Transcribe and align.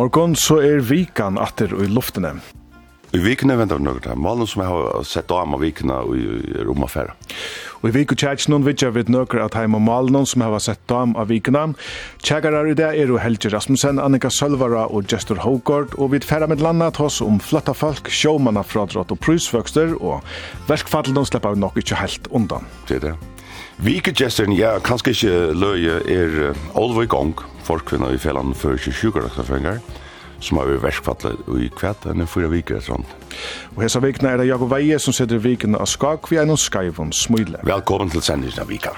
morgon 0.00 0.32
så 0.38 0.62
er 0.64 0.80
vikan 0.86 1.36
atter 1.40 1.74
i 1.76 1.90
luftene. 1.90 2.38
I 3.10 3.18
vikene 3.18 3.56
venter 3.58 3.80
vi 3.80 3.84
noe 3.84 3.98
til. 4.00 4.14
Målen 4.22 4.46
som 4.46 4.62
jeg 4.62 4.70
har 4.70 5.06
sett 5.08 5.32
av 5.34 5.48
med 5.50 5.60
vikene 5.60 5.96
i 6.14 6.62
romaffæra. 6.62 7.16
Og 7.80 7.88
i 7.88 7.94
vik 7.96 8.14
og 8.14 8.20
tjæk 8.22 8.44
noen 8.52 8.64
vidt 8.66 8.84
jeg 8.84 8.94
vet 8.94 9.10
at 9.10 9.56
heim 9.58 9.74
og 9.74 9.82
malen 9.82 10.28
som 10.28 10.44
jeg 10.44 10.52
har 10.54 10.62
sett 10.62 10.94
av 10.94 11.08
med 11.10 11.28
vikene. 11.28 11.64
Tjækere 12.22 12.62
i 12.70 12.76
det 12.78 12.86
er 12.92 13.10
jo 13.10 13.18
Helge 13.18 13.50
Rasmussen, 13.50 13.98
Annika 13.98 14.30
Sølvara 14.30 14.86
og 14.86 15.10
Gestor 15.10 15.42
Hågård. 15.42 15.98
Og 15.98 16.12
vi 16.14 16.22
tfæra 16.22 16.46
med 16.46 16.62
landet 16.62 17.00
hos 17.02 17.18
om 17.24 17.40
flotta 17.42 17.74
folk, 17.74 18.08
sjåmanna 18.08 18.62
fradrott 18.62 19.10
og 19.10 19.20
prusvøkster. 19.20 19.98
Og 19.98 20.22
verkfallet 20.70 21.16
de 21.16 21.26
slipper 21.26 21.56
vi 21.56 21.64
nok 21.66 21.82
ikke 21.82 21.98
helt 21.98 22.30
undan. 22.30 22.68
Det 22.86 23.00
er 23.00 23.10
det. 23.10 23.29
Vikegessen, 23.80 24.52
ja, 24.52 24.74
kanskje 24.84 25.12
ikke 25.14 25.36
løye 25.56 25.94
er 26.04 26.34
Olvøy 26.76 27.06
Gong, 27.08 27.38
forkvinna 27.64 28.10
i 28.12 28.18
fellan 28.20 28.52
for 28.52 28.76
27 28.76 29.14
rektaføringar, 29.16 29.78
som 30.44 30.60
har 30.60 30.68
vært 30.68 30.82
verskfattlet 30.84 31.48
i 31.56 31.70
kvett 31.72 32.04
enn 32.10 32.26
fyra 32.28 32.50
viker 32.52 32.76
etter 32.76 32.98
hånd. 32.98 33.14
Og 33.78 33.80
hessa 33.86 34.02
vikna 34.04 34.34
er 34.34 34.42
det 34.42 34.50
Jakob 34.50 34.68
Veie 34.74 34.98
som 35.00 35.16
sitter 35.16 35.40
i 35.40 35.46
vikene 35.46 35.80
av 35.80 35.88
Skakvi 35.88 36.42
enn 36.42 36.52
og 36.52 36.60
Skaivon 36.60 37.14
Smyle. 37.16 37.62
Velkommen 37.64 38.12
til 38.12 38.24
sendingen 38.26 38.60
av 38.60 38.68
Vika. 38.68 38.92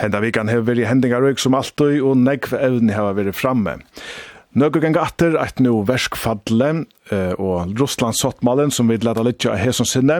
Henda 0.00 0.22
vikan 0.24 0.48
hefur 0.48 0.70
verið 0.70 0.88
hendingarøyk 0.88 1.40
som 1.42 1.56
alltid 1.58 2.00
og 2.00 2.16
negv 2.16 2.54
evni 2.56 2.94
hefur 2.96 3.18
verið 3.18 3.36
framme. 3.36 3.78
Nøkker 4.50 4.82
ganga 4.82 5.04
atter 5.06 5.36
eit 5.38 5.60
nu 5.62 5.84
verskfadle 5.86 6.70
uh, 7.12 7.34
og 7.38 7.76
Russlands 7.78 8.18
sottmalen 8.18 8.72
som 8.74 8.88
vi 8.90 8.96
leta 8.98 9.22
litja 9.22 9.52
av 9.52 9.60
hesson 9.62 9.86
sinne. 9.86 10.16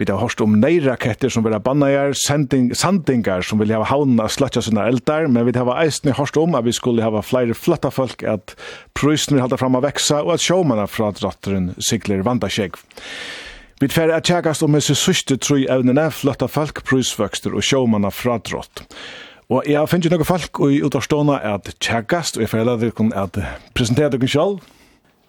Vi 0.00 0.06
har 0.08 0.22
hørst 0.22 0.40
om 0.40 0.54
neiraketter 0.62 1.28
som 1.28 1.44
vil 1.44 1.52
ha 1.52 1.60
bannajar, 1.60 2.14
sending, 2.16 2.70
sandingar 2.72 3.44
som 3.44 3.60
vil 3.60 3.74
hava 3.74 3.90
hauna 3.90 4.30
slatja 4.32 4.62
sinna 4.64 4.86
eldar, 4.88 5.28
men 5.28 5.44
vi 5.50 5.56
har 5.58 5.82
eisne 5.82 6.16
hørst 6.16 6.40
om 6.40 6.56
at 6.56 6.64
vi 6.64 6.72
skulle 6.78 7.04
hava 7.04 7.20
flere 7.20 7.58
flotta 7.58 7.92
folk, 7.92 8.24
at 8.24 8.56
prøysene 8.96 9.36
vil 9.36 9.44
halda 9.44 9.60
fram 9.60 9.76
a 9.76 9.84
veksa 9.84 10.22
og 10.22 10.38
at 10.38 10.46
sjåmanna 10.46 10.88
fra 10.88 11.10
drotteren 11.18 11.74
sigler 11.90 12.24
vandasjegv. 12.24 12.80
Vi 13.78 13.86
tver 13.86 14.10
er 14.10 14.22
tjekast 14.26 14.64
om 14.66 14.74
hese 14.74 14.96
syste 14.98 15.36
tru 15.38 15.60
evnene, 15.70 16.08
flotta 16.10 16.48
folk, 16.50 16.80
prusvøkster 16.82 17.52
og 17.54 17.62
sjåmanna 17.62 18.10
fradrott. 18.10 18.82
Og 19.48 19.62
jeg 19.70 19.78
finner 19.86 20.10
finnst 20.10 20.16
noen 20.16 20.26
folk 20.26 20.58
i 20.66 20.80
utavstående 20.82 21.36
at 21.46 21.70
tjekast, 21.78 22.36
og 22.36 22.42
jeg 22.42 22.50
føler 22.50 22.72
at 22.74 22.82
dere 22.82 23.06
at 23.22 23.38
presentere 23.78 24.10
dere 24.16 24.30
selv. 24.32 24.66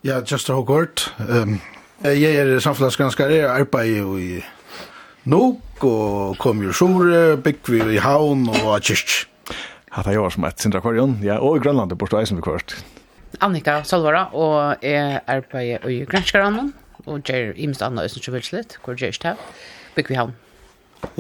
Ja, 0.01 0.17
Kjøster 0.25 0.57
Håkort. 0.57 1.05
Um, 1.21 1.59
jeg 2.01 2.33
er 2.41 2.57
samfunnsgranskare, 2.63 3.37
jeg 3.37 3.45
arbeider 3.53 4.17
i 4.17 4.41
Nok, 5.29 5.85
og 5.85 6.41
kom 6.41 6.65
jo 6.65 6.73
Sjore, 6.73 7.37
bygg 7.37 7.69
vi 7.69 7.83
i 7.99 8.01
Havn 8.01 8.47
og 8.49 8.81
Kyrk. 8.81 9.27
Hatt 9.93 10.09
jeg 10.09 10.25
var 10.25 10.33
som 10.33 10.49
et 10.49 10.65
sindra 10.65 10.81
kvarjon, 10.81 11.19
ja, 11.21 11.37
og 11.37 11.59
i 11.59 11.61
Grønlandet, 11.61 12.01
bortstå 12.01 12.23
eisen 12.23 12.41
vi 12.41 12.49
kvart. 12.49 12.79
Annika 13.45 13.83
Salvara, 13.85 14.25
og 14.33 14.81
jeg 14.81 15.21
arbeider 15.29 15.85
i 15.85 16.01
Grønskaranen, 16.09 16.73
og 17.05 17.23
gjør 17.23 17.55
imest 17.55 17.83
annet 17.85 18.11
som 18.11 18.35
vil 18.35 18.45
slitt, 18.45 18.77
hvor 18.83 18.97
gjør 18.97 19.13
ikke 19.15 19.31
det, 19.31 19.49
bygger 19.95 20.13
vi 20.13 20.19
havn. 20.19 20.35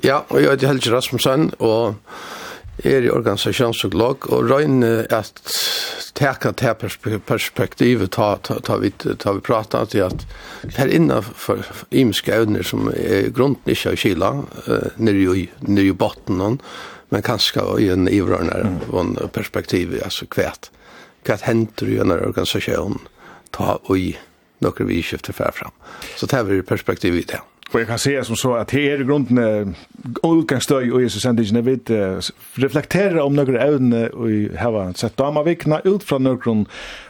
Ja, 0.03 0.21
og 0.27 0.41
jeg 0.41 0.51
heter 0.51 0.73
Helge 0.73 0.91
Rasmussen, 0.91 1.51
og 1.59 1.95
er 2.83 3.03
i 3.03 3.11
organisasjonspsykolog, 3.11 4.29
og 4.31 4.51
røyne 4.51 5.05
at 5.11 5.39
teka 6.19 6.51
det 6.59 6.73
perspektivet 7.27 8.11
ta, 8.15 8.33
ta, 8.43 8.59
ta, 8.63 8.77
vi, 8.79 8.91
ta 8.91 9.33
vi 9.35 9.43
prata 9.43 9.85
til 9.87 10.07
at 10.07 10.25
her 10.75 10.91
innenfor 10.91 11.63
imiske 11.91 12.33
evner 12.35 12.63
som 12.67 12.89
er 12.91 13.31
grunden 13.35 13.71
ikke 13.71 13.93
av 13.93 13.99
kyla, 13.99 14.31
nere 14.99 15.35
i, 15.35 15.45
nere 15.67 15.91
i 15.91 15.95
botten, 15.95 16.43
men 17.09 17.25
kanskje 17.25 17.63
i 17.83 17.87
en 17.91 18.07
ivrørende 18.11 19.29
perspektiv, 19.35 19.95
altså 20.03 20.27
kvært 20.27 20.71
kvært 21.27 21.45
henter 21.47 21.89
i 21.91 21.99
en 22.01 22.13
organisasjon, 22.15 22.99
ta 23.55 23.77
og 23.79 23.95
i 23.97 24.09
några 24.59 24.85
vi 24.85 25.03
skiftar 25.03 25.33
fram 25.33 25.51
fram. 25.51 25.71
Så 26.15 26.25
det 26.25 26.35
här 26.35 26.51
är 26.51 26.61
perspektiv 26.61 27.15
i 27.15 27.21
det. 27.21 27.39
Och 27.71 27.79
jag 27.79 27.87
kan 27.87 27.99
säga 27.99 28.23
som 28.23 28.35
så 28.35 28.55
att 28.55 28.71
här 28.71 28.79
är 28.79 28.97
grunden 28.97 29.75
utgångsstöj 30.23 30.91
och 30.91 31.01
Jesus 31.01 31.21
sänder 31.21 31.57
är 31.57 31.61
vid 31.61 31.89
reflektera 32.53 33.23
om 33.23 33.35
några 33.35 33.61
ävne 33.61 34.07
och 34.07 34.29
hava 34.59 34.93
sett 34.93 35.17
damavikna 35.17 35.79
ut 35.79 36.03
från 36.03 36.23
några 36.23 36.65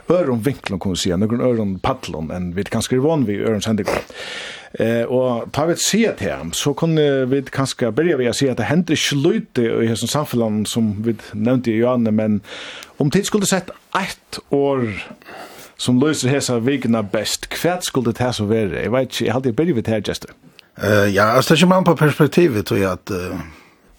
öron 0.07 0.41
vinklon 0.41 0.79
kan 0.79 0.91
vi 0.91 0.97
säga, 0.97 1.17
några 1.17 1.45
öron 1.45 1.79
paddlon 1.79 2.31
än 2.31 2.55
vi 2.55 2.63
kanske 2.63 2.95
är 2.95 2.99
van 2.99 3.25
vid 3.25 3.41
öron 3.41 3.61
sänder. 3.61 3.85
Eh 4.71 5.01
och 5.01 5.57
vi 5.57 5.65
vet 5.65 5.79
se 5.79 6.11
det 6.17 6.25
här 6.25 6.49
så 6.51 6.73
kunde 6.73 7.25
vi 7.25 7.43
kanske 7.43 7.91
börja 7.91 8.17
vi 8.17 8.33
säga 8.33 8.51
att 8.51 8.57
det 8.57 8.63
händer 8.63 8.95
slöjte 8.95 9.61
i 9.61 9.83
hela 9.85 9.95
samhället 9.95 10.67
som 10.67 11.03
vi 11.03 11.15
nämnde 11.31 11.71
i 11.71 11.75
Johanne 11.75 12.11
men 12.11 12.41
om 12.97 13.11
tid 13.11 13.25
skulle 13.25 13.45
sett 13.45 13.69
ett 13.69 14.39
år 14.49 15.03
som 15.79 15.99
løser 15.99 16.33
hesa 16.33 16.59
vikna 16.59 17.01
best. 17.07 17.47
Hva 17.61 17.77
skulle 17.85 18.11
det 18.11 18.19
her 18.23 18.35
så 18.35 18.45
være? 18.49 18.81
Jeg 18.83 18.91
vet 18.91 19.07
ikke, 19.07 19.25
jeg 19.25 19.33
hadde 19.33 19.55
bedre 19.55 19.77
vidt 19.79 19.87
her, 19.87 20.03
Gjester. 20.03 20.35
Uh, 20.79 21.07
ja, 21.13 21.31
altså 21.35 21.53
det 21.53 21.57
er 21.57 21.63
ikke 21.63 21.73
man 21.73 21.87
på 21.87 21.95
perspektivet, 21.95 22.65
tror 22.67 22.77
jeg, 22.77 22.91
at 22.91 23.11
uh, 23.15 23.39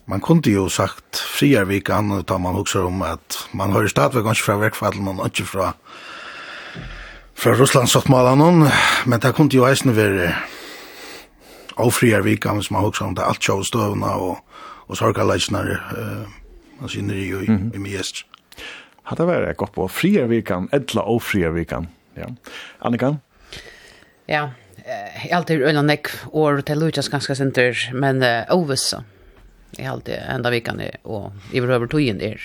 man 0.08 0.20
kunne 0.20 0.52
jo 0.52 0.68
sagt 0.68 1.16
friar 1.16 1.64
friarvikan, 1.64 2.22
da 2.28 2.38
man 2.38 2.56
husker 2.56 2.84
om 2.88 3.02
at 3.02 3.36
man 3.52 3.72
hører 3.72 3.88
stadigvæk 3.88 4.30
ikke 4.32 4.44
fra 4.44 4.56
verkfallen, 4.60 5.08
og 5.08 5.26
ikke 5.26 5.44
fra, 5.44 5.72
fra 7.34 7.56
Russland 7.60 7.88
sottmalen, 7.88 8.68
men 9.06 9.20
det 9.20 9.34
kunne 9.34 9.54
jo 9.54 9.66
eisne 9.68 9.96
være 9.96 10.32
og 11.76 11.92
friar 11.92 12.18
ofriarvikan, 12.18 12.56
hvis 12.56 12.70
man 12.70 12.82
husker 12.82 13.06
om 13.06 13.14
det, 13.14 13.24
alt 13.26 13.44
sjåstøvna 13.44 14.06
og, 14.06 14.38
og 14.88 14.96
sorgalegnar, 14.96 15.64
uh, 15.96 16.28
man 16.80 16.88
synes 16.88 17.12
jo 17.12 17.40
i, 17.40 17.46
mm 17.46 17.56
-hmm. 17.56 17.74
i 17.74 17.78
mest. 17.78 18.26
Hatta 19.10 19.26
var 19.26 19.42
jeg 19.42 19.56
godt 19.58 19.74
på. 19.74 19.88
Frier 19.90 20.28
vikan, 20.30 20.68
edla 20.76 21.02
og 21.10 21.18
frier 21.26 21.50
vikan. 21.50 21.88
Ja. 22.14 22.28
Annika? 22.86 23.16
Ja, 24.30 24.44
jeg 24.86 25.32
alltid 25.34 25.58
er 25.58 25.72
øyne 25.72 25.82
nekk 25.88 26.12
år 26.30 26.62
til 26.66 26.78
Lukas 26.78 27.10
ganske 27.10 27.34
senter, 27.34 27.74
men 27.90 28.22
uh, 28.22 28.46
Ovis, 28.54 28.92
Jeg 29.78 29.86
alltid 29.86 30.18
enda 30.30 30.50
vikan 30.50 30.80
er, 30.82 30.98
og 31.04 31.32
i 31.54 31.60
over 31.60 31.86
togjen 31.86 32.20
er, 32.20 32.38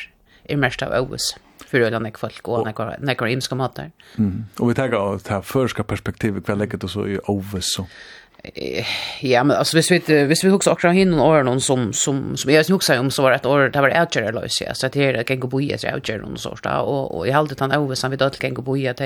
er 0.50 0.58
mest 0.58 0.82
av 0.82 0.94
Ovis, 0.94 1.36
för 1.66 1.80
öland 1.80 2.04
när 2.04 2.12
folk 2.12 2.48
och 2.48 2.66
när 2.66 2.98
när 3.00 3.14
krimska 3.14 3.56
matar. 3.56 3.92
Mm. 4.18 4.46
Och 4.60 4.70
vi 4.70 4.74
tar 4.74 4.94
av 4.94 5.22
det 5.24 5.30
här 5.30 5.42
förska 5.42 5.84
perspektivet 5.84 6.46
kvar 6.46 6.56
lägget 6.56 6.84
och 6.84 6.90
så 6.90 7.08
är 7.08 7.30
over 7.30 7.60
så 7.62 7.88
ja 9.22 9.44
men 9.44 9.58
alltså 9.58 9.78
visst 9.78 9.92
vi 9.92 10.24
visst 10.24 10.44
vi 10.44 10.52
också 10.52 10.72
också 10.72 10.88
hin 10.88 11.14
och 11.14 11.46
någon 11.46 11.62
som 11.62 11.94
som 11.94 12.38
som 12.38 12.52
jag 12.52 12.72
också 12.72 13.00
om 13.00 13.12
så 13.12 13.22
var 13.22 13.32
ett 13.32 13.46
år 13.46 13.70
det 13.70 13.82
var 13.82 14.00
outcher 14.00 14.32
lös 14.32 14.62
ja 14.62 14.74
så 14.74 14.86
att 14.86 14.94
det 14.94 15.28
kan 15.28 15.40
gå 15.40 15.48
boja 15.48 15.78
så 15.78 15.88
outcher 15.88 16.18
någon 16.18 16.38
sorts 16.38 16.62
där 16.62 16.82
och 16.82 17.18
och 17.18 17.28
i 17.28 17.32
allt 17.32 17.60
han 17.60 17.96
som 17.96 18.12
vi 18.12 18.18
då 18.18 18.30
kan 18.30 18.54
gå 18.54 18.62
boja 18.62 18.92
att 18.92 19.02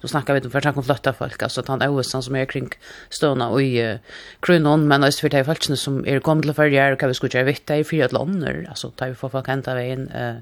då 0.00 0.08
snackar 0.08 0.34
vi 0.34 0.40
om 0.40 0.50
första 0.50 0.72
kom 0.72 0.84
flytta 0.84 1.12
folk 1.12 1.42
alltså 1.42 1.60
att 1.60 1.68
han 1.68 1.82
över 1.82 2.02
som 2.02 2.36
är 2.36 2.44
kring 2.44 2.68
stöna 3.10 3.48
och 3.48 3.62
i 3.62 3.98
kronon 4.40 4.88
men 4.88 5.04
alltså 5.04 5.20
för 5.20 5.28
det 5.28 5.44
fallet 5.44 5.78
som 5.78 6.06
är 6.06 6.20
kommit 6.20 6.44
till 6.44 6.54
förr 6.54 6.96
kan 6.96 7.08
vi 7.08 7.14
skulle 7.14 7.30
göra 7.34 7.44
vitt 7.44 7.70
i 7.70 7.84
fyra 7.84 8.08
länder 8.08 8.66
alltså 8.68 8.90
tar 8.90 9.08
vi 9.08 9.14
för 9.14 9.28
folk 9.28 9.46
hämta 9.46 9.74
vägen 9.74 10.08
eh 10.08 10.34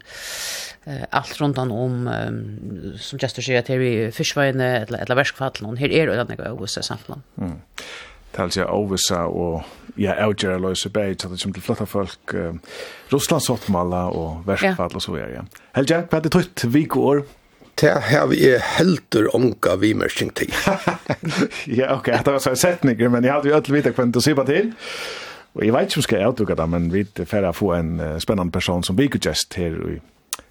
allt 1.11 1.41
runt 1.41 1.59
om 1.59 2.11
som 2.99 3.19
just 3.23 3.43
säger 3.43 3.59
att 3.59 3.67
det 3.67 3.75
är 3.75 4.11
fiskvajne 4.11 4.79
eller 4.79 4.99
eller 4.99 5.15
verkfall 5.15 5.53
någon 5.61 5.77
här 5.77 5.93
är 5.93 6.07
det 6.07 6.25
något 6.25 6.41
Ovesen 6.41 6.83
samtland. 6.83 7.23
Mm 7.39 7.59
tals 8.33 8.57
jeg 8.57 8.67
oversa 8.67 9.27
og 9.29 9.63
ja, 10.01 10.15
avgjøre 10.25 10.61
løse 10.63 10.91
bæg, 10.91 11.19
til 11.19 11.33
det 11.33 11.43
kommer 11.43 11.59
til 11.59 11.65
flotta 11.65 11.87
folk, 11.89 12.35
uh, 12.35 12.57
Russlands 13.13 13.51
åttmala 13.53 14.07
og 14.09 14.43
verkfall 14.47 14.95
og 14.95 15.03
så 15.03 15.15
videre. 15.15 15.31
Ja. 15.37 15.45
Helge, 15.77 16.03
hva 16.09 16.21
er 16.21 16.27
det 16.27 16.33
tøtt? 16.33 16.67
vik 16.73 16.97
og 16.97 17.09
år? 17.13 17.25
Det 17.81 17.91
har 17.91 18.27
vi 18.29 18.39
helter 18.77 19.31
omga 19.35 19.77
vimersing 19.81 20.33
til. 20.37 20.53
ja, 21.79 21.95
ok, 21.97 22.07
det 22.07 22.33
var 22.33 22.39
så 22.39 22.53
en 22.53 22.61
setning, 22.61 23.01
men 23.11 23.25
jeg 23.25 23.33
hadde 23.33 23.49
jo 23.49 23.57
ødelig 23.57 23.79
vite 23.79 23.95
hva 23.97 24.07
du 24.13 24.21
sier 24.21 24.37
på 24.37 24.45
til. 24.49 24.73
Og 25.55 25.65
jeg 25.65 25.75
vet 25.75 25.89
ikke 25.89 25.99
om 25.99 26.03
jeg 26.03 26.09
skal 26.09 26.27
avdukke 26.29 26.57
det, 26.57 26.69
men 26.69 26.93
vi 26.93 27.05
er 27.05 27.29
ferdig 27.29 27.53
å 27.53 27.57
få 27.57 27.73
en 27.77 27.93
uh, 28.01 28.15
spennende 28.21 28.53
person 28.53 28.85
som 28.85 28.99
vikudgjest 28.99 29.57
her 29.61 29.77
i 29.89 29.99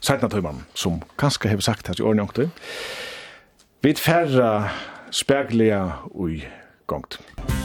Sætna 0.02 0.30
Tøyman, 0.30 0.66
som 0.78 1.02
kanskje 1.22 1.50
har 1.50 1.62
sagt 1.66 1.90
her 1.90 1.98
i 1.98 2.06
årene 2.06 2.26
ångte. 2.26 2.50
Vi 3.82 3.96
får 3.98 4.38
uh, 4.38 4.78
speglige 5.14 5.82
og 6.14 6.46
gongt. 6.90 7.22
Musikk 7.38 7.61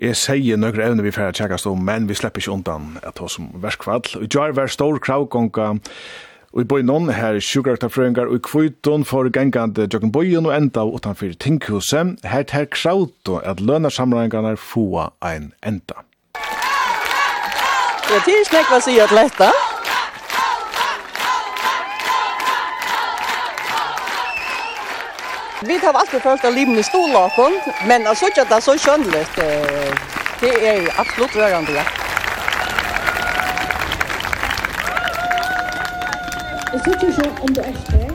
Jeg 0.00 0.16
sier 0.16 0.56
nøkker 0.56 0.80
evne 0.86 1.04
vi 1.04 1.12
færre 1.12 1.34
tjekkast 1.36 1.66
om, 1.68 1.80
men 1.84 2.06
vi 2.08 2.14
slipper 2.16 2.40
ikke 2.40 2.54
undan 2.54 2.94
at 3.04 3.18
hos 3.20 3.36
som 3.36 3.50
verskvall. 3.60 4.06
Og 4.16 4.28
jar 4.32 4.54
var 4.56 4.72
stor 4.72 4.96
kravgonga 4.98 5.74
Og 6.50 6.64
i 6.64 6.66
bøynon 6.66 7.12
her 7.14 7.36
sjukartafrøyngar 7.38 8.26
og 8.26 8.40
i 8.40 8.42
kvøyton 8.42 9.04
for 9.06 9.28
gengande 9.30 9.86
jokken 9.86 10.10
bøyen 10.10 10.48
og 10.50 10.56
enda 10.56 10.82
utanfyr 10.82 11.36
tinghuset, 11.38 12.16
her 12.26 12.42
ter 12.42 12.66
krauto 12.74 13.38
at 13.38 13.62
lønarsamrøyngarnar 13.62 14.58
fua 14.58 15.12
ein 15.22 15.52
enda. 15.62 16.02
Ja, 18.10 18.18
det 18.26 18.34
er 18.34 18.48
slik 18.50 18.66
hva 18.66 18.82
sier 18.82 19.06
at 19.06 19.14
letta. 19.14 19.52
Vi 25.66 25.78
har 25.82 25.92
alltid 25.92 26.20
følt 26.20 26.44
av 26.44 26.54
livet 26.54 26.78
i 26.78 26.82
stolaken, 26.82 27.52
men 27.88 28.02
jeg 28.08 28.16
synes 28.16 28.38
det 28.48 28.56
er 28.56 28.62
så 28.64 28.74
skjønnelig. 28.80 29.26
Det 30.40 30.52
er 30.70 30.86
absolutt 31.02 31.36
rørende, 31.36 31.74
ja. 31.76 31.84
Jeg 36.72 36.80
synes 36.86 37.04
ikke 37.18 37.30
om 37.42 37.54
du 37.54 37.60
er 37.60 37.76
her. 37.90 38.10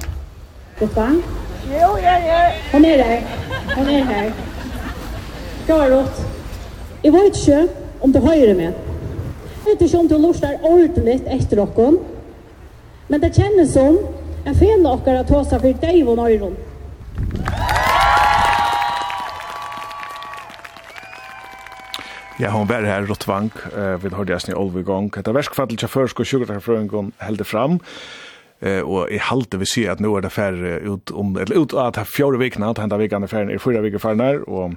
Dette? 0.80 1.08
Jo, 1.70 1.92
ja, 2.08 2.18
ja. 2.32 2.42
Han 2.72 2.86
er 2.86 3.04
her. 3.04 3.22
Han 3.76 3.88
er 3.88 4.04
her. 4.04 4.32
Garot. 5.68 6.26
Jeg 7.04 7.14
vet 7.14 7.38
ikke 7.38 7.68
om 8.02 8.14
du 8.14 8.20
hører 8.20 8.54
meg. 8.56 8.74
Jeg 9.66 9.66
vet 9.66 9.82
ikke 9.82 9.98
om 9.98 10.08
du 10.10 10.18
lurer 10.18 10.62
ordentlig 10.64 11.22
etter 11.26 11.62
dere. 11.62 11.92
Men 13.08 13.22
det 13.22 13.36
kjennes 13.38 13.74
som 13.74 14.00
en 14.46 14.56
fene 14.56 15.02
dere 15.06 15.28
tar 15.30 15.44
seg 15.44 15.62
for 15.62 15.86
deg 15.86 16.08
og 16.08 16.18
nøyren. 16.18 16.58
Ja, 22.36 22.50
hon 22.52 22.68
var 22.68 22.84
her 22.84 23.06
Rottvang, 23.08 23.48
uh, 23.72 23.96
vi 24.04 24.10
hørte 24.12 24.34
jeg 24.36 24.52
i 24.52 24.56
olve 24.60 24.82
gong. 24.84 25.08
Etter 25.16 25.32
verskfattel 25.32 25.80
til 25.80 25.88
først 25.88 26.20
og 26.20 26.28
sjukkertakarfrøyngon 26.28 27.14
helde 27.24 27.48
fram, 27.48 27.78
uh, 27.80 28.82
og 28.84 29.08
i 29.08 29.22
halte 29.24 29.62
vi 29.62 29.68
sier 29.72 29.94
at 29.94 30.04
nå 30.04 30.12
er 30.18 30.26
det 30.26 30.34
færre 30.36 30.82
ut 30.84 31.14
om, 31.16 31.32
eller 31.40 31.64
ut 31.64 31.76
av 31.80 31.94
det 31.96 32.04
fjore 32.12 32.42
veckan 32.42 32.68
at 32.68 32.82
henda 32.84 33.00
vikene 33.00 33.30
er 33.30 33.32
færre, 33.32 33.56
i 33.56 33.62
fyra 33.64 33.86
viker 33.86 34.04
færre 34.04 34.34
og 34.52 34.76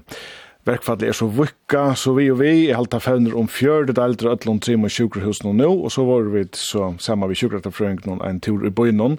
verkfall 0.67 1.03
er 1.07 1.15
så 1.17 1.29
vukka, 1.33 1.95
så 1.97 2.13
vi 2.17 2.27
og 2.33 2.41
vi, 2.43 2.51
jeg 2.67 2.77
halte 2.77 2.99
av 2.99 3.05
fevner 3.07 3.37
om 3.39 3.49
fjørde 3.49 3.95
delt 3.97 4.25
og 4.25 4.35
ødlån 4.35 4.61
trim 4.65 4.85
og 4.85 4.93
sjukerhusen 4.93 5.51
og 5.53 5.57
nå, 5.61 5.69
og 5.87 5.93
så 5.95 6.05
var 6.09 6.29
vi 6.33 6.45
så 6.59 6.91
sammen 6.99 7.31
med 7.31 7.39
sjukerhusen 7.39 8.21
en 8.25 8.41
tur 8.45 8.67
i 8.67 8.71
bøyen, 8.71 9.19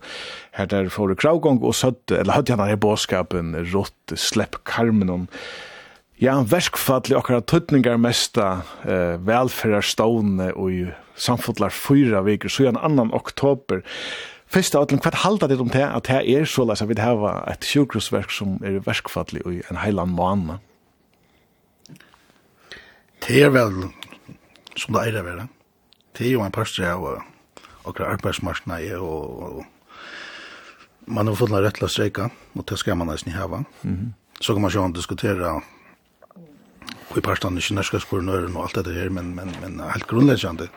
her 0.57 0.69
der 0.69 0.89
får 0.93 1.15
kravgång 1.21 1.61
og 1.63 1.75
sødde, 1.75 2.19
eller 2.19 2.37
hadde 2.37 2.55
han 2.55 2.67
her 2.67 2.79
båskapen, 2.79 3.55
rått, 3.73 4.15
slepp 4.15 4.61
karmen 4.65 5.37
Ja, 6.19 6.41
verkfallet 6.43 7.15
akkurat 7.15 7.47
tøtningar 7.47 7.95
mesta 7.95 8.65
eh, 8.83 9.15
velferdarstående 9.23 10.49
og 10.51 10.73
i 10.73 10.81
samfotlar 11.15 11.71
fyra 11.71 12.25
veker, 12.25 12.51
så 12.51 12.67
en 12.67 12.81
annan 12.83 13.13
oktober, 13.15 13.85
Fyrst 14.49 14.73
av 14.73 14.87
allan, 14.87 14.97
hvert 14.97 15.19
halda 15.21 15.45
det 15.45 15.59
om 15.61 15.69
det, 15.69 15.83
at 15.85 16.07
det 16.09 16.23
er 16.33 16.47
så 16.49 16.63
leis 16.65 16.81
at 16.81 16.89
vi 16.89 16.95
har 16.97 17.21
et 17.51 17.65
sjukrusverk 17.69 18.31
som 18.33 18.55
er 18.65 18.79
verkfallig 18.81 19.43
i 19.45 19.59
en 19.69 19.77
heiland 19.77 20.15
måned? 20.17 20.57
det 23.29 23.43
er 23.45 23.51
vel 23.53 23.83
som 24.79 24.95
det 24.95 25.01
er 25.07 25.19
å 25.19 25.25
være. 25.25 25.47
Det 26.17 26.25
er 26.25 26.31
jo 26.33 26.41
en 26.41 26.53
parstri 26.53 26.87
av 26.89 27.03
akkurat 27.85 28.15
arbeidsmarsene 28.15 28.79
og, 28.97 29.43
og 29.45 31.09
man 31.09 31.29
har 31.29 31.37
fått 31.37 31.53
en 31.53 31.85
å 31.85 31.89
streika, 31.89 32.29
og 32.55 32.65
det 32.69 32.77
skal 32.81 32.97
man 32.97 33.09
nesten 33.09 33.33
hava. 33.33 33.63
Mm 33.83 33.95
-hmm. 33.95 34.11
Så 34.41 34.53
kan 34.53 34.61
man 34.61 34.71
sjå 34.71 34.87
diskutera 34.93 35.61
i 37.17 37.21
parstene 37.21 37.57
ikke 37.57 37.67
kinesiske 37.67 37.99
skolen 37.99 38.55
og 38.55 38.63
alt 38.63 38.75
dette 38.75 38.93
her, 38.93 39.09
men, 39.09 39.35
men, 39.35 39.55
men 39.61 39.79
helt 39.79 40.07
grunnleggende, 40.07 40.69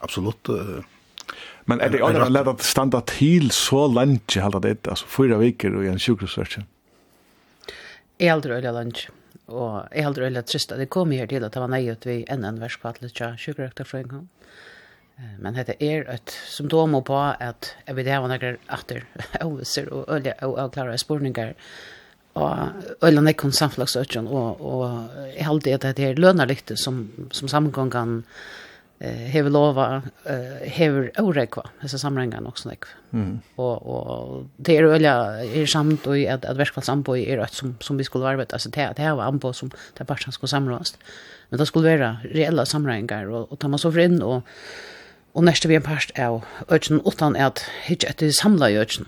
absolutt. 0.00 0.48
Uh, 0.48 0.82
men 1.66 1.80
er 1.80 1.88
det 1.88 1.98
jo 1.98 2.06
en 2.06 2.32
lett 2.32 2.48
at 2.48 2.62
standa 2.62 3.00
til 3.00 3.50
så 3.50 3.86
lenge, 3.88 4.40
halda 4.40 4.58
det, 4.58 4.88
altså 4.88 5.06
fyra 5.06 5.38
viker 5.38 5.76
og 5.76 5.84
i 5.84 5.88
en 5.88 5.98
sjukhussverkje? 5.98 6.64
Jeg 8.18 8.30
aldri 8.30 8.50
øyla 8.50 8.70
langt. 8.70 9.08
Og 9.50 9.88
jeg 9.90 10.04
heldur 10.06 10.28
øyla 10.28 10.42
trist 10.46 10.72
at 10.72 10.78
jeg 10.78 10.90
kom 10.92 11.10
her 11.10 11.26
til 11.26 11.44
at 11.44 11.54
det 11.54 11.62
var 11.62 11.72
nøy 11.72 11.90
at 11.92 12.06
vi 12.06 12.20
enn 12.30 12.44
en 12.46 12.60
verskvatlet 12.62 13.14
tja 13.16 13.32
sjukkerøkta 13.40 13.86
fra 13.88 14.02
en 14.02 14.12
gang. 14.12 14.28
Men 15.38 15.54
dette 15.54 15.76
er 15.82 16.06
et 16.10 16.34
symptom 16.50 16.94
på 17.04 17.18
at 17.18 17.74
jeg 17.86 17.96
vil 17.98 18.10
hava 18.10 18.30
noen 18.30 18.60
atter 18.72 19.04
avviser 19.44 19.90
og 19.92 20.08
øyla 20.10 20.36
og 20.46 20.58
avklare 20.66 20.98
spurningar 20.98 21.54
og 22.38 23.04
øyla 23.04 23.20
nekkon 23.20 23.52
samflagsøtjen 23.52 24.26
og, 24.26 24.62
og 24.64 24.84
jeg 25.34 25.44
heldur 25.46 25.76
at 25.76 25.98
det 25.98 26.06
er 26.06 26.20
lønarliktet 26.20 26.80
som, 26.80 27.04
som 27.30 27.50
samgångan 27.50 28.22
eh 29.02 29.30
hevur 29.34 29.50
lova 29.50 30.02
eh 30.24 30.68
hevur 30.70 31.10
orekva 31.18 31.62
hesa 31.80 31.98
samrangan 31.98 32.46
också 32.46 32.68
nek. 32.68 32.84
Mm. 33.12 33.40
Och 33.56 33.82
och 33.86 34.44
det 34.56 34.76
är 34.76 34.82
väl 34.82 35.04
är 35.04 35.66
samt 35.66 36.06
och 36.06 36.16
att 36.16 36.44
att 36.44 36.56
verkfall 36.56 36.84
sambo 36.84 37.16
är 37.16 37.36
rätt 37.36 37.52
som 37.52 37.76
som 37.80 37.96
vi 37.96 38.04
skulle 38.04 38.26
arbeta 38.26 38.54
alltså 38.54 38.68
det 38.68 38.92
det 38.96 39.14
var 39.14 39.24
ambo 39.24 39.52
som 39.52 39.70
det 39.98 40.04
bara 40.04 40.32
skulle 40.32 40.48
samlas. 40.48 40.98
Men 41.48 41.58
det 41.58 41.66
skulle 41.66 41.96
vara 41.96 42.16
reella 42.22 42.66
samrangar 42.66 43.26
och 43.30 43.52
och 43.52 43.58
ta 43.58 43.68
man 43.68 43.78
så 43.78 43.92
för 43.92 44.00
in 44.00 44.22
och 44.22 44.42
och 45.32 45.44
nästa 45.44 45.68
vi 45.68 45.74
en 45.74 45.82
past 45.82 46.10
är 46.14 46.40
öchen 46.68 47.00
utan 47.04 47.36
att 47.36 47.64
hitch 47.84 48.04
at 48.04 48.18
det 48.18 48.32
samla 48.32 48.70
öchen. 48.70 49.06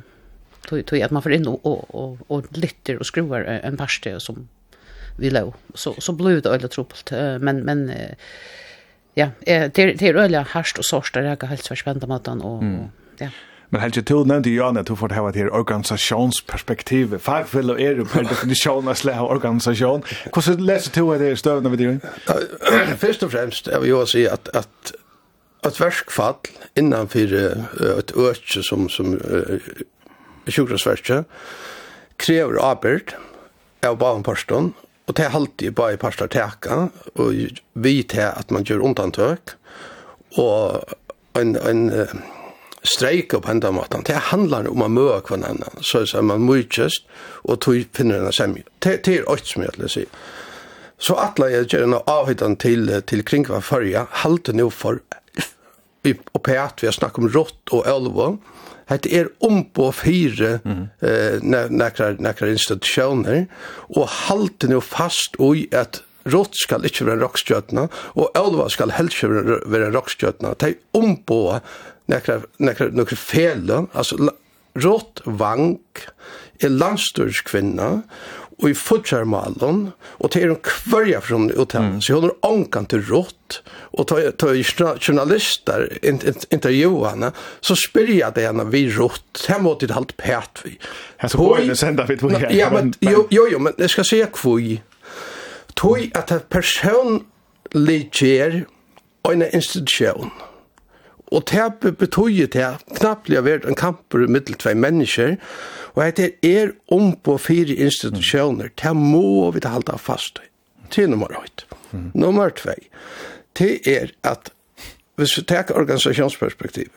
Tog 0.68 0.86
tog 0.86 1.02
att 1.02 1.10
man 1.10 1.22
får 1.22 1.32
in 1.32 1.46
och 1.46 1.94
och 1.94 2.18
och 2.26 2.44
lytter 2.56 2.98
och 2.98 3.06
skruvar 3.06 3.40
en 3.40 3.76
past 3.76 4.06
som 4.18 4.48
vi 5.18 5.30
lå. 5.30 5.54
Så 5.74 5.94
så 5.98 6.12
blev 6.12 6.42
det 6.42 6.48
öle 6.48 6.68
trubbelt 6.68 7.10
men 7.40 7.60
men 7.64 7.92
ja, 9.14 9.28
det 9.46 9.68
det 9.74 10.02
är 10.02 10.14
öliga 10.14 10.42
harst 10.42 10.78
och 10.78 11.04
det 11.14 11.20
där 11.20 11.36
jag 11.40 11.48
helt 11.48 11.86
att 11.86 12.08
matan 12.08 12.42
och 12.42 12.64
ja. 13.18 13.28
Men 13.70 13.80
helt 13.80 13.94
til 13.94 14.04
du 14.04 14.24
nevnte, 14.24 14.50
Jan, 14.50 14.76
at 14.76 14.86
du 14.86 14.94
får 14.94 15.12
hava 15.12 15.32
til 15.32 15.50
organisationsperspektivet. 15.50 17.20
Fagfell 17.20 17.70
og 17.70 17.80
er 17.82 18.04
per 18.04 18.22
definisjon 18.30 18.88
av 18.88 18.94
slag 18.94 19.18
av 19.18 19.30
organisasjon. 19.34 20.04
Hvordan 20.30 20.60
leser 20.62 20.92
du 20.94 21.10
at 21.10 21.18
det 21.20 21.30
er 21.32 21.40
støvende 21.40 21.70
ved 21.70 21.78
deg? 21.82 22.04
Først 23.02 23.22
og 23.26 23.32
fremst, 23.32 23.66
jeg 23.72 23.80
vil 23.80 23.88
jo 23.88 24.04
si 24.06 24.26
at, 24.30 24.50
at 24.54 24.94
at 25.64 25.80
verskfall 25.80 26.36
innanfor 26.76 27.34
et 27.98 28.12
øke 28.16 28.62
som, 28.62 28.88
som 28.88 29.14
uh, 29.14 29.60
sjukkrasverket 30.48 31.24
krever 32.20 32.60
arbeid 32.60 33.14
av 33.84 33.96
bavenparstånd 33.98 34.74
Och 35.06 35.14
det 35.14 35.24
er 35.24 35.36
alltid 35.36 35.72
bara 35.72 35.92
i 35.92 35.96
parstar 35.96 36.26
teka, 36.26 36.88
och 37.14 37.32
vi 37.72 38.02
til 38.02 38.20
att 38.20 38.50
man 38.50 38.64
gör 38.64 38.78
undantøk, 38.78 39.50
och 40.36 40.84
en 41.34 41.56
en 41.56 42.08
streik 42.82 43.30
på 43.30 43.50
enda 43.50 43.70
måten, 43.70 44.02
Det 44.06 44.14
handlar 44.14 44.68
om 44.68 44.82
att 44.82 44.90
møte 44.90 45.28
hverandre, 45.28 45.82
så 45.82 45.98
er 46.18 46.22
man 46.22 46.46
mycket 46.46 46.92
och 47.44 47.60
tog 47.60 47.84
finner 47.92 48.18
en 48.18 48.32
sämja. 48.32 48.62
Det 48.78 49.04
det 49.04 49.18
är 49.18 49.30
åt 49.30 49.46
som 49.46 49.62
jag 49.62 49.90
si. 49.90 50.06
Så 50.98 51.14
alla 51.14 51.50
jeg 51.50 51.72
gör 51.72 51.82
en 51.82 51.94
avhitan 51.94 52.56
till 52.56 53.02
till 53.06 53.24
kring 53.24 53.48
var 53.48 53.60
førje, 53.60 54.06
halte 54.10 54.52
nå 54.52 54.70
för 54.70 55.00
og 56.04 56.16
och 56.32 56.42
på 56.42 56.50
at 56.50 56.82
vi 56.82 56.86
har 56.86 56.92
snakket 56.92 57.18
om 57.18 57.28
rått 57.28 57.68
och 57.68 57.86
elva 57.86 58.38
Hette 58.90 59.12
er 59.16 59.30
om 59.44 59.62
på 59.74 59.90
fire 59.96 60.58
mm. 60.64 60.82
eh, 61.00 61.38
nekrar, 61.72 62.18
nekrar 62.20 62.52
og 63.96 64.08
halte 64.28 64.68
nu 64.68 64.80
fast 64.84 65.38
ui 65.40 65.68
at 65.72 66.02
Rott 66.32 66.56
skal 66.56 66.86
ikke 66.88 67.04
være 67.04 67.20
rockstjøtene, 67.20 67.82
og 68.16 68.38
Olva 68.40 68.70
skal 68.72 68.94
helst 68.96 69.20
ikke 69.20 69.58
være 69.68 69.90
en 69.90 69.96
rockstjøtna. 69.98 70.54
De 70.56 70.70
ombå 70.96 71.58
nekrar, 72.08 72.46
nekrar, 72.56 72.94
nekrar 72.96 73.20
fele, 73.20 73.82
altså 73.92 74.32
Rott 74.80 75.20
Vank 75.24 76.06
er 76.64 76.72
landstørskvinna, 76.72 77.90
og 78.62 78.70
i 78.70 78.74
fortsatt 78.76 79.26
malen, 79.26 79.88
og 80.22 80.30
til 80.30 80.52
en 80.52 80.60
kvørja 80.62 81.20
från 81.20 81.50
utan, 81.50 82.00
så 82.02 82.14
hon 82.14 82.22
har 82.22 82.50
ankan 82.50 82.86
til 82.86 83.02
rått, 83.08 83.60
og 83.98 84.08
til 84.08 84.62
journalister 85.02 85.88
intervjuer 86.02 87.08
henne, 87.08 87.32
så 87.60 87.76
spyrja 87.78 88.30
det 88.34 88.46
henne 88.46 88.66
vi 88.70 88.86
rått, 88.94 89.46
her 89.48 89.60
måtte 89.62 89.90
det 89.90 89.96
alt 89.98 90.16
pæt 90.16 90.64
vi. 90.64 90.76
Her 91.18 91.28
så 91.28 91.38
går 91.38 91.70
og 91.70 91.76
sende 91.76 92.06
vi 92.08 92.16
tog 92.16 92.34
Ja, 92.50 92.70
men, 92.70 92.94
jo, 93.02 93.26
jo, 93.30 93.46
jo, 93.52 93.58
men 93.58 93.74
jeg 93.78 93.90
skal 93.90 94.08
se 94.08 94.22
kvui, 94.32 94.80
tog 95.76 95.98
at 96.14 96.32
en 96.32 96.46
person 96.50 97.24
ligger 97.74 98.64
en 99.30 99.42
institution, 99.52 100.30
og 101.32 101.48
det 101.50 101.96
betyr 101.98 102.46
det 102.52 102.66
knappliga 102.98 103.40
vært 103.42 103.64
en 103.66 103.74
kamper 103.74 104.28
middel 104.28 104.54
tvei 104.60 104.76
mennesker, 104.78 105.34
Og 105.94 106.16
det 106.16 106.32
er 106.42 106.74
om 106.92 107.12
på 107.22 107.36
fire 107.38 107.74
institusjoner, 107.74 108.72
det 108.82 108.96
må 108.96 109.50
vi 109.54 109.62
halda 109.64 109.96
fast 109.96 110.40
i. 110.42 110.48
Til 110.90 111.10
nummer 111.10 111.30
8. 111.38 111.66
Mm. 111.92 112.10
Nummer 112.14 112.50
2. 112.50 112.74
Det 113.58 113.86
er 113.86 114.10
at, 114.22 114.50
hvis 115.16 115.38
vi 115.38 115.42
tar 115.42 115.70
organisasjonsperspektiv, 115.74 116.90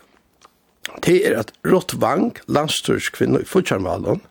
det 1.05 1.27
er 1.27 1.37
at 1.39 1.51
Rott 1.67 1.93
Vang, 2.01 2.37
landstyrskvinne 2.47 3.41
i 3.41 3.45
Futsjarmalen, 3.45 4.21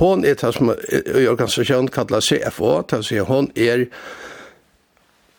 hon 0.00 0.24
er 0.24 0.34
det 0.34 0.54
som 0.54 0.70
i 0.70 1.26
organisasjonen 1.26 1.90
kallar 1.92 2.24
CFO, 2.24 2.82
det 2.82 3.02
vil 3.02 3.08
si 3.08 3.18
hon 3.18 3.50
er 3.56 3.86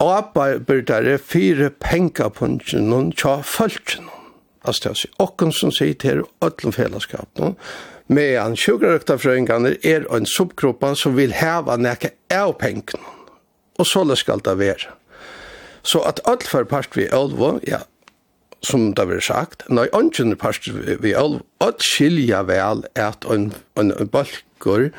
arbeidere 0.04 1.18
fire 1.18 1.72
pengapunktene 1.82 3.12
tja 3.16 3.40
følgene. 3.42 4.12
Altså 4.66 4.84
det 4.84 4.92
vil 4.92 5.02
si, 5.02 5.12
okken 5.20 5.52
som 5.56 5.74
sier 5.74 5.98
til 6.02 6.24
og 6.26 6.48
ødelen 6.48 6.76
fellesskapen, 6.76 7.56
medan 8.08 8.56
sjukrøktafrøyngarnir 8.60 9.80
er 9.84 10.06
en 10.14 10.28
subgruppa 10.30 10.94
som 11.00 11.18
vil 11.18 11.34
heva 11.36 11.78
nekka 11.78 12.14
av 12.34 12.56
pengen. 12.62 13.02
Og 13.80 13.88
så 13.90 14.06
det 14.08 14.20
skal 14.22 14.44
det 14.46 14.58
være. 14.60 14.94
Så 15.86 16.02
at 16.08 16.22
alt 16.26 16.48
for 16.48 16.66
part 16.66 16.96
vi 16.98 17.08
olvo, 17.14 17.60
ja, 17.68 17.84
som 18.66 18.94
det 18.98 19.06
blir 19.10 19.22
sagt, 19.22 19.66
når 19.70 19.92
ønsken 19.94 20.34
part 20.42 20.66
vi 21.02 21.14
olvo, 21.18 21.44
at 21.62 21.84
skilja 21.86 22.42
vel 22.48 22.86
at 22.96 23.28
en, 23.30 23.52
en, 23.78 23.94
en 23.94 24.10
balkor 24.10 24.90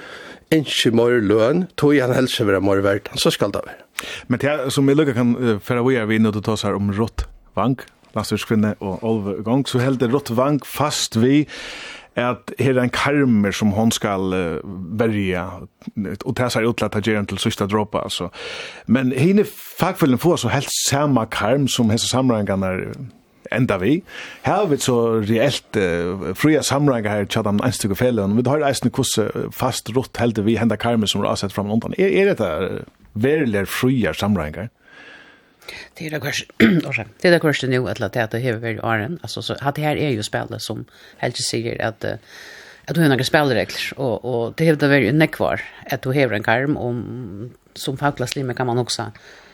ikke 0.54 0.92
mer 0.94 1.18
løn, 1.18 1.66
tog 1.78 1.96
han 1.98 2.14
helse 2.14 2.46
være 2.46 2.62
mer 2.62 2.84
verdt, 2.84 3.10
så 3.18 3.32
skal 3.34 3.50
det 3.54 3.64
være. 3.66 3.82
Men 4.28 4.42
det 4.42 4.72
som 4.74 4.86
vi 4.86 4.94
lukker 4.94 5.16
kan 5.16 5.34
uh, 5.34 5.56
føre 5.62 5.82
vi 5.88 5.98
er 5.98 6.06
vi 6.06 6.20
nå 6.22 6.30
til 6.30 6.44
å 6.44 6.46
ta 6.46 6.54
oss 6.54 6.66
her 6.68 6.76
om 6.78 6.92
rått 6.94 7.26
vank, 7.58 7.86
landstyrskvinne 8.16 8.76
og 8.84 9.02
olve 9.04 9.40
gang, 9.44 9.64
så 9.68 9.80
helder 9.82 10.12
rått 10.12 10.30
vank 10.36 10.68
fast 10.68 11.18
vi 11.18 11.44
at 12.16 12.52
her 12.58 12.78
er 12.78 12.82
en 12.82 12.92
karmer 12.92 13.52
som 13.52 13.74
hon 13.76 13.90
skal 13.92 14.32
uh, 14.32 14.64
verja, 15.00 15.44
og 16.24 16.36
det 16.36 16.48
ser 16.52 16.68
utlatt 16.68 16.96
at 16.96 17.04
gjerne 17.04 17.28
til 17.28 17.40
sista 17.42 17.66
dråpa, 17.68 18.06
altså. 18.08 18.30
Men 18.86 19.12
henne 19.12 19.44
fagfølgen 19.78 20.20
får 20.22 20.40
så 20.42 20.54
helt 20.54 20.72
samme 20.88 21.26
karm 21.30 21.68
som 21.68 21.92
hese 21.92 22.08
samrangene 22.08 22.72
enda 23.52 23.76
vi. 23.78 24.02
Her 24.46 24.62
har 24.62 24.70
vi 24.70 24.78
så 24.82 24.96
reelt 25.22 25.78
uh, 25.78 26.32
fria 26.34 26.62
samrangar 26.66 27.12
her 27.12 27.28
tjata 27.28 27.52
om 27.52 27.60
einstykke 27.64 27.98
fellen. 27.98 28.36
Vi 28.38 28.46
har 28.48 28.64
eisne 28.66 28.90
kusse 28.90 29.28
fast 29.54 29.92
rått 29.96 30.18
heldig 30.20 30.46
vi 30.48 30.56
henda 30.60 30.78
karmer 30.80 31.10
som 31.10 31.24
rasett 31.24 31.54
fram 31.54 31.70
undan. 31.70 31.94
Er, 31.98 32.10
er 32.10 32.32
dette 32.32 32.84
verilig 33.14 33.66
fria 33.70 34.14
samrangar? 34.16 34.72
Det 35.94 36.06
är 36.06 36.10
det 36.10 36.20
kanske 36.20 36.44
det 37.20 37.28
är 37.28 37.32
det 37.32 37.40
kanske 37.40 37.66
nu 37.66 37.88
att 37.88 38.00
låta 38.00 38.26
det 38.26 38.38
här 38.38 38.52
vara 38.52 38.94
åren. 38.94 39.18
Alltså 39.22 39.42
så 39.42 39.56
att 39.60 39.74
det 39.74 39.82
här 39.82 39.96
är 39.96 40.10
ju 40.10 40.22
spelet 40.22 40.62
som 40.62 40.84
helt 41.18 41.36
säger 41.36 41.82
att 41.82 42.04
att 42.86 42.94
du 42.94 43.00
har 43.00 43.08
några 43.08 43.24
spelregler 43.24 43.92
och 43.96 44.24
och 44.24 44.54
det 44.56 44.64
hävdar 44.64 44.88
väl 44.88 45.22
en 45.22 45.28
kvar 45.28 45.60
att 45.90 46.02
du 46.02 46.08
har 46.08 46.32
en 46.32 46.42
karm 46.42 46.76
om 46.76 47.50
som 47.74 47.96
facklas 47.96 48.30
slimme 48.30 48.54
kan 48.54 48.66
man 48.66 48.78
också 48.78 49.12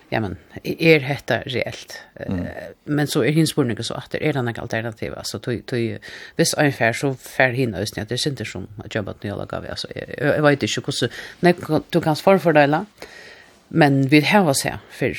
ja 0.09 0.21
men 0.21 0.37
är 0.63 1.01
detta 1.01 1.41
reellt 1.41 2.03
mm. 2.17 2.47
men 2.85 3.07
så 3.07 3.25
är 3.25 3.31
hinspurningen 3.31 3.85
så 3.85 3.95
att 3.95 4.11
det 4.11 4.29
är 4.29 4.33
den 4.33 4.49
alternativa 4.49 5.25
så 5.25 5.39
tog 5.39 5.63
du 5.67 5.99
vis 6.37 6.55
ungefär 6.55 6.93
så 6.93 7.15
fär 7.15 7.51
hinna 7.51 7.81
just 7.81 7.95
det 7.95 8.13
är 8.13 8.29
inte 8.29 8.45
som 8.45 8.69
att 8.85 8.95
jobba 8.95 9.11
att 9.11 9.25
jag 9.25 9.49
gav 9.49 9.67
alltså 9.71 9.89
jag 10.19 10.43
vet 10.43 10.63
inte 10.63 10.81
hur 10.81 10.93
så 10.93 11.09
du 11.91 12.01
kan 12.01 12.17
förfördela 12.17 12.87
men 13.69 14.09
vi 14.09 14.21
har 14.21 14.49
oss 14.49 14.65
här 14.65 14.79
för 14.91 15.17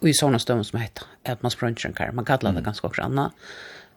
Och 0.00 0.08
i 0.08 0.14
sådana 0.14 0.38
stövn 0.38 0.64
som 0.64 0.80
heter 0.80 1.04
att 1.24 1.42
man 1.42 1.50
spruncher 1.50 1.86
en 1.86 1.92
kar. 1.92 2.12
Man 2.12 2.24
kallar 2.24 2.52
det 2.52 2.60
ganska 2.60 2.86
också 2.86 3.02
annat. 3.02 3.32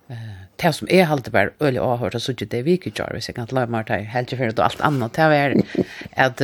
Eh, 0.07 0.15
det 0.55 0.73
som 0.73 0.87
är 0.91 1.03
halt 1.03 1.27
bara 1.27 1.49
öle 1.59 1.79
och 1.79 1.97
hörta 1.97 2.19
så 2.19 2.31
det 2.31 2.61
vi 2.61 2.71
gick 2.71 2.85
ju 2.85 3.21
så 3.21 3.33
kan 3.33 3.47
lämna 3.51 3.77
mig 3.77 3.83
det 3.87 3.93
helt 3.93 4.29
för 4.29 4.59
och 4.59 4.65
allt 4.65 4.81
annat. 4.81 5.13
Det 5.13 5.21
är 5.21 5.63
att 6.15 6.41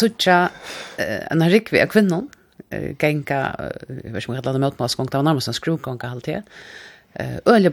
sucha 0.00 0.48
en 1.30 1.50
rikvi 1.50 1.82
av 1.82 1.86
kvinnan 1.86 2.28
gänga 3.00 3.70
vad 4.04 4.22
ska 4.22 4.32
man 4.32 4.42
kalla 4.42 4.52
det 4.52 4.58
motmaskång 4.58 5.06
det 5.06 5.16
var 5.16 5.24
närmast 5.24 5.48
en 5.48 5.54
skruvgång 5.54 5.98
alltid. 6.02 6.42
Öle 7.44 7.70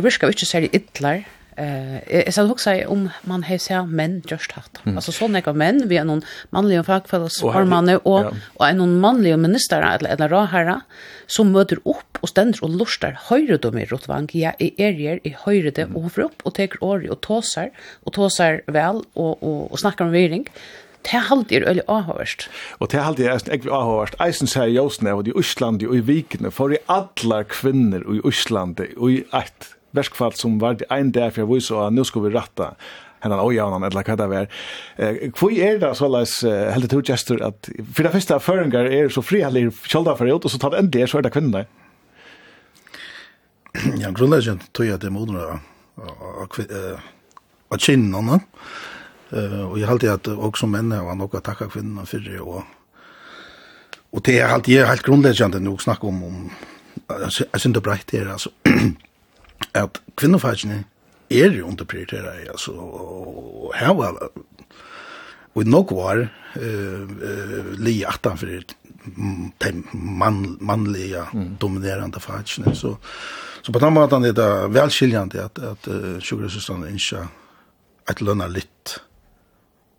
vi 0.00 0.10
ska 0.10 0.26
inte 0.26 0.46
särskilt 0.46 0.74
ytlar. 0.74 1.24
Eh, 1.56 2.24
jag 2.26 2.34
så 2.34 2.50
också 2.50 2.70
om 2.86 3.10
man 3.22 3.42
har 3.42 3.58
sett 3.58 3.88
män 3.88 4.22
just 4.28 4.52
haft. 4.52 4.80
Mm. 4.84 4.96
Alltså 4.98 5.12
såna 5.12 5.38
några 5.38 5.52
män 5.52 5.88
vi 5.88 5.96
är 5.96 6.04
någon 6.04 6.22
manliga 6.50 6.84
fackfälla 6.84 7.28
så 7.28 7.50
har 7.50 7.64
man 7.64 7.88
och 7.88 8.00
ja. 8.04 8.32
och 8.54 8.68
en 8.68 8.76
någon 8.76 9.00
manlig 9.00 9.38
minister 9.38 9.82
eller 9.82 10.10
eller 10.10 10.28
rå 10.28 10.40
herra 10.40 10.80
som 11.26 11.52
möter 11.52 11.76
upp 11.76 12.18
och 12.20 12.28
ständer 12.28 12.64
och 12.64 12.70
lustar 12.70 13.18
höjre 13.22 13.56
dem 13.56 13.78
i 13.78 13.84
rotvang. 13.84 14.28
Ja, 14.32 14.52
i 14.58 14.82
er 14.82 15.20
i 15.24 15.36
höjre 15.38 15.70
det 15.70 15.84
och 15.94 16.12
för 16.12 16.22
upp 16.22 16.42
och 16.42 16.54
tar 16.54 16.84
år 16.84 17.10
och 17.10 17.20
tåsar 17.20 17.70
och 18.04 18.12
tåsar 18.12 18.60
väl 18.66 19.02
och 19.12 19.42
och 19.42 19.72
och 19.72 19.80
snackar 19.80 20.04
om 20.04 20.10
viring. 20.10 20.46
det 21.06 21.14
er 21.14 21.22
alltid 21.30 21.62
øyelig 21.62 21.82
avhåverst. 21.88 22.50
Og 22.80 22.90
det 22.90 22.98
er 22.98 23.04
alltid 23.04 23.52
ekvi 23.52 23.70
avhåverst. 23.70 24.14
Eisen 24.20 24.46
sier 24.46 24.66
Jåsne, 24.66 25.12
og 25.14 25.28
i 25.28 25.32
Øslandi 25.38 25.86
og 25.86 25.96
i 25.96 26.00
Vikene, 26.00 26.50
for 26.50 26.74
i 26.74 26.82
alle 26.88 27.44
kvinner 27.44 28.02
og 28.06 28.16
i 28.16 28.20
Øslandi 28.26 28.88
og 28.96 29.12
i 29.12 29.22
et 29.34 29.75
verskfall 29.96 30.36
som 30.38 30.60
var 30.62 30.78
en 30.90 31.12
dag 31.14 31.32
for 31.32 31.44
jeg 31.44 31.50
viser 31.50 31.82
at 31.86 31.96
nå 31.96 32.04
skal 32.06 32.26
vi 32.26 32.34
ratta 32.36 32.74
hennan 33.24 33.42
ojavnan 33.42 33.86
eller 33.86 34.04
hva 34.06 34.16
det 34.18 34.26
er. 34.40 34.46
Hvor 35.36 35.52
er 35.52 35.80
det 35.82 35.92
så 35.98 36.08
leis 36.10 36.38
heldig 36.44 36.90
to 36.92 37.02
gestur 37.06 37.42
at 37.44 37.70
for 37.80 38.06
det 38.06 38.12
første 38.14 38.38
føringar 38.42 38.88
er 38.92 39.10
så 39.12 39.24
frihallig 39.24 39.70
kjolda 39.86 40.16
for 40.18 40.30
og 40.36 40.50
så 40.52 40.60
tar 40.60 40.74
det 40.74 40.84
endelig 40.84 41.10
så 41.10 41.20
er 41.20 41.26
det 41.26 41.34
kvinnen 41.34 41.56
der? 41.56 41.68
Ja, 44.00 44.12
grunnleggjent 44.14 44.70
tog 44.76 44.88
jeg 44.88 45.00
til 45.02 45.12
moderne 45.12 45.60
av 45.96 46.48
kvinnerne 47.76 48.40
og 49.32 49.74
jeg 49.80 49.88
halte 49.90 50.12
at 50.12 50.30
også 50.30 50.68
menn 50.70 50.92
var 50.92 51.18
nok 51.18 51.34
å 51.36 51.44
takka 51.44 51.68
kvinnerne 51.72 52.08
fyrir 52.08 52.40
og 52.44 52.64
og 54.14 54.22
det 54.24 54.38
er 54.38 54.52
alt 54.54 54.68
jeg 54.70 54.86
helt 54.86 55.04
grunnleggjent 55.04 55.58
nå 55.60 55.74
snakk 55.82 56.04
om 56.06 56.22
om 56.24 56.36
jeg 57.10 57.60
synes 57.60 57.74
det 57.76 57.84
breit 57.84 58.14
er 58.16 58.30
altså 58.32 58.52
at 59.74 60.00
kvinnefagene 60.16 60.84
er 61.30 61.50
jo 61.56 61.66
underprioriteret, 61.66 62.48
altså, 62.50 62.72
og 62.72 63.72
her 63.74 63.94
var 63.98 64.30
Og 65.56 65.64
nok 65.64 65.92
var 65.96 66.20
uh, 66.20 67.02
uh, 67.08 67.70
li 67.80 68.02
atan 68.04 68.36
for 68.36 68.50
de 68.50 69.72
man, 69.94 70.56
mannlige 70.60 71.22
mm. 71.32 71.56
dominerande 71.60 72.20
fagene, 72.20 72.74
Så, 72.74 72.96
så 73.62 73.72
på 73.72 73.78
den 73.78 73.94
måten 73.94 74.24
er 74.24 74.32
det 74.36 74.74
velskiljende 74.74 75.44
at, 75.44 75.58
at 75.58 75.88
uh, 75.88 76.18
sjukkresysterne 76.20 76.90
ikke 76.92 77.22
at 78.06 78.20
lønna 78.20 78.46
litt. 78.52 78.98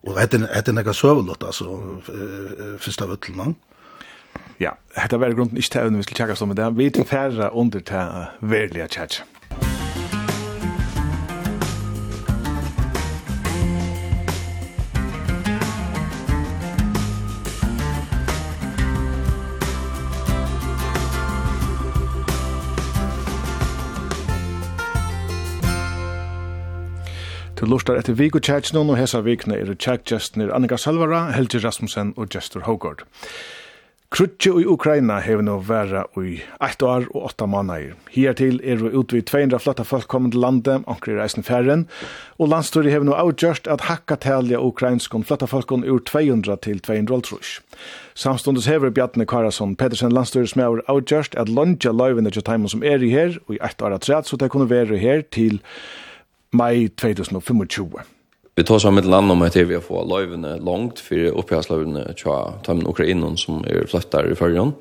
Og 0.07 0.19
etter, 0.21 0.45
etter 0.53 0.75
nekka 0.75 0.93
søvelott, 0.93 1.43
altså, 1.43 1.71
uh, 2.05 2.77
først 2.77 3.01
av 3.01 3.15
utlån. 3.17 3.55
Ja, 4.61 4.75
dette 4.93 5.17
var 5.19 5.33
grunden 5.33 5.57
ikke 5.57 5.73
til 5.73 5.89
å 5.89 5.97
vi 5.97 6.05
skulle 6.05 6.31
oss 6.33 6.45
om 6.45 6.53
det. 6.53 6.69
Vi 6.77 6.85
er 6.85 6.93
til 6.93 7.09
færre 7.09 7.49
under 7.53 7.81
til 7.81 8.45
verlige 8.45 8.87
tjekke. 8.93 9.25
Til 27.57 27.71
lustar 27.73 27.97
etter 27.97 28.13
Vigo 28.13 28.37
og 28.37 28.89
og 28.89 28.97
hesa 28.99 29.19
vikne 29.25 29.55
er 29.57 29.73
tjæk 29.73 30.03
gestner 30.05 30.53
Annika 30.53 30.77
Salvara, 30.77 31.31
Helge 31.31 31.57
Rasmussen 31.57 32.13
og 32.15 32.29
Gestur 32.29 32.61
Hågård. 32.61 33.01
Krutje 34.09 34.61
i 34.61 34.65
Ukraina 34.65 35.17
hever 35.19 35.41
nå 35.41 35.57
væra 35.65 36.03
i 36.21 36.37
8 36.61 36.85
år 36.85 37.07
og 37.15 37.25
8 37.31 37.47
måneder. 37.47 37.95
Hier 38.13 38.33
til 38.33 38.61
er 38.63 38.77
vi 38.77 38.93
utvid 38.95 39.25
200 39.25 39.59
flotta 39.59 39.83
folk 39.83 40.07
kommet 40.07 40.31
til 40.31 40.41
landet, 40.41 40.85
anker 40.87 41.11
i 41.11 41.17
reisen 41.17 41.43
ferien, 41.43 41.87
og 42.37 42.47
landstyret 42.47 42.91
hever 42.93 43.09
nå 43.09 43.17
avgjørst 43.17 43.67
at 43.67 43.89
hakka 43.89 44.15
talja 44.15 44.61
ukrainskon 44.61 45.25
flotta 45.25 45.49
folkon 45.49 45.83
ur 45.83 45.99
200 45.99 46.61
til 46.61 46.79
200 46.79 47.21
trus. 47.25 47.59
Samstundes 48.15 48.69
hever 48.69 48.93
Bjartne 48.93 49.25
Karasson 49.25 49.75
Pedersen 49.75 50.13
landstyret 50.13 50.53
som 50.53 50.61
er 50.61 50.83
avgjørst 50.87 51.35
at 51.35 51.49
lunja 51.49 51.91
løyvene 51.91 52.31
til 52.31 52.45
teimen 52.45 52.69
som 52.69 52.83
er 52.83 53.01
i 53.01 53.09
her, 53.09 53.41
og 53.47 53.57
i 53.57 53.63
8 53.65 53.85
år 53.85 53.97
at 53.97 54.01
træt, 54.01 54.27
så 54.27 54.37
det 54.37 54.51
kunne 54.53 54.69
være 54.69 54.97
her 54.97 55.25
til 55.31 55.59
mai 56.51 56.87
2025. 56.87 58.03
Vi 58.57 58.63
tar 58.63 58.79
sammen 58.79 59.03
med 59.03 59.11
land 59.11 59.31
om 59.31 59.41
at 59.45 59.55
vi 59.55 59.73
har 59.73 59.83
fått 59.85 60.09
løyvene 60.09 60.55
langt 60.65 61.01
for 61.03 61.41
opphjælsløyvene 61.41 62.07
til 62.17 62.55
Tømmen 62.65 62.87
Ukrainen 62.89 63.37
som 63.37 63.61
er 63.67 63.85
flyttet 63.89 64.31
i 64.31 64.39
førjen. 64.39 64.73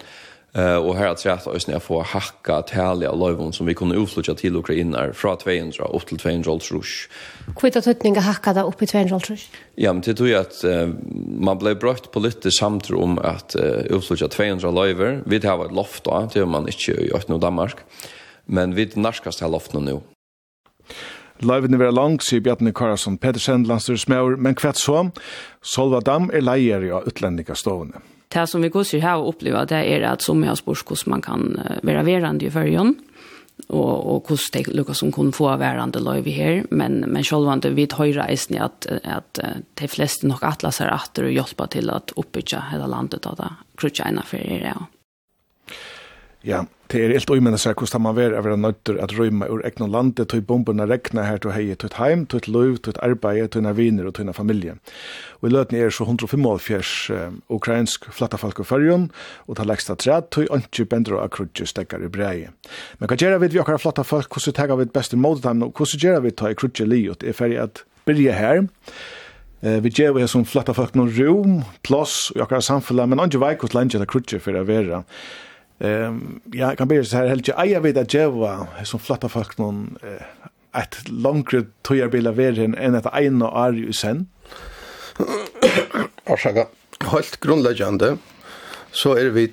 Uh, 0.57 0.79
og 0.81 0.95
her 0.97 1.11
er 1.11 1.19
trett 1.21 1.45
øyne 1.53 1.77
å 1.77 1.83
får 1.85 2.07
hakka 2.15 2.55
tælja 2.71 3.11
løyvene 3.13 3.53
som 3.53 3.69
vi 3.69 3.75
kunne 3.77 3.99
utflytja 4.01 4.33
til 4.41 4.57
Ukraina 4.57 5.03
fra 5.13 5.35
200 5.37 5.85
opp 5.85 6.07
til 6.09 6.17
200 6.23 6.49
års 6.49 6.71
rush. 6.73 7.11
Hva 7.53 7.69
er 7.69 7.93
det 7.93 8.25
hakka 8.25 8.55
da 8.57 8.65
opp 8.65 8.81
i 8.81 8.89
200 8.89 9.13
års 9.19 9.29
rush? 9.29 9.61
Ja, 9.77 9.93
men 9.93 10.01
det 10.01 10.17
tror 10.17 10.31
jeg 10.31 10.47
at 10.47 10.63
uh, 10.65 10.89
man 11.21 11.61
ble 11.61 11.77
brøtt 11.77 12.09
på 12.09 12.25
litt 12.25 12.49
samtro 12.49 13.05
om 13.05 13.21
at 13.21 13.53
uh, 13.61 13.85
utflytja 13.93 14.31
200 14.33 14.73
løyver. 14.73 15.21
Vi 15.29 15.45
har 15.45 15.61
et 15.67 15.77
loft 15.77 16.07
da, 16.09 16.25
til 16.33 16.49
man 16.49 16.73
ikke 16.73 16.97
i 17.05 17.13
Øtne 17.13 17.37
og 17.37 17.45
Danmark. 17.45 17.85
Men 18.47 18.73
vi 18.73 18.89
narskast 18.97 19.45
her 19.45 19.53
loftene 19.53 19.85
nå. 19.85 20.01
Løyven 21.45 21.77
er 21.77 21.93
lang, 21.93 22.21
sier 22.25 22.41
Bjarne 22.45 22.73
Karasson 22.73 23.19
Pedersen, 23.21 23.67
landstyrsmøver, 23.69 24.39
men 24.41 24.57
kvett 24.57 24.81
så, 24.81 25.09
Solva 25.61 26.01
Dam 26.05 26.31
er 26.33 26.45
leier 26.45 26.85
i 26.87 26.93
utlendingastående. 26.97 28.01
Det 28.33 28.47
som 28.51 28.63
vi 28.65 28.73
går 28.73 28.89
her 29.01 29.21
og 29.21 29.35
opplever, 29.35 29.69
det 29.69 29.83
er 29.87 30.07
at 30.09 30.25
som 30.25 30.41
jeg 30.43 30.51
har 30.51 30.59
spørs 30.59 30.83
hvordan 30.83 31.13
man 31.13 31.23
kan 31.23 31.45
være 31.87 32.05
verande 32.07 32.47
i 32.47 32.51
førjen, 32.51 32.97
og, 33.69 33.93
og 34.07 34.27
hvordan 34.29 34.65
det 34.67 34.75
lukkar 34.77 34.99
som 34.99 35.13
kunne 35.15 35.33
få 35.33 35.49
verande 35.61 36.03
løyve 36.03 36.35
her, 36.35 36.65
men, 36.71 37.05
men 37.07 37.25
sjølvande 37.25 37.73
vi 37.77 37.87
høyre 37.89 38.27
eisen 38.29 38.59
i 38.59 38.61
at, 38.61 38.89
at 39.05 39.41
de 39.79 39.89
fleste 39.89 40.29
nok 40.29 40.45
atlaser 40.45 40.93
atter 40.93 41.29
og 41.29 41.37
hjelpa 41.37 41.69
til 41.73 41.91
at 41.95 42.13
oppbygge 42.17 42.67
hele 42.73 42.91
landet, 42.91 43.25
og 43.27 43.39
da 43.41 43.55
krutja 43.79 44.11
ena 44.11 44.27
for 44.27 44.43
er 44.43 44.69
ja. 44.73 44.77
Ja, 46.47 46.61
det 46.93 47.01
er 47.03 47.11
helt 47.11 47.31
umenn 47.35 47.57
å 47.57 47.59
se 47.59 47.73
hvordan 47.75 48.05
man 48.05 48.15
vera 48.15 48.39
være 48.39 48.55
nøytur 48.61 49.01
at 49.03 49.11
røyma 49.17 49.49
ur 49.51 49.65
egnet 49.67 49.91
landet, 49.91 50.29
tog 50.31 50.45
bomberne 50.47 50.85
regna 50.87 51.25
her 51.27 51.41
til 51.43 51.51
hei, 51.57 51.65
tog 51.75 51.97
heim, 51.99 52.23
tog 52.31 52.47
løyv, 52.47 52.77
tog 52.87 53.01
arbeid, 53.03 53.49
tog 53.51 53.67
viner 53.75 54.07
og 54.07 54.15
tog 54.15 54.31
familie. 54.37 54.77
Og 55.41 55.49
i 55.49 55.53
løten 55.57 55.81
er 55.81 55.91
så 55.91 56.07
145 56.07 56.93
uh, 57.11 57.35
ukrainsk 57.51 58.07
flattafalk 58.15 58.63
og 58.63 58.71
fyrjon, 58.71 59.11
og 59.51 59.59
ta 59.59 59.67
leksta 59.67 59.99
træd, 59.99 60.31
tog 60.31 60.55
ønskje 60.55 60.87
bender 60.87 61.19
og 61.19 61.25
akrutje 61.27 61.67
stekker 61.67 62.07
i 62.07 62.15
brei. 62.15 62.47
Men 63.01 63.11
hva 63.11 63.19
gjør 63.19 63.41
vi 63.43 63.51
vi 63.57 63.65
okkar 63.65 63.83
flattafalk, 63.83 64.31
hvordan 64.31 64.55
tar 64.55 64.79
vi 64.79 64.87
best 64.95 65.19
i 65.19 65.19
måte 65.19 65.49
dem, 65.49 65.67
og 65.67 65.75
hvordan 65.75 66.07
gjør 66.07 66.23
vi 66.29 66.37
ta 66.39 66.55
i 66.55 66.59
krutje 66.63 66.87
liot, 66.87 67.27
er 67.27 67.35
ferdig 67.35 67.59
at 67.67 67.83
byrje 68.07 68.39
her, 68.39 68.69
Eh 69.67 69.81
vi 69.81 69.89
ger 69.89 70.13
vi 70.13 70.27
som 70.29 70.45
flatta 70.45 70.75
folk 70.75 70.95
någon 70.95 71.11
rum, 71.11 71.63
plats 71.83 72.31
och 72.31 72.37
jag 72.41 72.49
kan 72.49 72.63
samfalla 72.63 73.07
men 73.07 73.21
inte 73.21 73.39
vekos 73.39 73.75
landet 73.75 74.01
det 74.01 74.07
krutche 74.07 74.39
för 74.39 74.55
att 74.55 74.67
vara. 74.67 75.05
Ehm 75.79 76.41
ja, 76.53 76.77
kan 76.77 76.89
bli 76.89 77.05
så 77.05 77.17
här 77.17 77.27
helt 77.27 77.49
jag 77.49 77.67
jag 77.67 77.81
vet 77.81 77.97
att 77.97 78.15
Jeva 78.15 78.67
som 78.85 79.01
flatta 79.01 79.29
folk 79.29 79.59
någon 79.59 79.99
eh 80.03 80.47
ett 80.83 81.09
längre 81.09 81.65
tojar 81.83 82.09
bila 82.09 82.33
verden 82.33 82.75
än 82.75 82.95
att 82.95 83.07
en 83.07 83.43
och 83.43 83.67
är 83.67 83.73
ju 83.73 83.93
sen. 83.93 84.27
Orsaka 86.27 86.67
helt 87.01 87.41
grundläggande 87.41 88.17
så 88.93 89.15
är 89.15 89.25
vi 89.25 89.53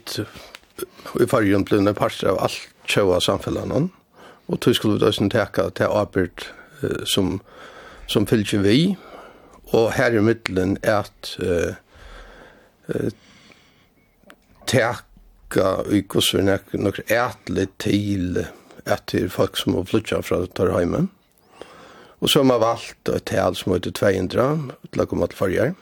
i 1.20 1.28
fargen 1.28 1.64
blivna 1.64 1.94
parter 1.94 2.28
av 2.28 2.40
allt 2.40 2.70
tjoa 2.86 3.22
samfällan 3.22 3.90
och 4.46 4.60
tog 4.60 4.76
skulle 4.76 4.94
vi 4.94 5.00
då 5.00 5.12
sen 5.12 5.30
täcka 5.30 5.70
till 5.70 5.86
arbet 5.86 6.46
som 7.06 7.40
som 8.08 8.26
fylgjer 8.26 8.60
vi 8.60 8.98
og 9.74 9.92
her 9.96 10.12
i 10.12 10.22
middelen 10.22 10.78
er 10.84 11.04
at 11.04 11.38
eh, 11.40 11.74
uh, 12.90 13.06
uh, 13.06 13.12
lukka 15.54 15.84
i 15.92 16.02
kusser 16.02 16.42
nek 16.42 16.74
nok 16.74 17.00
ætlig 17.10 17.68
til 17.78 18.46
etter 18.86 19.30
folk 19.30 19.58
som 19.58 19.76
har 19.76 19.86
flyttet 19.86 20.26
fra 20.26 20.46
Torheimen. 20.56 21.10
Og 22.20 22.30
så 22.30 22.40
har 22.40 22.46
man 22.46 22.62
valgt 22.62 23.10
et 23.10 23.26
tal 23.26 23.56
som 23.56 23.74
heter 23.74 23.92
200 23.92 24.72
til 24.92 25.02
å 25.02 25.06
komme 25.06 25.28
til 25.28 25.38
forrige. 25.38 25.74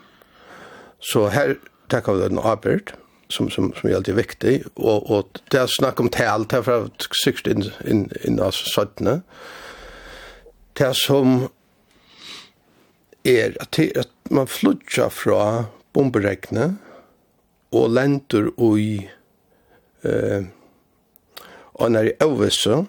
Så 1.00 1.28
her 1.30 1.56
tenker 1.88 2.14
vi 2.14 2.28
den 2.28 2.38
arbeid 2.38 2.92
som, 3.30 3.48
som, 3.50 3.72
som 3.72 3.88
er 3.88 3.96
alltid 3.96 4.18
viktig. 4.18 4.54
Og, 4.76 5.08
og 5.10 5.40
det 5.50 5.60
er 5.60 5.70
snakk 5.70 6.00
om 6.00 6.10
tal 6.10 6.44
det 6.44 6.58
er 6.58 6.66
fra 6.66 6.88
60 6.98 7.48
inn, 7.48 7.66
inn, 7.86 8.04
inn 8.26 8.40
av 8.42 8.52
17. 8.52 9.22
Det 10.76 10.86
er 10.86 10.98
som 10.98 11.48
er 13.24 13.56
at, 13.62 13.78
at 13.78 14.12
man 14.30 14.50
flyttet 14.50 15.14
fra 15.14 15.70
bomberegnet 15.94 16.78
og 17.72 17.92
lenter 17.94 18.50
og 18.58 18.80
i 18.80 18.94
eh, 20.04 20.44
og 21.74 21.92
når 21.92 22.00
jeg 22.00 22.22
øvelse, 22.22 22.84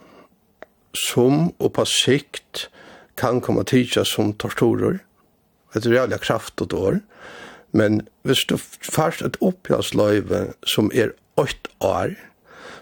som 1.10 1.54
og 1.60 1.74
på 1.74 1.86
sikt 1.86 2.68
kan 3.18 3.42
komme 3.42 3.64
til 3.64 3.88
seg 3.90 4.06
som 4.10 4.34
torturer, 4.34 5.00
et 5.76 5.88
reallig 5.90 6.20
kraft 6.22 6.62
og 6.62 6.74
år, 6.74 7.00
men 7.74 8.04
hvis 8.22 8.46
du 8.50 8.58
først 8.58 9.22
et 9.22 9.38
oppgjørsløyve 9.42 10.54
som 10.66 10.92
er 10.94 11.16
8 11.38 11.56
år, 11.82 12.14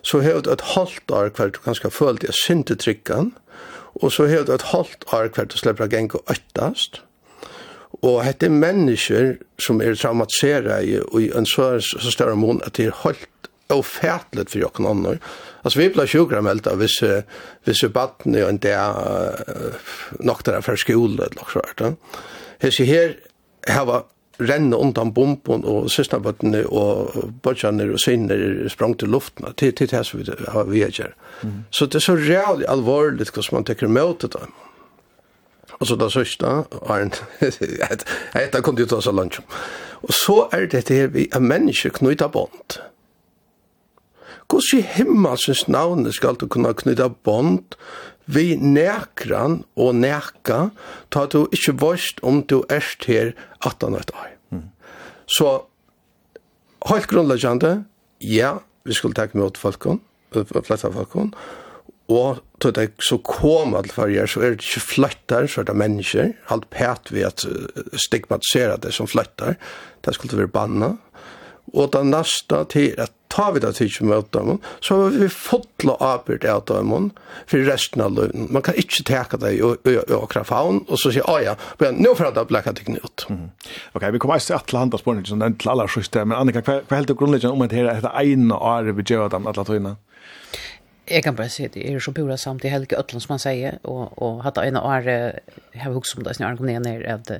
så 0.03 0.19
har 0.19 0.41
du 0.41 0.51
et 0.51 0.61
halvt 0.75 1.11
år 1.11 1.29
hver 1.29 1.53
du 1.55 1.59
kanskje 1.63 1.91
føler 1.91 2.19
deg 2.25 2.35
syntetrykken, 2.35 3.31
og 3.95 4.11
så 4.11 4.27
har 4.27 4.43
du 4.43 4.53
et 4.53 4.69
halvt 4.73 5.05
år 5.13 5.31
hver 5.31 5.47
du 5.47 5.57
slipper 5.57 5.87
å 5.87 5.91
gjenge 5.91 6.23
øktast, 6.27 7.01
Og 8.01 8.23
hette 8.23 8.49
mennesker 8.49 9.35
som 9.59 9.81
er 9.81 9.95
traumatiserade 9.99 10.85
i, 10.87 10.95
i 11.19 11.27
en 11.37 11.45
så, 11.45 11.75
så 11.79 12.11
større 12.11 12.35
mån 12.35 12.61
at 12.65 12.77
det 12.79 12.87
er 12.87 12.95
holdt 13.03 13.50
ofärtligt 13.71 14.51
för 14.51 14.59
jag 14.59 14.73
kan 14.73 14.85
annorlunda. 14.85 15.23
Alltså 15.61 15.79
vi 15.79 15.89
ble 15.89 16.07
sjukra 16.07 16.39
av 16.39 16.61
det 16.63 16.75
hvis, 16.75 17.03
hvis 17.63 17.83
vi 17.83 17.89
baden 17.89 18.35
är 18.35 18.49
inte 18.49 18.73
uh, 18.75 19.73
nog 20.19 20.37
där 20.43 20.61
för 20.61 20.75
skolan 20.75 21.27
eller 21.31 21.47
så 21.53 21.61
här. 21.77 21.95
Här 22.59 22.85
her, 22.85 23.15
här 23.67 23.85
var 23.85 24.03
renne 24.41 24.75
undan 24.75 25.13
bomben 25.13 25.65
og 25.65 25.89
søsterbøttene 25.91 26.63
og 26.69 27.13
bøttene 27.43 27.91
og 27.93 27.99
sinner 28.01 28.69
sprang 28.69 28.97
til 28.99 29.11
luften. 29.13 29.45
Det 29.59 29.81
er 29.81 29.87
det 29.87 30.05
som 30.07 30.19
vi 30.19 30.25
har 30.47 30.63
vi 30.69 30.83
gjør. 30.85 31.13
Mm. 31.43 31.63
Så 31.71 31.85
det 31.85 31.95
er 31.95 32.05
så 32.07 32.15
reallig 32.15 32.65
alvorlig 32.69 33.29
hvordan 33.29 33.57
man 33.57 33.65
tenker 33.65 33.87
møte 33.87 34.27
det. 34.27 34.45
Og 35.79 35.87
så 35.87 35.95
det 35.95 36.11
sørste, 36.13 36.45
Arne, 36.85 37.11
etter 38.41 38.61
kom 38.61 38.75
det 38.75 38.85
ut 38.85 38.93
av 38.93 39.01
så. 39.01 39.43
Og 40.01 40.13
så 40.13 40.47
er 40.53 40.65
det 40.65 40.87
det 40.87 41.13
vi 41.13 41.27
er 41.33 41.39
mennesker 41.39 41.89
knyttet 41.89 42.31
bånd. 42.31 42.77
Hvordan 44.51 44.81
i 44.81 44.87
himmelsens 44.97 45.67
navn 45.71 46.09
skal 46.11 46.35
du 46.35 46.47
kunne 46.51 46.73
knytta 46.75 47.07
bånd 47.23 47.77
vi 48.31 48.55
nekran 48.59 49.61
og 49.79 49.95
neka, 49.97 50.69
ta 51.11 51.25
du 51.31 51.45
ikke 51.55 51.75
voist 51.81 52.21
om 52.23 52.41
du 52.47 52.61
erst 52.71 53.07
her 53.09 53.33
18 53.65 53.97
år. 53.97 54.29
Mm. 54.51 54.69
Så, 55.27 55.49
helt 56.87 57.09
grunnleggjande, 57.11 57.73
ja, 58.21 58.57
vi 58.85 58.95
skulle 58.95 59.17
takke 59.17 59.39
mot 59.39 59.57
folkene, 59.57 59.99
flest 60.31 60.87
av 60.87 60.95
folkene, 60.95 61.31
og 62.11 62.41
til 62.61 62.73
det 62.75 62.89
så 63.03 63.17
kom 63.23 63.75
alle 63.77 63.91
farger, 63.93 64.27
så 64.27 64.43
er 64.43 64.53
det 64.53 64.65
ikke 64.65 64.83
flyttar, 64.83 65.47
så 65.47 65.61
er 65.61 65.69
det 65.69 65.77
mennesker, 65.79 66.33
alt 66.53 66.67
pæt 66.73 67.11
vi 67.15 67.23
at 67.25 67.45
stigmatisera 67.95 68.77
det 68.83 68.91
som 68.95 69.07
flyttar, 69.09 69.55
det 70.03 70.15
skulle 70.17 70.43
være 70.43 70.51
banna, 70.51 70.95
og 71.73 71.91
det 71.93 72.03
neste 72.07 72.63
til 72.71 72.95
at 72.99 73.13
ta 73.31 73.47
vi 73.55 73.61
det 73.63 73.71
til 73.77 73.87
ikke 73.87 74.07
møte 74.09 74.39
dem, 74.39 74.59
så 74.83 74.97
har 74.99 75.13
vi 75.15 75.27
fått 75.31 75.85
å 75.87 75.95
arbeid 76.03 76.43
av 76.51 76.65
dem 76.67 76.91
for 77.47 77.63
resten 77.67 78.03
av 78.03 78.15
løven. 78.17 78.49
Man 78.51 78.65
kan 78.65 78.77
ikke 78.79 79.05
teke 79.07 79.39
det 79.41 79.53
i 79.55 79.61
åkra 79.63 80.43
faun, 80.47 80.83
og 80.87 80.99
så 80.99 81.13
sier, 81.13 81.27
«Å 81.31 81.37
ja, 81.43 81.55
men 81.79 82.01
nå 82.03 82.13
får 82.17 82.29
jeg 82.29 82.37
da 82.37 82.45
blekka 82.49 82.75
det 82.75 82.97
ut». 82.97 83.25
Mm. 83.31 83.49
Ok, 83.95 84.07
vi 84.11 84.21
kommer 84.21 84.41
ikke 84.41 84.59
til 84.67 84.81
andre 84.81 84.99
spørsmål, 84.99 85.25
som 85.31 85.43
den 85.43 85.57
til 85.61 85.73
aller 85.73 85.91
siste, 85.95 86.25
men 86.25 86.37
Annika, 86.37 86.63
hva, 86.67 86.81
hva 86.87 86.99
helt 86.99 87.15
grunnleggende 87.15 87.55
om 87.55 87.65
at 87.65 87.73
det 87.73 87.83
er 87.85 87.91
dette 87.93 88.15
ene 88.19 88.59
året 88.59 88.97
vi 88.99 89.07
gjør 89.13 89.31
dem 89.31 89.47
alle 89.47 89.67
togene? 89.67 89.97
Jeg 91.11 91.25
kan 91.25 91.35
bare 91.35 91.51
si 91.51 91.65
det, 91.67 91.81
er 91.87 92.03
så 92.03 92.13
pura 92.15 92.37
samt 92.39 92.63
i 92.63 92.71
helge 92.71 92.99
øtlen 92.99 93.23
som 93.23 93.33
man 93.33 93.41
sier, 93.43 93.79
og, 93.87 94.11
og 94.21 94.43
hatt 94.45 94.59
ene 94.61 94.83
året, 94.83 95.41
jeg 95.73 95.85
har 95.85 95.95
hukst 95.95 96.19
om 96.19 96.27
det, 96.27 96.35
som 96.35 96.45
jeg 96.45 96.51
har 96.51 96.59
kommet 96.59 96.83
ned, 96.83 97.07
er 97.07 97.15
at 97.15 97.31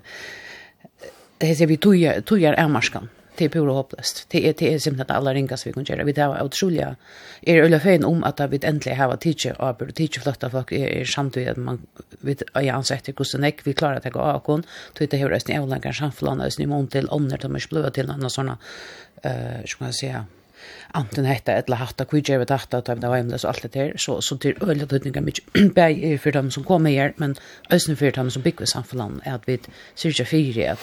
det 1.42 1.50
heter 1.50 1.70
vi 1.70 1.78
tog, 1.82 1.98
tog 2.28 2.44
er 2.46 2.68
marskan 2.70 3.10
det 3.36 3.46
är 3.46 3.50
pura 3.50 3.72
hopplöst. 3.72 4.26
Det 4.30 4.50
är, 4.50 4.54
det 4.58 4.74
är 4.74 4.80
simpelthen 4.80 5.18
alla 5.18 5.34
ringas 5.34 5.68
vi 5.68 5.74
kan 5.74 5.84
göra. 5.84 6.04
Vi 6.04 6.12
där 6.12 6.44
otroliga, 6.44 6.96
är 7.42 7.64
öliga 7.64 7.80
fein 7.80 8.04
om 8.04 8.24
att 8.24 8.40
vi 8.40 8.60
äntligen 8.64 9.00
har 9.00 9.18
tidsje 9.18 9.54
teacher 9.54 9.82
och 9.82 9.96
teacher 9.96 10.22
flotta 10.22 10.50
folk 10.50 10.72
är, 10.72 11.38
är 11.38 11.52
att 11.52 11.58
man 11.58 11.82
vet, 12.10 12.44
jag 12.54 12.68
ansett 12.68 13.04
det 13.04 13.12
kostar 13.12 13.40
näck 13.40 13.60
vi 13.64 13.74
klarar 13.74 13.96
att 13.96 14.14
gå 14.14 14.20
av 14.20 14.40
kon, 14.40 14.64
då 14.94 15.04
inte 15.04 15.18
hur 15.18 15.30
resten 15.30 15.56
är 15.56 15.62
olika 15.62 15.94
samflån, 15.94 16.42
och 16.42 16.52
ni 16.60 16.88
till 16.88 17.08
ånder, 17.10 17.40
de 17.42 17.56
är 17.56 17.60
splöva 17.60 17.90
till 17.90 18.08
några 18.08 18.30
såna 18.30 18.58
uh, 19.26 19.66
ska 19.66 19.84
man 19.84 19.94
säga, 19.94 20.26
antingen 20.92 21.26
hetta 21.26 21.52
eller 21.52 21.78
hatta 21.78 22.06
kvijer 22.06 22.40
vet 22.40 22.50
hatta 22.50 22.78
att 22.78 22.86
det 22.86 23.08
var 23.08 23.18
hemlös 23.18 23.46
allt 23.46 23.62
det 23.62 23.74
där 23.74 23.94
så 23.98 24.22
så 24.22 24.38
till 24.38 24.58
öliga 24.62 24.88
tydningar 24.88 25.22
mycket 25.22 25.46
bäj 25.76 26.18
för 26.18 26.32
dem 26.32 26.52
som 26.52 26.64
kommer 26.64 26.92
här 26.92 27.14
men 27.18 27.36
ösnen 27.70 27.98
för 27.98 28.12
dem 28.12 28.32
som 28.32 28.42
bygger 28.42 28.66
samfällan 28.66 29.22
är 29.24 29.34
att 29.34 29.42
vi 29.46 29.60
cirka 29.96 30.26
fyra 30.26 30.72
att 30.72 30.80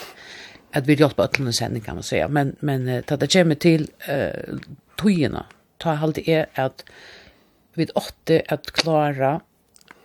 at 0.72 0.86
vi 0.86 0.94
hjälpa 0.94 1.28
öllene 1.28 1.52
sändning 1.52 1.82
kan 1.82 1.96
man 1.96 2.02
säga. 2.02 2.28
Men, 2.28 2.56
men 2.60 3.02
ta 3.02 3.16
det 3.16 3.32
kommer 3.32 3.54
till 3.54 3.90
uh, 4.08 4.58
togjerna, 4.96 5.46
ta 5.78 5.94
halt 5.94 6.18
er 6.18 6.46
at 6.54 6.84
vi 7.74 7.86
åtte 7.94 8.42
at 8.48 8.72
klara 8.72 9.40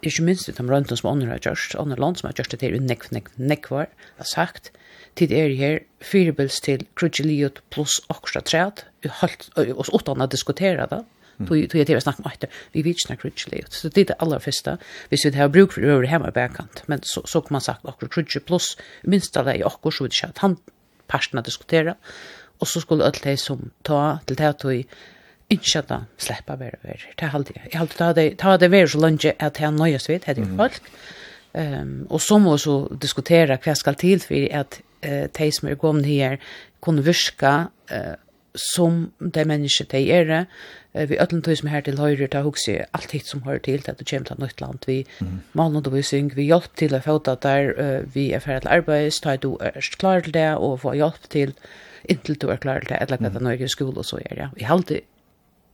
ikke 0.04 0.26
minst 0.28 0.49
de 0.52 0.65
røntene 0.67 0.99
som 0.99 1.10
andre 1.13 1.32
har 1.32 1.41
gjort, 1.43 1.76
andre 1.80 1.99
land 1.99 2.19
som 2.19 2.28
har 2.28 2.38
gjort 2.38 2.52
det 2.52 2.60
til 2.63 2.76
nekv, 2.84 3.10
nekv, 3.15 3.32
nekvar, 3.39 3.88
har 4.19 4.28
sagt, 4.28 4.71
tid 5.15 5.32
er 5.32 5.54
her 5.56 5.80
firebils 6.04 6.60
til 6.63 6.84
krudgeliot 6.99 7.62
pluss 7.71 8.02
okra 8.12 8.43
træd, 8.43 8.84
og 9.56 9.71
oss 9.80 9.91
åttan 9.95 10.23
å 10.23 10.28
diskutera 10.28 10.88
det, 10.91 11.04
Tog 11.38 11.69
tog 11.69 11.80
jag 11.80 11.88
till 11.88 11.98
att 11.98 12.04
snacka 12.04 12.24
om 12.24 12.32
det. 12.39 12.48
Vi 12.72 12.82
vet 12.82 13.02
snacka 13.02 13.22
crutchley. 13.22 13.62
Så 13.69 13.89
det 13.89 14.02
är 14.02 14.06
det 14.06 14.13
allra 14.13 14.39
första. 14.39 14.78
Vi 15.10 15.17
har 15.38 15.48
bruk 15.48 15.74
för 15.74 15.82
över 15.82 16.04
hemma 16.04 16.32
backhand. 16.32 16.82
Men 16.86 17.00
så 17.04 17.22
så 17.26 17.41
kan 17.41 17.48
man 17.50 17.62
sagt 17.62 17.86
och 17.86 18.12
crutchley 18.12 18.43
plus 18.43 18.78
minst 19.02 19.34
det 19.34 19.56
i 19.56 19.63
och 19.63 19.93
så 19.93 20.04
vi 20.04 20.10
det 20.10 20.28
att 20.28 20.38
han 20.38 20.58
parterna 21.08 21.41
diskutera. 21.41 21.96
Och 22.60 22.67
så 22.67 22.82
skulle 22.82 23.06
allt 23.06 23.24
det 23.24 23.38
som 23.38 23.72
ta 23.82 24.19
till 24.26 24.36
det 24.36 24.50
att 24.50 24.65
ikke 25.54 25.80
at 25.80 25.91
han 25.91 26.08
slipper 26.17 26.60
være 26.60 26.80
over. 26.84 27.06
Det 27.19 27.28
er 27.28 27.36
alltid. 27.36 27.56
Jeg 27.63 27.82
alltid 27.82 27.98
tar 27.98 28.13
det, 28.13 28.28
tar 28.39 28.58
være 28.69 28.88
så 28.88 29.00
langt 29.00 29.26
at 29.26 29.58
han 29.58 29.80
nøyes 29.80 30.10
vidt, 30.10 30.26
heter 30.26 30.43
jo 30.43 30.56
folk. 30.58 30.82
Um, 31.54 32.08
og 32.10 32.22
så 32.22 32.39
må 32.41 32.56
vi 32.56 32.63
så 32.63 32.78
diskutere 33.02 33.60
hva 33.62 33.76
skal 33.78 33.96
til 33.96 34.24
for 34.24 34.48
at 34.58 34.80
uh, 35.06 35.26
de 35.38 35.50
som 35.54 35.69
er 35.69 35.78
kommet 35.78 36.10
her 36.10 36.39
kunne 36.82 37.06
virke 37.06 37.54
uh, 37.93 38.15
som 38.60 39.12
de 39.20 39.46
mennesker 39.50 39.88
de 39.92 40.02
er, 40.13 40.26
det. 40.30 41.08
vi 41.10 41.18
øtlen 41.18 41.42
tog 41.42 41.58
som 41.58 41.70
her 41.72 41.82
til 41.82 41.98
høyre, 41.98 42.28
ta 42.30 42.44
hugsi 42.46 42.76
alt 42.94 43.16
hitt 43.16 43.26
som 43.26 43.42
hører 43.48 43.63
til, 43.66 43.82
at 43.88 43.98
du 43.98 44.06
kommer 44.06 44.30
til 44.30 44.44
nytt 44.44 44.62
land, 44.62 44.86
vi 44.86 45.00
mm. 45.20 45.39
maler 45.58 45.82
noe 45.82 45.94
vi 45.96 46.04
syng, 46.06 46.30
vi 46.38 46.46
hjelper 46.52 46.78
til 46.84 46.94
å 46.94 47.02
få 47.02 47.18
det 47.26 47.39
der, 47.42 47.74
vi 48.13 48.28
er 48.32 48.44
ferdig 48.44 48.68
til 48.68 48.76
arbeid, 48.76 49.18
ta 49.24 49.34
du 49.42 49.56
er 49.58 49.80
klar 49.98 50.22
til 50.22 50.36
det, 50.36 50.52
og 50.62 50.84
få 50.84 50.94
hjelp 51.00 51.26
til, 51.34 51.56
inntil 52.06 52.38
du 52.38 52.52
er 52.54 52.62
klar 52.62 52.86
til 52.86 52.94
det, 52.94 53.02
eller 53.02 53.18
at 53.18 53.39
det 53.39 53.56
er 53.56 53.66
i 53.66 53.72
skole 53.74 53.98
og 53.98 54.06
så 54.06 54.22
er 54.22 54.44
det. 54.44 54.50
Vi 54.60 54.70
har 54.70 54.78
alltid, 54.78 55.02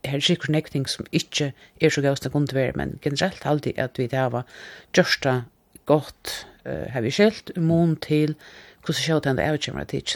her 0.08 0.16
er 0.16 0.24
sikkert 0.24 0.56
nek 0.56 0.72
ting 0.72 0.88
som 0.88 1.08
ikke 1.12 1.52
er 1.82 1.92
så 1.92 2.04
gøyst 2.06 2.24
det 2.24 2.32
kunne 2.32 2.56
være, 2.56 2.78
men 2.80 2.96
generelt 3.04 3.46
alltid 3.46 3.80
at 3.82 4.00
vi 4.00 4.08
det 4.08 4.26
var 4.32 4.48
gjørsta 4.96 5.42
godt, 5.90 6.46
uh, 6.64 6.88
har 6.94 7.04
vi 7.04 7.12
skilt, 7.12 7.52
mån 7.58 7.98
til 8.06 8.38
hvordan 8.86 9.04
sjøt 9.04 9.28
han 9.28 9.40
det 9.40 9.46
er 9.46 9.58
utkommer 9.58 9.90
til. 9.90 10.16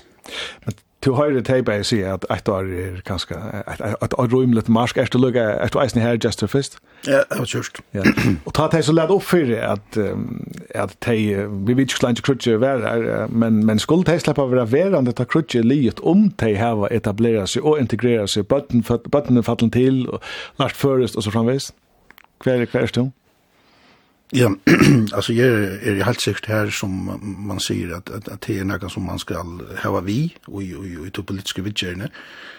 Men 0.66 0.78
Du 1.04 1.12
har 1.12 1.32
det 1.32 1.44
tejpa 1.44 1.76
jag 1.76 1.86
säger 1.86 2.14
att 2.14 2.32
ett 2.32 2.50
år 2.50 2.74
är 2.74 3.02
ganska 3.06 3.36
ett 4.02 4.20
år 4.20 4.28
rymligt 4.28 4.68
marsk 4.68 4.98
efter 4.98 5.20
lucka 5.20 5.54
efter 5.54 5.82
eisen 5.82 6.02
här 6.02 6.20
just 6.24 6.40
to 6.40 6.48
fist. 6.48 6.78
Ja, 7.06 7.24
det 7.30 7.40
var 7.40 7.46
just. 7.56 7.78
Ja. 7.92 8.04
Och 8.44 8.54
ta 8.54 8.68
det 8.68 8.84
så 8.84 8.92
lätt 8.92 9.10
upp 9.10 9.24
för 9.24 9.62
att 9.62 9.98
att 10.76 11.00
te 11.00 11.46
vi 11.46 11.74
vet 11.74 11.80
inte 11.80 11.94
klart 11.94 12.22
krutje 12.22 12.58
var 12.58 13.28
men 13.28 13.66
men 13.66 13.80
skulle 13.80 14.04
te 14.04 14.20
släppa 14.20 14.46
vara 14.46 14.66
verande 14.66 15.12
ta 15.12 15.26
krutje 15.26 15.64
liet 15.64 16.00
om 16.00 16.32
te 16.32 16.56
hava 16.56 16.88
etablera 16.88 17.48
sig 17.48 17.62
och 17.62 17.80
integrera 17.80 18.28
sig 18.28 18.44
botten 18.44 18.84
botten 19.04 19.44
fallen 19.44 19.72
till 19.72 20.08
och 20.08 20.24
last 20.56 20.76
förrest 20.76 21.16
och 21.16 21.24
så 21.24 21.32
framvis. 21.32 21.74
Kvar 22.40 22.66
kvar 22.66 22.88
stund. 22.88 23.12
Ja, 24.36 24.56
alltså 25.14 25.34
jag 25.34 25.48
är 25.48 26.00
er 26.00 26.04
helt 26.04 26.22
säkert 26.22 26.46
här 26.46 26.70
som 26.70 27.20
man 27.48 27.60
säger 27.60 27.94
att 27.96 28.10
att, 28.10 28.28
att 28.28 28.42
det 28.42 28.60
är 28.60 28.64
något 28.64 28.92
som 28.92 29.04
man 29.04 29.20
ska 29.20 29.36
ha 29.84 30.00
vi 30.00 30.36
och 30.46 30.64
i 30.64 30.76
och 30.76 30.86
i 30.86 31.10
det 31.16 31.24
politiska 31.24 31.62
vidgärna. 31.62 32.10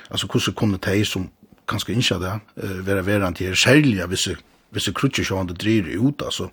Alltså 0.09 0.29
hur 0.33 0.41
så 0.41 0.53
kommer 0.53 0.79
det 0.79 1.05
som 1.05 1.29
kanske 1.69 1.93
inte 1.93 2.19
där 2.19 2.41
eh 2.57 2.87
vara 2.87 3.03
verant 3.03 3.41
här 3.41 3.55
själva 3.55 4.07
vissa 4.07 4.31
vissa 4.71 4.93
krutcher 4.93 5.25
som 5.25 5.47
det 5.47 5.55
driver 5.55 6.09
ut 6.09 6.23
alltså 6.23 6.51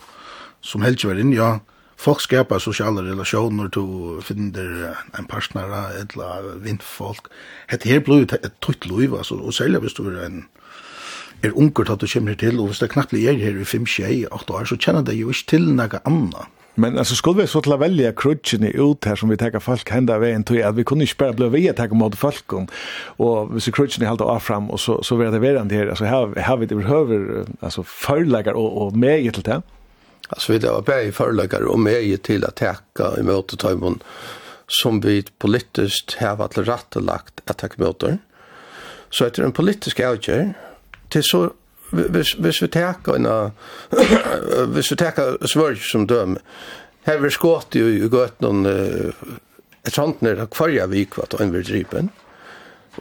som 0.61 0.81
helt 0.81 1.05
väl 1.05 1.19
in 1.19 1.33
ja 1.33 1.59
folk 1.95 2.21
skapar 2.21 2.59
sociala 2.59 3.01
relationer 3.01 3.69
to 3.69 4.21
finner 4.21 4.95
en 5.17 5.25
partner 5.25 5.63
eller 5.63 6.59
vindfolk. 6.59 7.25
Det 7.69 7.85
här 7.85 7.99
blir 7.99 8.33
ett 8.33 8.85
liv, 8.85 9.13
alltså 9.13 9.35
och 9.35 9.53
sälja 9.53 9.79
hvis 9.79 9.93
du 9.93 10.25
en 10.25 10.45
er 11.43 11.57
unger 11.57 11.87
tatt 11.87 12.01
du 12.03 12.07
kommer 12.07 12.37
til, 12.37 12.59
og 12.59 12.71
hvis 12.71 12.81
det 12.83 12.91
knappt 12.93 13.13
er 13.17 13.37
her 13.39 13.59
i 13.59 13.67
5, 13.67 13.85
6, 13.87 14.25
8 14.31 14.57
år, 14.57 14.65
så 14.69 14.77
kjenner 14.77 15.05
det 15.05 15.17
jo 15.19 15.31
ikke 15.33 15.49
til 15.55 15.69
noe 15.75 16.01
annet. 16.05 16.57
Men 16.75 16.97
altså, 16.97 17.15
skulle 17.15 17.41
vi 17.41 17.49
så 17.51 17.59
til 17.63 17.73
å 17.75 17.79
velge 17.81 18.13
krutchen 18.15 18.63
ut 18.63 19.05
her 19.05 19.17
som 19.19 19.31
vi 19.31 19.37
tenker 19.37 19.59
folk 19.59 19.89
hända 19.91 20.17
vägen 20.19 20.43
till 20.43 20.63
at 20.63 20.75
vi 20.77 20.85
kunne 20.87 21.03
ikke 21.03 21.17
bare 21.19 21.35
bli 21.35 21.49
ved 21.51 21.67
å 21.73 21.75
tenke 21.75 21.97
mot 21.99 22.15
folk 22.15 22.53
og 22.55 23.51
hvis 23.51 23.67
krutchen 23.75 24.07
helt 24.07 24.23
av 24.23 24.39
frem, 24.39 24.69
og 24.71 24.79
så 24.79 25.01
så 25.03 25.17
vil 25.19 25.31
det 25.31 25.41
være 25.41 25.67
det 25.67 25.75
här 25.75 25.87
alltså 25.87 26.05
her, 26.05 26.41
har 26.41 26.57
vi 26.57 26.65
det 26.65 26.75
behöver 26.75 27.45
altså, 27.59 27.83
forelegger 27.83 28.55
og, 28.55 28.77
og 28.77 28.97
med 28.97 29.33
til 29.33 29.43
det. 29.43 29.61
Altså, 30.29 30.53
vi 30.53 30.59
det 30.59 30.69
var 30.71 31.11
forelegger 31.11 31.67
og 31.67 31.79
med 31.79 32.23
til 32.23 32.45
å 32.45 32.51
tenke 32.55 33.19
i 33.19 33.23
møte 33.23 33.57
til 33.57 33.99
som 34.67 35.01
vi 35.01 35.23
politisk 35.39 36.15
har 36.19 36.35
varit 36.35 36.57
rättlagt 36.57 37.41
at 37.47 37.57
tenke 37.57 37.83
mot. 37.83 38.03
Så 39.09 39.25
etter 39.25 39.43
en 39.43 39.51
politisk 39.51 39.99
avgjør, 39.99 40.53
til 41.11 41.23
så 41.25 41.41
hvis 41.91 42.35
hvis 42.39 42.61
vi 42.63 42.67
tar 42.71 42.99
en 43.15 43.27
hvis 44.73 44.91
vi 44.91 44.99
tar 44.99 45.37
svørg 45.45 45.81
som 45.83 46.07
døm 46.07 46.37
her 47.07 47.21
vi 47.23 47.31
skått 47.33 47.75
jo 47.75 47.89
i 47.89 48.07
gøtt 48.11 48.41
noen 48.41 48.65
et 48.67 49.95
sånt 49.95 50.21
nere 50.21 50.47
kvarja 50.47 50.87
vik 50.91 51.17
vat 51.17 51.33
og 51.35 51.41
en 51.43 51.53
vil 51.55 51.65
dripen 51.67 52.11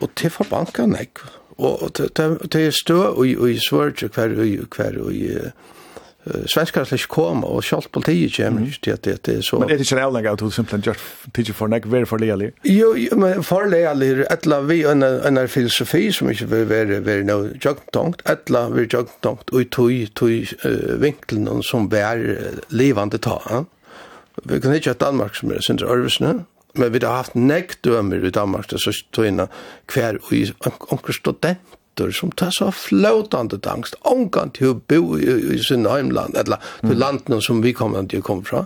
og 0.00 0.10
til 0.16 0.30
for 0.30 0.86
nek 0.86 1.22
og 1.60 1.92
til 1.94 2.72
stå 2.72 3.00
og 3.12 3.26
i 3.26 3.58
svørg 3.60 4.06
hver 4.14 4.38
og 4.38 4.76
hver 4.76 4.98
og 5.02 5.12
svenskar 6.26 6.84
slik 6.84 7.06
koma, 7.08 7.48
og 7.48 7.64
sjálf 7.64 7.88
politiet 7.92 8.34
kjem, 8.36 8.58
mm. 8.60 8.66
til 8.84 8.92
at 8.92 9.04
det, 9.06 9.36
er 9.38 9.40
så... 9.44 9.58
Men 9.58 9.70
er 9.72 9.80
det 9.80 9.86
ikke 9.86 10.02
avlegg 10.04 10.28
at 10.28 10.42
du 10.42 10.50
simpelthen 10.52 10.84
gjør 10.84 11.00
tidsi 11.36 11.54
for 11.56 11.72
nek, 11.72 11.88
veri 11.88 12.08
for 12.08 12.20
leilig? 12.20 12.50
Jo, 12.68 12.92
jo, 12.98 13.16
men 13.20 13.40
for 13.46 13.68
leilig 13.70 14.10
er 14.18 14.22
etla 14.34 14.60
vi 14.68 14.82
enn 14.88 15.02
er 15.40 15.50
filosofi 15.50 16.10
som 16.12 16.28
ikke 16.32 16.50
vil 16.52 16.68
være 16.70 17.00
veri 17.06 17.24
no 17.24 17.38
jogtongt, 17.64 18.24
etla 18.28 18.66
vi 18.74 18.84
jogtongt 18.84 19.54
og 19.54 19.72
tui, 19.72 20.04
tui 20.12 20.42
uh, 20.66 21.00
vinklen 21.00 21.48
som 21.66 21.88
vi 21.92 22.04
er 22.04 22.24
livande 22.68 23.20
ta. 23.22 23.40
Ja? 23.48 23.64
Vi 24.44 24.60
kan 24.60 24.76
ikke 24.76 24.92
ha 24.92 25.00
Danmark 25.00 25.40
som 25.40 25.52
er 25.52 25.64
sindra 25.64 25.88
Ørvesne, 25.94 26.42
men 26.78 26.92
vi 26.92 27.00
har 27.02 27.16
haft 27.16 27.34
nek 27.34 27.78
dømer 27.84 28.22
i 28.24 28.30
Danmark, 28.30 28.68
det 28.70 28.82
så 28.84 28.92
tøyna 29.16 29.48
hver 29.90 30.20
og 30.20 30.92
onker 30.92 31.16
student 31.16 31.56
atter 32.00 32.10
som 32.10 32.30
tar 32.32 32.50
så 32.50 32.72
flåtande 32.72 33.58
angst, 33.70 33.94
ångan 34.04 34.50
til 34.50 34.72
å 34.72 34.80
bo 34.88 35.18
i, 35.18 35.54
i 35.54 35.58
sin 35.62 35.86
heimland, 35.86 36.36
eller 36.36 36.60
til 36.80 36.94
mm. 36.94 36.98
landene 36.98 37.40
som 37.42 37.62
vi 37.62 37.72
kommer 37.72 38.06
til 38.08 38.20
å 38.20 38.26
komme 38.26 38.44
fra, 38.44 38.64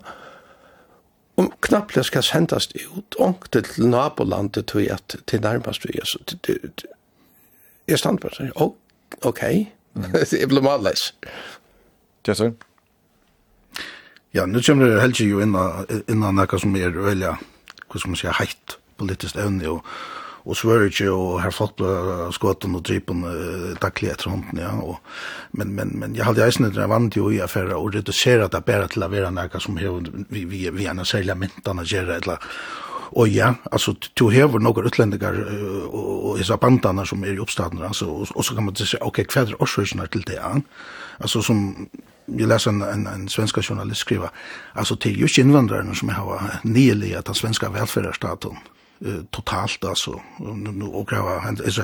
om 1.37 1.51
knapple 1.61 2.05
skal 2.05 2.23
sendas 2.23 2.68
ut, 2.75 3.16
ångte 3.18 3.64
til 3.66 3.88
nabolandet 3.90 4.68
til, 4.70 4.87
at, 4.90 5.16
til 5.27 5.40
nærmest 5.42 5.85
vi, 5.85 5.99
altså, 5.99 6.18
til, 6.27 6.38
til, 6.47 6.70
til, 6.77 6.88
jeg 7.88 7.99
stand 7.99 8.20
på 8.20 8.31
det, 8.38 8.53
oh, 8.55 8.75
ok, 9.23 9.42
jeg 10.33 10.49
ble 10.49 10.62
malles. 10.62 11.12
så. 12.25 12.53
Ja, 14.35 14.47
nu 14.47 14.61
kommer 14.66 14.87
det 14.87 15.03
helst 15.03 15.20
jo 15.20 15.40
innan, 15.40 15.87
innan 16.09 16.35
noe 16.35 16.59
som 16.59 16.75
er 16.77 16.94
øyla, 16.94 17.37
hva 17.87 18.01
skal 18.01 18.11
man 18.11 18.18
si, 18.18 18.31
heitt 18.40 18.79
politiskt 18.99 19.37
evne, 19.38 19.68
og 19.68 19.85
og 20.44 20.57
Sverige 20.57 21.09
og 21.09 21.38
her 21.40 21.52
flott 21.54 21.78
ble 21.78 22.28
skåten 22.37 22.76
og 22.76 22.85
drypen 22.85 23.24
uh, 23.24 23.72
taklig 23.80 24.11
etter 24.12 24.30
hånden, 24.33 24.61
ja. 24.61 24.74
Og, 24.85 24.98
men, 25.57 25.72
men, 25.76 25.94
men 26.00 26.16
jeg 26.16 26.26
hadde 26.28 26.44
eisen 26.44 26.68
etter 26.68 26.90
vant 26.90 27.16
jo 27.16 27.30
i 27.33 27.40
affæra 27.44 27.78
og 27.80 27.94
redusera 27.96 28.50
det 28.52 28.64
bare 28.66 28.90
til 28.92 29.07
å 29.07 29.11
være 29.12 29.33
noe 29.33 29.61
som 29.64 29.78
hev, 29.80 30.02
vi, 30.28 30.44
vi, 30.44 30.66
vi 30.74 30.88
er 30.90 31.04
særlig 31.09 31.38
mentene 31.46 31.87
gjør 31.88 32.16
eller 32.18 32.50
Og 33.14 33.28
ja, 33.30 33.52
altså, 33.70 33.92
du 34.18 34.28
hever 34.33 34.59
noen 34.59 34.88
utlendinger 34.88 35.37
uh, 35.46 35.85
og 35.94 36.38
disse 36.38 36.57
bandene 36.59 37.07
som 37.07 37.22
er 37.24 37.37
i 37.37 37.40
oppstaden, 37.40 37.83
altså, 37.83 38.09
og, 38.11 38.33
og 38.35 38.44
så 38.44 38.57
kan 38.57 38.66
man 38.66 38.76
si, 38.76 38.98
ok, 39.00 39.22
hva 39.30 39.44
er 39.44 39.61
årsøkene 39.62 40.09
til 40.11 40.26
det? 40.26 40.40
Ja? 40.40 40.57
Altså, 41.20 41.42
som 41.42 41.88
jag 42.26 42.48
läser 42.48 42.70
en, 42.70 42.83
en, 42.83 43.07
en 43.07 43.28
svenska 43.28 43.62
journalist 43.62 44.00
skriva, 44.00 44.30
alltså 44.72 44.96
till 44.96 45.20
just 45.20 45.38
invandrarna 45.38 45.94
som 45.94 46.09
har 46.09 46.40
nyligen 46.62 47.18
att 47.18 47.24
den 47.24 47.35
svenska 47.35 47.68
välfärdsstaten 47.70 48.57
eh, 49.00 49.22
totalt 49.30 49.85
alltså 49.85 50.20
nu 50.38 50.85
och 50.85 51.09
grava 51.09 51.38
han 51.38 51.59
alltså 51.64 51.83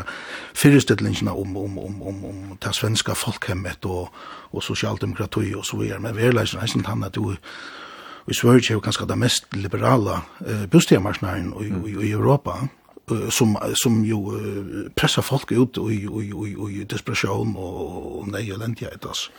föreställningarna 0.55 1.33
om 1.33 1.57
om 1.57 1.79
om 1.79 2.03
om 2.03 2.25
om 2.25 2.57
det 2.61 2.73
svenska 2.73 3.15
folkhemmet 3.15 3.85
och 3.85 4.09
och 4.53 4.65
socialdemokrati 4.65 5.55
och 5.55 5.67
så 5.67 5.77
vidare 5.77 5.99
men 5.99 6.17
vi 6.17 6.27
är 6.27 6.33
läsna 6.33 6.67
inte 6.75 6.89
han 6.89 7.05
att 7.05 7.13
du 7.13 7.37
vi 8.25 8.35
Sverige 8.35 8.77
är 8.77 8.81
kanske 8.81 9.07
det 9.07 9.17
mest 9.17 9.55
liberala 9.55 10.23
eh, 10.47 10.67
bostadsmarknaden 10.67 11.55
i, 11.61 11.91
i, 11.91 12.09
i 12.09 12.13
Europa 12.13 12.69
som 13.31 13.59
som 13.75 14.05
ju 14.05 14.19
pressar 14.95 15.23
folk 15.23 15.53
ut 15.53 15.79
och 15.79 15.93
i 15.93 16.07
och 16.07 16.23
i 16.25 16.57
och 16.57 16.71
i 16.71 16.85
desperation 16.85 17.57
och 17.57 18.29
nej 18.29 18.51
eländighet 18.51 19.07
alltså. 19.07 19.31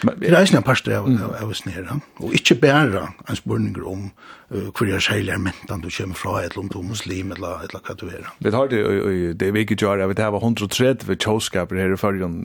Det 0.00 0.30
er 0.30 0.36
eisne 0.38 0.60
en 0.60 0.64
parster 0.64 0.94
av, 0.96 1.08
av 1.36 1.50
oss 1.52 1.60
nere, 1.66 1.98
og 2.24 2.32
ikkje 2.36 2.56
bæra 2.62 3.02
en 3.28 3.36
spurninger 3.36 3.84
om 3.84 4.06
uh, 4.08 4.70
hvor 4.72 4.88
jeg 4.88 5.04
seilig 5.04 5.34
er 5.34 5.42
mentan 5.42 5.82
du 5.84 5.90
kommer 5.92 6.16
fra, 6.16 6.38
eller 6.40 6.62
om 6.62 6.70
du 6.72 6.78
er 6.80 6.86
muslim, 6.88 7.34
eller, 7.36 7.66
eller 7.66 7.84
hva 7.84 7.96
du 8.00 8.06
er. 8.08 8.30
Vi 8.40 8.52
tar 8.54 8.70
det, 8.72 8.80
og, 8.86 9.10
det 9.40 9.48
er 9.48 9.56
vi 9.56 9.64
ikke 9.66 9.76
gjør, 9.76 10.06
vi 10.08 10.16
var 10.16 10.40
130 10.40 11.20
tjåskaper 11.20 11.82
her 11.82 11.92
i 11.92 12.00
fyrjon. 12.00 12.38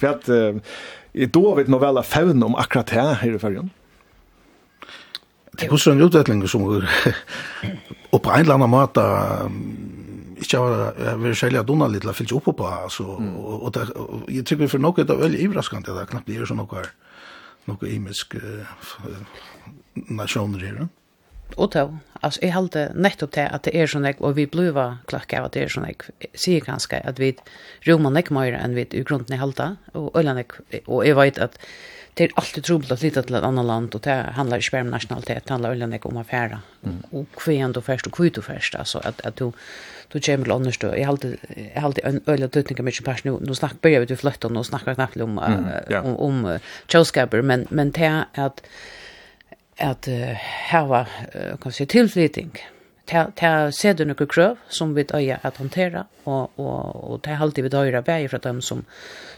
Hva 0.00 0.14
er 0.16 0.22
det, 0.26 1.30
da 1.34 1.54
vet 1.58 1.70
nå 1.70 1.82
vel 1.82 2.02
faun 2.02 2.46
om 2.46 2.58
akkurat 2.58 2.94
her 2.96 3.14
her 3.22 3.38
i 3.38 3.42
fyrjon? 3.42 3.70
Det 5.58 5.66
er 5.66 5.74
også 5.74 5.94
en 5.94 6.02
utveckling 6.02 6.42
som 6.50 6.66
er, 6.70 6.86
og 8.14 8.22
på 8.22 8.30
en 8.34 8.44
eller 8.44 8.58
annen 8.58 8.74
måte, 8.74 9.06
ikke 10.42 10.60
har 10.62 11.18
vært 11.22 11.40
særlig 11.40 11.60
at 11.60 11.68
Donald 11.68 11.94
litt 11.94 12.06
fyllt 12.16 12.36
oppe 12.36 12.54
på, 12.58 12.66
altså, 12.66 13.16
mm. 13.18 13.32
og, 13.36 13.56
og, 13.62 13.72
det, 13.74 13.88
og 13.96 14.30
jeg 14.32 14.46
tykker 14.48 14.70
for 14.70 14.82
noe 14.82 14.96
det 14.98 15.10
er 15.14 15.24
veldig 15.24 15.42
iverraskende, 15.46 15.94
det 15.94 16.04
er 16.04 16.12
knappt 16.12 16.30
det 16.30 16.38
er 16.38 16.48
sånn 16.48 16.62
noe, 16.62 16.84
noe 17.68 17.90
imisk 17.90 18.38
uh, 18.38 18.70
nasjoner 20.08 20.64
her. 20.64 20.86
Og 21.56 21.72
då, 21.72 21.98
altså, 22.20 22.40
jeg 22.42 22.52
halte 22.52 22.88
nettopp 22.94 23.32
til 23.32 23.48
at 23.48 23.64
det 23.64 23.72
er 23.74 23.88
sånn 23.88 24.04
jeg, 24.04 24.18
og 24.20 24.36
vi 24.36 24.46
bliva 24.50 24.88
klakk 25.08 25.32
av 25.38 25.48
at 25.48 25.56
det 25.56 25.64
er 25.64 25.72
sånn 25.72 25.88
jeg, 25.88 26.30
sier 26.36 26.64
ganske 26.64 27.00
at 27.00 27.20
vi 27.22 27.32
rommer 27.88 28.12
nek 28.12 28.30
mer 28.34 28.56
enn 28.58 28.76
vi 28.76 28.84
i 28.92 29.04
grunden 29.06 29.34
i 29.34 29.40
halte, 29.40 29.76
og, 29.94 30.10
og 30.12 31.06
jeg 31.06 31.16
vet 31.16 31.40
at 31.48 31.56
det 32.18 32.24
är 32.24 32.30
alltid 32.34 32.64
troligt 32.64 32.90
att 32.90 33.00
flytta 33.00 33.22
till 33.22 33.34
ett 33.34 33.42
annat 33.42 33.64
land 33.64 33.94
och 33.94 34.00
det 34.00 34.26
handlar 34.34 34.56
ju 34.56 34.70
bara 34.72 34.80
om 34.80 34.90
nationalitet, 34.90 35.44
det 35.46 35.52
handlar 35.52 35.74
ju 35.74 35.98
om 36.02 36.16
affärer. 36.16 36.58
Mm. 36.84 37.02
Och 37.10 37.32
kvar 37.42 37.72
du 37.72 37.80
först 37.80 38.06
och 38.06 38.12
kvar 38.12 38.30
du 38.34 38.42
först 38.42 38.74
alltså 38.74 38.98
att 38.98 39.20
att 39.20 39.36
du 39.36 39.52
du 40.08 40.20
kommer 40.20 40.44
till 40.44 40.52
annars 40.52 40.78
då. 40.78 40.86
Jag 40.86 41.04
har 41.04 41.08
alltid 41.08 41.36
jag 41.74 41.80
har 41.80 41.86
alltid 41.86 42.04
en 42.04 42.20
öle 42.26 42.48
tutningar 42.48 42.82
mycket 42.82 43.04
pass 43.04 43.24
nu 43.24 43.38
nu 43.40 43.54
snack 43.54 43.80
börjar 43.80 44.00
vi 44.00 44.16
flytta 44.16 44.48
och 44.48 44.66
snackar 44.66 44.94
knappt 44.94 45.16
om 45.16 45.38
mm. 45.38 45.64
yeah. 45.90 46.06
om, 46.06 46.16
om 46.16 46.44
uh, 46.44 46.58
Chelsea 46.86 47.28
men 47.42 47.66
men 47.70 47.90
det 47.90 48.04
är 48.04 48.24
att 48.34 48.62
att 49.78 50.08
uh, 50.08 50.14
här 50.68 50.86
var 50.86 51.06
uh, 51.36 51.56
kan 51.56 51.72
se 51.72 51.86
tillflyttning. 51.86 52.50
Mm 52.50 52.77
ta 53.08 53.30
ta 53.34 53.72
ser 53.72 53.94
du 53.94 54.04
några 54.04 54.56
som 54.68 54.94
vi 54.94 55.04
öja 55.14 55.38
att 55.42 55.56
hantera 55.56 56.06
och 56.24 56.58
och 56.58 57.10
och 57.10 57.22
ta 57.22 57.30
alltid 57.36 57.64
vid 57.64 57.74
öra 57.74 58.02
bäj 58.02 58.28
för 58.28 58.38
dem 58.38 58.62
som 58.62 58.84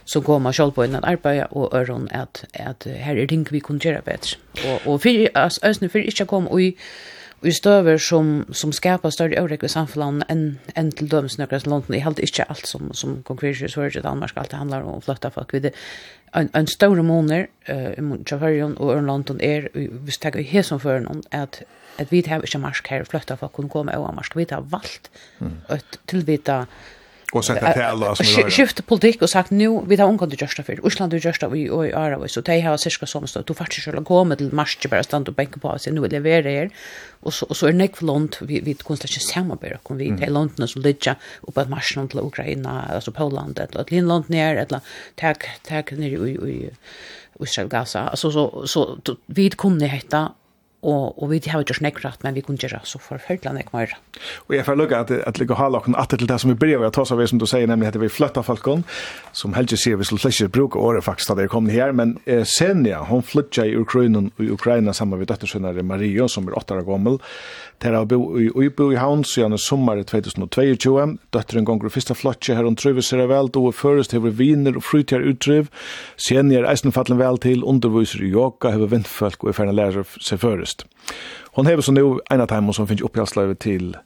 så 0.04 0.20
går 0.20 0.38
man 0.38 0.52
själv 0.52 0.70
på 0.70 0.84
innan 0.84 1.04
arbete 1.04 1.46
och 1.50 1.74
öron 1.74 2.08
att 2.12 2.44
att 2.68 2.86
här 2.86 3.16
är 3.16 3.26
ting 3.26 3.46
vi 3.50 3.60
kan 3.60 3.78
göra 3.78 4.00
bättre 4.04 4.36
och 4.66 4.92
och 4.92 5.02
för 5.02 5.38
oss 5.46 5.60
ösnu 5.62 5.88
för 5.88 5.98
inte 5.98 6.24
kom 6.24 6.48
och 6.48 6.60
i 6.60 6.76
i 7.42 7.52
stöver 7.52 7.98
som 7.98 8.44
som 8.52 8.72
skapar 8.72 9.10
större 9.10 9.42
orättvis 9.42 9.70
i 9.70 9.72
samhället 9.72 10.24
än 10.28 10.58
än 10.74 10.92
till 10.92 11.08
döms 11.08 11.38
några 11.38 11.60
som 11.60 11.70
London. 11.70 11.96
I 11.96 11.98
helt 11.98 12.18
inte 12.18 12.42
allt 12.42 12.66
som 12.66 12.92
som 12.92 13.22
konkret 13.22 13.70
så 13.70 13.80
är 13.80 14.02
Danmark 14.02 14.32
allt 14.34 14.52
handlar 14.52 14.82
om 14.82 15.02
flotta 15.02 15.30
folk 15.30 15.54
vid 15.54 15.70
en 16.32 16.48
en 16.52 16.66
stor 16.66 17.02
månader 17.02 17.46
eh 17.64 17.98
i 17.98 18.00
Muntjavarjon 18.00 18.76
och 18.76 19.02
London 19.02 19.40
är 19.40 19.68
vi 20.04 20.12
stäcker 20.12 20.42
här 20.42 20.62
som 20.62 20.80
för 20.80 21.00
någon 21.00 21.22
att 21.30 21.62
at 22.00 22.12
vi 22.12 22.22
har 22.26 22.44
ikke 22.44 22.62
marsk 22.62 22.88
her, 22.92 23.04
fløtta 23.08 23.36
for 23.36 23.50
å 23.50 23.56
kunne 23.56 23.72
komme 23.72 23.96
over 23.96 24.14
marsk. 24.16 24.36
Vi 24.38 24.48
har 24.50 24.64
valgt 24.72 25.10
mm. 25.40 25.58
et 25.76 26.00
tilvita 26.10 26.64
Och 27.32 27.44
sett 27.44 27.60
det 27.60 27.86
alla 27.86 28.14
som 28.14 28.26
vi 28.26 28.42
har. 28.42 28.50
Skiftet 28.50 28.86
politikk 28.90 29.22
og 29.22 29.30
sagt, 29.30 29.52
nu, 29.54 29.68
vi 29.86 29.96
har 29.96 30.08
omgått 30.08 30.32
i 30.34 30.36
för. 30.36 30.86
Island 30.86 31.14
Osland 31.14 31.14
er 31.14 31.48
vi 31.48 31.70
och 31.70 31.86
i 31.86 31.92
Aravi, 31.92 32.28
så 32.28 32.40
de 32.40 32.60
har 32.60 32.76
cirka 32.76 33.06
som 33.06 33.26
stått. 33.26 33.46
Du 33.46 33.54
faktisk 33.54 33.84
selv 33.84 34.04
komme 34.04 34.36
till 34.36 34.52
marsch 34.52 34.88
bara 34.90 35.02
stand 35.02 35.28
och 35.28 35.34
bänka 35.34 35.60
på 35.60 35.68
og 35.68 35.92
nu 35.92 36.00
vill 36.00 36.10
leverera 36.10 36.50
er. 36.50 36.70
Och 37.20 37.34
så, 37.34 37.46
och 37.46 37.56
så 37.56 37.66
är 37.66 37.72
det 37.72 37.96
för 37.96 38.06
långt 38.06 38.42
vi, 38.42 38.60
vi 38.60 38.74
konstar 38.74 39.08
inte 39.08 39.20
ikke 39.20 39.32
samarbeide, 39.32 39.78
kun 39.84 39.98
vi 39.98 40.16
til 40.16 40.32
landene 40.32 40.68
som 40.68 40.82
ligger 40.82 41.14
oppe 41.42 41.60
av 41.60 41.70
marsjen 41.70 42.08
till 42.08 42.20
Ukraina, 42.20 42.86
alltså 42.94 43.12
Polen 43.12 43.54
eller 43.56 43.84
til 43.84 44.04
land 44.04 44.24
ner 44.28 44.56
eller 44.56 44.80
tack 45.16 45.44
tack 45.62 45.92
ner 45.92 46.26
i 46.26 46.50
i 46.50 46.70
Israel 47.40 47.68
Gaza. 47.68 48.00
alltså 48.00 48.30
så, 48.30 48.66
så, 48.66 49.16
vi 49.26 49.50
kunde 49.50 49.86
hette 49.86 50.28
og, 50.80 51.22
og 51.22 51.28
vi 51.28 51.42
har 51.44 51.60
ikke 51.60 51.76
snakket 51.76 52.04
rett, 52.06 52.22
men 52.24 52.36
vi 52.36 52.42
kunne 52.44 52.60
gjøre 52.60 52.80
så 52.88 53.00
forfølgelig 53.02 53.66
ikke 53.66 53.76
mer. 53.76 53.96
Og 54.48 54.56
jeg 54.56 54.64
får 54.64 54.78
lukke 54.80 55.00
at, 55.04 55.10
at 55.28 55.40
ligge 55.40 55.58
halv 55.58 55.76
og 55.80 55.88
atter 56.00 56.20
til 56.20 56.30
det 56.30 56.40
som 56.40 56.52
vi 56.52 56.56
blir 56.56 56.78
bryr 56.78 56.86
vi 56.86 56.92
tar 56.94 57.08
seg 57.08 57.22
som 57.28 57.40
du 57.40 57.46
sier, 57.48 57.66
nemlig 57.68 57.90
at 57.90 57.98
vi 58.00 58.10
flyttet 58.12 58.46
folkene, 58.46 58.84
som 59.36 59.54
helst 59.56 59.76
sier 59.80 59.98
vi 60.00 60.06
skulle 60.08 60.32
ikke 60.32 60.52
bruke 60.54 60.78
året 60.80 61.04
faktisk 61.04 61.32
da 61.32 61.40
det 61.40 61.50
kom 61.52 61.68
her, 61.70 61.92
men 61.96 62.16
eh, 62.26 62.44
Senja, 62.48 63.02
hun 63.08 63.22
flytter 63.22 63.68
i 63.68 63.76
Ukraina, 63.76 64.26
i 64.40 64.50
Ukraina 64.50 64.94
sammen 64.96 65.20
med 65.20 65.28
døttersønnere 65.30 65.84
Maria, 65.86 66.28
som 66.28 66.48
er 66.48 66.56
åtte 66.58 66.76
år 66.78 66.86
gammel, 66.88 67.20
til 67.80 67.96
å 67.96 68.04
bo 68.04 68.18
i 68.36 68.50
Uibo 68.52 68.90
i 68.92 68.98
havn 69.00 69.22
siden 69.24 69.56
sommeren 69.60 70.04
2022. 70.04 71.16
Døtteren 71.32 71.66
ganger 71.68 71.88
i 71.88 71.92
første 71.94 72.16
flotje 72.16 72.56
her, 72.56 72.66
hun 72.68 72.76
trøver 72.76 73.04
seg 73.04 73.24
vel, 73.30 73.48
då 73.48 73.62
er 73.68 73.76
først 73.76 74.12
hever 74.12 74.34
viner 74.36 74.76
og 74.76 74.84
frytjer 74.84 75.24
utdriv. 75.24 75.70
Senja 76.20 76.60
er 76.60 76.68
eisenfattelen 76.68 77.20
vel 77.20 77.40
til, 77.40 77.64
underviser 77.64 78.24
i 78.26 78.32
yoga, 78.34 78.74
hever 78.74 78.92
vindfølg 78.92 79.40
og 79.40 79.52
er 79.52 79.56
ferdig 79.56 79.76
lærer 79.78 80.16
seg 80.20 80.42
føres 80.42 80.69
først. 80.70 80.86
Hon 81.52 81.66
hever 81.66 81.82
så 81.82 81.92
nu 81.92 82.20
en 82.30 82.40
av 82.40 82.46
timen 82.46 82.72
som 82.72 82.86
finns 82.86 83.02
uppgradslöjvet 83.02 83.58
till 83.58 83.96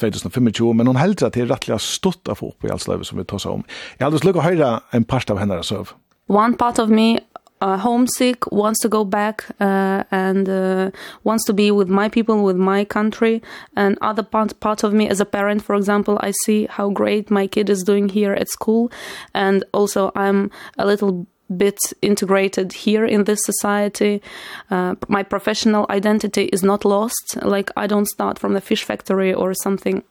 2025, 0.00 0.76
men 0.76 0.86
hon 0.86 0.96
heldur 0.96 1.28
til 1.28 1.44
det 1.44 1.50
er 1.50 1.54
rettelig 1.54 1.80
stått 1.80 2.28
av 2.28 2.42
oppgradslöjvet 2.42 3.06
som 3.06 3.18
vi 3.18 3.24
tar 3.24 3.46
om. 3.50 3.64
Jeg 3.98 4.06
hadde 4.06 4.18
slukket 4.18 4.42
å 4.42 4.48
høre 4.48 4.80
en 4.92 5.04
parst 5.04 5.30
av 5.30 5.38
henne 5.38 5.62
søv. 5.62 5.94
One 6.28 6.56
part 6.56 6.78
of 6.78 6.88
me 6.88 7.18
uh, 7.60 7.78
homesick, 7.78 8.50
wants 8.50 8.80
to 8.80 8.88
go 8.88 9.04
back 9.04 9.44
uh, 9.60 10.02
and 10.10 10.48
uh, 10.48 10.90
wants 11.22 11.44
to 11.46 11.52
be 11.52 11.70
with 11.70 11.88
my 11.88 12.08
people, 12.08 12.42
with 12.44 12.56
my 12.56 12.84
country. 12.84 13.42
And 13.76 13.98
other 14.00 14.22
part, 14.22 14.58
part 14.60 14.84
of 14.84 14.92
me 14.92 15.08
as 15.08 15.20
a 15.20 15.24
parent, 15.24 15.62
for 15.62 15.74
example, 15.74 16.18
I 16.20 16.32
see 16.44 16.66
how 16.70 16.90
great 16.90 17.30
my 17.30 17.46
kid 17.46 17.70
is 17.70 17.82
doing 17.82 18.08
here 18.08 18.32
at 18.32 18.48
school. 18.48 18.90
And 19.34 19.64
also 19.72 20.10
I'm 20.14 20.50
a 20.78 20.86
little 20.86 21.26
bit 21.54 21.78
integrated 22.02 22.72
here 22.72 23.04
in 23.04 23.24
this 23.24 23.44
society. 23.44 24.22
Uh, 24.70 24.94
my 25.08 25.22
professional 25.22 25.86
identity 25.90 26.44
is 26.52 26.62
not 26.62 26.84
lost. 26.84 27.36
Like 27.42 27.70
i 27.76 27.86
don't 27.86 28.08
start 28.08 28.38
from 28.38 28.54
the 28.54 28.60
fish 28.60 28.84
factory 28.84 29.32
or 29.32 29.54
something. 29.54 30.02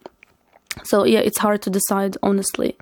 So 0.84 1.04
yeah 1.04 1.20
it's 1.20 1.38
hard 1.38 1.62
to 1.62 1.70
decide 1.70 2.16
honestly. 2.22 2.76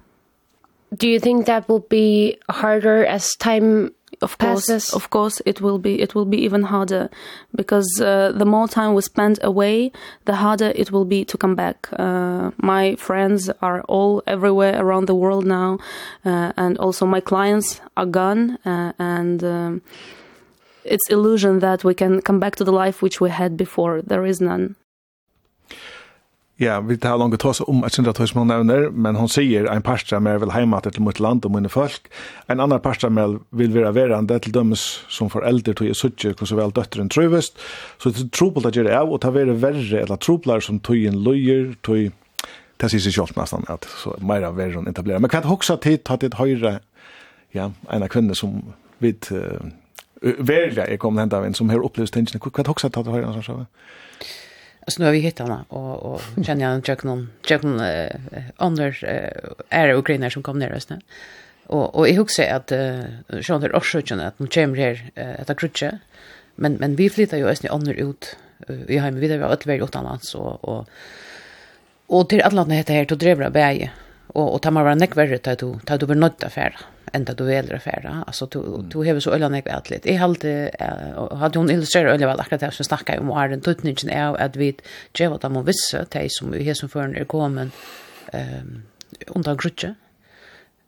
Do 0.94 1.08
you 1.08 1.18
think 1.18 1.46
that 1.46 1.68
will 1.68 1.86
be 1.88 2.38
harder 2.50 3.04
as 3.06 3.34
time 3.36 3.92
of 4.22 4.38
course 4.38 4.66
passes. 4.66 4.94
of 4.94 5.10
course 5.10 5.42
it 5.44 5.60
will 5.60 5.78
be 5.78 6.00
it 6.00 6.14
will 6.14 6.24
be 6.24 6.38
even 6.38 6.62
harder 6.62 7.10
because 7.54 8.00
uh, 8.00 8.32
the 8.34 8.44
more 8.44 8.68
time 8.68 8.94
we 8.94 9.02
spend 9.02 9.38
away 9.42 9.92
the 10.24 10.36
harder 10.36 10.72
it 10.74 10.90
will 10.92 11.04
be 11.04 11.24
to 11.24 11.36
come 11.36 11.54
back. 11.54 11.88
Uh, 11.98 12.50
my 12.58 12.94
friends 12.96 13.50
are 13.60 13.82
all 13.82 14.22
everywhere 14.26 14.74
around 14.82 15.06
the 15.06 15.14
world 15.14 15.44
now 15.44 15.78
uh, 16.24 16.52
and 16.56 16.78
also 16.78 17.06
my 17.06 17.20
clients 17.20 17.80
are 17.96 18.06
gone 18.06 18.58
uh, 18.64 18.92
and 18.98 19.44
um, 19.44 19.82
it's 20.84 21.08
illusion 21.10 21.60
that 21.60 21.84
we 21.84 21.94
can 21.94 22.20
come 22.20 22.40
back 22.40 22.56
to 22.56 22.64
the 22.64 22.72
life 22.72 23.02
which 23.02 23.20
we 23.20 23.30
had 23.30 23.56
before. 23.56 24.02
There 24.02 24.24
is 24.24 24.40
none 24.40 24.76
ja, 26.62 26.80
vi 26.80 26.96
tar 26.96 27.18
langt 27.18 27.40
tås 27.40 27.60
om 27.60 27.82
et 27.84 27.94
sindra 27.94 28.12
tås 28.14 28.34
man 28.36 28.46
nevner, 28.50 28.88
men 28.90 29.16
hon 29.18 29.30
sier 29.30 29.66
en 29.70 29.82
parstra 29.82 30.20
mer 30.22 30.38
vil 30.42 30.52
heima 30.54 30.78
til 30.84 31.02
mot 31.02 31.18
land 31.20 31.46
og 31.46 31.54
mine 31.54 31.70
folk, 31.72 32.06
en 32.52 32.62
annan 32.62 32.82
parstra 32.82 33.10
mer 33.10 33.38
vil 33.50 33.74
vera 33.74 33.90
verande 33.96 34.38
til 34.44 34.54
dømes 34.54 34.84
som 35.10 35.30
foreldre 35.32 35.74
tog 35.74 35.90
i 35.90 35.96
suttje 35.96 36.34
hos 36.38 36.54
vel 36.54 36.74
døtteren 36.74 37.10
trøyvest, 37.12 37.58
så 37.98 38.12
det 38.12 38.26
er 38.26 38.30
trobult 38.36 38.68
at 38.68 38.78
gjøre 38.78 38.94
av, 38.94 39.10
og 39.10 39.22
ta 39.24 39.32
vera 39.34 39.56
verre 39.58 40.04
eller 40.04 40.20
troblar 40.22 40.62
som 40.62 40.78
tøyen 40.78 41.18
løyer, 41.26 41.74
tøy, 41.82 42.12
det 42.78 42.92
sier 42.92 43.02
seg 43.02 43.16
sjålt 43.18 43.36
nesten, 43.38 43.66
at 43.72 43.88
så 43.98 44.14
meira 44.22 44.52
verre 44.54 44.78
enn 44.80 44.90
etablera. 44.90 45.22
Men 45.22 45.32
kan 45.32 45.46
hoksa 45.46 45.78
tid, 45.82 46.04
ta 46.06 46.18
tid 46.20 46.38
høyre, 46.38 46.78
ja, 47.56 47.70
en 47.90 48.06
av 48.06 48.10
kvinner 48.12 48.38
som 48.38 48.60
vid 49.02 49.26
uh, 49.34 49.58
verlig 50.22 50.86
er 50.86 51.02
kommet 51.02 51.26
hendt 51.26 51.36
av 51.36 51.44
en 51.46 51.58
som 51.58 51.70
har 51.74 51.82
opplevd 51.82 52.14
tingene, 52.14 52.38
hva 52.42 52.70
hoksa 52.70 52.86
tid, 52.88 53.00
ta 53.00 53.06
tid 53.06 53.14
høyre, 53.18 53.66
så 54.86 55.02
nu 55.02 55.04
har 55.04 55.12
vi 55.12 55.18
hittat 55.18 55.48
henne 55.48 55.64
och, 55.68 55.96
och 55.96 56.20
känner 56.44 56.64
jag 56.64 56.90
att 56.90 57.04
någon, 57.04 57.30
jag 57.48 57.64
någon 57.64 57.80
äh, 57.80 58.10
andra 58.56 58.86
eh, 58.88 59.32
är 59.68 59.94
ukrainer 59.94 60.30
som 60.30 60.42
kom 60.42 60.58
ner 60.58 60.74
just 60.74 60.90
nu. 60.90 60.98
Och, 61.66 61.94
och 61.94 62.08
jag 62.08 62.14
huxar 62.14 62.44
att 62.44 62.72
eh, 62.72 63.00
Sean 63.42 63.62
är 63.62 63.76
också 63.76 63.98
att 63.98 64.38
de 64.38 64.46
kommer 64.46 64.76
här 64.76 65.10
äh, 65.14 65.40
att 65.46 65.56
krutcha. 65.56 65.98
Men, 66.54 66.72
men 66.72 66.96
vi 66.96 67.10
flyttar 67.10 67.36
ju 67.36 67.48
just 67.48 67.62
nu 67.62 67.68
andra 67.68 67.92
ut. 67.92 68.36
Vi 68.66 68.98
har 68.98 69.10
ju 69.10 69.18
vidare, 69.18 69.38
vi 69.38 69.44
har 69.44 69.52
ett 69.52 69.66
väldigt 69.66 69.88
utanlands 69.88 70.34
och, 70.34 70.64
och, 70.64 70.88
och 72.06 72.28
till 72.28 72.42
alla 72.42 72.60
andra 72.60 72.74
heter 72.74 72.94
här, 72.94 73.04
till 73.04 73.18
Drevra 73.18 73.50
bäge. 73.50 73.90
Och, 74.26 74.54
och 74.54 74.62
tar 74.62 74.70
man 74.70 74.84
vara 74.84 74.94
nekvärre 74.94 75.38
tar 75.38 75.56
du, 75.56 75.78
tar 75.84 75.98
du 75.98 76.06
blir 76.06 76.16
nöjt 76.16 76.44
affärer 76.44 76.76
enda 77.12 77.34
du 77.34 77.44
velger 77.44 77.76
å 77.76 78.24
Alltså 78.26 78.46
du, 78.46 78.82
du 78.82 78.98
har 79.04 79.20
så 79.20 79.30
ölla 79.30 79.50
jeg 79.54 79.64
vet 79.64 79.90
lite 79.90 80.10
i 80.10 80.16
hadde, 80.16 80.70
uh, 80.80 81.36
hade 81.36 81.58
hon 81.58 81.70
illustrerat 81.70 82.14
ölla 82.14 82.26
väl 82.26 82.40
akkurat 82.40 82.60
det 82.60 82.72
som 82.72 82.84
snackar 82.84 83.20
om, 83.20 83.30
og 83.30 83.50
den 83.50 83.60
tutningen 83.60 84.10
är 84.10 84.40
att 84.40 84.56
vi 84.56 84.76
gjør 85.14 85.28
vad 85.28 85.40
de 85.40 85.52
må 85.52 85.62
visse, 85.62 86.06
som 86.28 86.50
vi 86.52 86.64
har 86.64 86.74
som 86.74 86.88
føren 86.88 87.16
er 87.16 87.24
kommet 87.24 87.70
um, 88.32 88.82
undan 89.34 89.56
grutche 89.56 89.94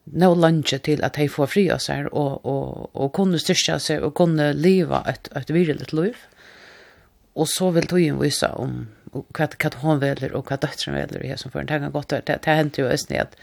nå 0.04 0.34
lunch 0.34 0.82
till 0.82 1.04
att 1.04 1.14
de 1.14 1.28
får 1.28 1.46
fri 1.46 1.78
sig 1.78 2.06
och 2.06 2.46
och 2.46 2.96
och 2.96 3.12
kunna 3.12 3.38
kunne 3.38 3.80
sig 3.80 4.00
och 4.00 4.14
kunna 4.14 4.52
leva 4.52 5.04
ett 5.08 5.28
ett 5.36 5.50
et 5.50 5.92
liv. 5.92 6.16
Och 7.32 7.48
så 7.48 7.70
vill 7.70 7.86
tog 7.86 8.00
ju 8.00 8.18
visa 8.18 8.52
om 8.52 8.88
vad 9.12 9.54
vad 9.62 9.74
hon 9.74 9.98
väljer 9.98 10.32
och 10.32 10.50
vad 10.50 10.60
döttern 10.60 10.94
väljer 10.94 11.24
i 11.24 11.28
det 11.28 11.38
som 11.38 11.50
føren. 11.50 11.66
Det 11.66 11.78
kan 11.78 11.92
godt, 11.92 12.08
det, 12.08 12.38
det 12.42 12.50
hänt 12.50 12.78
ju 12.78 12.86
østene 12.86 13.22
att 13.22 13.36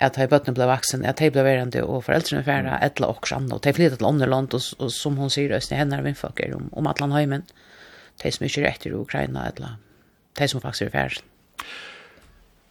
at 0.00 0.18
ha 0.20 0.26
bøttene 0.30 0.54
ble 0.54 0.68
vaksen, 0.70 1.04
at 1.08 1.18
de 1.18 1.30
ble 1.34 1.42
verende 1.46 1.82
og 1.82 2.04
foreldrene 2.06 2.44
færre, 2.46 2.78
et 2.84 3.00
eller 3.00 3.16
og 3.16 3.28
sann, 3.28 3.48
og 3.54 3.62
de 3.64 3.74
flyttet 3.74 3.98
til 3.98 4.08
andre 4.08 4.28
land, 4.30 4.54
og, 4.54 4.68
og 4.78 4.92
som 4.94 5.18
hun 5.18 5.32
sier, 5.32 5.56
østene 5.56 5.80
henne 5.80 5.98
er 5.98 6.06
vindfakker 6.06 6.54
om, 6.56 6.68
om 6.78 6.90
Atlanheimen, 6.90 7.46
de 8.22 8.32
som 8.34 8.46
ikke 8.46 8.64
er 8.64 8.70
etter 8.70 8.94
Ukraina, 8.98 9.48
etla, 9.50 9.74
de 10.38 10.50
som 10.50 10.62
faktisk 10.62 10.88
er 10.88 10.94
færre. 10.94 11.24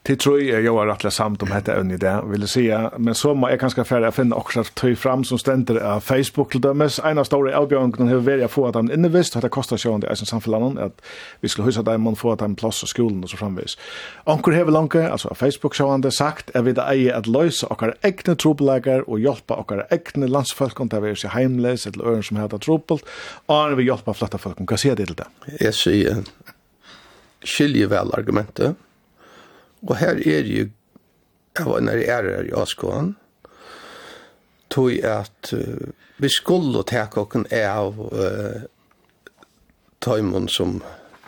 Det 0.07 0.15
tror 0.15 0.41
jag 0.41 0.61
jag 0.61 0.73
har 0.73 0.87
rättla 0.87 1.11
samt 1.11 1.43
om 1.43 1.49
detta 1.49 1.75
ön 1.75 1.91
i 1.91 1.97
det. 1.97 2.21
Vill 2.25 2.47
säga 2.47 2.91
men 2.97 3.15
så 3.15 3.33
må 3.33 3.49
jag 3.49 3.59
kanske 3.59 3.83
färra 3.83 4.11
finna 4.11 4.35
också 4.35 4.59
att 4.59 4.75
ta 4.75 4.95
fram 4.95 5.23
som 5.23 5.39
ständer 5.39 5.75
av 5.75 5.99
Facebook 5.99 6.51
till 6.51 6.61
dömes 6.61 6.99
En 6.99 7.17
av 7.17 7.23
stora 7.23 7.57
avbjörnen 7.57 8.07
har 8.07 8.15
varit 8.15 8.51
få 8.51 8.67
att 8.67 8.75
han 8.75 8.91
innevist 8.91 9.35
att 9.35 9.41
det 9.41 9.49
kostar 9.49 9.77
sig 9.77 9.91
under 9.91 10.15
som 10.15 10.25
samfällan 10.25 10.77
att 10.77 11.01
vi 11.39 11.49
skulle 11.49 11.65
husa 11.65 11.81
där 11.81 11.97
man 11.97 12.15
får 12.15 12.33
att 12.33 12.41
en 12.41 12.55
plats 12.55 12.83
i 12.83 12.87
skolan 12.87 13.23
och 13.23 13.29
så 13.29 13.37
framvis. 13.37 13.77
Onkel 14.23 14.53
har 14.53 14.65
långt 14.65 14.95
alltså 14.95 15.35
Facebook 15.35 15.75
så 15.75 15.89
han 15.89 16.11
sagt 16.11 16.49
är 16.53 16.61
vi 16.61 16.71
det 16.71 16.81
är 16.81 17.13
att 17.13 17.27
lösa 17.27 17.67
och 17.67 17.83
egna 18.01 18.35
trubbelagar 18.35 19.09
och 19.09 19.19
hjälpa 19.19 19.53
och 19.53 19.71
egna 19.89 20.27
landsfolk 20.27 20.79
om 20.79 20.87
det 20.87 20.97
är 20.97 21.27
hemlös 21.27 21.87
eller 21.87 22.05
örn 22.05 22.23
som 22.23 22.37
heter 22.37 22.57
trubbel. 22.57 22.99
Och 23.45 23.79
vi 23.79 23.83
hjälpa 23.83 24.13
flotta 24.13 24.37
folk. 24.37 24.57
Vad 24.59 24.79
säger 24.79 24.95
det 24.95 25.05
till 25.05 25.15
det? 25.15 25.27
Jag 25.59 25.73
säger 25.73 26.15
skilje 27.45 27.87
väl 27.87 28.13
argumentet 28.13 28.75
Og 29.85 29.97
her 29.99 30.17
er 30.17 30.47
jo, 30.47 30.67
jeg 31.57 31.65
var 31.65 31.83
nær 31.85 32.01
er 32.01 32.29
her 32.31 32.49
i 32.49 32.53
Askån, 32.57 33.15
tog 34.73 34.91
at 35.05 35.53
uh, 35.53 35.89
vi 36.17 36.29
skulle 36.33 36.83
ta 36.87 37.05
kokken 37.11 37.45
av 37.53 37.99
uh, 38.11 38.65
tøymon 40.03 40.49
som 40.51 40.81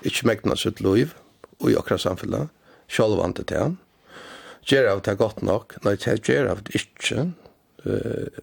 ikke 0.06 0.28
megna 0.30 0.58
sitt 0.58 0.82
liv 0.84 1.14
og 1.60 1.72
i 1.72 1.78
akkurat 1.78 2.04
samfunnet, 2.04 2.52
sjálvande 2.90 3.46
til 3.46 3.64
han. 3.64 3.78
Gjera 4.70 4.96
av 4.96 5.04
det 5.06 5.18
godt 5.20 5.42
nok, 5.46 5.78
nei, 5.86 5.96
det 6.00 6.20
gjera 6.28 6.56
av 6.56 6.64
det 6.66 6.78
ikke. 6.82 7.30
Uh, 7.86 8.42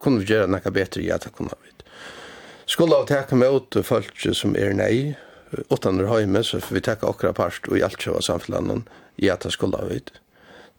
kunne 0.00 0.22
vi 0.22 0.30
gjera 0.30 0.48
nekka 0.50 0.72
betre, 0.74 1.04
ja, 1.06 1.18
det 1.18 1.34
kunne 1.36 1.56
vi. 1.62 1.72
Skulle 2.66 2.96
av 2.98 3.06
teka 3.06 3.36
med 3.38 3.50
åt 3.50 3.76
folk 3.86 4.22
som 4.34 4.56
er 4.58 4.74
nei, 4.74 5.14
utan 5.70 6.00
er 6.00 6.10
heime, 6.10 6.42
så 6.42 6.58
får 6.60 6.74
vi 6.74 6.82
teka 6.82 7.06
okra 7.06 7.30
part 7.36 7.68
og 7.70 7.78
i 7.78 7.84
alt 7.86 8.02
sjøva 8.02 8.22
samfunnet, 8.24 8.88
ja, 9.16 9.36
det 9.42 9.52
skulle 9.54 9.80
ha 9.80 9.88
vært. 9.88 10.18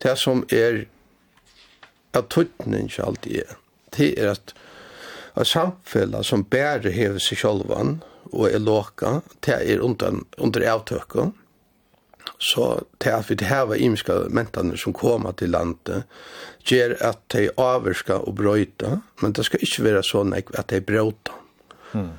Det 0.04 0.13
som 0.19 0.45
er 0.54 0.86
at 2.17 2.30
tøtning 2.34 2.88
ikke 2.89 3.06
alltid 3.06 3.43
er, 3.43 3.58
det 3.97 4.13
er 4.17 4.34
at 4.36 4.56
at 5.38 5.47
samfellet 5.47 6.26
som 6.26 6.45
bærer 6.50 6.93
hever 6.93 7.21
seg 7.21 7.41
sjølvan 7.43 8.00
og 8.32 8.47
er 8.50 8.62
låka, 8.63 9.19
det 9.45 9.60
er 9.69 9.84
under, 9.86 10.21
under 10.38 10.65
avtøkken, 10.71 11.34
så 12.38 12.84
det 13.02 13.13
at 13.13 13.30
vi 13.30 13.38
har 13.45 13.76
imiska 13.76 14.17
mentane 14.30 14.78
som 14.78 14.93
koma 14.93 15.32
til 15.38 15.54
landet, 15.54 16.04
ger 16.65 16.95
at 17.02 17.21
de 17.34 17.47
avvirka 17.58 18.19
og 18.19 18.36
brøyta, 18.38 18.97
men 19.21 19.34
det 19.34 19.45
skal 19.47 19.63
ikke 19.63 19.86
være 19.86 20.04
sånn 20.06 20.36
at 20.38 20.67
de 20.73 20.82
brøyta. 20.82 21.38
Mm. 21.93 22.12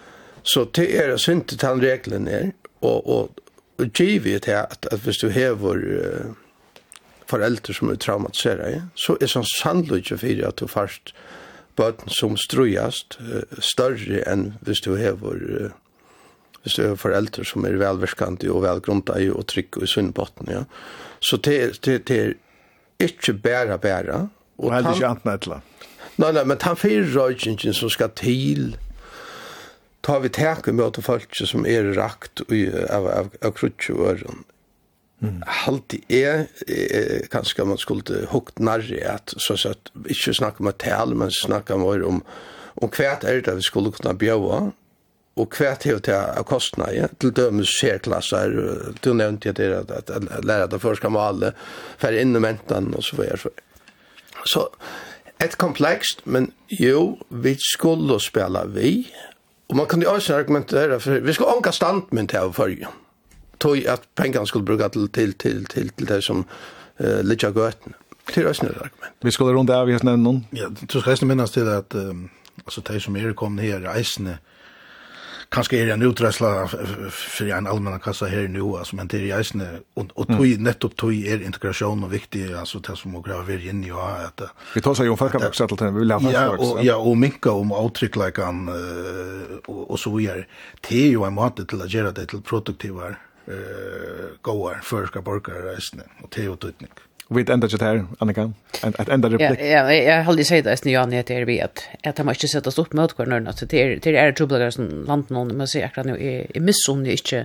Så 0.43 0.65
det 0.75 0.89
er 0.97 1.17
synd 1.21 1.49
til 1.51 1.61
den 1.61 1.83
reglen 1.83 2.29
er, 2.31 2.51
og, 2.81 3.07
og, 3.07 3.45
givet 3.87 4.45
her, 4.45 4.67
at, 4.71 4.87
at 4.91 5.01
hvis 5.01 5.21
du 5.23 5.29
hever 5.29 5.77
uh, 5.77 6.35
foreldre 7.29 7.75
som 7.75 7.91
er 7.93 8.01
traumatiserade, 8.01 8.83
så 8.95 9.17
er 9.21 9.31
sånn 9.31 9.47
sannløyde 9.47 10.19
for 10.19 10.47
at 10.49 10.59
du 10.59 10.67
først 10.67 11.15
bøten 11.79 12.11
som 12.11 12.37
strøyast 12.37 13.21
uh, 13.21 13.43
større 13.63 14.25
enn 14.27 14.57
hvis 14.67 14.83
du 14.83 14.97
hever 14.99 15.45
uh, 15.47 15.77
hvis 16.63 16.75
du 16.75 16.83
har 16.89 16.99
foreldre 17.01 17.45
som 17.47 17.65
er 17.65 17.79
velverskande 17.81 18.51
og 18.51 18.65
velgrunta 18.67 19.17
i 19.23 19.31
og 19.31 19.47
trygg 19.49 19.79
og 19.79 19.87
i 19.87 19.89
sunnbotten, 19.89 20.51
ja. 20.53 20.65
Så 21.21 21.39
det, 21.39 21.81
det, 21.87 22.03
det 22.09 22.19
er 22.19 22.35
ikke 22.99 23.33
bæra 23.33 23.79
bæra. 23.79 24.27
Og, 24.59 24.67
og 24.67 24.75
heller 24.75 24.95
ikke 24.95 25.09
anten 25.09 25.33
etla. 25.33 25.61
Nei, 26.19 26.33
nei, 26.35 26.45
men 26.51 26.59
han 26.63 26.77
fyrir 26.79 27.09
røykingen 27.15 27.75
som 27.75 27.91
skal 27.95 28.11
til 28.19 28.75
ta 30.03 30.19
vi 30.23 30.31
teke 30.33 30.73
med 30.73 31.01
folk 31.05 31.35
som 31.37 31.67
er 31.67 31.93
rakt 31.97 32.45
av, 32.49 33.09
av, 33.09 33.33
av 33.43 33.55
krutje 33.57 33.97
og 33.97 34.13
øren. 34.15 34.45
Mm. 35.19 35.41
Halti 35.65 35.99
er, 36.15 36.45
er 36.71 37.25
kanskje 37.33 37.67
man 37.67 37.81
skulle 37.83 38.27
hukt 38.31 38.61
nærre 38.63 39.01
at, 39.11 39.35
så 39.43 39.57
at 39.67 39.91
ikke 40.07 40.37
snakke 40.37 40.63
om 40.63 40.71
tal, 40.79 41.17
men 41.19 41.35
snakke 41.35 41.79
mer 41.81 42.05
om, 42.07 42.21
om 42.79 42.93
hva 42.95 43.17
er 43.27 43.43
det 43.43 43.57
vi 43.59 43.67
skulle 43.67 43.91
kunne 43.97 44.15
bjøve, 44.19 44.61
og 45.39 45.55
hva 45.55 45.73
er 45.73 45.99
det 46.07 46.15
av 46.15 46.47
kostnader, 46.47 47.11
til 47.19 47.35
dømes 47.35 47.75
særklasser, 47.81 48.55
du 49.03 49.13
nevnte 49.15 49.51
at 49.51 49.59
det 49.59 49.69
er 49.71 49.77
at, 49.83 50.11
at 50.11 50.47
lære 50.47 50.71
det 50.71 50.83
først 50.83 51.03
kan 51.03 51.15
male, 51.15 51.53
færre 51.99 52.23
inn 52.23 52.37
i 52.37 52.43
mentan 52.43 52.93
og 52.95 53.07
så 53.07 53.19
videre. 53.19 53.53
Så, 54.47 54.69
et 55.43 55.59
komplekst, 55.59 56.25
men 56.27 56.53
jo, 56.71 57.19
vi 57.31 57.57
skulle 57.63 58.19
spela 58.23 58.65
vi, 58.71 59.09
Og 59.69 59.77
man 59.77 59.87
kunde 59.87 60.07
ju 60.07 60.17
också 60.17 60.35
argumentera 60.35 61.01
för 61.01 61.21
vi 61.21 61.33
ånka 61.39 61.71
anka 61.71 62.27
til 62.27 62.41
å 62.41 62.53
følge. 62.53 62.89
tog 63.59 63.87
at 63.87 64.03
pengene 64.17 64.47
skulle 64.47 64.65
bruke 64.65 64.89
til, 64.89 65.09
til, 65.09 65.33
til, 65.35 65.65
til, 65.67 65.91
til 65.91 66.09
det 66.09 66.25
som 66.25 66.47
eh 67.01 67.25
lite 67.25 67.51
gott. 67.51 67.79
Det 68.35 68.41
är 68.41 68.49
också 68.49 68.67
ett 68.67 68.77
argument. 68.77 69.15
Vi 69.21 69.31
skulle 69.31 69.53
rundt 69.53 69.71
av 69.71 69.91
just 69.91 70.05
nämna 70.05 70.31
noen. 70.31 70.47
Ja, 70.51 70.69
du 70.93 71.01
skal 71.01 71.27
minnes 71.27 71.51
til 71.51 71.69
at 71.69 71.95
um, 71.95 72.31
altså, 72.67 72.81
de 72.81 73.01
som 73.01 73.17
er 73.17 73.33
kommet 73.33 73.65
her, 73.65 73.81
i 73.81 73.99
Eisne 73.99 74.39
är 75.57 75.87
det 75.87 75.93
en 75.93 76.03
utræsla 76.03 76.69
för 77.11 77.49
en 77.51 77.67
allmän 77.67 78.01
kassa 78.01 78.27
her 78.27 78.49
nu, 78.49 78.77
alltså 78.77 78.97
men 78.97 79.09
det 79.09 79.31
er 79.31 79.39
eisne, 79.39 79.81
og, 79.97 80.11
og 80.15 80.27
tog, 80.29 80.45
nettopp 80.61 80.97
tog 80.97 81.13
er 81.15 81.41
integrasjon 81.41 82.05
og 82.05 82.13
viktig, 82.13 82.55
altså, 82.55 82.79
det 82.79 82.99
som 82.99 83.13
må 83.13 83.23
grave 83.23 83.47
vir 83.47 83.65
i 83.65 83.91
å. 83.91 84.03
Vi 84.75 84.81
tar 84.81 84.95
seg 84.95 85.07
jo 85.07 85.17
folkavaksettel 85.17 85.79
til, 85.79 85.93
vi 85.95 86.05
vil 86.05 86.13
ha 86.13 86.21
fast 86.21 86.85
Ja, 86.85 86.97
og 86.97 87.17
minka 87.17 87.51
om 87.51 87.73
avtrykkleikan 87.73 88.69
og, 88.69 89.91
og 89.91 89.99
så 89.99 90.11
vidare 90.11 90.45
Det 90.89 91.07
er 91.07 91.11
ju 91.11 91.25
en 91.25 91.35
måte 91.35 91.65
til 91.65 91.83
att 91.83 91.91
göra 91.95 92.13
det 92.13 92.29
til 92.29 92.43
produktivar, 92.43 93.19
goar 94.43 94.81
för 94.83 95.07
ska 95.07 95.23
borgare 95.23 95.77
resten 95.77 96.03
og 96.23 96.29
det 96.35 96.45
er. 96.45 97.08
Vi 97.29 97.43
vet 97.43 97.51
enda 97.53 97.69
ikke 97.69 97.85
her, 97.85 97.99
Annika. 98.25 98.47
Et 98.89 99.11
enda 99.13 99.29
replikk. 99.29 99.61
Ja, 99.61 99.83
ja 99.85 99.97
jeg 99.99 100.15
har 100.23 100.31
aldri 100.33 100.47
sagt 100.49 100.65
det, 100.65 100.79
jeg 100.81 100.95
Jan, 100.95 101.13
at 101.13 101.31
jeg 101.31 101.47
vet 101.49 101.83
at 102.01 102.19
jeg 102.19 102.25
må 102.25 102.33
ikke 102.33 102.49
sette 102.49 102.73
opp 102.73 102.95
mot 102.97 103.13
hverandre. 103.19 103.53
At 103.53 103.61
det 103.69 103.83
er, 103.83 103.99
det 104.01 104.15
er 104.17 104.33
trubbeligere 104.33 104.73
som 104.73 104.89
landet 105.05 105.35
noen, 105.37 105.53
men 105.59 105.69
så 105.69 105.83
akkurat 105.85 106.09
nå, 106.09 106.17
jeg 106.17 106.65
missunner 106.65 107.13
ikke 107.13 107.45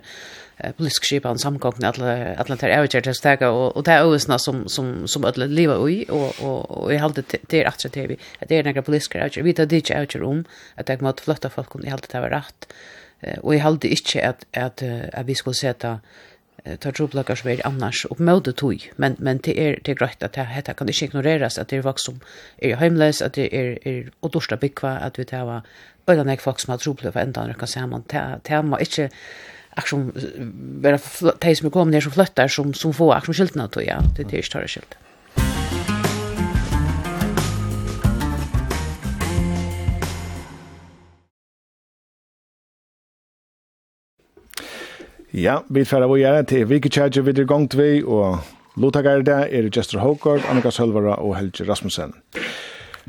politisk 0.77 1.05
skipan 1.05 1.39
samkongna 1.39 1.89
alla 1.89 2.35
alla 2.35 2.55
där 2.55 2.69
är 2.69 3.01
det 3.01 3.13
stega 3.13 3.49
och 3.49 3.77
och 3.77 3.83
det 3.83 3.91
är 3.91 4.13
ösna 4.13 4.39
som 4.39 4.69
som 4.69 5.07
som 5.07 5.25
alla 5.25 5.45
lever 5.45 5.89
i 5.89 6.05
och 6.09 6.43
och 6.43 6.71
och 6.71 6.93
i 6.93 6.97
halvt 6.97 7.19
det 7.47 7.61
är 7.61 7.67
att 7.67 7.85
det 7.93 8.17
det 8.47 8.55
är 8.55 8.63
några 8.63 8.81
politiska 8.81 9.19
är 9.19 9.43
vi 9.43 9.53
tar 9.53 9.65
det 9.65 9.89
inte 9.89 10.23
om 10.23 10.45
att 10.75 10.89
jag 10.89 11.01
måste 11.01 11.23
flytta 11.23 11.49
folk 11.49 11.75
om 11.75 11.85
i 11.85 11.89
halvt 11.89 12.11
det 12.11 12.19
var 12.19 12.29
rätt 12.29 12.73
och 13.41 13.55
i 13.55 13.57
halvt 13.57 13.83
inte 13.83 14.29
att 14.29 14.45
att 14.53 15.25
vi 15.25 15.35
skulle 15.35 15.53
sätta 15.53 15.99
tar 16.79 16.91
tro 16.91 17.07
som 17.35 17.49
är 17.49 17.67
annars 17.67 18.05
och 18.05 18.19
mode 18.19 18.53
tog 18.53 18.91
men 18.95 19.15
men 19.19 19.37
det 19.37 19.59
är 19.59 19.79
det 19.83 19.91
är 19.91 19.95
grejt 19.95 20.23
att 20.23 20.33
det 20.33 20.41
här 20.41 20.61
kan 20.61 20.89
inte 20.89 21.05
ignoreras 21.05 21.57
att 21.57 21.67
det 21.67 21.75
är 21.75 21.77
er 21.77 21.83
vuxen 21.83 22.19
är 22.57 22.75
hemlös 22.75 23.21
att 23.21 23.33
det 23.33 23.55
är 23.55 23.63
er, 23.63 23.79
är 23.87 23.91
er, 23.91 24.11
och 24.19 24.31
dorsta 24.31 24.55
bikva 24.57 24.97
att 24.97 25.19
vi 25.19 25.25
tar 25.25 25.45
var 25.45 25.61
eller 26.05 26.37
folk 26.37 26.59
som 26.59 26.71
har 26.71 26.77
tro 26.77 26.95
på 26.95 27.19
ända 27.19 27.53
kan 27.53 27.67
säga 27.67 27.87
man 27.87 28.03
tema 28.43 28.79
inte 28.79 29.09
aktion 29.69 30.11
vara 30.81 30.99
de 31.39 31.55
som 31.55 31.71
kommer 31.71 31.91
ner 31.91 32.01
så 32.01 32.11
flyttar 32.11 32.47
som 32.47 32.73
som 32.73 32.93
får 32.93 33.13
aktion 33.13 33.33
skyltarna 33.33 33.69
då 33.71 33.81
ja. 33.81 33.99
Det 34.17 34.33
är 34.33 34.37
ju 34.37 34.43
större 34.43 34.67
skyltar 34.67 35.02
Ja, 45.33 45.55
vi 45.69 45.81
færa 45.81 46.05
vi 46.05 46.19
gjerne 46.21 46.45
til 46.45 46.67
Vikekjægje 46.69 47.23
videre 47.25 47.47
gongt 47.49 47.73
vi, 47.77 48.03
og 48.05 48.37
Lothakar 48.77 49.23
der 49.25 49.49
er 49.49 49.69
Jester 49.75 49.99
Håkard, 49.99 50.45
Annika 50.49 50.69
Sølvara 50.69 51.15
og 51.15 51.35
Helge 51.37 51.65
Rasmussen. 51.69 52.13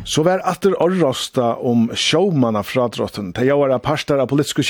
Så 0.04 0.24
vær 0.24 0.40
atter 0.52 0.72
orrosta 0.80 1.52
om 1.70 1.90
sjåmanna 1.92 2.62
fradrotten. 2.64 3.34
Til 3.36 3.46
jeg 3.50 3.58
var 3.60 3.78
parster 3.78 4.16
av 4.18 4.28
politiska 4.32 4.62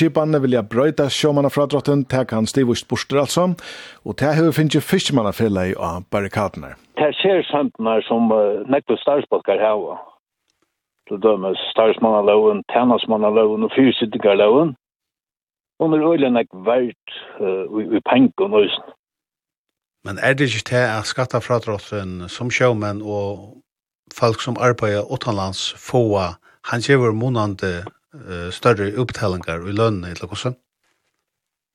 vil 0.43 0.51
jeg 0.51 0.69
brøyta 0.69 1.07
sjåmanna 1.09 1.49
fradrotten. 1.49 2.03
til 2.05 2.25
han 2.31 2.45
stivust 2.45 2.89
borster 2.89 3.17
alltså. 3.17 3.55
Och 4.03 4.15
det 4.19 4.25
här 4.25 4.51
finns 4.51 4.75
ju 4.75 4.81
fiskmanna 4.81 5.31
fylla 5.31 5.67
i 5.67 5.75
av 5.75 6.03
barrikadene. 6.11 6.75
Det 6.97 7.15
ser 7.21 7.41
samtnar 7.43 8.01
som 8.01 8.31
uh, 8.31 8.67
nekve 8.67 8.97
starsbalkar 8.97 9.57
här. 9.57 9.97
til 11.07 11.17
dømes 11.21 11.57
starsmanna 11.71 12.21
loven, 12.21 12.63
tennasmanna 12.73 13.29
loven 13.29 13.63
och 13.63 13.71
fyrsiddigar 13.71 14.35
loven. 14.35 14.75
Hon 15.79 15.93
er 15.93 16.05
øyla 16.07 16.29
nek 16.31 16.47
vært 16.65 17.17
i 17.97 18.01
penk 18.07 18.41
og 18.41 18.49
nøysen. 18.55 18.93
Men 20.05 20.19
er 20.21 20.33
det 20.33 20.47
ikke 20.47 20.69
til 20.69 20.83
at 20.85 21.09
skattafradrotten 21.09 22.29
som 22.29 22.51
sjåmenn 22.53 23.01
og 23.01 23.57
folk 24.13 24.41
som 24.41 24.59
arbeider 24.61 25.09
utenlands 25.11 25.73
få 25.89 26.03
han 26.71 26.81
gjør 26.81 27.11
månande 27.23 27.71
uh, 28.13 28.49
større 28.59 28.87
opptellinger 29.01 29.67
i 29.69 29.73
lønnen 29.79 30.05
eller 30.09 30.29
hva 30.29 30.37
sånn? 30.39 30.57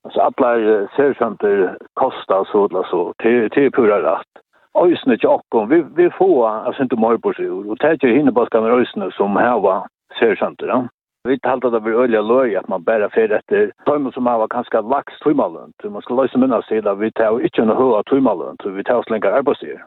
Altså, 0.05 0.19
alle 0.27 0.77
sersanter 0.95 1.75
koster 1.99 2.47
så 2.51 2.65
eller 2.67 2.87
så, 2.91 3.01
til 3.21 3.49
til 3.53 3.69
pura 3.75 3.99
rett. 4.03 4.41
Øysene 4.83 5.17
til 5.17 5.29
okkom, 5.29 5.69
vi, 5.69 5.81
vi 5.99 6.07
får, 6.17 6.47
altså 6.67 6.83
ikke 6.83 6.99
mer 7.03 7.19
på 7.23 7.33
seg, 7.37 7.51
og 7.51 7.77
det 7.79 7.87
er 7.87 7.97
ikke 7.97 8.15
hinne 8.17 8.33
på 8.33 8.45
skammer 8.49 8.79
øysene 8.79 9.11
som 9.17 9.37
heva 9.37 9.75
sersanter, 10.19 10.71
ja. 10.73 10.79
Vi 11.29 11.37
talte 11.37 11.69
det 11.69 11.83
var 11.85 12.01
øyelig 12.01 12.21
løy 12.25 12.55
at 12.57 12.69
man 12.69 12.85
bare 12.85 13.09
fer 13.13 13.29
etter 13.37 13.69
tøymer 13.85 14.13
som 14.13 14.25
var 14.25 14.47
ganske 14.49 14.79
vaks 14.93 15.19
tøymalønt. 15.21 15.85
Man 15.93 16.01
skal 16.01 16.17
løse 16.17 16.39
minnes 16.41 16.65
til 16.65 16.87
at 16.87 16.97
vi 16.99 17.11
tar 17.13 17.37
ikke 17.45 17.65
noe 17.65 17.77
høy 17.77 17.91
av 17.99 18.07
tøymalen, 18.09 18.57
så 18.63 18.73
vi 18.73 18.85
tar 18.87 19.03
oss 19.03 19.11
lenger 19.13 19.37
arbeidsier. 19.37 19.83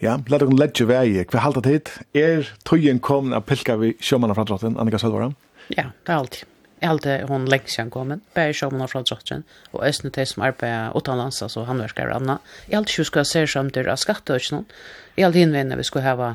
Ja, 0.00 0.16
la 0.32 0.40
dere 0.40 0.56
lette 0.56 0.88
vei. 0.88 1.20
Hva 1.28 1.44
halte 1.44 1.60
tid? 1.66 1.92
Er 2.16 2.48
tøyen 2.64 3.02
kommet 3.04 3.36
av 3.36 3.44
pilka 3.44 3.76
vi 3.82 3.92
sjømann 4.00 4.32
av 4.32 4.40
framdratten, 4.40 4.80
Annika 4.80 5.02
Sølvara? 5.02 5.28
Ja, 5.68 5.90
det 5.92 6.08
er 6.08 6.16
alltid. 6.22 6.48
Jeg 6.80 6.88
halte 6.88 7.20
hun 7.28 7.46
lenge 7.48 7.68
siden 7.72 7.92
kommet, 7.92 8.24
bare 8.34 8.56
sjømann 8.56 8.88
av 8.88 8.96
framdratten, 8.96 9.44
og 9.76 9.84
østene 9.84 10.12
til 10.16 10.26
som 10.32 10.48
arbeider 10.48 10.96
utenlands, 10.96 11.44
altså 11.44 11.68
handverskere 11.68 12.16
og 12.16 12.22
annet. 12.22 12.52
Jeg 12.68 12.80
halte 12.80 12.96
ikke 12.96 13.10
skulle 13.12 13.28
se 13.28 13.46
sammen 13.46 13.76
til 13.76 13.92
skatteøkene. 13.92 14.64
Jeg 15.18 15.28
halte 15.28 15.44
innvendig 15.44 15.82
vi 15.84 15.88
skulle 15.92 16.08
ha 16.08 16.34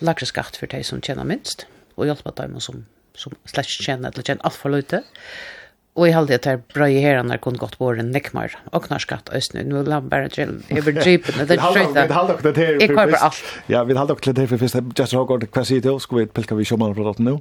lagre 0.00 0.28
skatt 0.28 0.56
for 0.56 0.72
de 0.72 0.82
som 0.84 1.04
tjener 1.04 1.24
minst 1.24 1.68
og 1.96 2.08
hjelpe 2.08 2.32
dem 2.36 2.58
som, 2.60 2.84
som 3.16 3.34
slett 3.48 3.68
ikke 3.68 3.86
kjenner 3.90 4.12
eller 4.12 4.26
kjenner 4.26 4.44
alt 4.48 4.58
for 4.60 4.74
løyte. 4.74 5.02
Og 5.96 6.04
jeg 6.04 6.12
halde 6.12 6.36
at 6.36 6.44
det 6.44 6.52
er 6.52 6.58
bra 6.74 6.86
i 6.92 6.98
herene 7.00 7.38
kun 7.40 7.56
gått 7.56 7.78
på 7.80 7.88
en 7.96 8.10
nekmar, 8.12 8.52
og 8.76 8.84
knarskatt 8.84 9.30
østene, 9.32 9.62
nå 9.64 9.80
la 9.88 10.02
bare 10.04 10.28
til, 10.28 10.58
jeg 10.68 10.84
blir 10.84 10.98
det 11.00 11.56
er 11.56 11.62
trøyta. 11.62 12.04
Vi 12.04 12.12
halde 12.12 12.34
dere 12.42 12.52
til 12.58 12.82
Jeg 12.84 12.90
køper 12.92 13.16
alt. 13.16 13.44
Ja, 13.72 13.80
vi 13.88 13.96
halde 13.96 14.12
dere 14.12 14.20
til 14.26 14.36
det 14.36 14.48
for 14.50 14.60
først, 14.60 14.76
Justin 14.92 15.22
Hågård, 15.22 15.46
hva 15.54 15.64
sier 15.64 15.80
du, 15.80 15.94
skal 16.04 16.18
vi 16.18 16.26
pilka 16.36 16.58
vi 16.58 16.68
sjåmann 16.68 16.92
på 16.98 17.06
datten 17.06 17.30
nå? 17.30 17.38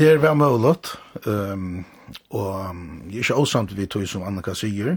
Det 0.00 0.08
er 0.08 0.18
vært 0.18 0.40
mulig, 0.40 0.74
og 2.34 2.50
jeg 3.12 3.20
er 3.20 3.22
ikke 3.22 3.38
åsamt 3.38 3.76
vi 3.76 3.86
tog 3.86 4.08
som 4.10 4.26
Annika 4.26 4.56
sier, 4.58 4.96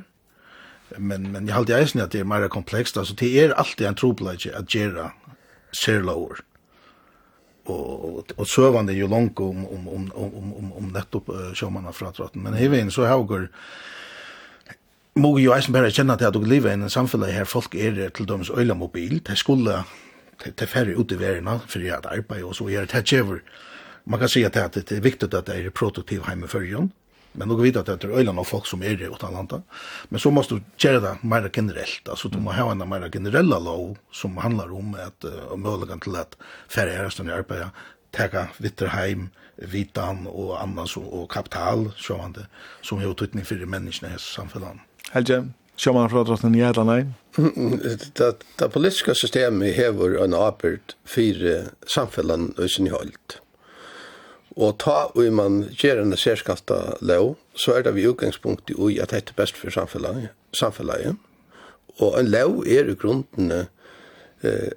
men 0.97 1.31
men 1.31 1.47
jag 1.47 1.55
hade 1.55 1.77
eisen 1.77 2.01
at 2.01 2.11
det 2.13 2.21
er 2.21 2.29
mer 2.29 2.47
komplekst. 2.47 2.97
Altså, 2.97 3.13
det 3.13 3.29
er 3.43 3.53
alltid 3.53 3.87
en 3.87 3.95
troplage 3.95 4.49
at 4.55 4.65
gjøre 4.65 5.11
ser 5.73 6.01
Og, 7.65 8.17
og 8.17 8.31
och 8.35 8.47
sövande 8.47 8.93
ju 8.93 9.07
långt 9.07 9.39
om, 9.39 9.67
om, 9.67 9.87
om, 9.87 10.11
om, 10.15 10.53
om, 10.53 10.73
om 10.73 10.87
nettopp 10.93 11.29
uh, 11.29 11.53
sjåmanna 11.53 11.91
fra 11.91 12.11
tratten. 12.11 12.43
Men 12.43 12.53
hevein 12.53 12.91
så 12.91 13.05
haugur 13.05 13.47
må 15.15 15.37
jo 15.39 15.53
eisen 15.53 15.73
bare 15.73 15.91
kjenne 15.91 16.17
til 16.17 16.25
at 16.27 16.33
dere 16.33 16.49
lever 16.49 16.69
i 16.69 16.73
en 16.73 16.89
samfunn 16.89 17.23
her 17.23 17.45
folk 17.45 17.75
er 17.75 18.09
til 18.09 18.27
dømes 18.27 18.49
øyla 18.49 18.73
mobil. 18.73 19.21
Det 19.23 19.37
skulle 19.37 19.83
til 20.43 20.67
færre 20.67 20.97
ut 20.97 21.11
i 21.11 21.19
verden 21.19 21.59
for 21.67 21.79
att 21.93 22.05
arbeid 22.05 22.43
og 22.43 22.55
så 22.55 22.67
gjør 22.67 22.85
det. 22.85 23.09
Det 23.09 23.41
Man 24.05 24.19
kan 24.19 24.29
si 24.29 24.43
at 24.43 24.53
det 24.53 24.91
er 24.91 25.01
viktig 25.01 25.33
at 25.33 25.47
det 25.47 25.65
er 25.65 25.69
produktiv 25.69 26.25
hjemme 26.27 26.47
førjen. 26.47 26.91
Men 27.33 27.47
nog 27.47 27.61
vet 27.61 27.75
att 27.75 27.85
det 27.85 28.03
är 28.03 28.09
öland 28.09 28.39
av 28.39 28.43
folk 28.43 28.65
som 28.65 28.83
är 28.83 28.95
det 28.95 29.05
utan 29.05 29.33
landa. 29.33 29.61
Men 30.09 30.19
så 30.19 30.31
måste 30.31 30.53
du 30.53 30.61
göra 30.77 30.99
det 30.99 31.17
mer 31.21 31.51
generellt. 31.53 32.09
Alltså 32.09 32.29
du 32.29 32.37
måste 32.37 32.61
ha 32.61 32.71
en 32.71 32.89
mer 32.89 33.09
generella 33.11 33.59
lov 33.59 33.97
som 34.11 34.37
handlar 34.37 34.73
om 34.73 34.95
att 35.07 35.25
uh, 35.25 35.57
möjligheten 35.57 35.99
till 35.99 36.15
att 36.15 36.37
färre 36.69 36.93
är 36.93 37.27
i 37.27 37.31
arbete, 37.31 37.69
täcka 38.11 38.47
vitterheim, 38.57 39.29
vitan 39.55 40.27
och 40.27 40.61
annars 40.61 40.97
och, 40.97 41.21
och 41.21 41.31
kapital 41.31 41.91
sjående 41.97 42.47
som 42.81 42.99
är 42.99 43.11
utryckning 43.11 43.45
för 43.45 43.55
människorna 43.55 44.15
i 44.15 44.19
samhället. 44.19 44.69
Helge, 45.11 45.47
sjå 45.77 45.93
man 45.93 46.09
från 46.09 46.25
drottning 46.25 46.55
Gärda, 46.55 46.83
nej? 46.83 47.05
Det, 48.13 48.35
det 48.57 48.69
politiska 48.69 49.13
systemet 49.15 49.75
hever 49.75 50.23
en 50.23 50.33
apert 50.33 50.95
för 51.05 51.63
samhället 51.87 52.59
och 52.59 52.69
sin 52.71 52.91
hållt. 52.91 53.42
Og 54.55 54.77
ta 54.79 55.07
og 55.15 55.33
man 55.33 55.63
gjør 55.73 56.03
en 56.03 56.17
særskatta 56.17 56.97
lov, 57.01 57.37
så 57.55 57.73
er 57.73 57.85
det 57.87 57.95
vi 57.95 58.07
utgangspunkt 58.07 58.69
i 58.69 58.99
at 58.99 59.09
det 59.09 59.29
er 59.29 59.37
best 59.37 59.57
for 59.57 59.69
samfunnet. 59.73 60.29
samfunnet. 60.53 61.17
Og 61.97 62.19
en 62.19 62.27
lov 62.27 62.63
er 62.67 62.89
i 62.89 62.95
grunden 62.95 63.51
eh, 63.51 64.71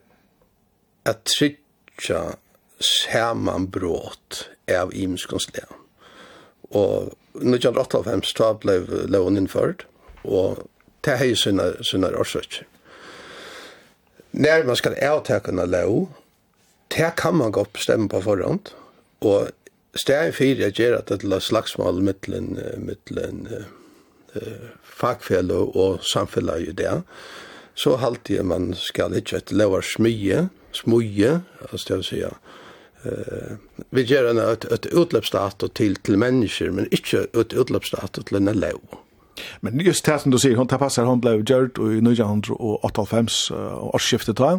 at 1.05 1.25
trytja 1.25 2.37
samanbrot 2.81 4.49
av 4.69 4.93
imskonslega. 4.95 5.69
Og 6.71 7.13
1985 7.35 8.33
ta 8.37 8.53
ble 8.61 8.81
loven 9.13 9.37
innført, 9.37 9.87
og 10.25 10.67
det 11.05 11.19
hei 11.21 11.35
sina, 11.39 11.71
sina 11.85 12.11
årsøk. 12.17 12.65
Når 14.37 14.67
man 14.67 14.77
skal 14.77 14.99
avtekene 15.01 15.67
lov, 15.69 16.09
det 16.93 17.13
kan 17.17 17.37
man 17.39 17.53
godt 17.53 17.73
bestemme 17.73 18.09
på 18.09 18.21
forhånd, 18.21 18.73
og 19.21 19.53
steg 20.01 20.35
fyrir 20.37 20.67
jeg 20.67 20.77
gjør 20.81 20.99
at 21.01 21.11
det 21.13 21.33
er 21.33 21.43
slagsmål 21.43 22.03
mittlen, 22.05 22.57
mittlen 22.83 23.47
uh, 23.51 24.69
fagfelle 24.83 25.57
og 25.57 26.05
samfunnet 26.05 26.69
i 26.69 26.77
det, 26.77 27.01
så 27.77 27.97
halte 28.01 28.37
jeg 28.39 28.47
man 28.49 28.71
skal 28.77 29.17
ikke 29.17 29.41
et 29.41 29.53
lever 29.53 29.85
smye, 29.85 30.47
smye, 30.77 31.41
altså 31.61 31.89
det 31.89 31.97
vil 31.97 32.07
si, 32.09 32.23
vi 33.91 34.05
gjør 34.09 34.31
en 34.31 34.41
ett 34.43 34.65
et 34.73 34.87
utløpsdato 34.93 35.69
til, 35.69 35.97
til 36.03 36.19
mennesker, 36.19 36.71
men 36.71 36.89
inte 36.91 37.27
ett 37.33 37.55
utløpsdato 37.55 38.23
til 38.23 38.41
en 38.41 38.53
lever. 38.55 39.03
Men 39.61 39.81
just 39.85 40.07
det 40.07 40.19
som 40.23 40.33
du 40.33 40.39
sier, 40.41 40.57
hon 40.59 40.69
tar 40.71 40.81
passar, 40.83 41.09
hon 41.09 41.23
blev 41.23 41.45
gjørt 41.47 41.81
i 41.81 42.01
1998 42.01 43.51
uh, 43.53 43.89
årsskiftet 43.93 44.39
ta, 44.41 44.57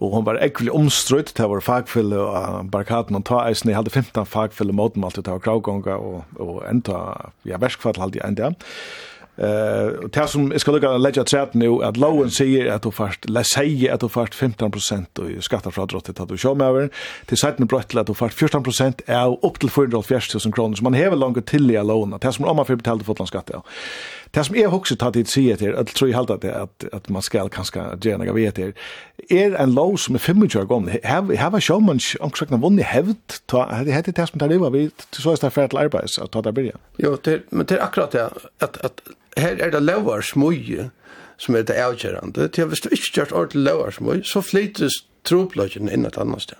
og 0.00 0.16
hon 0.16 0.26
var 0.28 0.40
ekvelig 0.44 0.74
omstrøyt, 0.76 1.34
det 1.36 1.48
vår 1.50 1.64
fagfylle 1.64 2.18
og 2.20 2.32
uh, 2.34 2.62
barrikaden 2.70 3.18
hon 3.18 3.26
ta 3.26 3.42
eisen, 3.46 3.72
jeg 3.72 3.80
hadde 3.80 3.94
15 3.94 4.26
fagfylle 4.28 4.76
mot 4.76 4.94
dem 4.94 5.06
alltid, 5.06 5.26
det 5.28 5.36
var 5.36 5.44
kravgånga 5.46 6.00
og, 6.00 6.40
og 6.40 6.58
enda, 6.70 7.04
ja, 7.48 7.60
verskfall 7.62 8.00
halde 8.00 8.20
jeg 8.20 8.28
enda. 8.28 8.54
Eh, 9.40 9.86
det 10.12 10.26
som 10.26 10.52
jag 10.52 10.60
ska 10.60 10.72
lucka 10.72 10.96
lägga 10.96 11.24
chat 11.24 11.54
nu 11.54 11.84
att 11.84 11.96
lowen 11.96 12.30
säger 12.30 12.72
att 12.72 12.82
du 12.82 12.90
först 12.90 13.28
lä 13.28 13.44
säger 13.44 13.92
att 13.92 14.00
du 14.00 14.08
först 14.08 14.34
15 14.34 14.72
och 15.18 15.44
skattar 15.44 15.70
från 15.70 15.86
drottet 15.86 16.20
att 16.20 16.28
du 16.28 16.38
kör 16.38 16.54
med 16.54 16.66
över 16.66 16.90
till 17.26 17.36
sidan 17.36 17.66
bröttel 17.66 17.98
att 17.98 18.06
du 18.06 18.14
först 18.14 18.38
14 18.38 18.64
är 19.06 19.46
upp 19.46 19.58
till 19.58 19.70
440 19.70 20.40
000 20.44 20.54
kronor 20.54 20.74
så 20.74 20.84
man 20.84 20.94
har 20.94 21.16
långt 21.16 21.46
till 21.46 21.70
i 21.70 21.82
låna. 21.82 22.18
Det 22.18 22.32
som 22.32 22.44
om 22.44 22.56
man 22.56 22.66
får 22.66 22.76
betala 22.76 23.04
för 23.04 23.14
att. 23.14 23.62
Det 24.34 24.44
som 24.46 24.54
jeg 24.54 24.70
også 24.70 24.94
tar 24.94 25.10
tid 25.10 25.26
sier 25.26 25.58
til, 25.58 25.72
jeg 25.74 25.94
tror 25.96 26.06
jeg 26.06 26.14
halte 26.14 26.36
at, 26.38 26.44
at, 26.44 26.84
at 26.94 27.08
man 27.10 27.22
skal 27.26 27.48
kanskje 27.50 27.82
gjøre 27.98 28.20
noe 28.20 28.34
vet 28.36 28.54
til, 28.54 28.70
er 29.26 29.56
en 29.58 29.72
lov 29.74 29.96
som 29.98 30.14
er 30.14 30.22
25 30.22 30.60
år 30.60 30.68
gammel. 30.70 31.00
Her 31.02 31.50
var 31.50 31.64
sjåmann 31.64 32.02
omkring 32.22 32.52
noen 32.52 32.62
vunnet 32.62 32.86
hevd, 32.92 33.40
det 33.50 33.96
heter 33.96 34.14
det 34.14 34.28
som 34.30 34.38
tar 34.38 34.52
livet 34.52 34.74
vi, 34.76 34.84
så 35.10 35.34
er 35.34 35.42
det 35.42 35.52
ferdig 35.56 35.74
til 35.74 35.82
arbeids, 35.82 36.14
så 36.14 36.28
ta 36.30 36.44
det 36.46 36.54
byrja. 36.54 36.78
Jo, 37.02 37.16
det, 37.24 37.40
men 37.50 37.66
det 37.66 37.80
er 37.80 37.86
akkurat 37.88 38.14
det, 38.14 38.28
at, 38.62 38.78
at 38.86 39.02
her 39.40 39.58
er 39.58 39.74
det 39.74 39.82
lovar 39.82 40.22
smøye, 40.22 40.90
som 41.40 41.56
er 41.56 41.66
det 41.66 41.78
avgjørende, 41.80 42.48
til 42.54 42.70
hvis 42.70 42.86
du 42.86 42.90
ikke 42.92 43.12
gjør 43.16 43.34
ordentlig 43.42 43.66
lovar 43.66 43.98
smøye, 43.98 44.22
så 44.24 44.44
flytes 44.46 45.02
tropløkken 45.26 45.90
inn 45.90 46.06
et 46.06 46.18
annet 46.20 46.46
sted. 46.46 46.58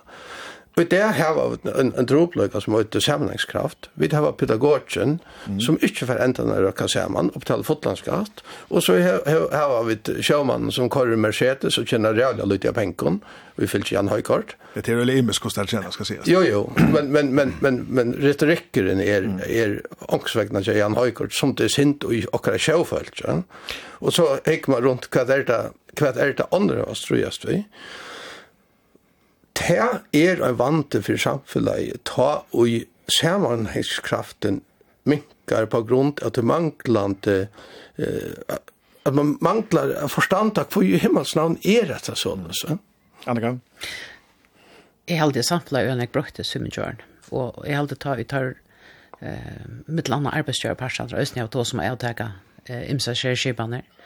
Og 0.79 0.87
det 0.91 1.01
har 1.03 1.35
vi 1.35 1.69
en, 1.69 1.91
en 1.99 2.07
dropløyga 2.07 2.61
som 2.63 2.77
heter 2.77 3.03
sammenhengskraft. 3.03 3.89
Vi 3.99 4.07
har 4.13 4.31
pedagogen 4.39 5.17
mm. 5.47 5.59
som 5.59 5.77
ikke 5.83 6.07
får 6.07 6.21
enda 6.23 6.45
når 6.47 6.69
det 6.69 6.75
kan 6.79 6.91
sammen 6.91 7.31
og 7.33 7.43
betale 7.43 7.65
fotlandskatt. 7.67 8.43
Og 8.69 8.83
så 8.83 8.95
har 9.01 9.83
vi 9.89 9.97
sjåmannen 10.23 10.71
som 10.71 10.89
kører 10.89 11.19
Mercedes 11.19 11.77
og 11.77 11.91
kjenner 11.91 12.15
rævlig 12.15 12.47
lytte 12.47 12.71
av 12.71 12.77
penken. 12.79 13.19
Vi 13.59 13.67
fyller 13.67 13.85
ikke 13.85 13.97
Jan 13.97 14.11
høykort. 14.13 14.55
Det 14.73 14.87
er 14.87 15.01
jo 15.01 15.07
limisk 15.09 15.43
hvordan 15.43 15.67
det 15.67 15.75
kjenner, 15.75 15.91
skal 15.91 16.07
sies. 16.07 16.29
Jo, 16.31 16.43
jo. 16.47 16.61
Men, 16.93 17.11
men, 17.11 17.33
men, 17.35 17.51
men, 17.59 17.81
men 17.91 18.13
retorikkeren 18.23 19.03
er, 19.03 19.27
er 19.43 19.81
ångsvekkende 20.07 20.63
til 20.63 20.79
Jan 20.79 20.95
høykort 20.95 21.35
som 21.35 21.51
det 21.59 21.67
er 21.67 21.75
sint 21.75 22.07
og 22.07 22.15
akkurat 22.31 22.63
sjåfølt. 22.63 23.25
Ja? 23.25 23.41
Og 23.99 24.15
så 24.15 24.29
hikker 24.47 24.71
man 24.77 24.87
rundt 24.87 25.11
hva 25.11 25.27
er 25.27 25.43
det, 25.49 25.59
hva 25.99 26.13
er 26.15 26.31
det 26.39 26.47
andre 26.55 26.85
av 26.85 26.95
oss, 26.95 27.03
tror 27.03 27.19
jeg, 27.19 27.35
vi 27.43 27.59
det 29.67 30.21
er 30.21 30.41
en 30.43 30.57
vante 30.59 31.01
for 31.05 31.19
samfunnet, 31.19 32.01
ta 32.07 32.43
og 32.51 32.69
i 32.69 32.83
sammenhengskraften 33.11 34.61
minkar 35.09 35.67
på 35.71 35.81
grund 35.83 36.21
at 36.25 36.37
det 36.37 36.45
manglande 36.45 37.37
eh, 37.97 38.57
at 39.05 39.13
man 39.17 39.37
manglar 39.41 39.95
forstand 40.13 40.55
tak 40.55 40.71
for 40.73 40.85
i 40.85 40.99
himmelsnavn 41.01 41.57
er 41.65 41.87
dette 41.89 42.13
sånn. 42.17 42.45
Så. 42.53 42.77
Annika? 43.25 43.55
Jeg 45.09 45.17
held 45.17 45.33
det 45.35 45.45
samfunnet 45.47 45.89
og 45.89 46.03
jeg 46.03 46.13
brukte 46.13 46.45
summekjøren, 46.45 47.01
og 47.33 47.63
jeg 47.65 47.79
held 47.79 47.89
det 47.89 47.99
ta 48.03 48.13
vi 48.19 48.27
tar 48.29 48.53
eh, 49.19 49.65
mitt 49.87 50.11
landa 50.11 50.33
arbeidskjører 50.37 50.77
parstandra, 50.77 51.21
østene 51.21 51.47
av 51.47 51.51
to 51.53 51.65
som 51.65 51.81
er 51.81 51.95
avtaka 51.95 52.29
eh, 52.67 52.85
imsa 52.93 53.17
skjerskipene 53.17 53.81
her 53.81 54.00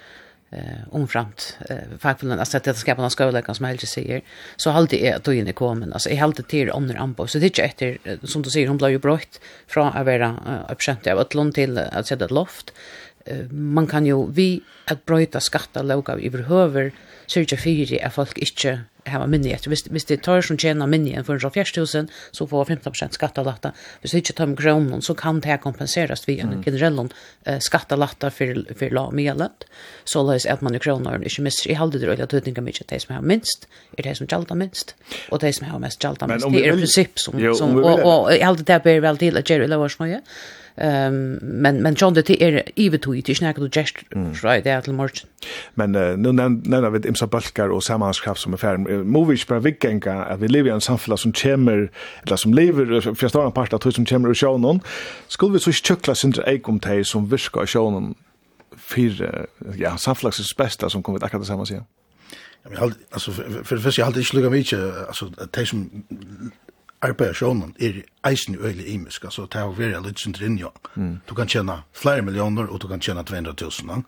eh 0.51 0.59
omframt 0.91 1.57
eh 1.69 1.77
fackförbundet 1.99 2.39
alltså 2.39 2.57
att 2.57 2.63
det 2.63 2.73
ska 2.73 2.95
på 2.95 3.01
någon 3.01 3.11
skola 3.11 3.41
kan 3.41 3.55
som 3.55 3.65
helst 3.65 3.87
säger 3.87 4.21
så 4.55 4.69
alltid 4.69 4.99
är 5.03 5.15
att 5.15 5.27
inne 5.27 5.53
kommer 5.53 5.93
alltså 5.93 6.09
i 6.09 6.15
halta 6.15 6.43
till 6.43 6.69
under 6.69 6.95
anbo 6.95 7.27
så 7.27 7.39
det 7.39 7.59
är 7.59 7.63
efter 7.63 7.97
som 8.27 8.41
du 8.41 8.49
säger 8.49 8.67
hon 8.67 8.77
blev 8.77 8.91
ju 8.91 8.99
brått 8.99 9.39
från 9.67 9.87
att 9.87 10.05
vara 10.05 10.65
uppskämt 10.69 11.07
av 11.07 11.19
ett 11.19 11.33
lån 11.33 11.51
till 11.51 11.77
att 11.77 12.07
sätta 12.07 12.25
ett 12.25 12.31
loft 12.31 12.73
man 13.51 13.87
kan 13.87 14.05
ju 14.05 14.27
vi 14.31 14.61
att 14.85 15.05
bryta 15.05 15.39
skatta 15.39 15.81
låga 15.81 16.13
överhöver 16.13 16.91
syrja 17.27 17.57
för 17.57 18.05
att 18.05 18.13
folk 18.13 18.37
inte 18.37 18.79
hava 19.05 19.27
minni 19.27 19.53
etter. 19.53 19.69
Hvis, 19.69 19.85
hvis 19.91 20.07
det 20.09 20.21
tar 20.23 20.41
som 20.41 20.57
tjänar 20.57 20.87
minni 20.87 21.15
för 21.23 21.39
440 21.39 22.07
så 22.31 22.47
får 22.47 22.65
15% 22.65 23.11
skattelatta. 23.11 23.71
Hvis 24.01 24.11
det 24.11 24.17
inte 24.17 24.33
tar 24.33 24.45
med 24.45 24.59
kronen, 24.59 25.01
så 25.01 25.13
kan 25.13 25.39
det 25.39 25.57
kompenseras 25.63 26.27
via 26.27 26.43
en 26.43 26.63
generell 26.63 27.09
eh, 27.45 27.59
skattelatta 27.59 28.31
for, 28.31 28.73
for 28.75 28.89
la 28.89 29.07
og 29.07 29.13
medlønt. 29.13 29.65
Så 30.03 30.23
løs 30.23 30.45
att 30.45 30.61
man 30.61 30.75
i 30.75 30.79
kroner 30.79 31.23
ikke 31.23 31.41
mister. 31.41 31.69
Jeg 31.69 31.77
halde 31.77 31.99
det 31.99 32.09
røyla 32.09 32.25
tøytninga 32.25 32.61
mykje 32.61 32.85
det 32.89 33.01
som 33.01 33.15
har 33.15 33.21
minst, 33.21 33.67
er 33.97 34.03
det 34.03 34.17
som 34.17 34.27
jalta 34.31 34.55
minst, 34.55 34.95
og 35.29 35.41
det 35.41 35.55
som 35.55 35.67
har 35.67 35.79
mest 35.79 36.03
jalta 36.03 36.27
minst. 36.27 36.45
Det 36.51 36.65
är 36.65 36.73
et 36.73 36.79
prinsipp 36.79 37.19
som, 37.19 37.55
som 37.55 37.75
og, 37.77 37.99
og, 38.05 38.33
i 38.35 38.41
halde 38.41 38.63
det 38.63 38.83
ber 38.83 39.01
vel 39.01 39.17
til 39.17 39.37
at 39.37 39.49
Jerry 39.49 39.67
Lovers 39.67 39.99
mye, 39.99 40.21
Ehm 40.77 41.39
men 41.41 41.81
men 41.81 41.95
John 41.95 42.13
det 42.13 42.43
är 42.43 42.63
evigt 42.75 43.03
tog 43.03 43.23
det 43.23 43.35
snackar 43.35 43.61
du 43.61 43.69
just 43.81 44.43
right 44.43 44.63
där 44.63 44.81
till 44.81 44.93
March. 44.93 45.25
Men 45.73 45.95
uh, 45.95 46.17
nu 46.17 46.31
när 46.31 46.89
vi 46.89 47.07
imsa 47.07 47.27
bulkar 47.27 47.69
och 47.69 47.83
sammanskap 47.83 48.39
som 48.39 48.53
är 48.53 48.57
färd. 48.57 48.79
Movies 48.89 49.45
på 49.45 49.59
vikenka 49.59 50.13
att 50.13 50.39
vi 50.39 50.47
lever 50.47 50.69
i 50.69 50.73
en 50.73 50.81
samhälle 50.81 51.17
som 51.17 51.31
kommer 51.31 51.91
eller 52.23 52.37
som 52.37 52.53
lever 52.53 53.15
för 53.15 53.27
stora 53.27 53.51
part 53.51 53.73
av 53.73 53.91
som 53.91 54.05
kommer 54.05 54.29
och 54.29 54.37
show 54.37 54.59
någon. 54.59 54.79
Skulle 55.27 55.53
vi 55.53 55.59
så 55.59 55.71
chuckla 55.71 56.15
sin 56.15 56.33
ekom 56.45 56.79
te 56.79 57.03
som 57.03 57.29
viska 57.29 57.59
och 57.59 57.69
show 57.69 57.91
någon 57.91 58.15
för 58.77 59.47
ja 59.77 59.97
samfällets 59.97 60.55
bästa 60.57 60.89
som 60.89 61.03
kommer 61.03 61.19
att 61.19 61.23
akkurat 61.23 61.47
samma 61.47 61.65
sig. 61.65 61.81
Jag 62.63 62.73
menar 62.73 62.93
alltså 63.09 63.31
för 63.63 63.77
för 63.77 63.99
jag 63.99 64.05
hade 64.05 64.19
inte 64.19 64.35
lugga 64.35 64.49
mycket 64.49 64.79
alltså 65.07 65.31
det 65.51 65.65
som 65.65 66.03
arbeidsjonen 67.05 67.75
er 67.79 68.01
eisen 68.27 68.55
i 68.55 68.57
øyelig 68.57 68.87
imisk, 68.93 69.23
altså 69.23 69.45
det 69.51 69.61
er 69.61 69.75
veldig 69.77 70.01
litt 70.07 70.21
sin 70.21 70.33
trinn, 70.33 70.57
ja. 70.59 70.71
Mm. 70.95 71.19
Du 71.29 71.35
kan 71.37 71.49
tjene 71.51 71.79
flere 71.93 72.25
millioner, 72.25 72.69
og 72.69 72.81
du 72.81 72.87
kan 72.91 73.03
tjene 73.03 73.23
200 73.23 73.55
000. 73.61 74.03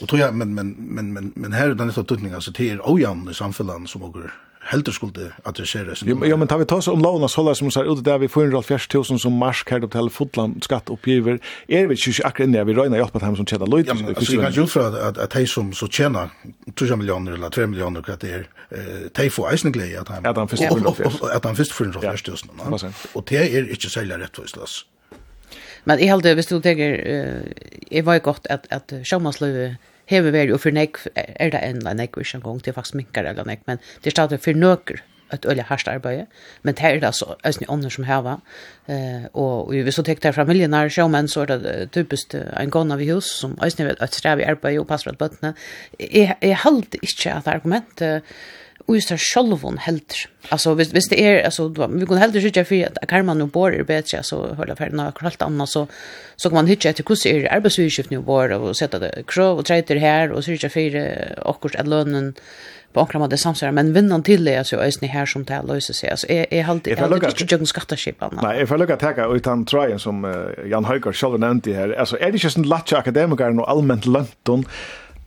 Og 0.00 0.08
tror 0.08 0.18
jeg, 0.18 0.34
men, 0.34 0.54
men, 0.54 0.74
men, 0.78 1.12
men, 1.12 1.32
men 1.36 1.52
her 1.52 1.70
er 1.70 1.74
det 1.74 1.90
av 1.92 2.04
tøtning, 2.04 2.34
altså 2.34 2.54
det 2.56 2.70
er 2.72 2.88
ojamne 2.88 3.34
samfunnet 3.34 3.90
som 3.90 4.08
åker 4.08 4.32
heldur 4.70 4.92
skulle 4.92 5.32
adresseres. 5.44 6.02
Jo, 6.06 6.16
ja, 6.24 6.36
men 6.36 6.48
tar 6.48 6.58
vi 6.58 6.66
ta 6.70 6.76
oss 6.76 6.88
om 6.88 7.02
lovna 7.02 7.28
så 7.28 7.54
som 7.54 7.70
ser 7.70 7.88
ut 7.90 8.04
der 8.04 8.18
vi 8.18 8.28
får 8.28 8.52
40000 8.62 9.18
som 9.18 9.32
marsk 9.32 9.70
her 9.70 9.80
til 9.86 10.10
fotland 10.10 10.62
skatt 10.62 10.90
oppgiver. 10.90 11.38
Er 11.68 11.86
vi 11.86 11.94
ikke 11.94 12.26
akkurat 12.26 12.48
inne, 12.48 12.64
vi 12.66 12.74
röjna 12.74 12.96
hjälpa 12.96 13.18
dem 13.18 13.36
som 13.36 13.46
tjener 13.46 13.66
løyt. 13.66 13.86
Ja, 13.86 13.94
men 13.94 14.14
vi 14.14 14.36
kan 14.36 14.52
ju 14.52 14.66
för 14.66 15.08
att 15.08 15.18
att 15.18 15.30
de 15.30 15.46
som 15.46 15.72
så 15.72 15.88
tjener 15.88 16.30
2 16.74 16.96
miljoner 16.96 17.32
eller 17.32 17.50
3 17.50 17.66
miljoner 17.66 18.00
hva 18.00 18.16
det 18.16 18.46
eh 18.70 19.10
de 19.14 19.30
får 19.30 19.50
eisen 19.50 19.72
glädje 19.72 20.00
att 20.00 20.08
han. 20.08 20.24
Ja, 20.24 20.32
han 20.36 20.48
först 20.48 20.62
att 21.34 21.44
han 21.44 21.56
först 21.56 21.72
400000. 21.72 22.50
Och 23.12 23.24
det 23.28 23.36
är 23.36 23.70
inte 23.70 23.88
for 24.34 24.62
oss. 24.62 24.86
Men 25.84 25.98
i 25.98 26.06
halde 26.06 26.34
hvis 26.34 26.46
du 26.46 26.60
tenker, 26.60 26.92
eh 27.06 27.98
är 27.98 28.02
var 28.02 28.18
gott 28.18 28.46
att 28.46 28.72
att 28.72 28.92
sjömanslöve 29.04 29.76
hever 30.12 30.34
veri, 30.34 30.52
og 30.54 30.60
for 30.62 30.74
nek 30.74 31.00
er 31.16 31.54
det 31.54 31.62
en 31.62 31.80
eller 31.82 31.96
nek 31.98 32.18
ikke 32.18 32.38
en 32.38 32.44
gang, 32.44 32.60
det 32.60 32.72
er 32.72 32.78
faktisk 32.78 33.00
minkar 33.00 33.28
eller 33.28 33.48
nek, 33.48 33.64
men 33.66 33.80
det 34.02 34.12
er 34.12 34.16
stadig 34.18 34.40
for 34.44 34.58
nøkker 34.58 35.02
et 35.32 35.46
øyelig 35.48 35.64
hardt 35.64 35.88
arbeid, 35.88 36.26
men 36.62 36.74
det 36.74 36.84
er 36.84 36.98
det 37.00 37.08
altså 37.08 37.34
øyne 37.46 37.70
ånder 37.72 37.88
som 37.88 38.04
heva, 38.04 38.36
uh, 38.88 39.24
og 39.32 39.72
hvis 39.72 39.96
du 39.96 40.02
tekte 40.02 40.28
her 40.28 40.36
fra 40.36 40.44
millionær 40.44 40.90
sjåmenn, 40.92 41.28
så 41.28 41.44
er 41.44 41.52
det 41.52 41.76
typisk 41.96 42.34
en 42.36 42.70
gående 42.70 42.94
av 42.98 43.02
i 43.02 43.10
hus, 43.10 43.30
som 43.40 43.56
øyne 43.64 43.88
vet 43.88 44.02
at 44.04 44.14
strev 44.14 44.42
i 44.42 44.48
arbeid 44.48 44.78
og 44.78 44.88
passer 44.90 45.12
at 45.12 45.18
bøttene. 45.18 45.54
Jeg, 46.00 46.36
jeg 46.42 46.58
halte 46.64 47.00
ikke 47.02 47.38
at 47.38 47.48
argumentet, 47.48 48.02
eh, 48.02 48.20
och 48.86 48.94
just 48.94 49.08
självon 49.18 49.78
helt. 49.78 50.14
Alltså 50.48 50.74
visst 50.74 50.92
visst 50.92 51.10
det 51.10 51.24
är 51.24 51.44
alltså 51.44 51.68
vi 51.68 52.06
kan 52.06 52.18
helt 52.18 52.34
skicka 52.34 52.64
för 52.64 52.86
att 52.86 53.08
kan 53.08 53.26
man 53.26 53.38
nu 53.38 53.46
bor 53.46 53.74
är 53.74 53.84
bättre 53.84 54.22
så 54.22 54.54
hålla 54.54 54.76
för 54.76 54.90
några 54.90 55.12
helt 55.20 55.42
annat 55.42 55.68
så 55.68 55.86
så 56.36 56.48
kan 56.48 56.56
man 56.56 56.66
hitta 56.66 56.92
till 56.92 57.04
hur 57.24 57.44
är 57.44 57.54
arbetsvillkor 57.54 58.04
nu 58.08 58.18
bor 58.18 58.52
och 58.52 58.76
sätta 58.76 58.98
det 58.98 59.22
krav 59.26 59.58
och 59.58 59.64
träter 59.64 59.96
här 59.96 60.32
och 60.32 60.44
skicka 60.44 60.70
för 60.70 61.38
och 61.46 61.60
kurs 61.60 61.74
att 61.74 61.88
lönen 61.88 62.34
på 62.92 63.00
ankra 63.00 63.18
med 63.18 63.40
samsvar 63.40 63.72
men 63.72 63.92
vinnan 63.92 64.22
till 64.22 64.44
det 64.44 64.56
alltså 64.56 64.76
är 64.76 65.08
här 65.08 65.26
som 65.26 65.44
det 65.44 65.62
löser 65.62 65.94
sig 65.94 66.10
alltså 66.10 66.26
är 66.28 66.46
är 66.50 66.62
helt 66.62 66.84
det 66.84 66.90
inte 66.90 67.54
jag 67.54 67.68
skatta 67.68 67.96
skip 67.96 68.22
annars. 68.22 68.42
Nej, 68.42 68.62
if 68.62 68.70
I 68.70 68.74
look 68.74 68.90
at 68.90 69.00
tacka 69.00 69.26
utan 69.26 69.64
tryen 69.64 69.98
som 69.98 70.44
Jan 70.66 70.84
Höger 70.84 71.12
själv 71.12 71.38
nämnde 71.38 71.74
här 71.74 71.92
alltså 72.00 72.18
är 72.18 72.32
det 72.32 72.38
ju 72.44 72.50
sån 72.50 72.62
latcha 72.62 72.96
akademiker 72.98 73.60
och 73.60 73.70
allmänt 73.70 74.06
lönton 74.06 74.64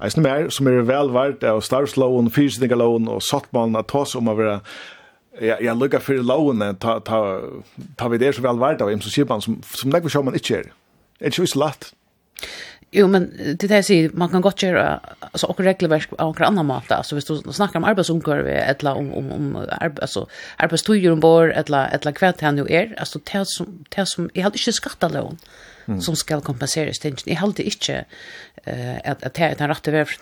Eisen 0.03 0.25
mer, 0.25 0.49
som 0.51 0.67
er 0.67 0.83
velvært 0.83 1.45
av 1.47 1.61
starvsloven, 1.63 2.27
fyrsidningalån 2.35 3.07
og 3.11 3.23
sottmannen 3.23 3.79
at 3.79 3.87
tås 3.91 4.15
om 4.19 4.31
å 4.31 4.37
være 4.37 4.59
Ja, 5.43 5.57
jag 5.59 5.75
lukkar 5.75 5.99
fyrir 5.99 6.23
lovene, 6.23 6.69
ta, 6.79 6.93
ta, 7.03 7.17
ta 7.99 8.07
vi 8.07 8.17
det 8.21 8.29
så 8.37 8.43
vel 8.43 8.55
vært 8.55 8.79
av 8.79 8.87
imens 8.87 9.09
og 9.09 9.11
kipan, 9.11 9.41
som, 9.43 9.57
som 9.67 9.91
nekva 9.91 10.07
sjå 10.07 10.21
man 10.23 10.37
ikke 10.39 10.61
er. 10.61 10.69
Er 11.19 11.33
ikke 11.33 11.43
så 11.51 11.59
latt? 11.59 11.89
Jo, 12.95 13.07
men 13.11 13.25
det 13.35 13.67
det 13.67 13.81
jeg 13.81 13.85
sier, 13.87 14.13
man 14.15 14.29
kan 14.31 14.43
godt 14.45 14.63
gjøre 14.63 14.83
altså, 15.33 15.49
okkur 15.51 15.67
regelverk 15.67 16.13
av 16.15 16.31
okkur 16.31 16.47
annan 16.47 16.69
mat, 16.69 16.91
Altså, 16.91 17.17
hvis 17.17 17.27
du 17.27 17.51
snakker 17.51 17.81
om 17.81 17.87
arbeidsunger, 17.89 18.45
eller 18.47 18.95
om, 18.95 19.11
om, 19.13 19.31
om 19.31 19.55
arbe, 19.67 20.01
altså, 20.01 20.25
arbeidstuger 20.57 21.11
ombord, 21.11 21.51
eller, 21.55 21.89
eller 21.91 22.15
hva 22.15 22.31
det 22.31 22.47
han 22.47 22.57
jo 22.61 22.67
er, 22.69 22.93
altså, 22.97 23.19
det 23.19 23.43
som, 23.51 23.79
det 23.95 24.07
som, 24.07 24.29
jeg 24.35 24.47
hadde 24.47 24.61
ikke 24.61 24.77
skattalån 24.79 25.39
mm. 25.87 26.01
som 26.01 26.15
skal 26.15 26.41
kompenseres 26.41 26.99
til. 26.99 27.17
Jeg 27.27 27.39
hadde 27.39 27.63
ikke, 27.63 28.03
eh 28.65 29.11
att 29.11 29.23
att 29.23 29.33
det 29.33 29.41
är 29.41 29.55
den 29.55 29.69
rätta 29.69 29.91
vägen. 29.91 30.19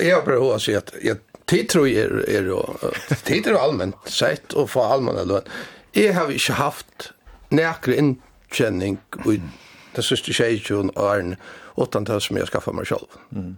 Jag 0.00 0.16
har 0.16 0.26
bara 0.26 0.40
hört 0.40 0.68
att 0.68 0.94
jag 1.02 1.16
tid 1.44 1.68
tror 1.68 1.88
jag 1.88 2.28
är 2.28 2.42
då 2.42 2.76
tid 3.24 3.46
är 3.46 3.54
allmänt 3.54 3.96
sett 4.08 4.52
och 4.52 4.70
för 4.70 4.84
allmänna 4.92 5.22
lön. 5.22 5.42
Jag 5.92 6.14
har 6.14 6.30
inte 6.30 6.52
haft 6.52 7.12
näkre 7.48 7.96
inkänning 7.96 8.98
i 9.26 9.40
det 9.94 10.02
sista 10.02 10.32
tjejen 10.32 10.90
och 10.90 11.16
en 11.16 11.36
åttan 11.74 12.20
som 12.20 12.36
jag 12.36 12.48
skaffade 12.48 12.76
mig 12.76 12.86
själv. 12.86 13.06
Mm. 13.32 13.56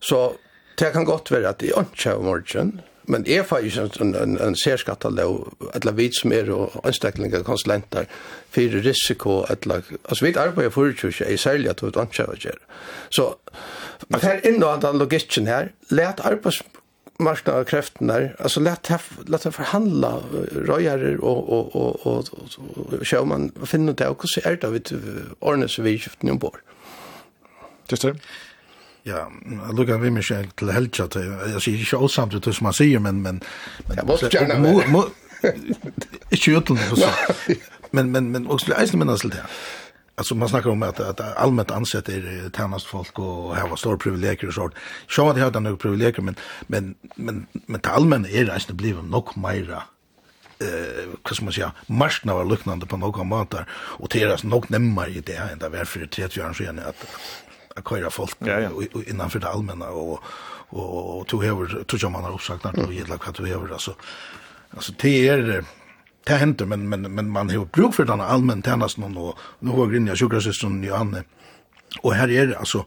Så 0.00 0.34
det 0.78 0.92
kan 0.92 1.04
gott 1.04 1.30
vara 1.30 1.48
att 1.48 1.58
det 1.58 1.70
är 1.70 1.78
inte 1.78 2.18
morgon 2.18 2.80
Men 3.06 3.26
er 3.28 3.42
faktisk 3.44 4.00
en, 4.00 4.14
en, 4.16 4.36
en 4.40 4.56
særskattelov, 4.56 5.52
eller 5.74 5.92
vi 5.92 6.10
som 6.16 6.32
er 6.32 6.50
og 6.54 6.86
ansteklinger 6.88 7.42
konsulenter, 7.44 8.06
for 8.54 8.78
risiko, 8.86 9.42
eller, 9.50 9.82
altså 10.08 10.24
vi 10.24 10.32
arbeider 10.36 10.70
for 10.70 10.88
ikke, 10.88 11.24
er 11.24 11.36
særlig 11.36 11.70
at 11.70 11.82
vi 11.82 11.86
ikke 11.86 12.00
anskjøver 12.00 12.32
ikke. 12.34 12.56
Så, 13.10 13.34
men 14.08 14.20
her 14.20 14.40
innan 14.44 14.80
den 14.82 14.98
logikken 14.98 15.46
her, 15.46 15.68
let 15.90 16.20
arbeidsmarknaden 16.24 17.60
og 17.60 17.66
kreften 17.66 18.10
her, 18.10 18.28
altså 18.38 18.60
let 18.60 19.44
her 19.44 19.50
forhandla 19.50 20.14
røyere 20.68 21.18
og, 21.20 21.52
og, 21.52 21.76
og, 21.76 22.06
og, 22.06 22.24
og, 22.32 23.02
og 23.18 23.28
man 23.28 23.52
finne 23.64 23.92
det, 23.92 24.06
og 24.06 24.16
hvordan 24.16 24.52
er 24.52 24.56
det 24.56 24.72
vi 24.72 25.28
ordner 25.40 25.68
seg 25.68 25.84
vidskiften 25.84 26.30
ombord? 26.30 26.60
Tyster? 27.88 28.12
Tyster? 28.12 28.52
Ja, 29.06 29.30
jag 29.66 29.78
lukar 29.78 29.98
vi 29.98 30.10
mig 30.10 30.22
själv 30.22 30.50
till 30.50 30.70
helga. 30.70 31.08
Jag 31.52 31.62
säger 31.62 31.78
inte 31.78 31.96
åsamt 31.96 32.34
ut 32.34 32.44
som 32.44 32.64
man 32.64 32.72
säger, 32.72 32.98
men... 32.98 33.22
men, 33.22 33.40
men 33.86 33.96
jag 33.96 34.06
måste 34.06 34.28
gärna 34.32 34.58
med. 34.58 35.04
Inte 36.30 36.50
utan 36.50 36.78
så. 36.96 37.08
Men, 37.90 38.12
men, 38.12 38.32
men 38.32 38.46
också 38.46 38.74
eisen 38.74 38.98
minnas 38.98 39.20
till 39.20 39.30
det. 39.30 39.46
Alltså 40.14 40.34
man 40.34 40.48
snackar 40.48 40.70
om 40.70 40.82
att, 40.82 41.00
att 41.00 41.20
allmänt 41.20 41.70
ansett 41.70 42.08
är 42.08 42.50
tjänast 42.56 42.86
folk 42.86 43.18
och 43.18 43.56
har 43.56 43.76
stora 43.76 43.96
privilegier 43.96 44.48
och 44.48 44.54
sånt. 44.54 44.74
Jag 45.16 45.24
har 45.24 45.46
inte 45.46 45.60
några 45.60 45.76
privilegier, 45.76 46.20
men, 46.20 46.36
men, 46.66 46.94
men, 47.16 47.46
men 47.52 47.80
till 47.80 47.90
allmänna 47.90 48.28
är 48.28 48.44
det 48.44 48.52
eisen 48.52 48.76
blivit 48.76 49.04
nog 49.04 49.36
mera 49.36 49.82
eh 50.58 51.06
vad 51.22 51.36
ska 51.36 51.44
man 51.44 51.52
säga 51.52 51.72
var 52.34 52.44
liknande 52.44 52.86
på 52.86 52.96
några 52.96 53.24
matar 53.24 53.68
och 53.72 54.08
det 54.12 54.22
är 54.22 54.46
nog 54.46 54.70
nämmer 54.70 55.08
i 55.08 55.20
det 55.20 55.32
här 55.32 55.52
ända 55.52 55.68
var 55.68 55.84
för 55.84 56.06
30 56.06 56.42
år 56.42 56.52
sedan 56.52 56.78
att 56.78 57.06
att 57.74 57.88
köra 57.88 58.10
folk 58.10 58.36
ja, 58.38 58.60
ja. 58.60 58.70
innanför 59.06 59.38
det 59.38 59.48
allmänna 59.48 59.88
och 59.88 60.22
och 60.68 61.26
tog 61.26 61.44
över 61.44 61.84
tog 61.84 62.02
jag 62.02 62.12
man 62.12 62.24
har 62.24 62.32
uppsagt 62.32 62.64
när 62.64 62.72
det 62.72 62.94
gäller 62.94 63.18
vad 63.26 63.36
du 63.36 63.52
över 63.52 63.72
alltså 63.72 63.94
alltså 64.70 64.92
det 64.98 65.28
är 65.28 65.64
det 66.24 66.32
händer 66.32 66.66
men 66.66 66.88
men 66.88 67.14
men 67.14 67.30
man 67.30 67.50
har 67.50 67.64
bruk 67.64 67.94
för 67.94 68.04
den 68.04 68.20
allmän 68.20 68.62
tjänst 68.62 68.98
någon 68.98 69.16
och 69.16 69.38
nu 69.58 69.70
har 69.70 69.86
grinja 69.86 70.16
sjukhusstrun 70.16 70.84
i 70.84 70.90
Anne 70.90 71.22
och 72.02 72.14
här 72.14 72.30
är 72.30 72.54
alltså 72.58 72.84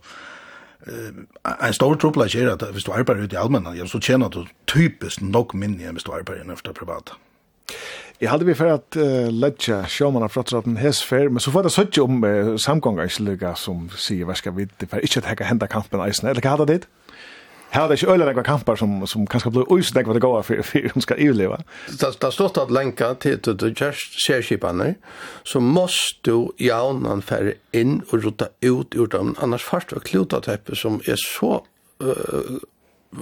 en 1.60 1.74
stor 1.74 1.96
truppla 1.96 2.26
är 2.26 2.48
att 2.48 2.76
hvis 2.76 2.84
du 2.84 2.92
arbetar 2.92 3.16
ute 3.16 3.36
i 3.36 3.38
allmänna, 3.38 3.88
så 3.88 4.00
tjänar 4.00 4.30
du 4.30 4.46
typiskt 4.74 5.22
nog 5.22 5.56
mindre 5.56 5.88
än 5.88 5.96
hvis 5.96 6.04
du 6.04 6.12
arbetar 6.12 6.38
i 6.38 6.40
en 6.40 6.74
privata. 6.74 7.14
Jeg 8.18 8.32
hadde 8.32 8.48
vi 8.48 8.56
for 8.58 8.74
at 8.74 8.98
uh, 8.98 9.28
ledja 9.30 9.84
sjåmann 9.92 10.26
av 10.26 10.34
frattraten 10.34 10.80
hes 10.82 11.04
fer, 11.06 11.28
men 11.30 11.44
så 11.44 11.52
får 11.54 11.68
jeg 11.68 11.76
søtje 11.76 12.06
om 12.08 12.24
uh, 12.26 12.56
samgångar 12.58 13.12
som 13.62 13.86
sier 13.94 14.26
hva 14.26 14.34
skal 14.38 14.56
vi, 14.58 14.66
det 14.82 14.90
var 14.90 15.06
ikke 15.06 15.22
at 15.22 15.30
hekka 15.30 15.50
henda 15.52 15.70
kampen 15.70 16.02
eisen, 16.02 16.30
eller 16.30 16.42
hva 16.42 16.56
hadde 16.56 16.72
dit? 16.72 16.88
Her 17.70 17.82
hadde 17.82 17.98
ikke 18.00 18.14
øyla 18.14 18.26
nekva 18.30 18.44
kampar 18.48 18.80
som, 18.80 18.94
som 19.06 19.26
kanskje 19.28 19.52
blir 19.52 19.72
uis 19.72 19.92
nekva 19.96 20.16
det 20.16 20.22
gåa 20.24 20.40
for 20.46 20.64
fyr 20.64 20.88
hun 20.94 21.04
skal 21.04 21.20
ivleva. 21.22 21.60
Det 21.92 22.08
har 22.24 22.34
stått 22.34 22.60
at 22.62 22.72
lenka 22.72 23.12
til 23.22 23.38
du 23.44 23.68
kjærst 23.68 24.16
sérskipaner, 24.24 24.96
så 25.44 25.60
måst 25.60 26.24
du 26.26 26.54
jaunan 26.64 27.22
færre 27.22 27.58
inn 27.76 28.00
og 28.08 28.24
rota 28.24 28.50
ut 28.64 28.96
ur 28.96 29.12
dem, 29.12 29.36
annars 29.44 29.68
fast 29.68 29.92
var 29.92 30.06
klotateppe 30.08 30.80
som 30.80 31.02
er 31.06 31.20
så 31.20 31.60
uh, 32.02 32.58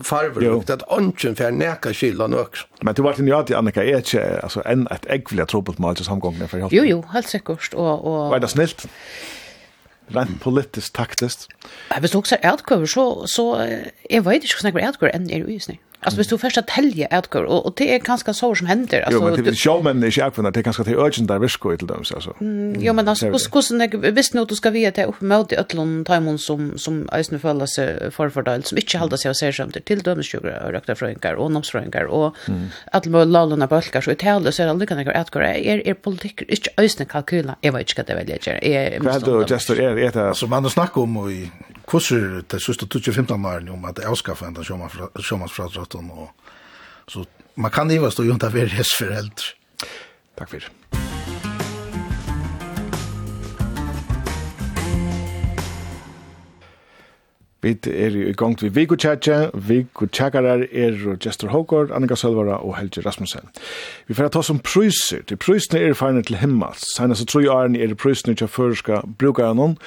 farver 0.03 0.73
att 0.73 0.83
onchen 0.87 1.35
för 1.35 1.51
näka 1.51 1.93
skillan 1.93 2.33
också. 2.33 2.67
Men 2.81 2.93
det 2.93 3.01
vart 3.01 3.19
ju 3.19 3.33
att 3.33 3.51
Annika 3.51 3.83
är 3.83 3.97
inte 3.97 4.39
alltså 4.43 4.61
en 4.65 4.87
ett 4.87 5.05
äggvilligt 5.05 5.49
trubbelt 5.49 5.77
mal 5.77 5.97
som 5.97 6.19
gången 6.19 6.47
för 6.47 6.67
Jo 6.71 6.83
jo, 6.85 7.05
helt 7.13 7.27
säkert 7.27 7.73
och 7.73 8.05
och 8.05 8.29
Var 8.29 8.39
det 8.39 8.47
snällt? 8.47 8.87
Rent 10.07 10.41
politiskt 10.41 10.95
taktiskt. 10.95 11.47
Jag 11.89 12.01
visst 12.01 12.15
också 12.15 12.35
att 12.41 12.63
så 12.87 13.27
så 13.27 13.67
jag 14.09 14.21
vet 14.21 14.33
inte 14.33 14.47
hur 14.47 14.59
snägg 14.59 14.75
ärtkör 14.75 15.07
än 15.07 15.29
är 15.29 15.37
ju 15.37 15.53
just. 15.53 15.69
Alltså 16.05 16.17
hvis 16.17 16.27
du 16.27 16.37
först 16.37 16.57
att 16.57 16.67
tälja 16.67 17.07
utgår 17.17 17.43
och, 17.43 17.65
och 17.65 17.73
det 17.77 17.95
är 17.95 17.99
ganska 17.99 18.33
så 18.33 18.55
som 18.55 18.67
händer 18.67 19.01
alltså 19.01 19.19
Jo 19.19 19.25
men 19.25 19.43
det 19.43 19.49
är 19.49 19.55
showmen 19.55 20.01
det 20.01 20.07
är 20.07 20.19
jag 20.19 20.35
för 20.35 20.51
det 20.51 20.59
är 20.59 20.63
ganska 20.63 20.83
till 20.83 20.95
urgent 20.95 21.27
där 21.27 21.39
visk 21.39 21.61
till 21.61 21.87
dem 21.87 21.97
alltså. 21.97 22.35
Mm, 22.41 22.75
jo 22.79 22.93
men 22.93 23.07
alltså 23.07 23.25
hur 23.25 23.33
hur 23.33 23.77
när 23.77 24.11
visst 24.11 24.33
nu 24.33 24.45
du 24.45 24.55
ska 24.55 24.69
vi 24.69 24.85
att 24.85 24.99
upp 24.99 25.21
mot 25.21 25.51
i 25.51 25.55
öllon 25.55 26.05
timon 26.05 26.37
som 26.39 26.77
som 26.77 27.09
Eisner 27.11 27.39
föllas 27.39 27.73
sig 27.75 28.11
för 28.11 28.29
fördel 28.29 28.63
som 28.63 28.77
inte 28.77 28.97
håller 28.97 29.17
sig 29.17 29.29
och 29.29 29.37
ser 29.37 29.51
samt 29.51 29.85
till 29.85 29.99
dömsjuga 29.99 30.63
och 30.63 30.71
rökta 30.71 30.95
frönkar 30.95 31.33
och 31.33 31.51
nomsfrönkar 31.51 32.03
och 32.03 32.35
att 32.91 33.05
må 33.05 33.23
lallarna 33.23 33.67
bulkar 33.67 34.01
så 34.01 34.11
i 34.11 34.15
tälle 34.15 34.51
så 34.51 34.63
är 34.63 34.67
det 34.67 34.73
lika 34.73 34.95
några 34.95 35.21
utgår 35.21 35.43
är 35.43 35.87
är 35.87 35.93
politik 35.93 36.41
inte 36.41 36.69
Eisner 36.77 37.05
kalkyla 37.05 37.55
jag 37.61 37.73
vet 37.73 37.99
inte 37.99 38.15
vad 38.15 38.25
det 38.25 38.33
väljer. 38.33 38.63
Är 38.63 38.99
Vad 38.99 39.23
då 39.23 39.45
just 39.47 39.69
är 39.69 40.11
det 40.11 40.35
som 40.35 40.49
man 40.49 40.69
snackar 40.69 41.01
om 41.01 41.29
i 41.31 41.51
kurser 41.87 42.43
det 42.51 42.61
sista 42.61 42.85
2015 42.85 43.45
år 43.45 43.69
om 43.69 43.85
att 43.85 44.05
avskaffa 44.05 44.45
den 44.45 44.63
sjömansfradratten 45.23 46.11
og 46.11 46.29
så 47.07 47.25
man 47.55 47.71
kan 47.71 47.89
ju 47.89 48.11
stå 48.11 48.23
junta 48.23 48.47
inte 48.47 48.57
vara 48.57 48.67
hästförälder. 48.67 49.43
Tack 50.35 50.49
för 50.49 50.59
det. 50.59 50.65
Vi 57.65 57.71
er 57.71 58.15
i 58.29 58.33
gang 58.33 58.57
til 58.57 58.75
Viggo 58.75 58.95
Tjætje. 58.95 59.49
Viggo 59.53 60.05
Tjækarar 60.05 60.67
er 60.71 61.17
Jester 61.25 61.47
Håkord, 61.47 61.91
Annika 61.91 62.15
Sølvara 62.15 62.57
og 62.57 62.77
Helge 62.77 63.01
Rasmussen. 63.01 63.49
Vi 64.07 64.13
får 64.13 64.27
ta 64.27 64.41
som 64.41 64.59
pryser. 64.59 65.23
De 65.29 65.35
prysene 65.35 65.79
er 65.79 65.93
ferne 65.93 66.21
til 66.23 66.37
himmels. 66.37 66.85
Senest 66.97 67.19
så 67.19 67.25
tror 67.25 67.41
jeg 67.41 67.81
er 67.81 67.87
det 67.87 67.97
prysene 67.97 68.35
til 68.35 68.47
førerska 68.47 69.01
brukar 69.19 69.53
noen 69.53 69.77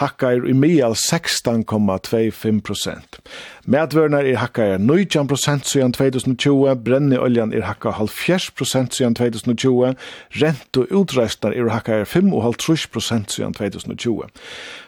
hakkar 0.00 0.48
i 0.48 0.54
mial 0.56 0.94
16,25 0.96 2.60
prosent. 2.64 3.20
Medvørnar 3.66 4.24
er 4.24 4.38
hakka 4.40 4.76
19% 4.78 5.66
siden 5.68 5.92
2020, 5.92 6.76
brenneoljan 6.84 7.52
er 7.52 7.66
hakka 7.68 7.90
70% 7.98 8.96
siden 8.96 9.14
2020, 9.14 9.94
rent 10.42 10.76
og 10.80 10.92
utreistar 11.00 11.52
er 11.52 11.68
hakka 11.68 12.02
5,5% 12.02 13.34
siden 13.36 13.54
2020. 13.54 14.22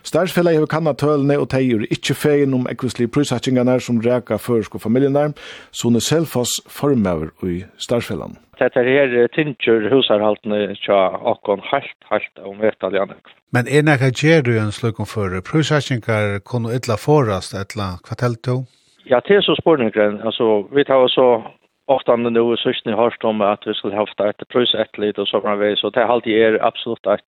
Stærsfellet 0.03 0.57
hever 0.57 0.67
kanna 0.67 0.93
tølene 0.93 1.37
og 1.39 1.51
teier 1.53 1.85
ikkje 1.91 2.17
feien 2.17 2.55
om 2.55 2.65
ekvislige 2.71 3.13
prysatsingarna 3.13 3.77
som 3.79 4.01
reka 4.01 4.41
føresko 4.41 4.79
familienar, 4.79 5.37
Sone 5.71 6.01
Selfoss 6.01 6.63
formøver 6.69 7.29
i 7.45 7.63
Stærsfellan. 7.77 8.39
Dette 8.59 8.83
her 8.87 9.29
tinker 9.35 9.89
husarhaltene 9.93 10.75
tja 10.85 10.99
akkon 11.33 11.63
halt, 11.71 11.97
halt 12.11 12.45
om 12.47 12.61
vetaljanek. 12.61 13.33
Men 13.53 13.69
er 13.69 13.83
nekka 13.85 14.09
gjer 14.17 14.45
du 14.47 14.55
en 14.57 14.71
slukum 14.73 15.09
for 15.09 15.35
prysatsingar 15.45 16.39
kunne 16.49 16.73
ytla 16.77 16.97
forast 16.97 17.53
etla 17.59 17.99
kvartelto? 18.07 18.63
Ja, 19.11 19.21
det 19.29 19.37
er 19.37 19.41
så 19.41 19.55
spørningen. 19.59 20.21
Altså, 20.25 20.67
vi 20.75 20.85
tar 20.85 21.09
så 21.09 21.43
ofta 21.89 22.17
nu 22.17 22.53
i 22.53 22.57
sysni 22.57 22.93
hørst 22.93 23.25
om 23.25 23.41
at 23.43 23.67
vi 23.67 23.75
skulle 23.75 23.97
haft 23.97 24.21
et 24.21 24.43
trus 24.53 24.75
et 24.75 24.99
litt 24.99 25.19
og 25.19 25.29
sånn 25.29 25.59
vei, 25.59 25.75
så 25.77 25.91
det 25.91 26.03
er 26.03 26.13
alltid 26.15 26.43
er 26.47 26.59
absolutt 26.63 27.07
et 27.11 27.25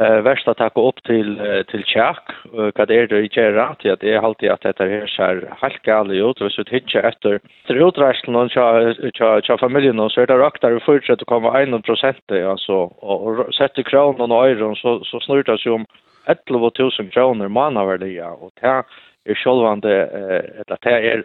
uh, 0.00 0.20
verst 0.24 0.48
å 0.48 0.56
takke 0.56 0.80
opp 0.80 1.02
til, 1.04 1.34
uh, 1.36 1.60
til 1.68 1.84
tjekk, 1.84 2.32
uh, 2.54 2.70
hva 2.72 2.86
det 2.88 2.96
er 2.96 3.10
det 3.10 3.20
ikke 3.28 3.44
er 3.50 3.58
rett, 3.58 3.84
at 3.84 4.00
det 4.00 4.14
er 4.14 4.24
alltid 4.24 4.54
at 4.54 4.64
dette 4.64 4.88
her 4.88 5.06
ser 5.12 5.44
helt 5.62 5.82
gale 5.84 6.16
ut, 6.16 6.40
hvis 6.40 6.56
vi 6.58 6.80
ikke 6.80 7.04
etter 7.12 7.38
til 7.68 7.82
utreislen 7.84 8.40
og 8.40 8.50
tja 8.56 9.58
familien, 9.60 10.00
så 10.08 10.24
er 10.24 10.32
det 10.32 10.40
rakt 10.40 10.64
der 10.64 10.78
vi 10.78 10.86
fortsetter 10.86 11.28
å 11.28 11.32
komme 11.34 11.52
1 11.60 11.76
prosent, 11.84 12.24
alltså 12.32 12.86
og, 13.02 13.28
og 13.28 13.44
setter 13.56 13.84
kronen 13.84 14.32
og 14.32 14.48
øyren, 14.48 14.78
så, 14.80 14.98
så 15.04 15.20
snur 15.26 15.44
det 15.44 15.60
seg 15.60 15.76
om 15.76 15.86
11 16.28 16.72
000 16.78 17.12
kroner 17.12 17.48
mannaverdige, 17.52 18.26
og 18.40 18.52
det 18.60 18.68
er 18.68 18.84
er 19.26 19.38
sjálvande 19.38 19.90
eh, 19.90 20.62
eller 20.62 20.80
det 20.84 20.94
er 21.12 21.24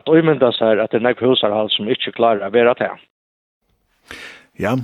at 0.00 0.08
øymynda 0.08 0.50
seg 0.56 0.80
at 0.80 0.92
det 0.92 1.00
er 1.00 1.06
nekv 1.08 1.24
husarhall 1.24 1.70
som 1.72 1.88
ikke 1.90 2.14
klarer 2.16 2.46
å 2.46 2.52
være 2.54 2.74
det. 2.78 2.90
Ja, 4.60 4.74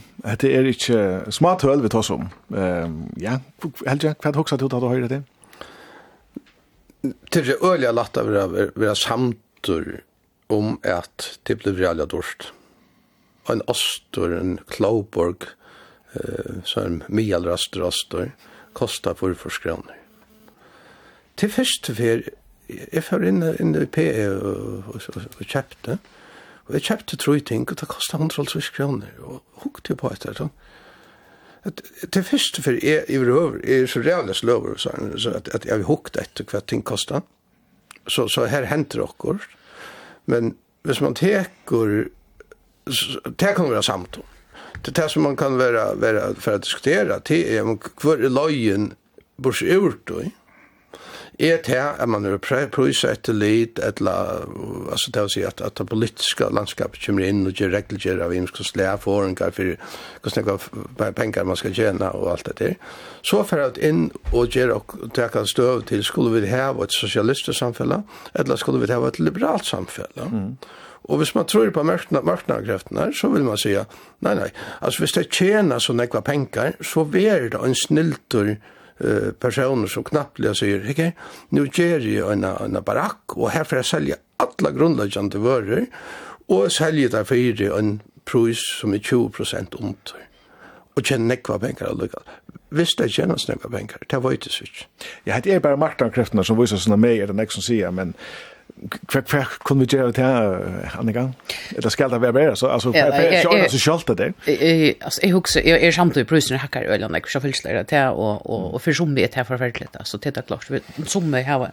det 0.40 0.50
er 0.56 0.68
ikke 0.70 0.98
smart 1.34 1.64
høl 1.66 1.82
vi 1.84 1.92
tar 1.92 2.04
som. 2.06 2.28
Um, 2.48 3.10
ja, 3.20 3.38
Helge, 3.84 4.14
hva 4.16 4.30
er 4.30 4.34
det 4.34 4.40
hoksa 4.40 4.56
til 4.60 4.72
å 4.72 4.92
høyre 4.92 5.10
til? 5.10 5.24
Det 7.32 7.42
er 7.42 7.60
øyelig 7.60 7.92
latt 7.94 8.16
av 8.18 8.30
å 8.30 8.46
være 8.48 8.96
samtur 8.98 9.98
om 10.52 10.78
at 10.86 11.28
det 11.46 11.58
blir 11.60 11.76
veldig 11.76 12.08
dårst. 12.14 12.50
En 13.52 13.62
ostor, 13.70 14.32
en 14.34 14.56
klauborg, 14.72 15.44
uh, 16.16 16.64
som 16.64 17.02
er 17.02 17.12
mjalrast 17.20 17.76
rastor, 17.78 18.32
kostar 18.76 19.18
for 19.20 19.36
forskroner. 19.38 20.00
Til 21.36 21.52
første 21.52 21.92
fer 21.92 22.24
jeg 22.68 23.04
får 23.06 23.26
inn, 23.28 23.42
inn 23.62 23.74
i 23.78 23.86
PE 23.86 24.28
og, 24.34 24.92
og, 24.94 25.08
og, 25.14 25.26
og 25.38 25.44
kjøpte. 25.44 25.98
Og 26.66 26.74
jeg 26.74 26.86
kjøpte 26.88 27.18
tre 27.22 27.38
ting, 27.46 27.66
og 27.70 27.78
det 27.78 27.88
kostet 27.90 28.18
150 28.18 28.70
kroner. 28.74 29.12
Og 29.22 29.62
hukte 29.62 29.94
jo 29.94 30.00
på 30.00 30.10
etter, 30.10 30.34
sånn. 30.34 30.54
Det 32.14 32.22
første 32.22 32.62
for 32.62 32.78
jeg 32.78 33.06
i 33.10 33.18
røver, 33.18 33.58
jeg 33.66 33.86
er 33.86 33.90
så 33.90 34.02
rævlig 34.02 34.36
sløver, 34.38 34.76
så, 34.78 34.92
at, 35.34 35.48
at 35.54 35.66
jeg 35.66 35.74
har 35.74 35.88
hukt 35.88 36.18
etter 36.20 36.46
hva 36.46 36.60
ting 36.62 36.84
kostet. 36.86 37.26
Så, 38.06 38.28
så 38.30 38.46
her 38.50 38.68
henter 38.70 39.02
dere. 39.02 39.38
Men 40.30 40.54
hvis 40.86 41.02
man 41.02 41.16
teker, 41.18 42.06
det 42.86 43.52
kan 43.58 43.70
være 43.70 43.82
samtale. 43.82 44.26
Det 44.84 44.92
er 44.92 45.02
det 45.02 45.10
som 45.10 45.24
man 45.26 45.36
kan 45.38 45.56
være, 45.58 45.96
være 45.98 46.34
for 46.38 46.58
å 46.58 46.62
diskutere, 46.62 47.18
det 47.26 47.40
er 47.56 47.66
hva 47.66 48.12
er 48.14 48.30
løyen 48.30 48.90
bors 49.42 49.62
ut, 49.62 50.12
og 50.12 50.28
er 51.38 51.58
det 51.66 51.76
at 51.76 52.08
man 52.08 52.24
er 52.24 52.38
prøysa 52.40 53.10
etter 53.12 53.36
lid, 53.36 53.80
eller, 53.82 54.46
altså 54.92 55.12
det 55.12 55.24
å 55.26 55.32
si 55.32 55.42
at, 55.44 55.60
at 55.60 55.76
det 55.76 55.88
politiske 55.90 56.48
landskapet 56.48 57.02
kommer 57.04 57.26
inn 57.26 57.44
og 57.48 57.60
gjør 57.60 57.74
regelgjør 57.76 58.22
av 58.24 58.32
hvem 58.32 58.46
skal 58.48 58.68
slæ 58.70 58.86
forhåndgar 59.02 59.52
for 59.56 59.74
hvordan 60.24 61.18
penger 61.18 61.44
man 61.44 61.60
skal 61.60 61.76
tjene 61.76 62.08
og 62.16 62.30
alt 62.32 62.48
det 62.48 62.56
der. 62.62 62.74
Så 63.26 63.42
for 63.44 63.66
at 63.66 63.76
inn 63.78 64.08
og 64.32 64.56
gjør 64.56 64.78
og 64.78 64.96
trekka 65.16 65.44
støv 65.44 65.84
til 65.90 66.04
skulle 66.06 66.32
vi 66.40 66.48
ha 66.52 66.70
et 66.72 66.96
sosialistisk 66.96 67.58
samfunn, 67.58 67.98
eller 68.34 68.60
skulle 68.60 68.80
vi 68.80 68.92
ha 68.92 69.00
et 69.04 69.20
liberalt 69.20 69.68
samfunn? 69.68 70.16
Mm. 70.16 70.50
Og 71.06 71.20
hvis 71.20 71.34
man 71.36 71.46
tror 71.46 71.68
på 71.70 71.84
marknadskreftene, 71.86 73.12
så 73.14 73.28
vil 73.30 73.44
man 73.46 73.60
si, 73.60 73.76
nei, 74.26 74.32
nei, 74.34 74.48
altså 74.80 75.04
hvis 75.04 75.14
det 75.14 75.28
tjener 75.30 75.78
så 75.78 75.94
nekva 75.94 76.24
penger, 76.26 76.74
så 76.82 77.04
ver 77.06 77.50
det 77.52 77.60
en 77.62 77.76
sniltur 77.78 78.56
personer 79.40 79.90
som 79.92 80.04
knappliga 80.06 80.54
sier, 80.56 80.84
ikke, 80.88 81.10
nu 81.52 81.66
gjør 81.66 82.04
jeg 82.06 82.22
en, 82.32 82.44
en 82.44 82.78
barakk, 82.84 83.36
og 83.36 83.50
her 83.52 83.66
får 83.68 83.82
jeg 83.82 83.90
selge 83.90 84.20
alle 84.40 84.72
grundläggande 84.72 85.40
varor 85.42 85.86
og 86.48 86.72
selge 86.72 87.10
det 87.12 87.26
for 87.26 87.78
en 87.78 88.00
pris 88.26 88.62
som 88.80 88.94
er 88.94 88.98
20 88.98 89.30
prosent 89.30 89.74
omtøy. 89.74 90.22
Og 90.96 91.04
tjene 91.04 91.28
nekva 91.28 91.58
penger 91.60 91.90
allukka. 91.90 92.22
Hvis 92.74 92.96
det 92.98 93.12
tjener 93.12 93.38
nekva 93.48 93.70
penger, 93.70 94.02
det 94.10 94.22
var 94.22 94.32
ikke 94.32 94.50
sikkert. 94.50 94.88
Ja, 95.26 95.40
det 95.40 95.54
er 95.54 95.60
bare 95.60 95.76
marknadskrefterna 95.76 96.44
som 96.44 96.58
viser 96.58 96.80
sånne 96.80 96.98
meg, 96.98 97.20
er 97.20 97.30
det 97.30 97.36
nek 97.36 97.52
som 97.52 97.62
sier, 97.62 97.92
men 97.94 98.14
kvar 99.08 99.24
kvar 99.24 99.52
kunne 99.64 99.84
vi 99.84 99.96
gjøre 99.96 100.12
til 100.12 100.24
andre 100.98 101.12
gang? 101.12 101.30
Eller 101.76 101.92
skal 101.92 102.10
det 102.12 102.20
vera 102.20 102.32
bedre? 102.36 102.56
Så, 102.56 102.66
altså, 102.66 102.92
ja, 102.94 103.06
jeg, 103.14 103.32
jeg, 103.32 103.46
jeg, 103.52 103.70
så 103.70 103.78
skjølte 103.80 104.16
det. 104.18 104.32
Altså, 105.00 105.20
jeg 105.22 105.32
husker, 105.32 105.62
jeg 105.64 105.86
er 105.86 105.96
samtidig 105.96 106.26
prøvende 106.26 106.60
hakkar 106.60 106.84
i 106.84 106.90
øyne, 106.92 107.08
jeg 107.14 107.30
har 107.32 107.40
fylsler 107.40 107.82
til, 107.82 107.98
og, 107.98 108.50
og, 108.50 108.74
og 108.74 108.80
for 108.80 108.92
som 108.92 109.16
vi 109.16 109.24
er 109.24 109.32
til 109.32 109.44
forferdelig, 109.44 109.88
så 110.04 110.20
det 110.24 110.44
klart, 110.46 110.68
som 111.06 111.32
vi 111.32 111.40
har 111.40 111.70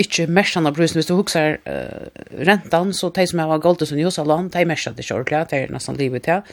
ikke 0.00 0.26
mersan 0.32 0.68
av 0.68 0.76
brusen. 0.76 0.98
Hvis 0.98 1.08
du 1.10 1.14
husker 1.18 1.58
uh, 1.68 2.08
rentan, 2.46 2.92
så 2.96 3.10
de 3.14 3.26
som 3.28 3.42
har 3.42 3.62
goldt 3.62 3.84
i 3.84 4.00
Josaland, 4.00 4.50
de 4.54 4.64
mersan 4.68 4.96
det 4.96 5.04
ikke 5.04 5.18
ordentlig, 5.18 5.40
de 5.50 5.58
er 5.60 5.74
nesten 5.74 5.98
livet 6.00 6.24
til. 6.26 6.44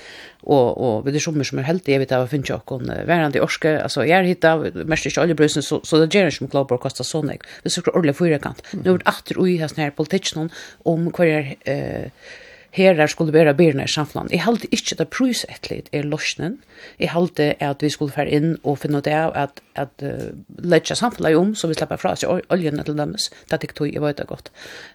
Og, 0.43 0.67
og 0.77 1.05
vi 1.05 1.13
er 1.15 1.23
sommer 1.23 1.47
som 1.47 1.61
er 1.61 1.67
heldig, 1.69 1.93
jeg 1.93 2.03
vet 2.03 2.15
at 2.15 2.25
jeg 2.25 2.33
finner 2.33 2.59
ikke 2.59 2.79
noen 2.79 3.07
verand 3.09 3.37
i 3.37 3.43
orske. 3.43 3.75
Altså, 3.83 4.03
jeg 4.07 4.17
er 4.19 4.29
hitta, 4.29 4.55
mersan 4.83 5.11
ikke 5.11 5.23
alle 5.25 5.37
brusen, 5.39 5.65
så, 5.65 5.79
så 5.87 6.01
det 6.01 6.11
gjør 6.13 6.31
ikke 6.31 6.39
som 6.39 6.51
Klauborg 6.53 6.83
kostar 6.83 7.07
sånn 7.07 7.31
jeg. 7.33 7.45
Det 7.63 7.71
er 7.71 7.77
sikkert 7.77 7.95
ordentlig 7.95 8.17
fyrirkant. 8.19 8.65
Nå 8.81 8.97
er 8.97 9.01
det 9.03 9.09
atter 9.13 9.39
ui 9.41 9.55
hans 9.61 9.77
her 9.79 9.95
politikken 9.95 10.51
om 10.87 11.07
hva 11.13 11.31
er... 11.37 11.55
Uh, 11.67 12.35
herrar 12.77 13.09
skulle 13.11 13.33
vera 13.33 13.53
byrna 13.57 13.85
i 13.87 13.91
samfunnet. 13.91 14.31
Jeg 14.31 14.45
halte 14.45 14.69
ikke 14.71 14.97
det 14.99 15.07
prusetlet 15.13 15.89
er 15.95 16.07
løsningen. 16.07 16.59
Jeg 17.01 17.11
halte 17.13 17.49
at 17.63 17.83
vi 17.83 17.89
skulle 17.89 18.13
fære 18.13 18.33
inn 18.37 18.53
og 18.63 18.79
finne 18.83 19.01
det 19.05 19.15
av 19.17 19.33
at, 19.35 19.61
at 19.75 20.05
uh, 20.05 20.29
letja 20.63 20.95
samfunnet 20.97 21.37
om, 21.37 21.55
så 21.57 21.69
vi 21.69 21.77
slipper 21.77 22.01
fra 22.01 22.13
seg 22.19 22.45
oljene 22.53 22.85
til 22.85 22.99
dem. 22.99 23.17
Det 23.17 23.57
er 23.57 23.67
ikke 23.67 23.79
tog, 23.81 23.91
jeg 23.91 24.03
vet 24.03 24.21
det 24.21 24.29
godt. 24.29 24.51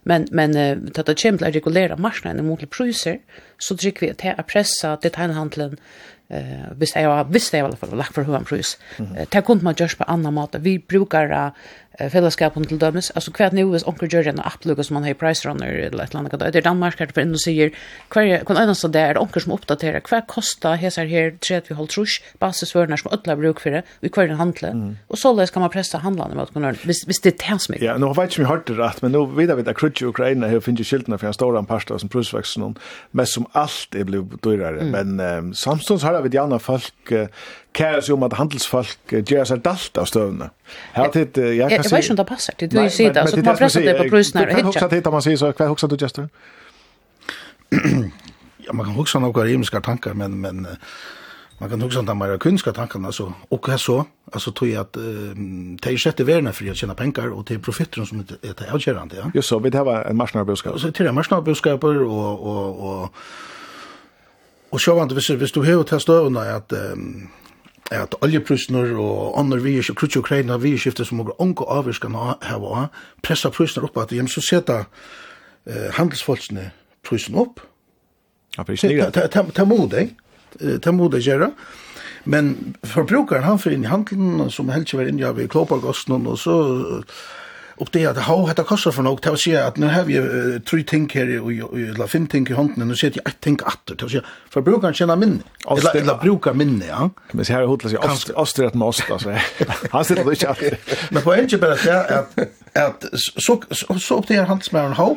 Men, 0.09 0.29
men 0.31 0.57
uh, 0.57 0.79
det 0.79 1.05
kommer 1.07 1.43
til 1.43 1.51
å 1.51 1.53
regulere 1.59 2.01
marsjene 2.01 2.47
mot 2.47 2.63
prøyser, 2.71 3.21
så 3.63 3.79
trykker 3.79 4.09
vi 4.09 4.17
til 4.25 4.39
å 4.39 4.47
pressa 4.47 4.97
detaljhandelen 5.03 5.79
eh 6.33 6.73
visst 6.79 6.97
jag 6.97 7.25
visst 7.33 7.53
jag 7.53 7.61
i 7.61 7.65
alla 7.65 7.77
fall 7.77 7.97
lagt 7.97 8.15
för 8.15 8.23
hur 8.23 8.37
en 8.37 8.45
pris. 8.45 8.79
Det 9.31 9.43
kunde 9.43 9.65
man 9.65 9.75
just 9.77 9.99
på 9.99 10.05
andra 10.05 10.31
mat. 10.31 10.55
Vi 10.59 10.79
brukar 10.79 11.53
eh 11.99 12.11
fellesskapen 12.11 12.65
til 12.65 12.81
dømes. 12.81 13.11
Altså 13.15 13.33
hva 13.37 13.51
nu 13.53 13.71
hvis 13.71 13.87
onkel 13.87 14.09
Jörgen 14.09 14.39
och 14.39 14.47
applugga 14.47 14.83
som 14.83 14.95
man 14.95 15.05
har 15.05 15.11
i 15.11 15.15
Price 15.15 15.49
Runner 15.49 15.67
eller 15.67 16.05
et 16.05 16.11
eller 16.11 16.19
annet. 16.19 16.53
Det 16.53 16.57
er 16.57 16.61
Danmark 16.61 16.99
her 16.99 17.07
på 17.07 17.21
inn 17.21 17.33
og 17.33 17.41
sier 17.41 17.71
kan 18.11 18.57
eneste 18.57 18.89
så 18.89 18.91
er 18.95 19.21
onkel 19.21 19.43
som 19.43 19.53
oppdaterer 19.53 20.01
hva 20.01 20.23
kosta 20.27 20.75
hesar 20.75 21.07
her 21.07 21.33
30 21.41 21.75
halv 21.77 21.89
trus 21.89 22.21
basisvørner 22.41 22.97
som 22.97 23.13
ødla 23.13 23.37
bruk 23.37 23.61
for 23.61 23.71
det 23.71 23.85
Vi 24.01 24.09
kvar 24.09 24.27
den 24.27 24.33
en 24.33 24.39
handle. 24.39 24.73
Mm. 24.73 24.97
Og 25.09 25.19
så 25.19 25.47
kan 25.53 25.63
man 25.63 25.71
pressa 25.71 25.99
handlarna 25.99 26.35
med 26.35 26.43
entreprenøren 26.43 26.79
hvis, 26.85 27.05
hvis 27.07 27.21
det 27.21 27.35
er 27.35 27.39
tens 27.39 27.69
mye. 27.69 27.83
Ja, 27.83 27.97
nå 27.99 28.13
vet 28.13 28.33
ikke 28.33 28.43
om 28.43 28.47
det 28.47 28.53
hørte 28.53 28.79
rett, 28.79 29.03
men 29.03 29.13
nå 29.13 29.25
vidare 29.27 29.57
vi 29.57 29.69
at 29.69 29.77
krutje 29.77 30.09
Ukraina 30.09 30.49
her 30.49 30.61
finner 30.61 30.85
skiltene 30.85 31.19
for 31.19 31.27
en 31.27 31.37
stor 31.37 31.63
pasta 31.69 31.99
som 31.99 32.09
prusveksten 32.09 32.77
mest 33.13 33.37
som 33.37 33.47
alt 33.59 33.95
er 33.95 34.07
blitt 34.09 34.39
dyrere. 34.45 34.85
Mm. 34.85 34.93
Men 34.95 35.21
um, 35.21 35.53
samstånds 35.55 36.05
har 36.07 36.21
vi 36.23 36.33
gjerne 36.33 36.59
folk 36.63 37.13
uh, 37.13 37.27
kæra 37.75 38.01
seg 38.05 38.15
om 38.15 38.27
at 38.27 38.35
handelsfolk 38.39 39.15
gjør 39.29 39.47
seg 39.49 39.63
dalt 39.65 39.99
av 40.01 40.09
støvnene. 40.11 40.51
Her 40.97 41.11
tid, 41.15 41.39
jeg 41.39 41.71
kan 41.71 41.85
si... 41.85 41.89
Jeg 41.89 41.97
vet 41.97 42.05
ikke 42.05 42.15
om 42.15 42.21
det 42.21 42.27
passer, 42.29 42.59
det 42.61 42.69
du 42.73 42.79
sier 42.93 43.15
det, 43.15 43.25
så 43.31 43.41
man 43.41 43.57
presser 43.59 43.87
det 43.87 43.97
på 43.99 44.09
prøysene 44.13 44.45
her. 44.45 44.53
Hva 44.59 44.67
hoksa 44.69 44.89
tid 44.93 45.11
man 45.15 45.25
sier 45.25 45.41
så, 45.41 45.51
hva 45.57 45.69
hoksa 45.73 45.89
du, 45.89 45.97
Gjester? 46.01 46.29
Ja, 48.63 48.73
man 48.73 48.87
kan 48.87 48.95
hoksa 48.97 49.23
noen 49.23 49.49
rimska 49.49 49.81
tankar, 49.85 50.17
men, 50.19 50.37
men 50.41 50.67
man 51.61 51.71
kan 51.71 51.87
hoksa 51.87 52.03
noen 52.07 52.39
kunska 52.43 52.75
tankar, 52.77 53.05
altså, 53.09 53.31
og 53.51 53.63
hva 53.69 53.79
så, 53.81 54.03
altså, 54.33 54.53
tog 54.53 54.69
jeg 54.69 54.81
at 54.81 54.99
det 54.99 55.93
er 55.93 56.01
sjette 56.01 56.27
verden 56.29 56.53
for 56.53 56.69
å 56.69 56.77
tjene 56.77 56.99
penger, 56.99 57.33
og 57.33 57.47
det 57.49 57.57
er 57.57 57.65
profitteren 57.65 58.09
som 58.09 58.21
er 58.21 58.37
det 58.43 58.69
avgjørende, 58.69 59.23
ja. 59.23 59.31
Jo, 59.35 59.43
så 59.47 59.59
vi 59.65 59.73
tar 59.73 59.89
en 60.03 60.17
marsnarbudskap. 60.17 60.79
Så 60.79 60.91
tar 60.91 61.09
och... 61.09 61.17
och, 61.17 62.07
og, 62.07 62.47
og, 62.47 62.83
og, 62.83 63.11
og 64.73 64.81
sjåvand, 64.81 65.13
hvis, 65.13 65.29
hvis 65.29 65.53
du 65.53 65.63
hever 65.63 65.83
til 65.83 66.01
støvnene 66.01 66.47
at 66.49 66.73
um, 66.73 67.29
at 67.91 68.15
oljeprisner 68.25 68.95
og 68.97 69.39
andre 69.41 69.61
vi 69.63 69.77
er 69.79 69.95
krutsi 69.97 70.19
Ukraina, 70.19 70.57
vi 70.57 70.77
skifter 70.79 71.05
som 71.05 71.21
og 71.21 71.35
unge 71.39 71.67
avvirskan 71.69 72.15
her 72.15 72.61
var, 72.63 72.89
pressa 73.23 73.51
prisner 73.51 73.85
opp 73.85 73.99
at 73.99 74.15
hjem, 74.15 74.29
så 74.29 74.41
seta 74.41 74.85
eh, 75.67 75.91
handelsfolkene 75.99 76.71
prisen 77.05 77.37
opp. 77.39 77.61
Ja, 78.57 78.65
det 78.69 79.59
er 79.59 79.65
modig, 79.65 80.13
det 80.59 80.87
er 80.87 81.27
gjerra. 81.27 81.51
Men 82.25 82.77
forbrukaren, 82.85 83.43
han 83.43 83.59
för 83.59 83.71
inn 83.71 83.85
i 83.85 83.89
handelen, 83.89 84.51
som 84.51 84.69
helst 84.69 84.95
var 84.95 85.09
inn 85.09 85.19
i 85.19 85.25
av 85.25 85.41
i 85.41 85.49
og 86.27 86.39
så 86.39 86.57
upp 87.83 87.93
det 87.93 88.07
att 88.07 88.19
ha 88.19 88.49
heter 88.49 88.63
kostar 88.63 88.91
för 88.91 89.03
något 89.03 89.27
att 89.27 89.41
säga 89.41 89.67
att 89.67 89.77
nu 89.77 89.87
har 89.87 90.05
vi 90.05 90.19
uh, 90.19 90.61
tre 90.61 90.83
ting 90.83 91.09
här 91.15 91.41
och 91.41 91.53
eller 91.53 92.07
fem 92.07 92.27
ting 92.27 92.47
i 92.51 92.53
handen 92.53 92.91
och 92.91 92.99
säger 92.99 93.21
jag 93.25 93.41
tänker 93.41 93.67
att 93.67 93.87
det 93.99 94.09
säga 94.09 94.23
för 94.51 94.61
brukaren 94.61 94.95
känna 94.95 95.17
minne 95.17 95.43
eller 95.71 95.97
eller 95.97 96.15
bruka 96.15 96.53
minne 96.53 96.87
ja. 96.87 97.11
Men 97.33 97.45
så 97.45 97.53
här 97.53 97.63
hotlas 97.63 97.93
jag 97.93 98.05
astrat 98.37 98.75
med 98.75 98.89
ost, 98.89 99.11
alltså 99.11 99.35
han 99.91 100.05
sitter 100.05 100.31
inte 100.31 100.49
att 100.49 100.63
men 101.11 101.23
på 101.23 101.35
en 101.35 101.49
chip 101.49 101.61
bara 101.61 101.77
säga 101.77 102.01
att 102.01 102.39
att 102.73 103.05
så 103.37 103.63
så 103.99 104.19
upp 104.19 104.29
det 104.29 104.37
hans 104.37 104.73
med 104.73 104.85
en 104.85 104.93
ho 104.93 105.17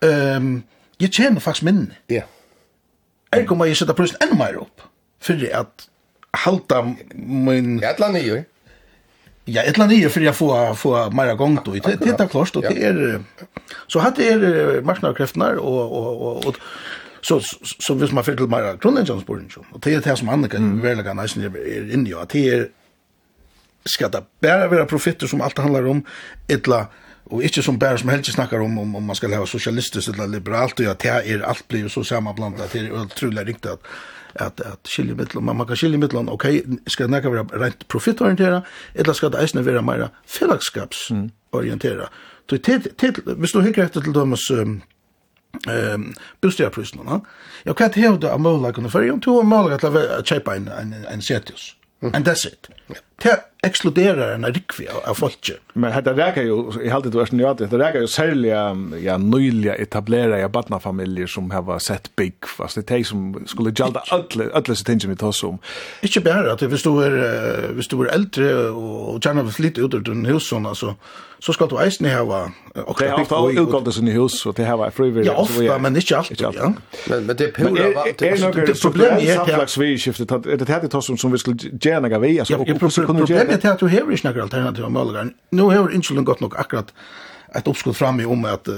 ehm 0.00 0.62
jag 0.98 1.12
känner 1.12 1.40
faktiskt 1.40 1.62
minne 1.62 1.96
ja. 2.06 2.22
Ergo 3.32 3.56
må 3.56 3.64
jeg 3.64 3.78
sette 3.80 3.94
prøvsen 3.96 4.20
enda 4.20 4.36
mer 4.36 4.58
opp, 4.60 4.82
for 5.22 5.40
at 5.56 5.86
halta 6.44 6.82
min... 6.84 7.78
Ja, 7.80 7.92
et 7.92 8.00
eller 8.00 8.08
annet, 8.10 8.26
jo. 8.26 8.40
Ja, 9.44 9.62
ett 9.62 9.78
eller 9.78 10.04
är 10.04 10.08
för 10.08 10.20
jag 10.20 10.36
får 10.36 10.74
få 10.74 11.10
mera 11.10 11.34
gång 11.34 11.58
då. 11.64 11.72
Titta 11.72 12.28
klart 12.28 12.56
och 12.56 12.62
det 12.62 12.84
är 12.84 13.22
så 13.86 13.98
hade 13.98 14.24
är 14.24 14.82
marknadskrafterna 14.82 15.50
och 15.50 15.92
och 15.92 16.22
och 16.22 16.46
och 16.46 16.56
så 17.20 17.40
så 17.78 17.94
vis 17.94 18.12
man 18.12 18.24
fyllt 18.24 18.40
mera 18.40 18.76
grundläggande 18.76 19.24
Och 19.72 19.80
det 19.80 19.94
är 19.94 20.00
det 20.00 20.16
som 20.16 20.28
andra 20.28 20.48
kan 20.48 20.80
välja 20.80 21.14
nästan 21.14 21.42
är 21.42 21.94
inne 21.94 22.14
och 22.14 22.26
det 22.32 22.48
är 22.48 22.68
ska 23.84 24.08
det 24.08 24.22
bara 24.40 24.68
vara 24.68 24.86
profitter 24.86 25.26
som 25.26 25.40
allt 25.40 25.58
handlar 25.58 25.86
om 25.86 26.04
ettla 26.48 26.86
og 27.32 27.44
ikkje 27.44 27.62
som 27.62 27.78
bär 27.78 27.96
som 27.96 28.08
helst 28.08 28.32
snackar 28.32 28.60
om 28.60 28.78
om, 28.78 28.96
om 28.96 29.04
man 29.04 29.16
skal 29.16 29.34
ha 29.34 29.46
socialistiskt 29.46 30.08
eller 30.12 30.26
liberalt 30.26 30.80
og 30.80 30.86
at 30.86 31.02
det 31.02 31.10
er 31.10 31.44
alt 31.46 31.64
blir 31.68 31.88
så 31.88 32.04
sammanblandat 32.04 32.72
det 32.72 32.82
er 32.82 33.04
utrolig 33.04 33.46
riktig 33.46 33.70
at 33.70 33.78
at, 34.34 34.60
at 34.60 34.88
skilje 34.88 35.14
mittlån, 35.14 35.44
man 35.44 35.66
kan 35.66 35.76
skilje 35.76 35.98
mittlån, 35.98 36.28
ok, 36.32 36.46
skal 36.86 37.10
det 37.12 37.24
være 37.24 37.60
rent 37.60 37.88
profitorientera, 37.88 38.62
eller 38.94 39.12
skal 39.12 39.32
det 39.32 39.42
eisne 39.42 39.66
være 39.66 39.82
meira 39.82 40.08
fellagskapsorientera. 40.26 42.08
Mm. 42.08 42.58
Til, 42.58 42.88
til, 42.98 43.22
hvis 43.36 43.52
du 43.52 43.60
hikker 43.60 43.84
etter 43.84 44.00
til 44.00 44.16
ehm 44.16 44.34
um, 44.50 44.82
um, 45.68 46.14
bostadprysene, 46.40 47.20
ja, 47.66 47.72
hva 47.72 47.86
er 47.86 48.16
det 48.18 48.28
av 48.28 48.72
kunna 48.72 48.88
for? 48.88 49.04
Jo, 49.06 49.18
to 49.18 49.42
målagene 49.42 49.78
at 49.78 50.18
å 50.18 50.22
kjøpe 50.26 50.56
en, 50.56 50.68
en, 50.68 50.94
en 51.08 51.22
setius, 51.22 51.76
and 52.02 52.26
that's 52.26 52.44
it 52.46 52.68
det 53.22 53.40
eksploderar 53.62 54.34
en 54.34 54.44
rikvi 54.44 54.88
av, 54.88 55.10
av 55.10 55.14
folket. 55.14 55.60
Men 55.72 56.04
det 56.04 56.12
räcker 56.12 56.42
ju, 56.42 56.82
i 56.82 56.88
halde 56.88 57.10
du 57.10 57.20
ersten 57.22 57.38
ja, 57.38 57.54
det 57.54 57.78
räcker 57.78 58.00
ju 58.00 58.06
särliga, 58.06 58.76
ja, 59.02 59.18
nöjliga 59.18 59.74
etablera 59.74 60.38
ja, 60.38 60.48
badnafamiljer 60.48 61.26
som 61.26 61.50
har 61.50 61.78
sett 61.78 62.16
big, 62.16 62.34
fast 62.56 62.74
det 62.74 62.90
är 62.90 62.96
de 62.96 63.04
som 63.04 63.46
skulle 63.46 63.70
gjalda 63.70 64.02
alla, 64.08 64.44
alla 64.54 64.74
sitt 64.74 64.88
hinsen 64.88 65.10
vi 65.10 65.16
tar 65.16 65.32
som. 65.32 65.58
Ikke 66.02 66.20
bare, 66.20 66.52
at 66.52 66.62
hvis 66.62 66.82
du 66.82 66.96
er, 66.98 67.72
hvis 67.76 67.88
du 67.88 68.00
er 68.02 68.10
eldre 68.10 68.50
og 68.74 69.22
tjärna 69.22 69.46
lite 69.58 69.80
ut 69.80 69.94
ur 69.94 70.02
den 70.10 70.26
husen, 70.26 70.66
altså, 70.66 70.94
så 71.42 71.52
skal 71.52 71.70
du 71.70 71.78
eisne 71.82 72.08
hava 72.08 72.52
och 72.74 72.98
det 73.00 73.10
har 73.10 73.20
ofta 73.20 73.62
utgåldes 73.62 73.98
i 73.98 74.10
hus 74.10 74.46
och 74.46 74.54
det 74.54 74.64
här 74.64 74.76
var 74.76 74.90
frivilligt. 74.90 75.26
Ja, 75.26 75.40
ofta, 75.40 75.78
men 75.78 75.96
inte 75.96 76.18
alltid, 76.18 76.40
ja. 76.40 76.74
Men, 77.08 77.26
men 77.26 77.36
det 77.36 77.44
är 77.44 77.52
pura... 77.52 77.70
Men 77.70 77.76
är, 77.76 77.82
är, 77.82 77.96
är, 77.96 77.96
är, 77.96 78.32
är, 78.32 78.42
är, 78.42 78.58
är, 78.58 78.66
det 78.66 79.44
här 79.44 79.58
är, 79.58 79.62
är, 79.62 79.62
är, 79.62 79.62
är, 79.62 79.62
är, 79.62 79.82
är, 79.82 79.82
är, 79.82 79.82
är, 79.82 81.18
är, 82.52 82.78
är, 82.78 83.08
är, 83.08 83.08
är, 83.08 83.08
är, 83.08 83.08
är, 83.08 83.11
kunne 83.12 83.26
gjøre... 83.26 83.44
Problemet 83.44 83.64
er 83.64 83.76
at 83.76 83.80
du 83.80 83.90
hever 83.92 84.16
ikke 84.16 84.28
noen 84.30 84.46
alternativ 84.46 84.88
av 84.88 84.94
målgeren. 84.94 85.34
Nå 85.52 85.68
hever 85.72 85.94
innskyldning 85.96 86.28
gått 86.28 86.44
nok 86.44 86.58
akkurat 86.60 86.92
ett 87.54 87.68
uppskott 87.68 87.96
fram 87.96 88.20
i 88.20 88.24
om 88.24 88.44
att 88.44 88.68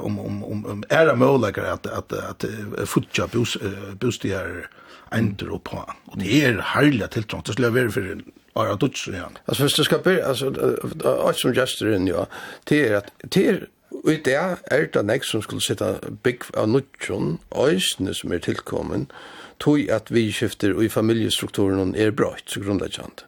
om 0.00 0.18
om 0.18 0.44
om 0.44 0.84
är 0.88 1.06
det 1.06 1.16
möjligt 1.16 1.58
att 1.58 1.86
att 1.86 2.12
att 2.12 2.44
futcha 2.86 3.26
bus 3.26 3.58
bustier 4.00 4.68
ändra 5.10 5.58
på 5.58 5.84
och 6.04 6.18
det 6.18 6.44
är 6.44 6.58
härliga 6.58 7.06
till 7.06 7.24
det 7.44 7.52
skulle 7.52 7.68
vara 7.68 7.90
för 7.90 8.22
Ja, 8.54 8.76
då 8.80 8.88
så 8.94 9.10
ja. 9.10 9.30
Alltså 9.44 9.62
först 9.62 9.84
ska 9.84 9.98
bli 9.98 10.22
alltså 10.22 10.52
att 11.04 11.36
som 11.36 11.54
just 11.54 11.82
in 11.82 12.06
ja. 12.06 12.26
Det 12.64 12.88
är 12.88 12.96
att 12.96 13.12
det 13.18 13.48
är 13.48 13.68
ut 14.04 14.24
där 14.24 14.56
är 14.64 14.88
det 14.92 15.02
nästa 15.02 15.26
som 15.26 15.42
skulle 15.42 15.60
sitta 15.60 15.94
big 16.22 16.40
av 16.54 16.68
nutchon 16.68 17.38
ösnes 17.50 18.18
som 18.18 18.32
är 18.32 18.38
tillkommen 18.38 19.06
tog 19.58 19.90
att 19.90 20.10
vi 20.10 20.32
skifter 20.32 20.72
och 20.72 20.84
i 20.84 20.88
familjestrukturen 20.88 21.94
är 21.94 22.10
bra 22.10 22.36
så 22.46 22.60
grundläggande. 22.60 23.22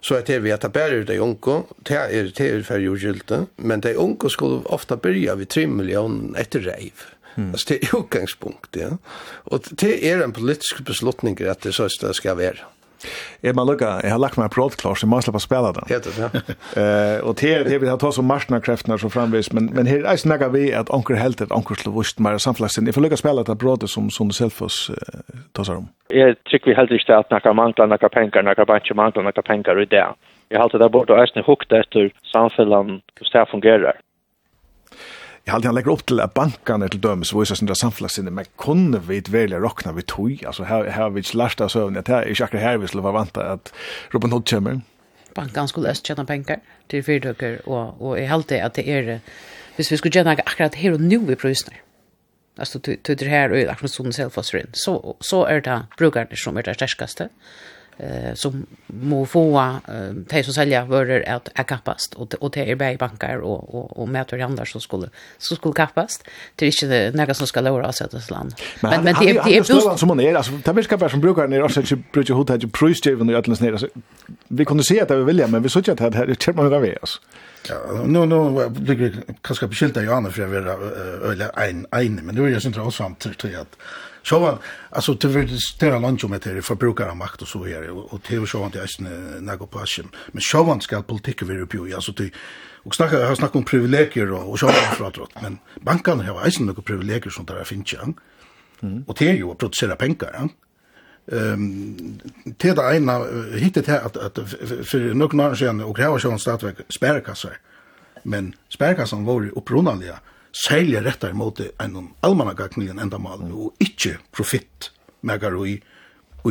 Så 0.00 0.16
er 0.16 0.26
det 0.26 0.40
vi 0.44 0.52
at 0.54 0.62
det 0.64 0.72
bærer 0.72 1.04
de 1.04 1.20
unge, 1.22 1.62
det 1.88 1.96
er 1.96 2.30
det 2.36 2.46
er 2.46 2.62
for 2.64 2.80
jordgylte, 2.80 3.46
men 3.56 3.80
de 3.84 3.98
unge 3.98 4.30
skulle 4.30 4.62
ofte 4.66 4.96
byrja 4.96 5.34
ved 5.34 5.46
3 5.46 5.66
millioner 5.66 6.40
etter 6.40 6.64
reiv. 6.64 7.04
Mm. 7.36 7.50
Altså 7.50 7.66
det 7.68 7.78
er 7.82 7.96
utgangspunkt, 7.96 8.76
ja. 8.76 8.90
Og 9.44 9.64
det 9.80 9.92
er 10.08 10.24
en 10.24 10.32
politisk 10.32 10.84
beslutning 10.84 11.40
at 11.40 11.64
det 11.64 11.74
så 11.74 11.88
skal 12.12 12.38
være. 12.38 12.64
Jeg 13.42 13.56
må 13.56 13.64
lukke, 13.64 13.88
jeg 14.04 14.12
har 14.12 14.20
lagt 14.20 14.38
meg 14.40 14.50
på 14.52 14.60
rådklar, 14.60 14.98
så 14.98 15.06
jeg 15.06 15.10
må 15.12 15.20
slippe 15.24 15.40
å 15.40 15.44
spille 15.44 15.72
den. 15.76 15.86
Helt 15.90 16.08
det, 16.08 16.14
ja. 16.20 16.30
uh, 16.76 17.28
og 17.28 17.36
til 17.40 17.64
det 17.66 17.78
vil 17.80 17.88
jeg 17.88 18.02
ta 18.02 18.10
som 18.14 18.28
marsjonarkreftene 18.28 18.98
så 19.00 19.10
fremvis, 19.12 19.52
men, 19.56 19.70
men 19.76 19.88
her 19.90 20.04
er 20.04 20.20
snakket 20.20 20.52
vi 20.56 20.66
at 20.76 20.92
anker 20.94 21.20
helt 21.20 21.40
et 21.40 21.54
anker 21.56 21.80
til 21.80 21.94
vust 21.96 22.20
mer 22.20 22.38
samflagsen. 22.42 22.88
Jeg 22.88 22.96
får 22.96 23.06
lukke 23.06 23.20
å 23.20 23.22
spille 23.22 23.46
det 23.46 23.56
brådet 23.60 23.90
som 23.92 24.10
Sonne 24.12 24.36
Selfos 24.36 24.82
uh, 24.92 25.22
tar 25.56 25.70
seg 25.70 25.82
om. 25.82 25.88
Jeg 26.12 26.36
tykker 26.50 26.72
vi 26.72 26.76
helt 26.76 26.92
ikke 26.94 27.22
at 27.22 27.32
noen 27.32 27.56
mangler 27.56 27.90
noen 27.90 28.12
penger, 28.12 28.44
noen 28.44 28.68
banker 28.68 28.98
mangler 28.98 29.26
noen 29.26 29.46
penger 29.46 29.80
i 29.80 29.88
det. 29.88 30.04
Jeg 30.50 30.58
har 30.58 30.66
alltid 30.66 30.82
der 30.82 30.90
borte 30.90 31.14
og 31.14 31.22
eisne 31.22 31.44
er 31.44 31.46
hukt 31.46 31.72
etter 31.72 32.10
samfunnet 32.26 33.00
hvordan 33.16 33.32
det 33.32 33.50
fungerer 33.52 34.00
jag 35.44 35.52
hade 35.52 35.68
han 35.68 35.74
lägger 35.74 35.90
upp 35.90 36.06
till 36.06 36.20
att 36.20 36.34
bankarna 36.34 36.88
till 36.88 37.00
dömes 37.00 37.28
så 37.28 37.40
visar 37.40 37.54
sina 37.54 37.74
samflaxinne 37.74 38.30
men 38.30 38.44
kunde 38.58 38.98
vi 38.98 39.16
inte 39.16 39.30
välja 39.30 39.58
rockna 39.58 39.92
vi 39.92 40.02
tog? 40.02 40.44
Alltså 40.44 40.62
här 40.62 40.84
här 40.84 41.10
vi 41.10 41.22
lasta 41.34 41.68
så 41.68 41.98
att 41.98 42.08
här 42.08 42.22
är 42.22 42.34
säkert 42.34 42.60
här 42.60 42.78
vi 42.78 42.88
skulle 42.88 43.02
vara 43.02 43.12
vanta 43.12 43.52
att 43.52 43.72
Robin 44.10 44.32
Hood 44.32 44.48
kommer. 44.48 44.80
Bankan 45.34 45.68
skulle 45.68 45.88
öst 45.88 46.06
tjäna 46.06 46.24
pengar 46.24 46.60
till 46.86 47.04
fyrdöcker 47.04 47.68
och 47.68 48.00
och 48.00 48.18
är 48.18 48.26
helt 48.26 48.52
att 48.52 48.74
det 48.74 48.88
är 48.88 49.20
hvis 49.76 49.92
vi 49.92 49.96
skulle 49.96 50.12
tjäna 50.12 50.30
akkurat 50.30 50.74
här 50.74 50.92
och 50.92 51.00
nu 51.00 51.18
vi 51.18 51.36
prösnar 51.36 51.74
alltså 52.58 52.80
till 52.80 53.16
det 53.16 53.24
här 53.24 53.50
och 53.52 53.72
akkurat 53.72 53.90
sån 53.90 54.12
selfosrin 54.12 54.70
så 54.72 55.16
så 55.20 55.44
är 55.44 55.60
det 55.60 55.82
brukarna 55.98 56.26
som 56.34 56.56
är 56.56 56.62
det 56.62 56.74
starkaste 56.74 57.28
eh 58.00 58.34
som 58.34 58.66
må 58.86 59.26
få 59.26 59.58
eh 59.58 60.12
de 60.28 60.42
som 60.42 60.54
säljer 60.54 60.84
varor 60.84 61.24
att 61.28 61.48
är 61.54 61.62
kappast. 61.62 62.14
Och 62.14 62.34
och 62.34 62.50
det 62.50 62.70
är 62.70 62.76
bäj 62.76 62.96
bankar 62.96 63.36
och 63.38 63.74
och 63.74 63.98
och 63.98 64.08
mäter 64.08 64.40
andra 64.40 64.66
som 64.66 64.80
skulle 64.80 65.08
så 65.38 65.56
skulle 65.56 65.74
kappast. 65.74 66.24
Det 66.56 66.66
är 66.66 66.84
inte 66.84 67.16
några 67.18 67.34
som 67.34 67.46
ska 67.46 67.60
låra 67.60 67.88
oss 67.88 68.00
ett 68.00 68.30
land 68.30 68.54
men 68.80 69.04
men 69.04 69.14
det 69.20 69.30
är 69.30 69.44
det 69.44 69.56
är 69.56 69.96
som 69.96 70.08
man 70.08 70.20
är 70.20 70.34
alltså 70.34 70.52
det 70.64 70.72
vara 70.96 71.10
som 71.10 71.20
brukar 71.20 71.48
när 71.48 71.62
också 71.62 71.96
brukar 72.12 72.34
hota 72.34 72.56
ju 72.56 72.68
price 72.68 73.10
ju 73.10 73.30
i 73.30 73.34
alla 73.34 73.56
snära 73.56 73.88
vi 74.48 74.64
kunde 74.64 74.84
se 74.84 75.00
att 75.00 75.08
det 75.08 75.24
vill 75.24 75.46
men 75.46 75.62
vi 75.62 75.68
såg 75.68 75.90
att 75.90 75.98
det 75.98 76.14
här 76.14 76.30
är 76.30 76.52
man 76.52 76.66
över 76.66 77.04
oss 77.04 77.20
Ja, 77.68 78.02
nu 78.06 78.26
nu 78.26 78.68
blir 78.68 79.12
kanske 79.42 79.66
beskylda 79.66 80.02
Johanna 80.02 80.30
för 80.30 80.42
att 80.42 81.38
vara 81.38 81.66
en 81.66 81.86
en 81.90 82.14
men 82.22 82.34
det 82.34 82.42
är 82.42 82.48
ju 82.48 82.60
så 82.60 82.68
inte 82.68 82.80
alls 82.80 82.96
fram 82.96 83.14
till 83.14 83.56
att 83.56 83.76
Så 84.22 84.38
var 84.38 84.58
alltså 84.90 85.14
det 85.14 85.28
vill 85.28 85.58
ställa 85.58 85.98
lunch 85.98 86.24
med 86.24 86.40
det 86.40 86.62
för 86.62 86.74
brukar 86.74 87.14
makt 87.14 87.42
och 87.42 87.48
så 87.48 87.64
här 87.64 87.90
och 87.90 88.22
till 88.22 88.46
så 88.46 88.62
han 88.62 88.70
det 88.70 88.78
är 88.78 89.40
några 89.40 89.66
passion. 89.66 90.08
Men 90.32 90.40
så 90.40 90.62
var 90.62 90.80
ska 90.80 91.02
politik 91.02 91.42
vara 91.42 91.60
uppe 91.60 91.76
ju 91.76 91.94
alltså 91.94 92.12
det 92.12 92.30
och 92.82 92.94
snacka 92.94 93.26
har 93.26 93.34
snackat 93.34 93.56
om 93.56 93.64
privilegier 93.64 94.32
och 94.32 94.58
så 94.58 94.66
har 94.66 95.10
trott 95.10 95.42
men 95.42 95.58
bankerna 95.80 96.24
har 96.24 96.46
ju 96.46 96.64
några 96.64 96.82
privilegier 96.82 97.30
som 97.30 97.44
där 97.44 97.64
finns 97.64 97.92
ju. 97.92 97.98
Mm. 98.82 99.04
Och 99.06 99.16
det 99.18 99.28
är 99.28 99.34
ju 99.34 99.50
att 99.50 99.58
producera 99.58 99.96
pengar. 99.96 100.30
Ja? 100.32 100.48
Ehm 101.36 102.20
till 102.58 102.74
det 102.74 102.96
ena 102.96 103.24
hittet 103.54 103.86
här 103.86 104.00
att 104.00 104.16
att 104.16 104.38
för 104.84 105.14
några 105.14 105.50
år 105.50 105.54
sedan 105.54 105.80
och 105.80 105.98
här 105.98 106.08
har 106.08 106.18
ju 106.24 106.30
en 106.30 106.38
statlig. 106.38 106.74
Men 108.22 108.54
spärrkassan 108.68 109.24
var 109.24 109.42
ju 109.42 109.50
upprunaliga 109.50 110.18
særlig 110.52 111.04
rettar 111.04 111.34
mot 111.36 111.60
en 111.60 111.96
allmannagagnelig 112.26 112.94
endamal, 112.98 113.42
og 113.52 113.74
ikkje 113.82 114.18
profitt 114.34 114.90
megar 115.26 115.56
og 115.56 115.68
i, 115.68 115.78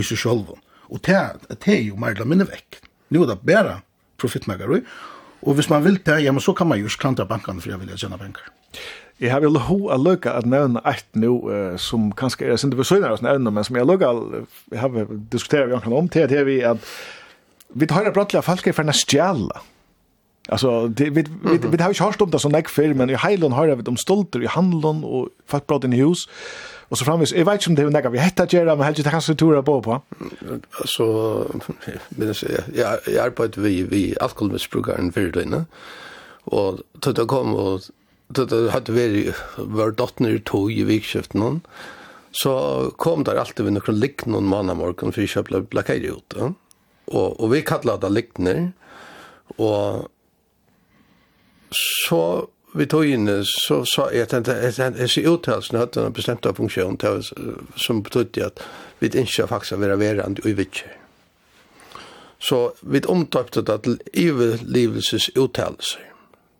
seg 0.06 0.20
sjolv. 0.22 0.56
Og 0.90 1.02
det, 1.06 1.16
er 1.16 1.82
jo 1.84 1.98
mer 2.00 2.16
eller 2.16 2.30
minne 2.30 2.48
vekk. 2.50 2.82
Nå 3.14 3.24
er 3.24 3.34
det 3.34 3.42
bare 3.46 3.80
profitt 4.20 4.48
megar 4.50 4.72
og 4.72 4.86
og 5.40 5.56
hvis 5.56 5.70
man 5.72 5.86
vil 5.86 5.96
det, 6.04 6.18
ja, 6.20 6.34
men 6.36 6.44
så 6.44 6.52
kan 6.52 6.68
man 6.68 6.82
jo 6.82 6.90
klandra 7.00 7.24
bankene 7.24 7.62
for 7.62 7.72
jeg 7.72 7.80
vil 7.80 7.94
tjene 7.96 8.18
penger. 8.20 8.50
Jeg 9.24 9.32
har 9.32 9.40
vel 9.40 9.56
ho 9.56 9.78
a 9.88 9.96
lukka 9.96 10.34
at 10.36 10.46
nevna 10.46 10.82
eit 10.84 11.06
nu 11.16 11.30
uh, 11.48 11.78
som 11.80 12.12
kanskje 12.12 12.50
er 12.52 12.60
sindi 12.60 12.76
besøgnar 12.76 13.14
hos 13.16 13.24
nevna, 13.24 13.50
men 13.50 13.64
som 13.64 13.78
jeg 13.80 13.88
lukka, 13.88 14.12
jeg 14.72 14.80
har 14.80 15.16
diskuteret 15.32 15.70
vi 15.70 15.78
omkring 15.78 15.96
om, 15.96 16.10
til 16.12 16.28
at 16.28 16.46
vi 16.46 16.60
at 16.60 16.84
vi 17.70 17.88
tar 17.88 18.04
det 18.04 18.14
brottelig 18.14 18.40
at 18.40 18.50
folk 18.52 18.68
er 18.68 18.76
fyrir 18.76 18.92
stjæla. 18.92 19.64
Mm 19.64 19.79
Alltså 20.50 20.88
det 20.88 21.10
vi 21.10 21.26
vi 21.44 21.58
vi 21.58 21.84
har 21.84 21.94
ju 21.94 22.04
hört 22.04 22.22
om 22.22 22.32
det 22.32 22.40
så 22.40 22.50
näck 22.50 22.70
för 22.70 22.94
men 22.94 23.10
i 23.10 23.16
Highland 23.16 23.54
har 23.54 23.68
vi 23.68 23.84
om 23.84 23.98
stolter 23.98 24.44
i 24.44 24.48
handeln 24.48 25.04
och 25.04 25.30
fattbrott 25.48 25.84
i 25.84 25.88
hus. 25.88 26.18
Och 26.90 26.98
så 26.98 27.06
framvis 27.06 27.34
jag 27.34 27.46
vet 27.46 27.68
inte 27.68 27.86
om 27.86 27.94
det 27.94 28.00
är 28.00 28.10
vi 28.10 28.20
heter 28.20 28.48
Gerard 28.50 28.78
men 28.78 28.86
helt 28.86 29.10
kanske 29.10 29.36
tur 29.36 29.62
på 29.62 29.82
på. 29.82 30.02
Så 30.86 31.46
men 32.10 32.34
jag 32.74 33.00
jag 33.06 33.26
arbetar 33.26 33.62
vi 33.62 33.84
vi 33.84 34.16
alkoholmissbrukaren 34.22 35.12
för 35.12 35.22
det 35.22 35.44
inne. 35.44 35.66
Och 36.44 36.80
då 37.00 37.12
då 37.12 37.26
kom 37.26 37.56
och 37.56 37.82
då 38.28 38.46
då 38.46 38.70
hade 38.70 38.92
vi 38.92 39.34
var 39.58 39.92
dottern 39.92 40.28
i 40.28 40.40
tog 40.40 40.72
i 40.72 40.84
vikskiften 40.84 41.42
någon. 41.42 41.62
Så 42.32 42.86
kom 42.98 43.24
där 43.24 43.36
alltid 43.36 43.66
vi 43.66 43.72
några 43.72 43.94
lick 43.94 44.26
någon 44.26 44.46
manna 44.46 44.74
morgon 44.74 45.12
för 45.12 45.24
att 45.24 45.30
köpa 45.30 45.58
ut. 45.58 46.34
Och 47.06 47.40
och 47.40 47.54
vi 47.54 47.62
kallade 47.62 48.08
det 48.08 48.14
lickner. 48.14 48.72
Och 49.58 50.10
så 51.72 52.50
vi 52.74 52.86
tog 52.86 53.06
inn, 53.06 53.30
så 53.46 53.82
sa 53.86 54.10
jeg 54.14 54.28
at 54.30 54.46
det 54.46 54.54
är 54.54 55.08
så 55.08 55.22
uttalsen 55.22 55.82
att 55.82 55.94
den 55.94 56.56
funksjon 56.56 56.98
til, 56.98 57.24
som 57.76 58.04
betydde 58.04 58.46
at 58.46 58.60
vi 59.00 59.08
ikke 59.08 59.48
faktisk 59.48 59.80
vara 59.80 59.96
verande 59.96 60.42
i 60.46 60.54
vitcher. 60.54 60.96
Så 62.40 62.72
vi 62.82 63.02
omtøpte 63.06 63.62
det 63.62 63.82
til 63.84 64.00
överlivelses 64.14 65.30
uttalelser. 65.36 66.06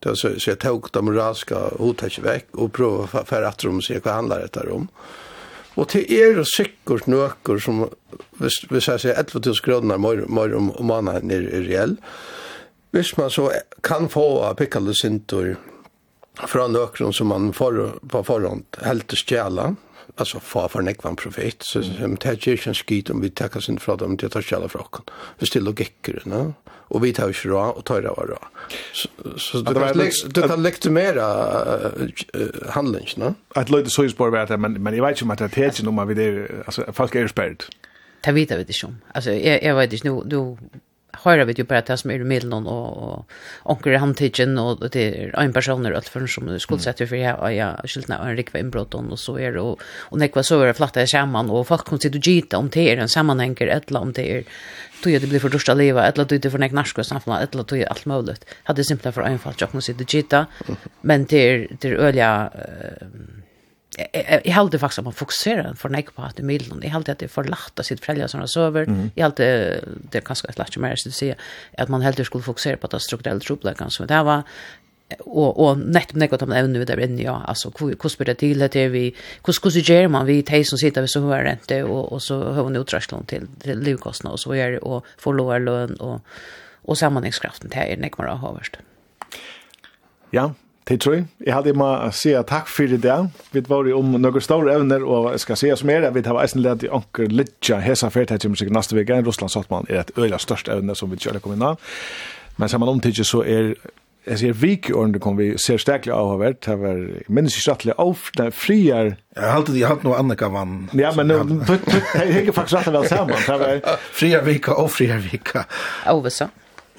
Det 0.04 0.18
så 0.18 0.40
så 0.40 0.52
jeg 0.52 0.60
tog 0.60 0.90
de 0.94 1.02
moralske 1.02 1.56
hotelsene 1.56 2.28
vekk 2.28 2.56
og 2.56 2.72
prøvde 2.72 3.04
å 3.04 3.24
fære 3.28 3.48
etter 3.48 3.70
om 3.70 3.80
de 3.80 3.86
se 3.86 4.00
hva 4.00 4.16
handler 4.16 4.46
dette 4.46 4.64
om. 4.72 4.88
Og 5.76 5.90
til 5.92 6.06
er 6.12 6.40
og 6.40 6.48
sikkert 6.48 7.08
nøkker 7.08 7.60
som 7.60 7.86
hvis, 8.40 8.62
hvis 8.72 8.88
jeg 8.88 9.00
sier 9.04 9.20
11 9.20 9.42
000 9.46 9.64
kroner 9.64 9.98
mer 9.98 10.26
mer 10.28 10.56
om 10.56 10.72
månaden 10.80 11.32
er 11.32 11.48
reell. 11.68 11.98
Hvis 12.92 13.18
man 13.18 13.30
så 13.30 13.52
kan 13.86 14.10
få 14.10 14.54
pikkale 14.58 14.96
sintor 14.98 15.56
fra 16.48 16.68
nøkron 16.68 17.14
som 17.14 17.30
man 17.30 17.54
for, 17.54 18.00
på 18.10 18.24
forhånd 18.24 18.80
helt 18.86 19.14
stjæla, 19.14 19.74
altså 20.18 20.40
få 20.40 20.68
for 20.72 20.82
nekvann 20.82 21.16
profet, 21.20 21.64
så 21.64 21.80
mm. 21.80 22.18
det 22.18 22.32
er 22.32 22.56
ikke 22.56 22.72
en 22.72 22.78
skit 22.78 23.12
om 23.14 23.22
vi 23.22 23.30
tekker 23.30 23.60
sin 23.60 23.80
fra 23.80 23.96
dem 24.00 24.18
til 24.18 24.30
å 24.30 24.34
ta 24.34 24.42
stjæla 24.44 24.70
fra 24.72 24.82
okken. 24.86 25.12
Hvis 25.40 25.54
det 25.54 25.62
er 25.62 25.68
logikker, 25.68 26.22
no? 26.26 26.42
og 26.90 27.04
vi 27.04 27.12
tar 27.14 27.30
ikke 27.30 27.52
råd, 27.52 27.78
og 27.78 27.86
tar 27.86 28.02
det 28.02 28.10
ra 28.10 28.26
råd. 28.32 28.48
Så, 28.94 29.10
så 29.38 29.62
du, 29.62 29.74
kan, 29.78 30.00
du 30.36 30.42
kan 30.42 30.64
lektimera 30.64 31.28
uh, 31.94 32.02
uh, 32.34 32.72
handlingen. 32.74 33.22
No? 33.22 33.34
At 33.56 33.70
løyde 33.70 33.94
så 33.94 34.08
spår 34.10 34.34
vi 34.34 34.58
men, 34.58 34.80
men 34.82 34.98
jeg 34.98 35.04
vet 35.06 35.20
ikke 35.20 35.28
om 35.30 35.36
at 35.36 35.44
det 35.46 35.52
er 35.54 35.70
ikke 35.70 35.86
noe 35.86 36.00
man 36.00 36.10
vil, 36.10 36.48
altså 36.66 36.88
folk 36.98 37.16
er 37.16 37.30
sperret. 37.30 37.70
Det 38.26 38.36
vet 38.36 38.52
jeg 38.52 38.66
ikke 38.68 38.88
om. 38.88 38.98
Altså, 39.16 39.32
jeg, 39.32 39.60
jeg 39.64 39.76
vet 39.76 39.94
ikke, 39.94 40.16
du, 40.32 40.56
höra 41.24 41.46
vet 41.48 41.60
jo 41.60 41.68
bare 41.70 41.86
det 41.88 41.98
som 42.02 42.12
er 42.14 42.24
i 42.24 42.28
middelen, 42.28 42.68
og, 42.68 43.00
og 43.04 43.74
onker 43.74 43.96
han 43.98 44.10
handtidgen, 44.10 44.58
og 44.62 44.84
det 44.94 45.06
er 45.08 45.34
en 45.40 45.56
personer, 45.56 45.96
alt 45.96 46.10
for 46.12 46.28
som 46.30 46.50
skuldsetter 46.62 47.10
for 47.10 47.20
jeg, 47.20 47.36
og 47.36 47.54
jeg 47.54 47.92
skyldte 47.94 48.18
en 48.18 48.38
rikva 48.38 48.62
innbrott, 48.62 48.96
og 48.96 49.18
så 49.20 49.38
er 49.40 49.58
det, 49.58 49.64
og, 49.64 49.84
og 50.10 50.22
nekva 50.22 50.44
så 50.46 50.62
er 50.62 50.72
det 50.72 50.78
flatt 50.80 51.00
jeg 51.02 51.12
sammen, 51.12 51.52
og 51.54 51.68
folk 51.70 51.86
kommer 51.88 52.04
til 52.04 52.18
å 52.20 52.24
gita 52.24 52.62
om 52.62 52.72
det 52.74 52.88
er 52.92 53.04
en 53.04 53.12
sammanhenger, 53.12 53.72
eller 53.80 54.02
om 54.02 54.14
det 54.16 54.28
er, 54.30 54.48
tog 55.04 55.16
det 55.16 55.32
blir 55.32 55.44
for 55.44 55.54
dørst 55.54 55.72
av 55.72 55.80
livet, 55.80 56.04
eller 56.12 56.30
tog 56.30 56.42
det 56.44 56.54
for 56.54 56.62
nek 56.62 56.76
narsko 56.76 57.06
samfunnet, 57.08 57.50
eller 57.54 57.68
tog 57.68 57.84
alt 57.86 58.08
mulig. 58.10 58.40
Hadde 58.70 58.88
simpelthen 58.88 59.18
for 59.20 59.28
en 59.28 59.42
fall, 59.42 59.58
jeg 59.60 59.72
kommer 59.72 59.86
til 59.86 60.04
å 60.06 60.10
gita, 60.10 60.46
men 61.08 61.28
det 61.30 61.46
er, 61.46 61.70
det 61.80 61.94
er 61.94 62.10
øyla, 62.10 62.32
jeg 64.46 64.54
halte 64.54 64.80
faktiskt 64.80 65.00
att 65.00 65.06
man 65.06 65.14
fokuserer 65.14 65.74
för 65.74 65.90
nek 65.90 66.16
på 66.16 66.22
att 66.22 66.40
medlen. 66.40 66.82
Jeg 66.84 66.92
halte 66.92 67.12
att 67.12 67.20
det 67.20 67.26
er 67.26 67.30
för 67.30 67.44
lätt 67.44 67.86
sitt 67.86 68.06
förälder 68.06 68.28
som 68.28 68.48
sover. 68.48 68.84
Mm. 68.84 69.12
Jeg 69.16 69.24
halte, 69.24 69.44
det 70.12 70.16
er 70.16 70.22
kanskje 70.22 70.50
et 70.50 70.58
lagt 70.58 70.78
mer 70.78 70.92
att 70.92 71.14
säga 71.14 71.36
att 71.78 71.90
man 71.90 72.02
helt 72.02 72.26
skulle 72.26 72.44
fokusera 72.44 72.78
på 72.78 72.88
att 72.88 73.02
strukturelle 73.02 73.40
trubbläggan 73.40 73.92
som 73.92 74.08
det 74.08 74.24
var 74.24 74.44
och 75.20 75.70
och 75.70 75.78
nett 75.78 76.14
med 76.14 76.32
något 76.32 76.42
om 76.42 76.52
även 76.52 76.74
der 76.74 77.00
inne 77.00 77.22
ja 77.22 77.42
alltså 77.48 77.70
hvordan 77.70 78.10
spelar 78.10 78.34
det 78.34 78.40
til 78.40 78.60
det 78.60 78.92
vi 78.92 79.16
hur 79.46 79.82
gjør 79.82 80.08
man 80.08 80.28
vi 80.28 80.42
tej 80.42 80.64
som 80.64 80.78
sitter 80.78 81.02
vi 81.02 81.08
så 81.08 81.20
hör 81.20 81.52
inte 81.52 81.84
och 81.84 82.12
och 82.12 82.22
så 82.22 82.54
har 82.54 82.64
man 82.64 82.76
utrasklon 82.76 83.26
till 83.26 83.48
til 83.64 83.78
livkostene, 83.78 84.32
og 84.32 84.40
så 84.40 84.54
gjør 84.54 84.72
det 84.72 84.80
och 84.80 85.06
får 85.18 85.34
lov 85.34 85.60
lön 85.60 86.00
och 86.00 86.22
och 86.84 86.98
sammanhängskraften 86.98 87.70
till 87.70 87.82
er 87.82 87.98
nekmar 87.98 88.28
har 88.28 88.54
hörst. 88.54 88.78
Ja, 90.32 90.54
Det 90.90 90.98
tror 91.04 91.14
jeg. 91.20 91.26
Jeg 91.46 91.54
hadde 91.54 91.76
med 91.78 91.86
å 91.86 92.10
si 92.18 92.32
takk 92.50 92.70
for 92.74 92.90
det. 92.90 93.18
Vi 93.54 93.62
var 93.68 93.86
jo 93.86 94.00
om 94.00 94.16
noen 94.18 94.42
store 94.42 94.74
evner, 94.74 95.06
og 95.06 95.30
jeg 95.36 95.44
skal 95.44 95.60
si 95.62 95.70
oss 95.70 95.86
mer. 95.86 96.08
Vi 96.16 96.24
har 96.26 96.42
eisen 96.42 96.64
lett 96.66 96.84
i 96.88 96.90
Anker 96.90 97.30
Lidja, 97.30 97.78
Hesa 97.86 98.10
Fjerthetjummusikk 98.10 98.74
neste 98.74 98.98
vecka. 98.98 99.20
Russland 99.22 99.54
Sottmann 99.54 99.86
er 99.90 100.02
et 100.02 100.14
øyla 100.18 100.42
størst 100.42 100.72
evne 100.74 100.98
som 100.98 101.12
vi 101.14 101.22
kjører 101.22 101.44
kommer 101.44 101.60
inn 101.60 101.68
av. 101.74 101.92
Men 102.58 102.74
sammen 102.74 102.90
om 102.90 102.98
omtidig 102.98 103.28
så 103.30 103.44
er 103.46 103.76
jeg 104.30 104.40
sier 104.42 104.58
vik 104.58 104.90
i 104.90 104.94
årene 104.94 105.20
kom 105.24 105.38
vi 105.40 105.54
ser 105.62 105.80
sterklig 105.82 106.12
av 106.14 106.28
har 106.34 106.54
det 106.54 106.76
var 106.78 106.98
minnes 107.32 107.56
i 107.56 107.62
strattelig 107.64 107.96
av, 107.98 108.26
det 108.38 108.50
er 108.50 108.54
frier. 108.54 109.12
Jeg 109.34 109.46
har 109.46 109.62
alltid 109.62 109.80
hatt 109.88 110.04
noe 110.06 110.18
annet 110.20 110.44
av 110.46 110.54
vann. 110.54 110.76
Ja, 110.98 111.14
men 111.18 111.32
det 111.32 111.38
er 112.20 112.34
ikke 112.42 112.54
faktisk 112.58 112.78
rett 112.78 112.92
og 112.92 112.98
vel 113.00 113.08
sammen. 113.10 113.86
Frier 114.18 114.44
vika 114.46 114.76
og 114.78 114.92
frier 114.94 115.22
vika. 115.24 115.64
Ovesa. 116.12 116.50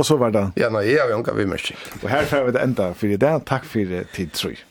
Og 0.01 0.07
så 0.09 0.17
var 0.17 0.33
det... 0.33 0.47
Ja, 0.57 0.71
nei, 0.73 0.87
jeg 0.89 1.03
har 1.03 1.13
jo 1.13 1.21
ikke 1.21 1.37
vi 1.37 1.45
mørkning. 1.51 1.79
Og 2.01 2.09
her 2.09 2.25
får 2.31 2.49
vi 2.49 2.57
det 2.57 2.65
enda 2.65 2.91
for 2.97 3.13
i 3.13 3.21
dag. 3.21 3.45
Takk 3.49 3.69
for 3.69 3.97
tid, 4.17 4.33
tror 4.33 4.55
jeg. 4.57 4.65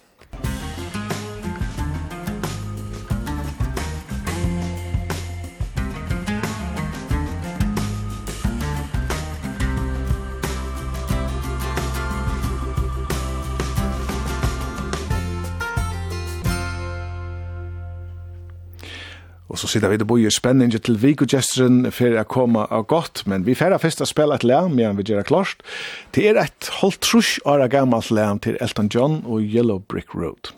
Så 19.60 19.68
sitter 19.68 19.92
vi 19.92 19.98
det 20.00 20.08
bor 20.08 20.22
i 20.22 20.30
spenning 20.32 20.72
til 20.72 20.96
vikogesteren 21.02 21.90
for 21.92 22.16
å 22.16 22.24
komme 22.32 22.64
av 22.72 22.86
godt, 22.88 23.26
men 23.28 23.44
vi 23.44 23.58
færre 23.60 23.80
først 23.82 24.06
å 24.06 24.08
spille 24.08 24.38
et 24.38 24.46
lærm, 24.48 24.78
men 24.80 24.96
vi 24.96 25.04
gjør 25.10 25.20
det 25.20 25.28
klart. 25.28 25.66
Det 26.16 26.30
er 26.30 26.40
et 26.40 26.72
halvt 26.80 27.02
trus 27.04 27.36
år 27.44 27.66
gammalt 27.74 28.08
lærm 28.16 28.40
til 28.40 28.56
Elton 28.64 28.88
John 28.94 29.20
og 29.26 29.44
Yellow 29.44 29.84
Brick 29.92 30.16
Road. 30.16 30.54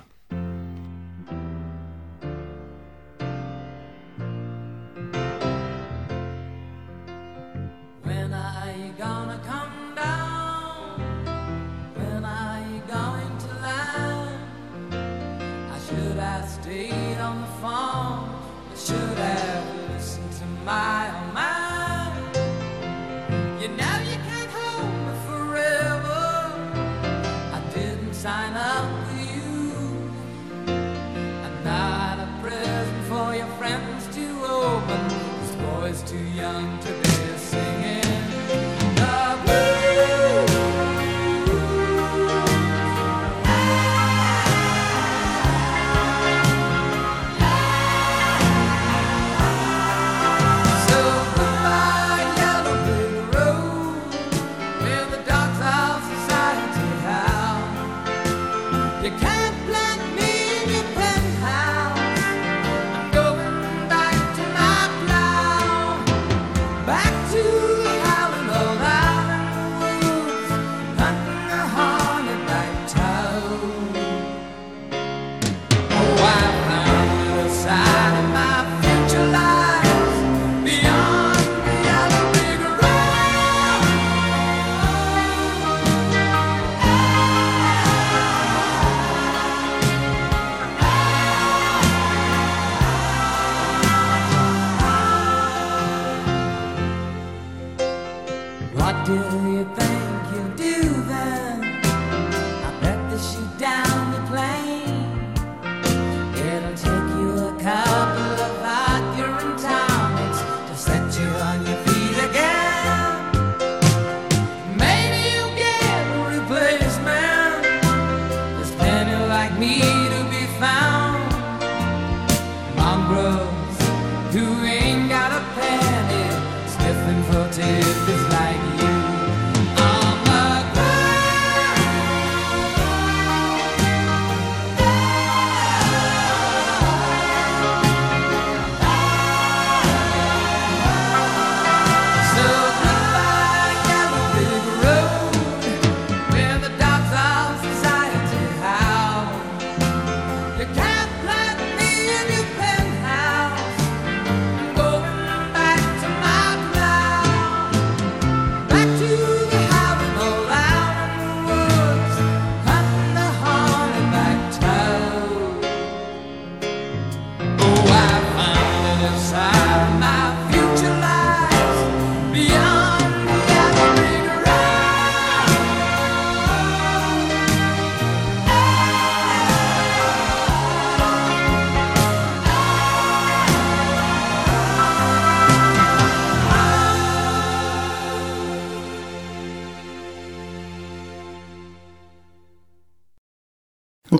outside 169.11 169.60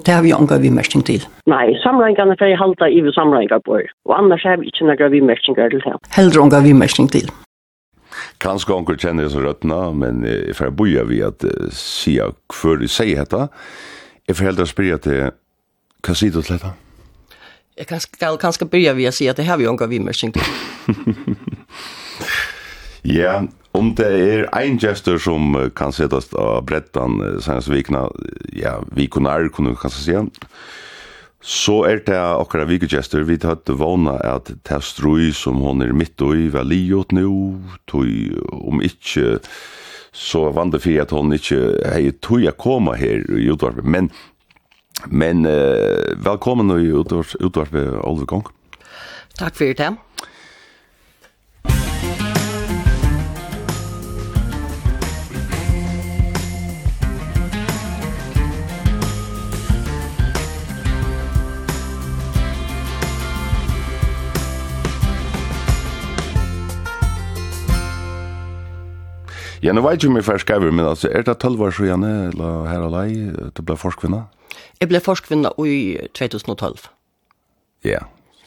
det 0.06 0.14
har 0.16 0.24
vi 0.26 0.34
ånga 0.34 0.58
vimerking 0.62 1.04
til. 1.06 1.24
Nei, 1.52 1.72
samlingene 1.84 2.36
får 2.40 2.52
jeg 2.52 2.60
halda 2.62 2.90
i 2.90 3.00
vi 3.06 3.14
samlinger 3.16 3.62
på, 3.66 3.80
og 4.10 4.18
annars 4.18 4.44
har 4.48 4.60
vi 4.62 4.72
ikke 4.72 4.88
noen 4.90 5.12
vimerkinger 5.14 5.72
til 5.74 5.84
det. 5.86 5.96
Heldre 6.18 6.44
ånga 6.46 6.62
vimerking 6.66 7.10
til. 7.12 7.32
Kanskje 8.44 8.76
onkel 8.76 9.00
kjenner 9.00 9.28
jeg 9.28 9.34
så 9.36 9.44
røttene, 9.46 9.82
men 9.96 10.24
jeg 10.28 10.56
får 10.58 10.74
boja 10.76 11.06
vi 11.08 11.22
at 11.24 11.46
uh, 11.48 11.70
sia 11.72 12.32
før 12.54 12.84
jeg 12.84 12.92
sier 12.92 13.24
dette. 13.24 13.48
Jeg 14.28 14.38
får 14.38 14.50
heldre 14.52 14.68
spyrja 14.70 14.98
til, 15.02 15.32
hva 16.02 16.18
sier 16.18 16.34
du 16.34 16.42
til 16.42 16.58
dette? 16.58 16.74
Jeg 17.78 17.88
kan, 17.88 18.00
skal 18.04 18.38
kanskje 18.38 18.66
börja 18.66 18.94
vi 18.94 19.08
att 19.08 19.16
säga 19.16 19.32
att 19.32 19.38
det 19.38 19.44
har 19.44 19.58
vi 19.58 19.68
ånga 19.68 19.88
vimerking 19.88 20.32
til. 20.32 20.44
Ja, 23.04 23.42
Om 23.78 23.94
det 23.96 24.08
er 24.08 24.48
ein 24.58 24.80
gestur 24.82 25.20
som 25.22 25.56
kan 25.78 25.94
setast 25.96 26.34
av 26.36 26.66
brettan 26.68 27.22
senast 27.40 27.72
vikna, 27.72 28.10
ja, 28.52 28.82
vikunar, 28.92 29.48
kunne 29.56 29.72
vi 29.72 29.80
kanskje 29.80 30.04
si, 30.04 30.16
så 31.42 31.84
er 31.90 32.04
det 32.06 32.18
akkurat 32.20 32.70
vikugestur, 32.70 33.24
vi 33.26 33.40
tatt 33.42 33.70
vana 33.80 34.18
at 34.28 34.52
det 34.52 34.76
er 34.76 34.84
strui 34.86 35.32
som 35.34 35.64
hon 35.64 35.82
er 35.82 35.96
mitt 35.98 36.22
og 36.22 36.36
i 36.38 36.52
valiot 36.54 37.16
nu, 37.16 37.32
tog 37.90 38.06
om 38.60 38.84
ikkje, 38.86 39.40
så 40.12 40.50
vann 40.54 40.74
det 40.74 40.84
fyrir 40.84 41.06
at 41.06 41.16
hon 41.16 41.34
ikkje 41.34 41.64
hei 41.88 42.12
tog 42.20 42.44
jeg 42.44 42.60
koma 42.62 42.98
her 43.00 43.24
i 43.40 43.50
utvarpet, 43.50 43.88
men, 43.88 44.12
men 45.08 45.48
uh, 45.48 46.12
velkommen 46.22 46.76
i 46.76 46.92
utvarpet, 46.92 47.98
Olve 48.04 48.28
Kong. 48.30 48.46
Takk 49.40 49.56
fyrir 49.58 49.80
det. 49.80 49.94
Ja, 69.62 69.74
nu 69.74 69.82
vet 69.82 70.04
ju 70.04 70.10
mig 70.10 70.24
først 70.26 70.50
över, 70.50 70.72
men 70.72 70.86
altså, 70.86 71.10
er 71.12 71.22
det 71.22 71.38
12 71.40 71.62
år 71.62 71.72
sedan 71.72 72.04
eller 72.04 72.66
her 72.66 72.80
og 72.82 72.92
lei, 72.96 73.30
du 73.58 73.62
ble 73.62 73.76
forskvinna? 73.78 74.24
Jeg 74.82 74.90
ble 74.90 75.00
forskvinna 75.00 75.52
i 75.62 75.98
2012. 76.18 76.88
Ja, 77.86 78.00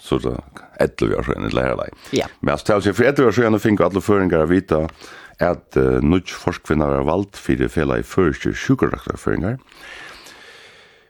så 0.02 0.18
det 0.18 0.32
er 0.34 0.88
11 0.88 1.18
år 1.18 1.28
sedan 1.28 1.46
eller 1.46 1.62
her 1.62 1.76
og 1.76 1.84
lei. 1.84 1.90
Ja. 2.18 2.26
Men 2.40 2.56
altså, 2.56 2.66
til 2.66 2.74
å 2.74 2.82
si, 2.82 2.96
for 2.98 3.06
11 3.06 3.28
år 3.28 3.36
sedan 3.38 3.60
fick 3.62 3.84
alle 3.86 4.02
føringer 4.02 4.42
å 4.42 4.50
vite 4.50 4.80
at 5.42 5.78
uh, 5.78 6.02
nødt 6.02 6.34
forskvinnar 6.34 6.98
er 6.98 7.06
valgt 7.06 7.38
for 7.38 7.62
det 7.62 7.70
fela 7.70 8.00
i 8.02 8.06
første 8.06 8.50
sjukkerdagsføringar. 8.50 9.60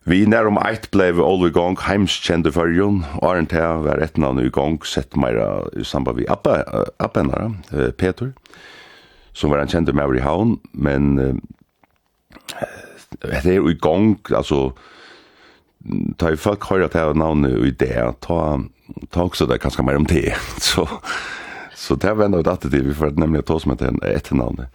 Vi 0.05 0.21
nær 0.29 0.45
nærum 0.45 0.61
eitt 0.61 0.91
blei 0.93 1.09
all 1.17 1.49
i 1.49 1.53
gong 1.53 1.81
heimskjende 1.81 2.53
fyrjun, 2.53 3.07
og 3.23 3.25
er 3.25 3.39
Arne 3.39 3.49
Thea 3.49 3.73
var 3.87 4.05
et 4.05 4.21
navn 4.21 4.45
i 4.45 4.53
gong 4.53 4.83
sett 4.85 5.17
meira 5.17 5.65
i 5.73 5.85
samband 5.85 6.21
vi 6.21 6.29
Abba, 6.29 6.61
Abbenara, 7.01 7.55
Peter 7.97 8.35
som 9.35 9.51
var 9.51 9.63
en 9.63 9.71
kjent 9.71 9.93
med 9.95 10.17
i 10.17 10.25
havn, 10.25 10.57
men 10.73 11.19
uh, 11.19 11.35
det 13.23 13.45
er 13.57 13.69
i 13.69 13.79
gang, 13.79 14.17
altså, 14.31 14.73
ta 16.19 16.33
i 16.33 16.41
folk 16.41 16.65
høyre 16.71 16.89
til 16.93 17.15
navnet 17.19 17.59
og 17.59 17.69
idé, 17.69 17.93
ta, 18.25 18.41
ta 19.11 19.27
også 19.27 19.49
det 19.51 19.61
kanskje 19.63 19.85
mer 19.87 20.01
om 20.01 20.09
det, 20.09 20.33
så, 20.71 20.87
så 21.75 21.99
det 22.01 22.11
er 22.15 22.29
noe 22.31 22.47
datter 22.47 22.73
til, 22.73 22.89
vi 22.89 22.97
får 22.97 23.17
nemlig 23.21 23.45
ta 23.45 23.59
oss 23.59 23.69
med 23.69 23.83
til 23.83 23.99
etternavnet. 24.09 24.71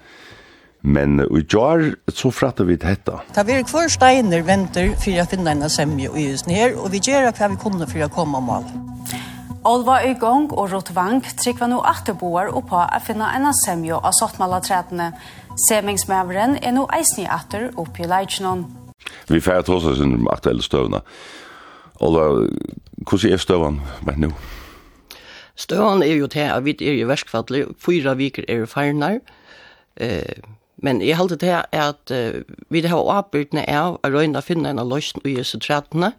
Men 0.81 1.19
i 1.19 1.41
jar 1.49 1.95
så 2.07 2.31
frattar 2.31 2.63
vi 2.63 2.77
detta. 2.79 3.19
Ta 3.33 3.43
vi 3.43 3.63
kvar 3.63 3.87
steiner 3.87 4.41
venter 4.41 4.95
för 4.95 5.19
att 5.19 5.29
finna 5.29 5.51
en 5.51 5.69
semje 5.69 6.09
och 6.09 6.19
just 6.19 6.47
ner 6.47 6.75
och 6.75 6.93
vi 6.93 6.97
gör 6.97 7.23
att 7.23 7.51
vi 7.51 7.55
kunde 7.55 7.87
för 7.87 7.99
att 7.99 8.11
komma 8.11 8.39
mål. 8.39 8.63
Olva 9.67 9.97
i 10.07 10.13
gang 10.15 10.45
og 10.55 10.69
Rotvang 10.71 11.19
trykker 11.35 11.67
nå 11.67 11.81
atterboer 11.83 12.47
og 12.55 12.69
på 12.69 12.79
å 12.79 12.99
finne 13.03 13.27
en 13.35 13.49
semjo 13.65 13.97
av 13.99 14.13
sottmalatrætene. 14.15 15.09
Semingsmæveren 15.67 16.55
er 16.63 16.71
nu 16.71 16.85
eisnig 16.95 17.27
atter 17.27 17.67
oppi 17.75 18.07
leitjenon. 18.07 18.63
Vi 19.27 19.41
færa 19.43 19.65
tåsa 19.67 19.97
sin 19.97 20.15
om 20.15 20.29
aktuelle 20.31 20.63
støvna. 20.63 21.01
Olva, 21.99 22.47
hvordan 23.03 23.35
er 23.35 23.43
støvan 23.43 23.81
med 24.07 24.23
nå? 24.23 24.31
Støvan 25.59 26.07
er 26.07 26.15
jo 26.15 26.31
til 26.31 26.47
at 26.47 26.63
vi 26.63 26.77
er 26.79 27.01
i 27.01 27.03
verskfattelig. 27.07 27.65
fyra 27.83 28.15
viker 28.15 28.47
er 28.47 28.65
feirenar, 28.65 29.19
eh, 29.97 30.39
men 30.77 31.01
jeg 31.01 31.17
halte 31.17 31.35
til 31.35 31.59
at 31.71 32.11
eh, 32.11 32.43
vi 32.69 32.87
har 32.87 32.97
oppbyrdene 32.97 33.67
av 33.67 33.99
å 34.03 34.07
røyna 34.07 34.39
finna 34.39 34.69
en 34.69 34.79
av 34.79 34.87
løsene 34.87 35.27
i 35.27 35.35
disse 35.35 35.59
trætene, 35.59 36.13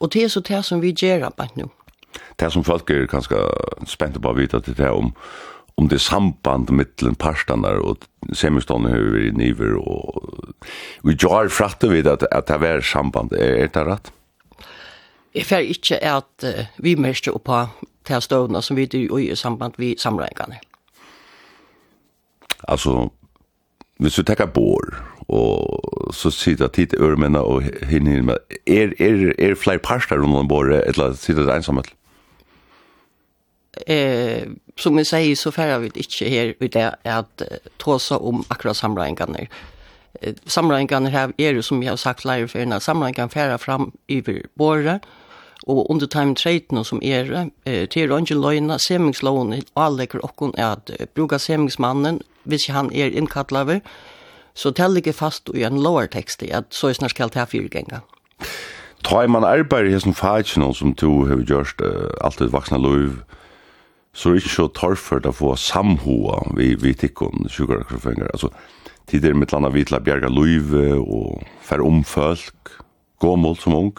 og 0.00 0.12
det 0.12 0.24
er 0.24 0.28
så 0.28 0.40
det 0.40 0.64
som 0.64 0.80
vi 0.80 0.94
gjør 0.94 1.30
bare 1.30 1.50
nu. 1.56 1.70
Det 2.40 2.50
som 2.52 2.64
folk 2.64 2.90
er 2.90 3.08
ganske 3.10 3.38
spente 3.88 4.20
på 4.20 4.32
å 4.32 4.36
vite 4.36 4.60
til 4.64 4.76
det 4.78 4.90
om, 4.90 5.12
om 5.80 5.88
det 5.88 5.98
er 5.98 6.04
samband 6.04 6.72
mittelen 6.74 7.16
parstene 7.16 7.70
og 7.80 8.04
semistående 8.36 8.92
har 8.92 9.06
vi 9.14 9.30
niver 9.36 9.76
og 9.80 10.42
vi 11.02 11.16
gjør 11.16 11.50
fratte 11.52 11.90
vid 11.90 12.06
at, 12.06 12.26
at 12.32 12.50
det 12.50 12.68
er 12.68 12.84
samband. 12.86 13.32
Er, 13.32 13.64
er 13.64 13.72
det 13.72 13.86
rett? 13.88 14.12
Jeg 15.34 15.48
fer 15.48 15.64
ikke 15.64 15.96
at 16.04 16.44
uh, 16.44 16.66
vi 16.78 16.94
mest 16.94 17.28
på 17.44 17.62
til 18.06 18.22
støvnene 18.22 18.62
som 18.62 18.76
vi 18.76 18.86
gjør 18.90 19.18
i 19.18 19.34
samband 19.38 19.78
vi 19.78 19.94
samlingene. 19.98 20.58
Altså, 22.68 23.08
hvis 23.98 24.14
du 24.14 24.22
tenker 24.22 24.46
bor, 24.46 24.92
og 25.28 26.12
så 26.14 26.30
sitter 26.30 26.68
tid 26.68 26.86
til 26.92 27.02
øremennene 27.02 27.40
og 27.42 27.62
hinner 27.88 28.22
med, 28.22 28.36
er, 28.66 28.92
er, 28.98 29.32
er 29.38 29.54
flere 29.54 29.78
parster 29.78 30.20
rundt 30.20 30.36
om 30.36 30.48
båret, 30.48 30.82
eller 30.86 31.14
sitter 31.14 31.46
det 31.46 31.56
ensamhet? 31.56 31.92
eh, 33.86 34.48
som 34.76 34.96
vi 34.96 35.04
säger 35.04 35.36
så 35.36 35.52
färrar 35.52 35.78
vi 35.78 35.86
inte 35.86 36.24
här 36.24 36.54
i 36.62 36.68
det 36.68 36.96
att 37.02 37.42
tåsa 37.76 38.18
om 38.18 38.44
akkurat 38.48 38.76
samlingarna. 38.76 39.38
Eh, 40.20 40.34
samlingarna 40.46 41.08
här 41.08 41.32
är 41.36 41.54
det 41.54 41.62
som 41.62 41.82
jag 41.82 41.92
har 41.92 41.96
sagt 41.96 42.24
live 42.24 42.48
för 42.48 42.58
innan, 42.58 42.80
samlingarna 42.80 43.28
färrar 43.28 43.58
fram 43.58 43.92
över 44.08 44.46
bordet 44.54 45.02
og 45.66 45.86
under 45.90 46.06
time 46.06 46.34
trade 46.34 46.84
som 46.84 47.00
er 47.02 47.50
eh, 47.66 47.88
til 47.88 48.12
Rangel 48.12 48.40
Løyna, 48.40 48.78
alle 48.90 49.62
avlegger 49.76 50.24
okken 50.24 50.54
er 50.58 50.72
at 50.72 50.90
uh, 51.00 51.06
bruka 51.14 51.38
semingsmannen, 51.38 52.20
hvis 52.44 52.66
han 52.66 52.90
er 52.92 53.06
innkattlaver, 53.06 53.80
så 54.54 54.70
teller 54.70 54.96
ikke 54.96 55.12
fast 55.12 55.50
i 55.54 55.62
en 55.62 55.82
lower 55.82 56.06
text 56.06 56.42
i 56.42 56.50
at 56.50 56.64
så 56.70 56.88
er 56.88 56.92
snart 56.92 57.10
skal 57.10 57.30
ta 57.30 57.44
fyrgenga. 57.44 57.70
ganger. 57.70 58.00
Ta 59.04 59.26
man 59.26 59.44
arbeid 59.44 59.86
i 59.86 59.92
hessen 59.92 60.14
fagene 60.14 60.74
som 60.74 60.94
to 60.94 61.24
har 61.24 61.36
gjort 61.36 61.80
uh, 61.80 62.10
alltid 62.20 62.50
vaksne 62.50 62.78
lov, 62.78 63.22
så 64.12 64.28
er 64.28 64.36
det 64.36 64.42
ikke 64.42 64.54
så 64.54 64.68
torrført 64.76 65.26
å 65.28 65.34
få 65.34 65.54
samhoa 65.56 66.42
vi, 66.56 66.74
vi 66.76 66.92
tikkun 66.98 67.48
sjukkarakrofengar. 67.48 68.28
Altså, 68.34 68.52
tider 69.08 69.36
mitt 69.36 69.54
landa 69.54 69.72
vi 69.72 69.84
til 69.88 69.96
å 69.96 70.02
bjerga 70.04 70.30
luive 70.32 70.98
og 71.00 71.44
færre 71.64 71.86
omfølg, 71.88 72.74
gåmål 73.22 73.56
som 73.60 73.78
ung. 73.78 73.94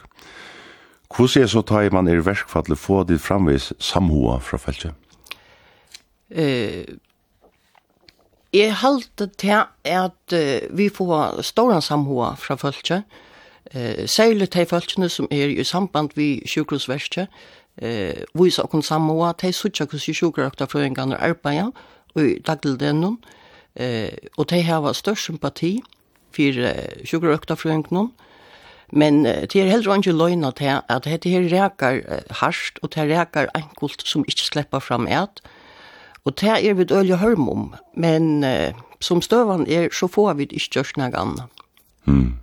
Hvordan 1.13 1.43
er 1.43 1.49
så 1.49 1.61
ta 1.65 1.81
man 1.93 2.09
er 2.09 2.25
verkfallet 2.25 2.79
få 2.79 3.03
ditt 3.09 3.21
framvis 3.21 3.71
samhoa 3.81 4.39
fra 4.41 4.57
feltet? 4.61 4.93
Eh, 6.33 6.85
jeg 8.53 8.73
halte 8.81 9.27
til 9.37 9.65
at 9.85 10.33
uh, 10.33 10.77
vi 10.77 10.89
får 10.93 11.41
stora 11.41 11.81
samhåa 11.81 12.35
fra 12.37 12.57
feltet. 12.57 13.03
Eh, 13.73 14.05
særlig 14.05 14.49
til 14.53 14.67
feltene 14.69 15.09
som 15.09 15.27
er 15.31 15.49
i 15.49 15.63
samband 15.63 16.13
vi 16.15 16.43
sjukrosverket 16.45 17.27
eh, 17.81 18.23
vise 18.33 18.63
okken 18.63 18.83
samoa, 18.83 19.33
de 19.41 19.53
sutja 19.53 19.85
hvordan 19.85 20.17
sjukrakta 20.17 20.67
frøyngan 20.69 21.15
og 21.15 21.23
arbeida, 21.23 21.69
og 22.15 22.35
dagdeldenon, 22.47 23.17
eh, 23.75 24.11
og 24.37 24.49
de 24.49 24.61
hava 24.61 24.93
størst 24.93 25.29
sympati 25.29 25.79
for 26.33 26.67
eh, 26.67 27.05
sjukrakta 27.05 27.57
frøyngan, 27.57 28.11
men 28.91 29.25
eh, 29.25 29.47
det 29.47 29.61
er 29.61 29.71
heller 29.71 29.97
ikke 29.97 30.11
løgna 30.17 30.51
til 30.51 30.79
at 30.89 31.03
dette 31.05 31.29
her 31.29 31.49
reker 31.49 32.01
eh, 32.05 32.37
harsht, 32.41 32.79
og 32.81 32.93
det 32.95 33.09
reker 33.09 33.51
enkelt 33.55 34.07
som 34.07 34.25
ikke 34.27 34.45
slipper 34.45 34.79
fram 34.79 35.07
et, 35.07 35.41
og 36.25 36.39
det 36.39 36.49
er 36.49 36.73
vi 36.73 36.83
dølge 36.83 37.17
hørm 37.17 37.49
om, 37.49 37.73
men 37.99 38.45
som 39.03 39.19
støvan 39.21 39.67
er, 39.67 39.89
så 39.91 40.07
får 40.07 40.33
vi 40.39 40.47
ikke 40.47 40.69
gjørs 40.77 40.93
noe 40.95 41.11
annet. 41.19 41.63
Mm. 42.07 42.39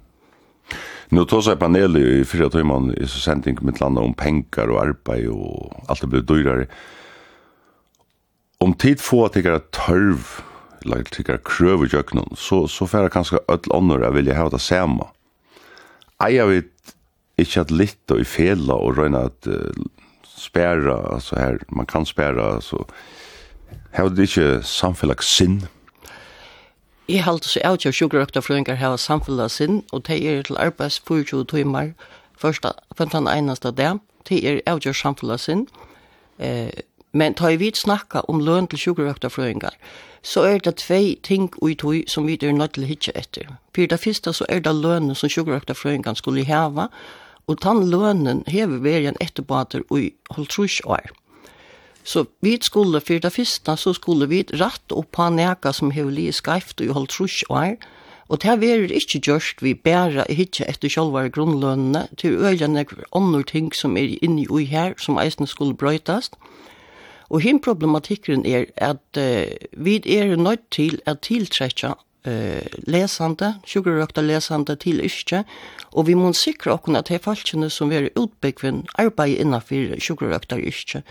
Nu 1.12 1.24
tar 1.24 1.40
sig 1.40 1.56
panelet 1.56 2.02
i 2.02 2.24
fyra 2.24 2.50
timmar 2.50 3.02
i 3.02 3.06
sending 3.08 3.58
med 3.60 3.80
landa 3.80 4.00
om 4.00 4.14
pengar 4.14 4.68
och 4.70 4.82
arbete 4.82 5.28
och 5.28 5.84
allt 5.88 6.10
det 6.10 6.22
dyrare. 6.22 6.66
Om 8.58 8.74
tid 8.74 9.00
få 9.00 9.24
att 9.24 9.32
det 9.32 9.42
törv 9.70 10.26
eller 10.84 11.02
tycker 11.02 11.40
kröv 11.44 11.84
i 11.84 11.88
köknen 11.88 12.28
så, 12.36 12.68
så 12.68 12.86
får 12.86 13.00
jag 13.00 13.12
kanske 13.12 13.38
öll 13.48 13.72
annor 13.72 14.02
jag 14.02 14.10
vilja 14.10 14.42
ha 14.42 14.50
det 14.50 14.58
samma. 14.58 15.06
Aj, 16.16 16.34
jag 16.34 16.46
vet 16.46 16.64
inte 17.36 17.60
att 17.60 17.70
lite 17.70 18.14
i 18.14 18.24
fela 18.24 18.74
och 18.74 18.96
röna 18.96 19.18
att 19.18 19.46
uh, 19.46 19.72
spärra, 20.24 21.20
så 21.20 21.36
här, 21.36 21.58
man 21.68 21.86
kan 21.86 22.06
spärra, 22.06 22.60
så 22.60 22.86
här 23.90 24.04
är 24.04 24.10
det 24.10 24.22
inte 24.22 24.62
samfällag 24.62 25.24
sinn, 25.24 25.66
Jeg 27.10 27.24
halte 27.24 27.48
så 27.48 27.58
av 27.66 27.80
til 27.82 27.90
sjukrøkta 27.90 28.38
frøyngar 28.38 28.76
hava 28.78 28.94
samfunnet 29.00 29.50
sin, 29.50 29.80
og 29.90 30.04
de 30.06 30.14
er 30.30 30.44
til 30.46 30.58
arbeids 30.62 31.00
24 31.08 31.44
timer, 31.50 31.88
første, 32.38 32.70
førsta, 32.70 32.70
15 32.98 33.26
einasta 33.26 33.72
dag, 33.74 33.98
de 34.28 34.38
er 34.46 34.60
av 34.66 34.78
til 34.80 34.94
samfunnet 34.94 35.40
sin. 35.40 35.66
eh, 36.38 36.70
men 37.12 37.34
tar 37.34 37.56
vi 37.58 37.72
snakka 37.74 38.20
om 38.28 38.38
løn 38.38 38.68
til 38.68 38.78
sjukrøkta 38.78 39.28
frøyngar, 39.28 39.74
så 40.22 40.40
er 40.40 40.58
det 40.58 40.76
tvei 40.76 41.18
ting 41.22 41.50
ui 41.62 41.74
tui 41.74 42.04
som 42.06 42.26
vi 42.26 42.38
er 42.42 42.52
nødt 42.52 42.72
til 42.72 42.84
hitje 42.84 43.12
etter. 43.14 43.42
For 43.74 43.86
det 43.86 44.00
første 44.00 44.32
så 44.32 44.46
er 44.48 44.60
det 44.60 44.74
lønnen 44.74 45.14
som 45.14 45.28
sjukrøkta 45.28 45.72
frøyngar 45.72 46.14
skulle 46.14 46.44
hava, 46.44 46.86
og 47.46 47.62
den 47.62 47.90
lønnen 47.90 48.44
hever 48.46 48.78
verjen 48.78 49.16
etterbater 49.20 49.82
ui 49.90 50.12
holdt 50.30 50.50
trus 50.50 50.80
år. 50.84 51.10
Mm 51.10 51.29
Så 52.10 52.24
vi 52.42 52.58
skulle, 52.62 53.00
for 53.00 53.22
det 53.22 53.32
første, 53.32 53.76
så 53.76 53.92
skulle 53.94 54.26
vi 54.26 54.42
rett 54.58 54.92
opp 54.92 55.12
på 55.14 55.28
neka 55.30 55.70
som 55.76 55.92
har 55.94 56.08
li 56.10 56.26
skreft 56.34 56.82
og 56.82 56.94
holdt 56.96 57.12
trus 57.14 57.36
og 57.48 57.58
er. 57.60 57.76
Og 58.30 58.42
det 58.42 58.50
er 58.66 58.90
ikke 58.94 59.20
gjørst 59.26 59.62
vi 59.62 59.74
bæra 59.74 60.24
hitje 60.26 60.66
etter 60.70 60.90
sjølva 60.90 61.28
grunnlønene, 61.34 62.08
til 62.18 62.38
øyene 62.42 62.82
er 62.82 63.06
andre 63.14 63.42
ting 63.42 63.70
som 63.74 63.96
er 63.96 64.16
inne 64.22 64.42
i 64.42 64.64
her, 64.64 64.94
som 64.98 65.18
eisen 65.22 65.46
skulle 65.46 65.76
brøytast. 65.78 66.34
Og 67.30 67.40
hin 67.46 67.60
problematikken 67.62 68.46
er 68.46 68.66
at 68.76 69.18
uh, 69.18 69.46
vi 69.84 70.02
er 70.18 70.36
nødt 70.36 70.66
til 70.70 70.98
at 71.06 71.22
tiltrekja 71.22 71.94
uh, 72.26 72.66
lesande, 72.86 73.54
sjúkurøkta 73.66 74.22
lesande 74.22 74.76
til 74.76 74.98
yrke 75.06 75.44
og 75.92 76.06
vi 76.06 76.14
må 76.14 76.32
sikra 76.32 76.74
okkur 76.74 76.98
at 76.98 77.10
hei 77.10 77.18
falskjene 77.22 77.70
som 77.70 77.90
veri 77.90 78.10
utbyggvin 78.18 78.84
arbeid 78.98 79.38
innanfyr 79.42 79.94
sjúkurøkta 79.98 80.58
yrke, 80.58 81.02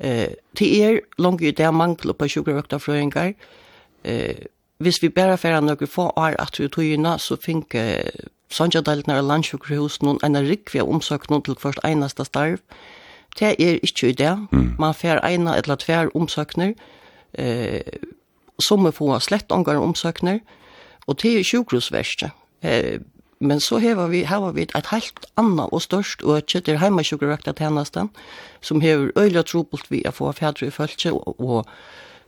Eh, 0.00 0.36
det 0.58 0.68
er 0.82 1.00
langt 1.18 1.42
ut 1.42 1.56
det 1.56 1.66
er 1.66 1.70
mangler 1.76 2.16
på 2.16 2.28
sjukerøktafrøyngar. 2.28 3.34
Eh, 4.04 4.46
hvis 4.78 5.02
vi 5.02 5.08
bare 5.08 5.38
færre 5.38 5.60
noen 5.60 5.86
få 5.86 6.08
år 6.16 6.38
at 6.40 6.58
vi 6.58 6.68
tog 6.68 6.84
inn, 6.84 7.06
så 7.18 7.36
fikk 7.36 7.74
eh, 7.74 8.28
Sanjadalten 8.50 9.12
av 9.14 9.22
landsjukerhus 9.22 10.00
noen 10.02 10.18
en 10.26 10.34
rikve 10.42 10.82
omsøk 10.82 11.28
noen 11.30 11.44
til 11.46 11.54
først 11.54 11.84
eneste 11.86 12.24
starv. 12.26 12.58
Det 13.38 13.52
er 13.52 13.78
ikke 13.78 14.08
i 14.08 14.16
det. 14.18 14.32
Mm. 14.50 14.72
Man 14.78 14.94
fær 14.94 15.20
en 15.22 15.46
eller 15.48 15.78
tver 15.78 16.10
omsøkner. 16.18 16.72
Eh, 17.38 18.00
som 18.60 18.86
er 18.86 18.96
få 18.96 19.12
slett 19.22 19.52
omgang 19.54 19.78
omsøkner. 19.78 20.40
Og 21.06 21.22
det 21.22 21.38
er 21.38 21.46
sjukerhusverste. 21.46 22.32
Eh, 22.62 22.98
men 23.40 23.60
så 23.60 23.78
har 23.78 24.08
vi, 24.08 24.24
har 24.24 24.52
vi 24.52 24.62
ett 24.62 24.86
helt 24.86 25.24
annat 25.34 25.72
och 25.72 25.82
störst 25.82 26.22
och 26.22 26.34
det 26.34 26.68
är 26.68 26.76
hemma 26.76 26.80
heimasjukerøkta 26.80 27.52
tjänsten 27.52 28.08
som 28.60 28.80
har 28.80 29.12
öliga 29.16 29.42
trobult 29.42 29.86
vi 29.88 30.02
å 30.08 30.12
få 30.12 30.32
fædre 30.32 30.66
i 30.66 30.70
følge, 30.70 31.12
och 31.12 31.66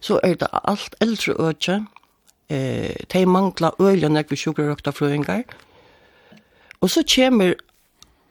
så 0.01 0.21
är 0.23 0.35
det 0.35 0.49
allt 0.53 0.95
äldre 1.01 1.35
øke, 1.39 1.85
eh, 2.49 3.05
te 3.09 3.27
mangla 3.27 3.73
öliga 3.79 4.09
när 4.09 4.25
vi 4.29 4.37
sjukerøkta 4.37 4.93
fröingar 4.93 5.45
och 6.79 6.91
så 6.91 7.03
kommer 7.03 7.55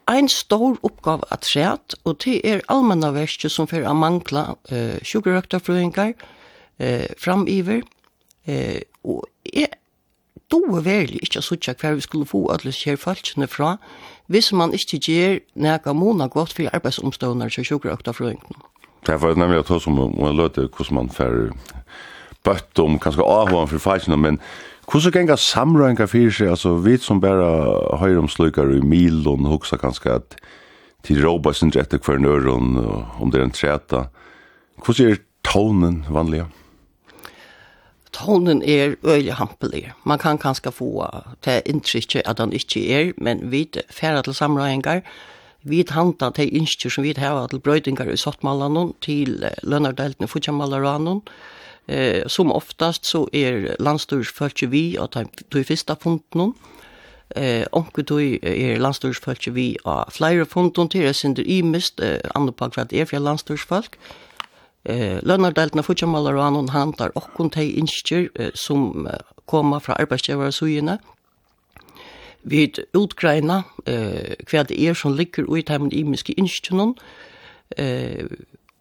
ein 0.06 0.28
stor 0.28 0.76
oppgave 0.82 1.24
att 1.30 1.42
træt, 1.42 1.94
och 2.02 2.16
det 2.24 2.46
är 2.50 2.62
allmänna 2.66 3.10
värste 3.10 3.48
som 3.50 3.66
för 3.66 3.82
att 3.82 3.96
mangla 3.96 4.56
eh, 4.68 5.00
sjukerøkta 5.02 5.60
fröingar 5.60 6.14
eh, 6.78 7.06
framiver, 7.16 7.82
eh, 8.44 8.82
och 9.02 9.26
doer 10.52 10.84
verlig 10.84 11.22
ikke 11.24 11.40
å 11.40 11.46
sitte 11.46 11.74
hver 11.80 11.96
vi 11.96 12.04
skulle 12.04 12.28
få 12.28 12.44
alle 12.52 12.74
kjær 12.76 13.00
falskene 13.00 13.48
fra, 13.50 13.76
hvis 14.32 14.52
man 14.56 14.74
ikke 14.76 15.00
gjør 15.06 15.38
nægge 15.66 15.94
måneder 15.96 16.32
godt 16.32 16.54
for 16.56 16.70
arbeidsomstående 16.72 17.48
til 17.50 17.66
sjukkerøkta 17.70 18.14
frøyngene. 18.16 18.68
Det 19.06 19.16
var 19.18 19.34
nemlig 19.34 19.64
at 19.64 19.72
hos 19.72 19.88
man 19.90 20.36
løter 20.36 20.68
hvordan 20.68 21.00
man 21.00 21.10
får 21.10 21.50
bøtt 22.46 22.78
om 22.82 22.98
kanskje 23.02 23.26
avhånd 23.26 23.70
for 23.72 23.82
falskene, 23.82 24.18
men 24.18 24.38
hvordan 24.90 25.14
ganger 25.14 25.38
samrøyngene 25.40 26.08
for 26.10 26.34
seg, 26.34 26.52
altså 26.54 26.76
vi 26.84 26.96
som 27.00 27.20
bare 27.22 27.48
høyre 28.02 28.22
om 28.22 28.30
slukar 28.30 28.70
i 28.70 28.82
milen, 28.82 29.46
hoksa 29.50 29.78
kanskje 29.80 30.18
at 30.20 30.36
til 31.02 31.22
råber 31.24 31.54
sin 31.54 31.72
rett 31.74 31.90
til 31.90 32.02
hver 32.02 32.20
nøren, 32.22 32.76
om 33.18 33.30
det 33.30 33.40
er 33.40 33.48
en 33.48 33.54
treta. 33.54 34.04
Hvordan 34.84 35.10
er 35.10 35.22
tonen 35.46 36.04
vanlig? 36.10 36.44
Ja 36.44 36.61
tonen 38.12 38.62
er 38.62 38.96
øyelig 39.04 39.34
hampelig. 39.38 39.92
Man 40.04 40.18
kan 40.18 40.38
kanskje 40.38 40.72
få 40.72 41.06
til 41.42 41.62
inntrykket 41.66 42.22
at 42.26 42.38
han 42.38 42.52
ikke 42.52 42.82
er, 42.92 43.12
men 43.18 43.50
vi 43.50 43.68
færre 43.90 44.22
til 44.22 44.34
samrøyengar, 44.34 45.00
vi 45.62 45.84
handa 45.88 46.30
til 46.34 46.50
innskjør 46.56 46.90
som 46.90 47.04
vi 47.04 47.14
har 47.16 47.46
til 47.46 47.60
brøydingar 47.60 48.10
i 48.10 48.16
Sottmallanon, 48.16 48.94
til 49.00 49.44
lønnardeltene 49.62 50.28
Fudjamallaranon, 50.28 51.22
Eh, 51.88 52.22
som 52.26 52.52
oftast 52.52 53.06
så 53.06 53.24
er 53.34 53.74
landstyrsfølge 53.82 54.68
vi 54.70 54.96
og 54.98 55.16
de 55.52 55.64
første 55.64 55.96
punktene. 55.98 56.52
Eh, 57.36 57.64
onkel 57.72 58.04
tog 58.04 58.20
er 58.22 58.78
landstyrsfølge 58.78 59.54
vi 59.54 59.76
av 59.84 60.12
flere 60.14 60.46
punktene 60.46 60.92
til 60.92 61.08
er 61.08 61.16
synder 61.16 61.48
mist 61.64 62.00
eh, 62.00 62.20
andre 62.34 62.52
på 62.52 62.68
hva 62.68 62.84
det 62.84 63.00
er 63.00 63.08
for 63.10 63.18
landstyrsfolk 63.18 63.98
eh 64.84 65.20
lønnardeltna 65.22 65.82
futjamallar 65.82 66.34
og 66.34 66.46
annan 66.46 66.68
handlar 66.68 67.12
okkun 67.14 67.50
tei 67.50 67.70
innskjer 67.78 68.30
eh, 68.36 68.50
som 68.54 69.08
koma 69.46 69.78
fra 69.78 69.96
arbeidsgivarsøyene. 69.98 70.98
Vi 72.44 72.72
utgreina 72.94 73.62
eh 73.86 74.36
kvar 74.46 74.66
det 74.66 74.80
er 74.80 74.94
som 74.94 75.14
ligger 75.14 75.44
ut 75.44 75.68
heim 75.68 75.82
med 75.82 76.04
miske 76.04 76.34
innskjunum. 76.38 76.96
Eh 77.78 78.26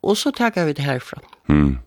og 0.04 0.18
så 0.18 0.32
taka 0.32 0.66
vi 0.66 0.74
det 0.74 0.84
herfra. 0.86 1.22
Mm. 1.48 1.78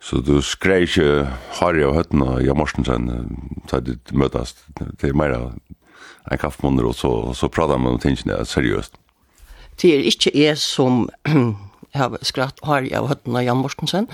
Så 0.00 0.20
du 0.20 0.40
skrev 0.42 0.82
ikke 0.82 1.26
Harry 1.60 1.82
og 1.82 1.94
Høttene 1.94 2.24
og 2.24 2.44
Jan 2.44 2.56
Morsensen 2.56 3.08
da 3.70 3.80
du 3.80 3.96
møtes 4.12 4.54
til 5.00 5.16
mer 5.16 5.34
en 6.30 6.38
kaffemåneder, 6.38 6.88
og 6.88 6.94
så, 6.94 7.10
så 7.34 7.48
prater 7.48 7.76
man 7.76 7.92
om 7.92 8.00
tingene 8.00 8.44
seriøst. 8.46 8.94
Det 9.82 9.94
er 9.94 10.06
ikke 10.08 10.30
jeg 10.34 10.58
som 10.58 11.08
har 11.92 12.18
skratt 12.22 12.58
har 12.62 12.82
jag 12.82 13.06
hört 13.06 13.26
när 13.26 13.40
Jan 13.40 13.56
Mortensen. 13.56 14.06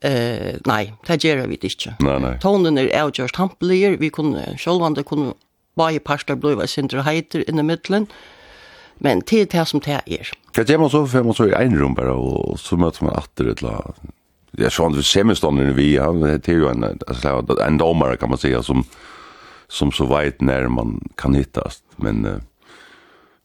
Eh 0.00 0.54
nej, 0.64 0.94
det 1.06 1.24
gör 1.24 1.46
vi 1.46 1.54
inte. 1.54 1.94
Nej 1.98 2.20
nej. 2.20 2.38
Tonen 2.40 2.78
är 2.78 3.02
avgjort 3.02 3.36
hampligare. 3.36 3.96
Vi 3.96 4.10
kunde 4.10 4.56
självande 4.58 5.02
kunde 5.02 5.32
bara 5.74 5.98
pasta 5.98 6.36
blöva 6.36 6.66
centra 6.66 7.02
heiter 7.02 7.50
i 7.50 7.52
mitten. 7.52 8.06
Men 8.98 9.22
till 9.22 9.46
det 9.46 9.66
som 9.66 9.80
det 9.80 10.00
är. 10.06 10.28
Kan 10.52 10.64
jag 10.68 10.80
man 10.80 10.90
så 10.90 11.06
för 11.06 11.22
man 11.22 11.34
så 11.34 11.46
i 11.46 11.52
en 11.52 11.78
rum 11.78 11.94
bara 11.94 12.14
och 12.14 12.60
så 12.60 12.76
möts 12.76 13.00
man 13.00 13.16
åter 13.16 13.48
ett 13.48 13.62
la. 13.62 13.94
Jag 14.50 14.72
såg 14.72 14.96
vi 14.96 15.02
semestern 15.02 15.74
vi 15.74 15.96
har 15.96 16.12
det 16.14 16.48
är 16.48 16.52
ju 16.52 16.68
en 16.68 16.84
alltså 16.84 17.56
en 17.60 17.78
domare 17.78 18.16
kan 18.16 18.28
man 18.28 18.38
säga 18.38 18.62
som 18.62 18.84
som 19.68 19.92
så 19.92 20.06
vet 20.06 20.40
när 20.40 20.68
man 20.68 21.08
kan 21.14 21.34
hittas 21.34 21.82
men 21.96 22.42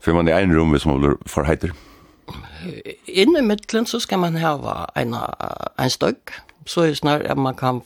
för 0.01 0.13
man 0.13 0.27
i 0.27 0.31
en 0.31 0.53
rum 0.53 0.79
som 0.79 1.17
förheiter. 1.25 1.67
Mm 1.67 1.92
inne 3.05 3.39
i 3.39 3.41
mittlen 3.41 3.85
så 3.85 3.99
ska 3.99 4.17
man 4.17 4.35
ha 4.35 4.89
en, 4.95 5.15
en 5.77 5.89
stögg. 5.89 6.17
Så 6.65 6.81
är 6.81 6.87
det 6.87 6.95
snart 6.95 7.21
at 7.21 7.37
man 7.37 7.55
kan 7.55 7.81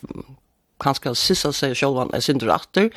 kanske 0.79 1.15
sissa 1.15 1.53
sig 1.53 1.75
själva 1.75 2.07
en 2.13 2.21
sin 2.21 2.49
efter. 2.49 2.89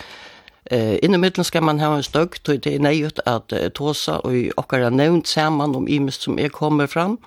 Eh, 0.64 1.04
inne 1.04 1.14
i 1.14 1.18
mittlen 1.18 1.44
ska 1.44 1.60
man 1.60 1.80
ha 1.80 1.96
en 1.96 2.02
stögg. 2.02 2.36
så 2.46 2.52
är 2.52 2.68
er 2.68 2.78
nöjt 2.78 3.18
att 3.26 3.52
uh, 3.52 3.68
tåsa 3.68 4.18
och 4.18 4.32
åkara 4.56 4.90
nevnt 4.90 5.26
samman 5.26 5.76
om 5.76 5.88
imest 5.88 6.22
som 6.22 6.38
er 6.38 6.48
kommer 6.48 6.86
fram. 6.86 7.18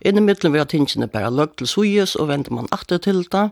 Inne 0.00 0.18
i 0.18 0.20
mittlen 0.20 0.52
vil 0.52 0.60
har 0.60 0.66
tingene 0.66 1.06
bara 1.06 1.30
lögt 1.30 1.56
till 1.56 1.66
sujes 1.66 2.14
och 2.14 2.28
vänder 2.28 2.50
man 2.50 2.68
atter 2.72 2.98
til 2.98 3.24
det. 3.32 3.50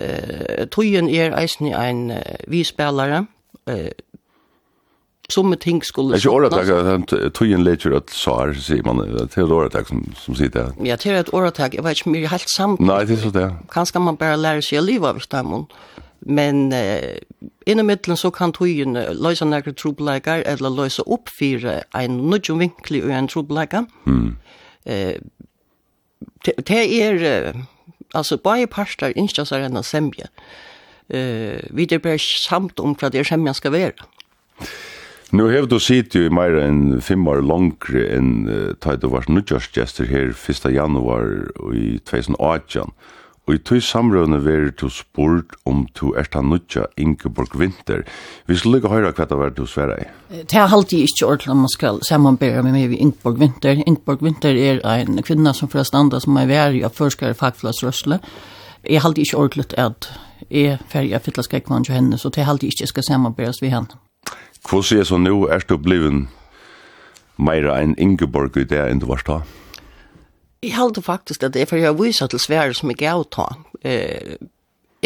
Eh, 0.00 0.66
Tøyen 0.68 1.08
er 1.08 1.36
eisen 1.38 1.66
i 1.66 1.72
en 1.72 2.10
uh, 2.10 2.18
vispelare. 2.48 3.26
Uh, 3.70 3.90
som 5.28 5.56
ting 5.56 5.82
skulle 5.82 6.16
Det 6.16 6.18
är 6.18 6.22
ju 6.22 6.28
åratag 6.28 6.70
att 6.70 7.34
tojen 7.34 7.64
lägger 7.64 7.96
att 7.96 8.10
sar 8.10 8.52
säger 8.52 8.82
man 8.82 9.28
till 9.28 9.42
åratag 9.42 9.86
som 9.86 10.14
som 10.16 10.34
sitter. 10.34 10.72
Ja, 10.82 10.96
till 10.96 11.12
ett 11.12 11.34
åratag, 11.34 11.74
jag 11.74 11.82
vet 11.82 11.96
inte 11.98 12.08
mer 12.08 12.26
helt 12.26 12.50
samt. 12.56 12.80
Nej, 12.80 13.06
det 13.06 13.12
är 13.12 13.16
så 13.16 13.28
det. 13.28 13.54
Kanske 13.68 13.98
man 13.98 14.16
bara 14.16 14.36
lära 14.36 14.62
sig 14.62 14.78
att 14.78 14.84
leva 14.84 15.08
av 15.08 15.18
stammen. 15.18 15.66
Men 16.18 16.72
eh, 16.72 17.16
inom 17.66 17.86
mittlen 17.86 18.16
så 18.16 18.30
kan 18.30 18.52
tojen 18.52 18.92
lösa 18.92 19.44
några 19.44 19.72
troblägar 19.72 20.38
eller 20.38 20.70
lösa 20.70 21.02
upp 21.02 21.28
för 21.28 21.82
en 21.92 22.30
nudjum 22.30 22.58
vinkli 22.58 23.02
och 23.02 23.10
en 23.10 23.28
trobläga. 23.28 23.86
Mm. 24.06 24.36
Eh, 24.84 25.14
det 26.56 27.02
är 27.02 27.54
alltså 28.12 28.38
bara 28.44 28.66
parstar 28.66 29.18
inte 29.18 29.46
så 29.46 29.54
en 29.54 29.82
semje. 29.82 30.28
Eh, 31.08 31.60
vi 31.70 31.86
det 31.88 31.98
blir 31.98 32.18
samt 32.48 32.78
om 32.78 32.96
vad 33.00 33.12
det 33.12 33.18
är 33.18 33.24
semjan 33.24 33.54
ska 33.54 33.70
vara. 33.70 33.92
Nu 35.34 35.48
hevur 35.50 35.66
du 35.66 35.80
sitt 35.82 36.14
jo 36.14 36.22
i 36.22 36.30
meira 36.30 36.62
enn 36.68 37.00
fem 37.02 37.26
år 37.26 37.40
langre 37.42 38.04
enn 38.14 38.46
uh, 38.46 38.74
tøy 38.78 38.94
du 39.02 39.08
vart 39.10 39.30
nudjørsgjester 39.32 40.06
her 40.06 40.30
1. 40.30 40.68
januar 40.70 41.48
i 41.74 41.96
2018. 42.06 42.92
Og 43.46 43.54
i 43.54 43.60
tøy 43.62 43.80
samrøvne 43.82 44.38
veri 44.42 44.70
du 44.78 44.86
spurt 44.90 45.54
om 45.66 45.84
du 45.98 46.12
er 46.18 46.26
ta 46.30 46.42
nudja 46.42 46.86
Ingeborg 46.98 47.54
Winter. 47.58 48.04
Vi 48.46 48.58
skulle 48.58 48.78
lukka 48.78 48.90
høyra 48.90 49.12
hva 49.14 49.26
det 49.26 49.38
var 49.38 49.54
du 49.54 49.64
sværa 49.70 49.98
i. 50.02 50.08
Det 50.30 50.58
er 50.58 50.74
alltid 50.78 51.06
ikke 51.06 51.28
ordentlig 51.28 51.52
om 51.54 51.62
man 51.62 51.74
skal 51.74 52.00
samanbæra 52.06 52.62
med 52.62 52.74
meg 52.74 52.90
med 52.94 52.98
Ingeborg 52.98 53.42
Winter. 53.42 53.82
Ingeborg 53.82 54.22
Winter 54.22 54.54
er 54.54 54.82
en 54.94 55.22
kvinna 55.26 55.54
som 55.54 55.70
fra 55.70 55.86
standa 55.86 56.22
som 56.22 56.38
er 56.38 56.50
væri 56.50 56.82
av 56.86 56.94
forskare 56.98 57.38
fagflagsrøsle. 57.38 58.18
Jeg 58.86 58.98
er 58.98 59.06
alltid 59.06 59.26
ikke 59.26 59.42
ordentlig 59.42 59.78
at 59.78 60.10
er 60.50 60.82
ferdig 60.90 61.14
av 61.14 61.22
fytla 61.26 61.42
til 61.42 61.94
henne, 61.94 62.18
så 62.18 62.30
det 62.30 62.42
er 62.42 62.50
alltid 62.50 62.74
ikke 62.74 62.94
skal 62.94 63.02
samanbæras 63.02 63.62
vi 63.62 63.74
henne. 63.74 64.05
Hva 64.66 64.82
sier 64.82 65.06
så 65.06 65.18
nå, 65.20 65.44
er 65.52 65.62
du 65.62 65.76
bliven 65.78 66.26
mer 67.38 67.68
enn 67.70 67.94
Ingeborg 68.02 68.56
i 68.58 68.66
det 68.66 68.82
enn 68.82 69.02
du 69.02 69.06
var 69.06 69.22
da? 69.26 69.40
Jeg 70.64 70.74
halte 70.74 71.04
faktisk 71.04 71.44
at 71.46 71.54
det 71.54 71.62
er 71.62 71.70
for 71.70 71.78
jeg 71.78 71.94
viser 71.98 72.30
til 72.32 72.42
Sverige 72.42 72.74
som 72.74 72.90
jeg 72.90 72.98
gav 73.04 73.22
ta. 73.30 73.46
Eh, 73.86 74.34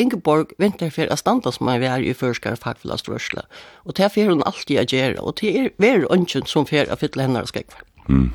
Ingeborg 0.01 0.55
venter 0.63 0.93
for 0.95 1.11
å 1.13 1.19
standa 1.19 1.53
som 1.53 1.69
jeg 1.69 1.83
var 1.83 2.01
i 2.01 2.15
førskar 2.17 2.57
fagfellast 2.63 3.11
rørsle. 3.11 3.45
Og 3.85 3.99
det 3.99 4.07
er 4.07 4.15
for 4.15 4.33
hun 4.33 4.47
alltid 4.49 4.81
å 4.81 4.87
gjøre, 4.89 5.21
og 5.21 5.37
det 5.43 5.53
er 5.53 5.71
hver 5.83 6.07
ønsken 6.15 6.49
som 6.49 6.69
for 6.71 6.89
å 6.89 6.97
fytle 6.97 7.27
henne 7.27 7.43
og 7.45 7.51
skrekk. 7.51 7.75
Mm. 8.09 8.31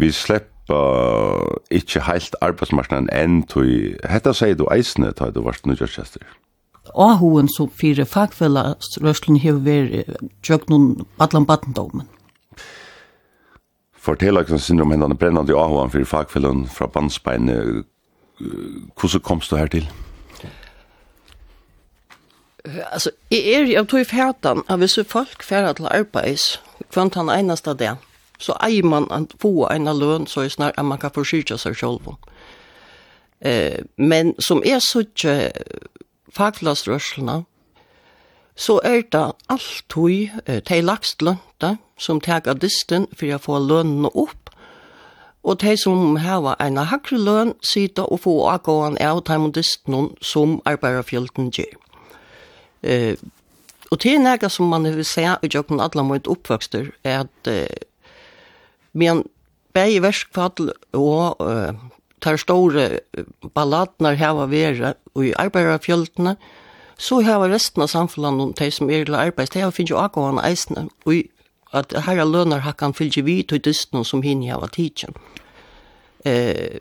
Vi 0.00 0.10
slipper 0.16 1.60
ikke 1.70 2.02
helt 2.08 2.34
arbeidsmarsjonen 2.42 3.10
enn 3.14 3.42
til... 3.52 4.00
Hette 4.08 4.34
sier 4.34 4.58
du 4.58 4.66
eisene, 4.72 5.12
tar 5.14 5.36
du 5.36 5.44
varst 5.46 5.68
nødgjørkjester. 5.68 6.24
Ja 6.26 6.40
ahoen 6.94 7.48
som 7.48 7.70
fyrir 7.70 8.08
fagfellesrøslen 8.08 9.38
hever 9.40 9.92
vært 10.46 10.70
noen 10.72 11.06
badlan 11.20 11.46
badendåmen. 11.46 12.08
Fortell 14.00 14.40
oss 14.40 14.64
sin 14.64 14.80
om 14.80 14.92
hendene 14.94 15.16
brennende 15.18 15.56
ahoen 15.56 15.92
fyrir 15.92 16.08
fagfellen 16.08 16.64
fra 16.72 16.88
bandsbein. 16.88 17.50
Hvordan 18.96 19.20
komst 19.20 19.50
du 19.50 19.56
her 19.56 19.68
til? 19.68 19.88
Altså, 22.92 23.10
jeg 23.30 23.52
er 23.54 23.66
jo 23.68 23.84
tog 23.84 24.00
i 24.00 24.08
fjertan 24.08 24.62
av 24.68 24.80
hvis 24.80 24.98
folk 25.08 25.44
fjertan 25.44 25.78
til 25.78 25.88
arbeids, 25.92 26.60
kvant 26.92 27.16
han 27.16 27.32
eneste 27.32 27.74
det, 27.76 27.94
så 28.40 28.56
eier 28.64 28.84
man 28.84 29.08
å 29.12 29.22
få 29.40 29.68
en 29.68 29.88
løn 29.96 30.26
så 30.28 30.44
er 30.44 30.52
snart 30.52 30.78
at 30.80 30.84
man 30.88 31.00
kan 31.00 31.12
forsyrke 31.12 31.58
seg 31.60 31.76
selv. 31.76 32.14
Eh, 33.40 33.80
men 33.96 34.34
som 34.40 34.62
er 34.64 34.80
så 34.84 35.04
ikke 35.04 35.52
faglagsrørslene, 36.34 37.44
så 38.56 38.80
er 38.84 39.02
det 39.12 39.24
alltid 39.48 40.40
eh, 40.46 40.60
de 40.68 40.80
lagst 40.84 41.22
lønte 41.22 41.76
som 41.98 42.20
teker 42.20 42.58
disten 42.60 43.06
for 43.16 43.32
å 43.32 43.40
få 43.40 43.58
lønene 43.64 44.10
opp, 44.12 44.50
og 45.42 45.60
de 45.62 45.72
som 45.80 46.18
har 46.20 46.56
en 46.60 46.76
hakre 46.90 47.16
løn 47.16 47.54
sitter 47.64 48.04
og 48.12 48.20
får 48.26 48.40
avgående 48.54 49.00
av 49.00 49.22
de 49.24 49.38
disten 49.56 50.10
som 50.20 50.58
arbeiderfjelten 50.68 51.48
gjør. 51.56 51.76
Eh, 52.82 53.16
og 53.90 54.02
det 54.02 54.12
er 54.14 54.20
noe 54.22 54.50
som 54.52 54.68
man 54.70 54.84
vil 54.86 55.06
se 55.06 55.24
i 55.26 55.50
jobben 55.50 55.80
alle 55.82 56.04
mot 56.06 56.28
oppvokster, 56.28 56.92
er 57.04 57.24
at 57.24 57.50
eh, 57.50 57.88
men 58.92 59.24
begge 59.74 60.02
verskfall 60.02 60.72
og 60.98 61.42
eh, 61.44 61.74
tar 62.20 62.38
store 62.40 63.00
balladnar 63.54 64.18
hava 64.20 64.46
vera 64.50 64.94
og 65.14 65.26
i 65.26 65.34
arbeiderfjöldene, 65.38 66.36
så 67.00 67.20
har 67.24 67.48
resten 67.48 67.82
av 67.82 67.88
samfunnet, 67.88 68.58
de 68.58 68.70
som 68.70 68.90
er 68.90 69.04
til 69.04 69.16
arbeid, 69.16 69.48
de 69.54 69.62
har 69.64 69.72
finnet 69.72 69.94
jo 69.94 70.00
akkåan 70.00 70.40
eisne, 70.44 70.88
og 71.08 71.22
at 71.72 71.94
her 71.94 72.02
herra 72.08 72.26
lønar 72.28 72.64
hakkan 72.66 72.94
fylgje 72.94 73.24
vi 73.24 73.42
til 73.42 73.62
disten 73.64 74.04
som 74.04 74.22
hinne 74.22 74.50
hava 74.50 74.68
tidsen. 74.68 75.14
Eh, 76.24 76.80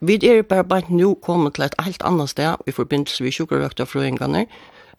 vi 0.00 0.16
er 0.26 0.42
bare 0.42 0.64
bare 0.64 0.90
nå 0.90 1.14
kommet 1.22 1.54
til 1.54 1.64
et 1.64 1.76
helt 1.78 2.02
annet 2.02 2.30
sted 2.30 2.56
i 2.66 2.72
forbindelse 2.72 3.22
med 3.22 3.36
sjukkerøkta 3.36 3.84
frøyngene, 3.84 4.46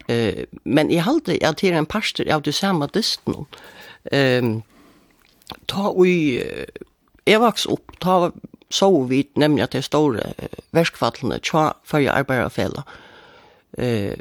eh, 0.08 0.46
men 0.64 0.92
jeg 0.92 1.04
halte 1.04 1.40
at 1.42 1.62
det 1.62 1.74
er 1.74 1.80
en 1.80 1.86
parster 1.86 2.32
av 2.32 2.44
det 2.44 2.54
samme 2.56 2.88
disten. 2.94 3.48
Eh, 4.12 4.62
ta 5.68 5.92
ui, 5.92 6.40
jeg 7.28 7.42
vaks 7.42 7.66
opp, 7.66 7.98
ta 8.00 8.32
så 8.72 8.90
vi 9.10 9.24
nemlig 9.36 9.64
at 9.64 9.76
det 9.76 9.84
store 9.86 10.34
verskfallene 10.76 11.40
tja 11.44 11.72
fyrje 11.88 12.12
arbeiderfella. 12.12 12.84
Eh, 13.78 14.18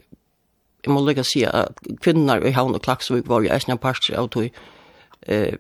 jeg 0.81 0.95
må 0.95 1.03
lukka 1.05 1.25
si 1.27 1.45
at 1.45 1.79
kvinnar 2.01 2.45
i 2.47 2.55
havn 2.57 2.75
og 2.75 2.83
klaksvik 2.83 3.29
var 3.29 3.45
jo 3.45 3.53
eisne 3.53 3.77
parster 3.79 4.17
av 4.19 4.31
tog. 4.33 4.49
Eh, 5.29 5.57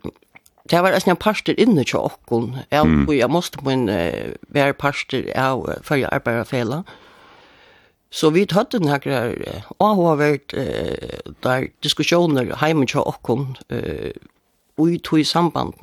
det 0.70 0.80
var 0.82 0.94
eisne 0.94 1.16
parster 1.18 1.58
inne 1.58 1.84
tja 1.84 2.00
okkon, 2.10 2.54
av 2.70 2.88
tog 3.04 3.14
jeg 3.16 3.30
måste 3.30 3.62
min 3.66 3.88
uh, 3.90 4.34
være 4.54 4.76
parster 4.78 5.24
av 5.34 5.64
før 5.64 5.72
jeg 5.74 5.86
fyrje 5.88 6.12
arbeiderfella. 6.14 6.82
Så 8.10 8.30
vi 8.34 8.44
hadde 8.50 8.78
har 9.96 10.20
vært 10.20 10.54
uh, 10.54 11.32
der 11.42 11.70
diskusjoner 11.82 12.54
hjemme 12.54 12.86
tja 12.86 13.02
okkon 13.02 13.56
uh, 13.72 14.12
og 14.78 14.94
i 14.94 14.98
tog 15.02 15.20
i 15.20 15.26
samband 15.26 15.74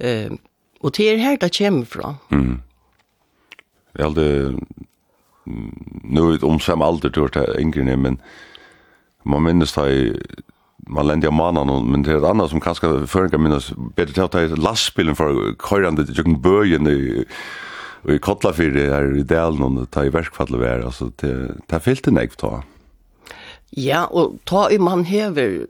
Eh, 0.00 0.30
Og 0.80 0.96
det 0.96 1.10
er 1.12 1.18
her 1.20 1.36
det 1.36 1.52
kommer 1.58 1.84
fra. 1.84 2.14
Mm. 2.30 2.60
Ja, 3.98 4.08
det... 4.08 4.58
Nu 6.04 6.28
er 6.28 6.32
det 6.36 6.44
om 6.44 6.60
samme 6.60 6.84
alder, 6.84 7.08
du 7.08 7.20
har 7.20 7.28
det 7.34 7.56
yngre, 7.58 7.96
men 7.96 8.20
man 9.24 9.42
minnes 9.42 9.72
det 9.72 9.86
i 9.90 10.12
man 10.90 11.06
lendi 11.06 11.28
av 11.28 11.34
manan, 11.36 11.70
men 11.90 12.04
det 12.06 12.16
er 12.16 12.26
annað 12.26 12.52
som 12.52 12.62
kanskje 12.62 12.90
føringar 13.10 13.42
minnast 13.42 13.74
betur 13.96 14.14
til 14.14 14.24
at 14.24 14.34
ta 14.34 14.60
lastbilen 14.60 15.18
for 15.18 15.54
køyrande 15.60 16.06
til 16.06 16.20
jokken 16.20 16.40
bøyen 16.42 16.88
i, 16.90 17.24
i 18.08 18.18
det 18.18 18.88
är 18.88 19.16
i 19.16 19.22
delen 19.22 19.78
og 19.78 19.90
ta 19.90 20.04
i 20.04 20.12
verkfallet 20.12 20.60
vær, 20.60 20.84
altså 20.84 21.10
det, 21.20 21.60
det 21.68 21.76
er 21.76 21.78
fyllt 21.78 22.08
en 22.08 22.18
ta. 22.38 22.62
Ja, 23.76 24.06
og 24.10 24.40
ta 24.46 24.68
i 24.68 24.78
man 24.78 25.04
hever 25.04 25.66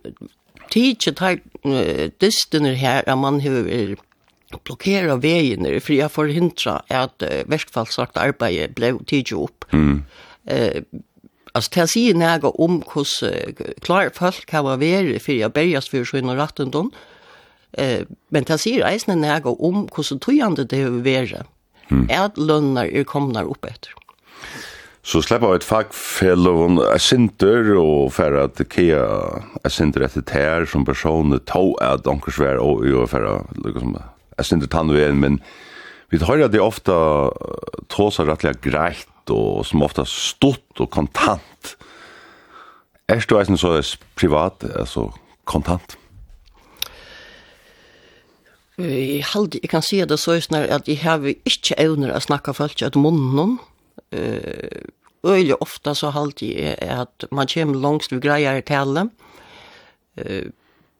tidsi 0.70 1.12
ta 1.12 1.36
uh, 1.64 2.08
distiner 2.20 2.74
her, 2.74 3.02
at 3.06 3.18
man 3.18 3.40
hever 3.40 3.96
blokkera 4.58 5.16
vegene 5.22 5.76
for 5.80 5.94
jeg 5.94 6.10
forhindra 6.10 6.80
at 6.90 7.22
uh, 7.22 7.42
verkfallsagt 7.50 8.18
arbeidet 8.20 8.74
ble 8.74 8.96
tidlig 9.06 9.38
opp. 9.46 9.70
Mm. 9.72 10.02
Uh, 10.50 10.82
Alltså 11.50 11.70
det 11.74 11.88
sier 11.90 12.14
näga 12.14 12.46
om 12.62 12.76
hos 12.92 13.22
uh, 13.26 13.50
klar 13.82 14.12
folk 14.14 14.44
kan 14.46 14.64
vara 14.64 14.76
veri 14.76 15.18
för 15.18 15.32
jag 15.32 15.52
börjar 15.52 15.80
för 15.80 16.04
sin 16.04 16.28
och 16.28 16.36
ratten 16.36 16.70
don. 16.70 16.92
Eh, 17.72 18.02
men 18.28 18.44
det 18.44 18.58
sier 18.58 18.84
eisne 18.86 19.14
näga 19.14 19.50
om 19.50 19.86
hos 19.94 20.12
tøyande 20.20 20.66
det 20.66 20.82
er 20.82 21.00
veri. 21.04 21.42
Mm. 21.90 22.06
At 22.10 22.38
lønnar 22.38 22.90
er 22.90 23.04
komnar 23.04 23.50
opp 23.50 23.66
etter. 23.66 23.94
Så 25.02 25.22
släppa 25.22 25.54
ett 25.56 25.64
fackfälle 25.64 26.50
och 26.50 27.00
jag 27.00 27.78
och 27.78 28.12
för 28.12 28.32
att 28.32 28.60
kea 28.74 29.42
jag 29.62 29.72
synter 29.72 30.00
efter 30.00 30.20
tär 30.20 30.64
som 30.64 30.84
personer 30.84 31.38
tog 31.38 31.82
att 31.82 32.04
de 32.04 32.20
kan 32.20 32.32
svära 32.32 32.60
och 32.60 32.88
jag 32.88 33.10
för 33.10 33.24
att 33.24 33.46
liksom 33.64 33.98
jeg 34.40 34.48
synes 34.48 34.64
det 34.64 34.72
tann 34.72 34.92
veien, 34.92 35.20
men 35.20 35.38
vi 36.10 36.18
hører 36.18 36.50
det 36.50 36.62
ofte 36.62 36.94
tåser 37.92 38.26
rettelig 38.26 38.58
greit 38.64 39.30
og 39.30 39.62
som 39.68 39.84
ofte 39.86 40.02
stort 40.08 40.82
og 40.82 40.90
kontant. 40.90 41.76
Er 43.10 43.22
du 43.26 43.36
eisen 43.38 43.58
så 43.58 43.76
privat, 44.18 44.64
altså 44.74 45.10
kontant? 45.44 45.96
Jeg, 48.80 49.24
halde, 49.34 49.60
jeg 49.62 49.70
kan 49.70 49.84
si 49.84 49.98
det 50.08 50.18
så 50.18 50.38
snar 50.40 50.70
at 50.72 50.88
jeg 50.88 51.02
har 51.02 51.20
ikke 51.28 51.76
evner 51.78 52.14
å 52.14 52.22
snakke 52.22 52.54
folk 52.56 52.80
ut 52.80 52.96
munnen. 52.98 53.58
Uh, 54.14 54.88
Øyelig 55.20 55.58
ofte 55.60 55.92
så 55.92 56.08
halde 56.14 56.46
jeg 56.48 56.78
at 56.80 57.26
man 57.28 57.50
kommer 57.50 57.76
langs 57.76 58.08
ved 58.08 58.22
greier 58.24 58.62
til 58.64 58.78
alle. 58.78 59.02
Uh, 60.16 60.48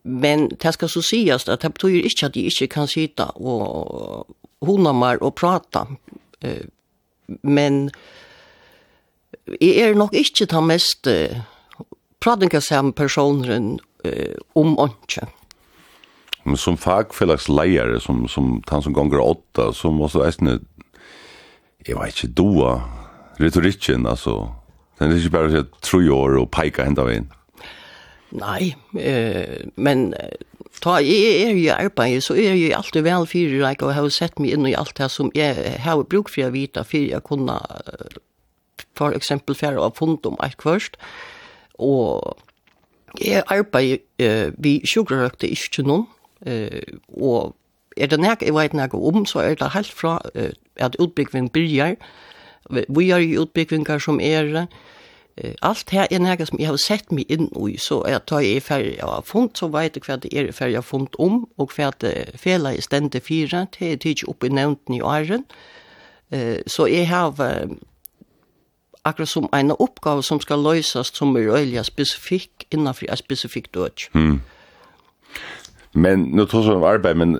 Men 0.03 0.49
det 0.49 0.73
skal 0.73 0.89
så 0.89 1.03
sies 1.03 1.49
att 1.49 1.61
det 1.61 1.71
betyr 1.71 2.03
inte 2.03 2.27
att 2.27 2.33
de 2.33 2.41
inte 2.41 2.67
kan 2.67 2.89
sitta 2.89 3.25
och 3.25 4.27
hona 4.61 4.93
mer 4.93 5.23
och 5.23 5.35
prata. 5.35 5.87
Men 7.43 7.91
jeg 9.61 9.77
er 9.77 9.95
nog 9.95 10.15
inte 10.15 10.47
den 10.47 10.67
mest 10.67 11.09
pratingasam 12.21 12.93
personen 12.93 13.79
om 14.55 14.79
åndsjön. 14.79 15.29
Men 16.45 16.57
som 16.57 16.77
fagfällagsleiare, 16.77 18.01
som, 18.01 18.29
som 18.29 18.63
han 18.67 18.83
som 18.83 18.93
gånger 18.93 19.19
åtta, 19.21 19.73
så 19.73 19.91
måste 19.91 20.19
jag 20.19 20.29
ästna, 20.29 20.59
jag 21.87 22.01
vet 22.05 22.25
inte, 22.25 22.43
doa 22.43 22.83
retorikken, 23.37 24.07
alltså. 24.07 24.55
Den 24.99 25.11
är 25.11 25.17
inte 25.17 25.31
bara 25.31 25.47
att 25.47 25.53
si 25.53 25.91
tre 25.91 26.11
år 26.11 26.37
och 26.37 26.51
peika 26.51 26.85
hända 26.85 27.05
vid. 27.05 27.27
Nei, 28.31 28.75
eh, 28.99 29.67
men 29.77 30.13
ta 30.81 31.01
jeg 31.03 31.43
er 31.45 31.57
jo 31.59 31.75
arbeid, 31.75 32.21
så 32.23 32.37
er 32.39 32.55
jeg 32.55 32.75
alltid 32.77 33.03
vel 33.03 33.27
fyrir, 33.27 33.59
like, 33.65 33.85
og 33.85 33.95
har 33.97 34.09
sett 34.15 34.39
meg 34.39 34.55
inn 34.55 34.69
i 34.71 34.77
alt 34.79 34.95
det 34.99 35.11
som 35.11 35.33
jeg 35.35 35.79
har 35.83 36.03
bruk 36.07 36.31
for 36.31 36.47
å 36.47 36.55
vite, 36.55 36.85
for 36.87 37.03
jeg 37.03 37.25
kunne 37.27 37.59
for 38.97 39.17
eksempel 39.17 39.57
færre 39.57 39.83
av 39.83 39.97
fond 39.99 40.27
om 40.29 40.39
alt 40.45 40.63
først, 40.63 40.97
og 41.81 42.39
jeg 43.21 43.43
arbeid 43.51 44.05
eh, 44.23 44.53
vi 44.59 44.79
sjukrøkte 44.87 45.51
ikke 45.51 45.85
noen, 45.87 46.07
eh, 46.47 46.83
og 47.17 47.57
er 47.97 48.11
det 48.11 48.21
nek 48.23 48.45
jeg 48.47 48.55
vet 48.55 48.77
nek 48.77 48.95
om, 48.95 49.25
så 49.27 49.43
er 49.43 49.59
det 49.59 49.73
helt 49.75 49.93
fra 49.93 50.19
eh, 50.35 50.53
at 50.79 50.97
utbyggving 51.03 51.51
byrjar, 51.53 51.97
vi 52.71 53.11
er 53.11 53.25
jo 53.25 53.45
utbyggvingar 53.45 53.99
som 53.99 54.21
er 54.23 54.47
det, 54.55 54.67
allt 55.61 55.91
här 55.91 56.07
är 56.11 56.19
något 56.19 56.49
som 56.49 56.59
jag 56.61 56.71
har 56.71 56.77
sett 56.77 57.11
mig 57.11 57.25
in 57.29 57.69
i 57.69 57.77
så 57.79 58.07
jag 58.09 58.27
tar 58.27 58.41
i 58.41 58.61
färg 58.61 58.97
jag 58.99 59.07
har 59.07 59.23
fund 59.23 59.51
så 59.55 59.69
vet 59.69 59.97
jag 59.97 60.05
vad 60.09 60.21
det 60.21 60.35
är 60.35 60.53
färg 60.53 60.73
jag 60.73 60.79
har 60.79 60.83
fund 60.83 61.09
om 61.19 61.47
och 61.57 61.73
för 61.73 61.83
att 61.83 62.05
fela 62.35 62.75
i 62.75 62.83
stände 62.83 63.21
fyra 63.21 63.67
till 63.67 63.99
tids 63.99 64.23
upp 64.23 64.45
i 64.45 64.49
nämnden 64.49 64.95
i 64.95 65.03
åren 65.03 65.45
eh, 66.31 66.57
så 66.67 66.89
jag 66.89 67.07
har 67.07 67.69
akkurat 69.03 69.29
som 69.29 69.49
en 69.53 69.71
uppgave 69.71 70.23
som 70.23 70.41
ska 70.41 70.57
lösas 70.57 71.17
som 71.17 71.37
är 71.37 71.49
öliga 71.49 71.85
specifik 71.85 72.67
innanför 72.71 73.11
en 73.11 73.17
specifik 73.17 73.73
död. 73.73 73.93
Mm. 74.15 74.41
Men 75.93 76.23
nu 76.23 76.47
tar 76.47 76.63
vi 76.63 76.69
om 76.71 76.85
arbeid, 76.85 77.17
men 77.17 77.35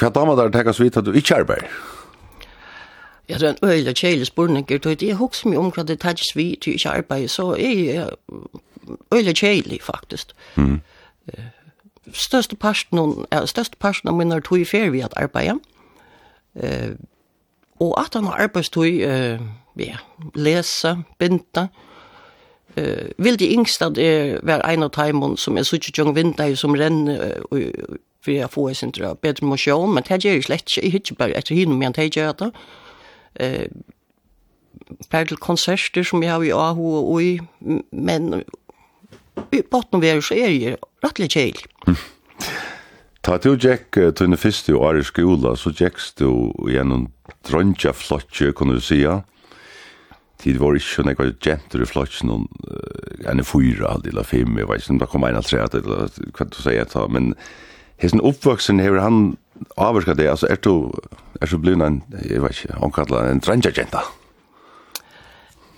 hva 0.00 0.08
damer 0.10 0.36
der 0.36 0.52
tekkes 0.54 0.80
vidt 0.80 0.96
at 0.96 1.04
du 1.04 1.12
ikke 1.12 1.42
arbeider? 1.42 1.68
Ja, 3.30 3.38
det 3.38 3.48
er 3.48 3.50
en 3.50 3.70
øyelig 3.70 3.94
kjeilig 3.96 4.26
spurning, 4.26 4.72
og 4.72 5.02
jeg 5.02 5.16
husker 5.16 5.48
mye 5.48 5.58
om 5.58 5.70
hva 5.70 5.84
det 5.86 6.00
tatt 6.02 6.22
vi 6.34 6.58
til 6.62 6.74
ikke 6.74 6.90
arbeid, 6.90 7.28
så 7.28 7.54
jeg 7.54 7.86
er 7.94 8.10
øyla 9.14 9.32
kjeilig 9.32 9.82
faktisk. 9.82 10.32
Mm. 10.56 10.80
Største 12.12 12.56
parten, 12.56 13.26
ja, 13.32 13.44
største 13.46 13.76
parten 13.78 14.08
av 14.08 14.16
mine 14.18 14.40
tog 14.40 14.58
i 14.58 14.64
ferie 14.64 14.90
vi 14.90 15.04
at 15.06 15.14
arbeid, 15.16 15.62
eh, 16.56 16.96
og 17.80 17.94
at 18.00 18.14
han 18.14 18.24
har 18.24 18.42
arbeidstog, 18.48 18.86
eh, 18.86 19.38
ja, 19.78 19.96
lese, 20.34 20.96
binta, 21.18 21.68
Uh, 22.78 23.24
vil 23.24 23.38
de 23.38 23.52
yngste 23.52 23.84
at 23.84 23.96
det 23.96 24.38
var 24.42 24.62
en 24.68 24.82
av 24.82 24.92
timene 24.94 25.34
som 25.38 25.56
er 25.58 25.64
suttet 25.66 25.98
jong 25.98 26.12
vinter 26.14 26.54
som 26.54 26.76
renner, 26.78 27.40
uh, 27.50 27.96
for 28.22 28.30
jeg 28.30 28.50
får 28.50 28.72
sin 28.72 28.92
bedre 29.22 29.46
motion, 29.46 29.94
men 29.94 30.04
det 30.08 30.24
gjør 30.24 30.38
jeg 30.38 30.44
slett 30.44 30.70
ikke, 30.70 30.84
jeg 30.84 30.92
hittir 30.92 31.14
bare 31.18 31.36
etter 31.36 31.54
henne, 31.54 31.74
men 31.74 31.92
det 31.92 32.10
gjør 32.14 32.24
jeg 32.24 32.38
det 32.38 32.50
eh, 33.38 33.68
bare 35.10 35.30
til 35.30 35.40
konserter 35.42 36.06
som 36.06 36.22
jeg 36.22 36.32
har 36.32 36.44
i 36.46 36.54
AHO 36.54 36.90
og 37.00 37.22
i, 37.22 37.38
men 37.92 38.42
i 39.52 39.62
botten 39.70 40.02
vi 40.02 40.10
er 40.10 40.22
så 40.24 40.34
er 40.34 40.50
jeg 40.54 40.80
rettelig 41.04 41.30
kjell. 41.36 41.62
Mm. 41.86 42.00
Ta 43.26 43.36
du 43.36 43.52
Jack 43.60 43.98
tunne 44.16 44.38
fyrste 44.40 44.72
år 44.72 44.96
i 44.96 45.04
skola, 45.04 45.52
så 45.56 45.74
Jacks 45.76 46.14
du 46.16 46.52
gjennom 46.70 47.10
dronja 47.44 47.92
flotje, 47.92 48.54
kunne 48.56 48.78
du 48.78 48.84
sija. 48.84 49.18
Tid 50.40 50.56
var 50.56 50.78
ikke 50.78 50.88
sånn, 50.88 51.10
jeg 51.12 51.18
var 51.18 51.32
jenter 51.44 51.82
i 51.84 51.88
flotje 51.88 52.24
noen, 52.24 52.46
enn 53.28 53.44
fyra, 53.44 53.98
eller 54.08 54.24
fem, 54.24 54.56
jeg 54.56 54.70
vet 54.70 54.86
ikke, 54.86 54.96
da 55.02 55.08
kom 55.12 55.26
en 55.28 55.36
av 55.36 55.44
tre, 55.44 55.60
eller 55.60 56.08
hva 56.32 56.46
du 56.48 56.56
sier, 56.62 56.96
men 57.12 57.34
hesten 58.00 58.24
oppvoksen 58.24 58.80
hever 58.80 59.02
han 59.04 59.20
avvarska 59.76 60.16
det, 60.16 60.30
altså 60.32 60.48
er 60.48 60.62
du 60.64 60.88
er 61.40 61.46
så 61.46 61.58
blivna 61.58 61.86
en, 61.86 62.02
jeg 62.28 62.42
vet 62.42 62.58
ikke, 62.58 62.80
omkalla 62.84 63.24
en 63.30 63.40
drengjagenta? 63.40 64.04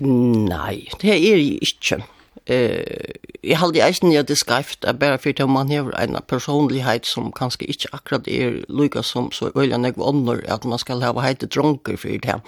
Nei, 0.02 0.88
det 1.00 1.12
er 1.14 1.20
jeg 1.20 1.58
ikke. 1.62 2.02
Eh, 2.50 3.14
jeg 3.44 3.58
halde 3.58 3.82
eisen 3.84 4.12
jeg 4.12 4.26
det 4.28 4.38
skreift, 4.38 4.84
er 4.84 4.92
bare 4.98 5.18
for 5.18 5.30
at 5.30 5.48
man 5.48 5.70
har 5.70 5.92
en 6.02 6.18
personlighet 6.28 7.06
som 7.06 7.32
kanskje 7.32 7.68
ikke 7.70 7.92
akkurat 7.92 8.28
er 8.28 8.64
lykka 8.68 9.02
som 9.02 9.30
så 9.32 9.52
øyla 9.54 9.78
nek 9.78 9.96
vonder 9.96 10.40
at 10.48 10.64
man 10.64 10.78
skal 10.78 11.02
hava 11.02 11.22
heite 11.22 11.46
dronker 11.46 11.96
for 11.96 12.08
det. 12.08 12.40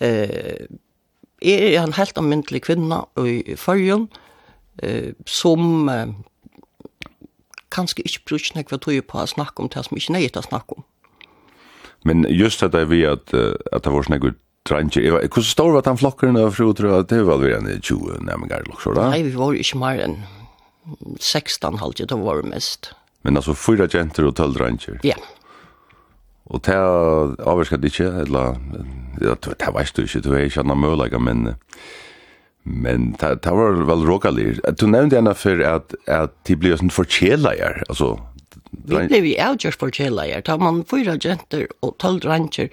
Eh, 0.00 0.66
jeg 1.42 1.74
er 1.74 1.82
en 1.82 1.92
helt 1.92 2.18
anmyndelig 2.18 2.62
kvinna 2.62 3.04
i 3.16 3.56
fargen, 3.56 4.08
eh, 4.82 5.12
som 5.26 5.88
eh, 5.88 6.12
kanskje 7.70 8.04
ikke 8.04 8.24
brukar 8.28 8.56
nek 8.56 8.68
hva 8.68 8.78
tog 8.80 9.00
på 9.08 9.20
å 9.20 9.26
snakke 9.28 9.62
om 9.62 9.68
det 9.72 9.84
som 9.84 9.96
ikke 9.96 10.12
nøyet 10.12 10.36
å 10.36 10.44
snakke 10.44 10.76
om. 10.76 10.84
Men 12.04 12.26
just 12.28 12.60
det 12.60 12.68
där 12.68 12.84
vi 12.84 13.06
att 13.06 13.34
att 13.72 13.82
det 13.82 13.90
var 13.90 14.02
såna 14.02 14.18
good 14.18 14.34
Tranche, 14.66 15.00
Eva, 15.00 15.18
hur 15.20 15.62
han 15.62 15.72
var 15.72 15.82
den 15.82 15.96
flocken 15.96 16.36
av 16.36 16.50
tror 16.50 17.00
att 17.00 17.08
det 17.08 17.22
var 17.22 17.38
väl 17.38 17.52
en 17.52 17.80
20 17.82 18.18
nærmengar 18.20 18.62
också 18.68 18.92
da. 18.92 19.10
Nej, 19.10 19.22
vi 19.22 19.30
var 19.30 19.54
ikke 19.54 19.78
mer 19.78 20.00
enn 20.02 20.16
16 21.20 21.78
halvt 21.78 22.08
det 22.08 22.14
var 22.14 22.42
mest. 22.42 22.94
Men 23.22 23.36
alltså 23.36 23.54
fyra 23.54 23.86
jenter 23.86 24.24
och 24.24 24.36
tølv 24.36 24.54
drenjer. 24.54 25.00
Ja. 25.02 25.14
Og 26.46 26.62
det 26.66 26.74
er 26.74 27.76
det 27.76 27.90
ikke, 27.90 28.10
eller 28.22 28.58
det 29.18 29.38
det 29.42 29.74
vet 29.74 29.96
du 29.96 30.02
ikke, 30.02 30.20
du 30.20 30.32
er 30.34 30.44
ikke 30.46 30.60
annan 30.60 30.78
möjliga 30.78 31.18
men 31.18 31.54
men 32.64 33.16
det 33.20 33.46
var 33.46 33.86
väl 33.86 34.06
rokalir. 34.06 34.60
Du 34.80 34.86
nevnte 34.86 35.16
gärna 35.16 35.34
för 35.34 35.60
att 35.60 35.94
att 36.06 36.44
det 36.44 36.56
blir 36.56 36.76
sånn 36.76 36.90
för 36.90 37.02
altså, 37.02 37.84
alltså 37.88 38.18
Vi 38.84 39.06
blev 39.08 39.24
ju 39.24 39.34
avgjørs 39.40 39.78
for 39.80 39.90
kjelleier. 39.90 40.42
Tar 40.44 40.60
man 40.62 40.84
fyra 40.84 41.16
jenter 41.16 41.66
og 41.82 41.96
tolv 42.02 42.20
dranger, 42.22 42.68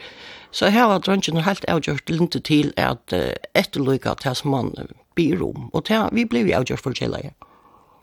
så 0.54 0.70
her 0.70 0.86
var 0.92 1.02
drangene 1.06 1.46
helt 1.46 1.66
avgjørs 1.72 2.04
linte 2.10 2.40
til 2.40 2.74
at 2.78 3.16
uh, 3.16 3.32
etterløyga 3.58 4.14
til 4.22 4.36
som 4.38 4.54
man 4.54 4.74
byr 5.18 5.42
om. 5.42 5.70
Og 5.74 5.86
til, 5.90 6.06
vi 6.14 6.26
blev 6.26 6.52
jo 6.52 6.60
avgjørs 6.60 6.84
for 6.84 6.94
kjelleier. 6.94 7.34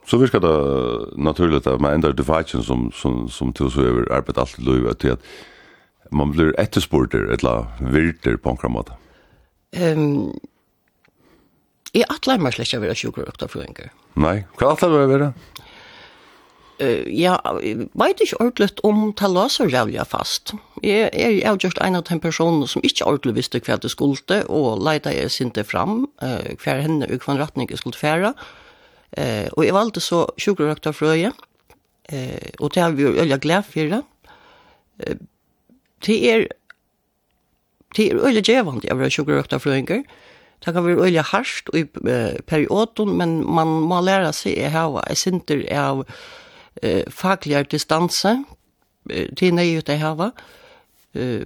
Så 0.07 0.17
virker 0.17 0.41
det 0.41 0.55
naturligt 1.17 1.67
at 1.67 1.81
man 1.81 1.93
ender 1.93 2.11
defaitjen 2.11 2.63
som, 2.63 2.89
som, 2.91 3.27
som 3.29 3.53
til 3.53 3.69
så 3.71 3.85
over 3.85 4.09
arbeid 4.11 4.39
alt 4.41 4.57
i 4.57 4.65
løyga 4.65 4.93
til 4.97 5.15
at 5.15 5.19
man 6.11 6.33
blir 6.33 6.55
ettersporter 6.59 7.29
eller 7.31 7.69
virter 7.79 8.35
på 8.37 8.51
en 8.51 8.57
kramat. 8.57 8.91
Um, 9.77 10.33
jeg 11.95 12.07
atler 12.11 12.41
meg 12.41 12.55
slett 12.55 12.67
ikke 12.67 12.81
å 12.81 12.85
være 12.85 12.97
sjukker 12.99 13.27
og 13.27 13.83
Nei, 14.19 14.43
hva 14.59 14.73
atler 14.73 14.91
du 14.91 14.97
å 14.97 15.07
være? 15.11 15.33
uh, 16.81 17.05
ja, 17.07 17.37
veit 17.97 18.21
ikke 18.21 18.39
ordentlig 18.41 18.81
om 18.87 19.11
ta 19.17 19.29
låser 19.31 19.69
jævlig 19.71 20.03
fast. 20.09 20.53
Jeg 20.83 21.11
er 21.13 21.51
jo 21.51 21.57
just 21.61 21.79
en 21.81 21.95
av 21.95 22.05
de 22.09 22.17
personene 22.19 22.67
som 22.67 22.83
ikke 22.83 23.05
ordentlig 23.05 23.37
visste 23.37 23.61
hva 23.61 23.77
det 23.81 23.91
skulle, 23.93 24.41
og 24.49 24.81
leida 24.83 25.13
jeg 25.13 25.31
sinte 25.33 25.63
fram 25.67 26.07
uh, 26.23 26.51
hva 26.63 26.79
henne 26.81 27.07
og 27.07 27.25
hva 27.25 27.37
retning 27.41 27.69
jeg 27.69 27.81
skulle 27.83 27.99
fære. 27.99 28.33
Uh, 29.11 29.47
og 29.57 29.65
jeg 29.65 29.75
valgte 29.75 30.03
så 30.03 30.23
sjukrøkta 30.39 30.93
frøye, 30.95 31.33
uh, 32.13 32.49
og 32.59 32.73
det 32.73 32.83
har 32.83 32.95
vi 32.95 33.03
jo 33.03 33.11
øye 33.11 33.37
glede 33.43 33.63
for 33.67 33.95
det. 33.95 34.01
Uh, 35.03 35.15
det 36.07 36.19
er 36.31 36.47
Det 37.91 38.05
er 38.07 38.23
øyelig 38.23 38.45
djevant, 38.47 38.85
av 38.87 38.95
vil 38.95 39.03
ha 39.03 39.09
sjukrøkta 39.11 39.57
Det 40.63 40.73
kan 40.73 40.85
være 40.85 41.03
øyelig 41.03 41.23
harsht 41.27 41.69
i 41.75 41.83
perioden, 42.47 43.17
men 43.17 43.43
man 43.43 43.67
må 43.67 43.99
lære 43.99 44.31
seg 44.33 44.61
å 44.63 44.69
ha 44.71 45.15
sinter 45.15 45.65
av 45.75 46.05
eh, 46.81 47.09
fagligare 47.09 47.63
distanser 47.63 48.43
nej 49.51 49.73
ut 49.73 49.85
det 49.85 49.95
här 49.95 50.15
va. 50.15 50.31
Eh, 51.13 51.41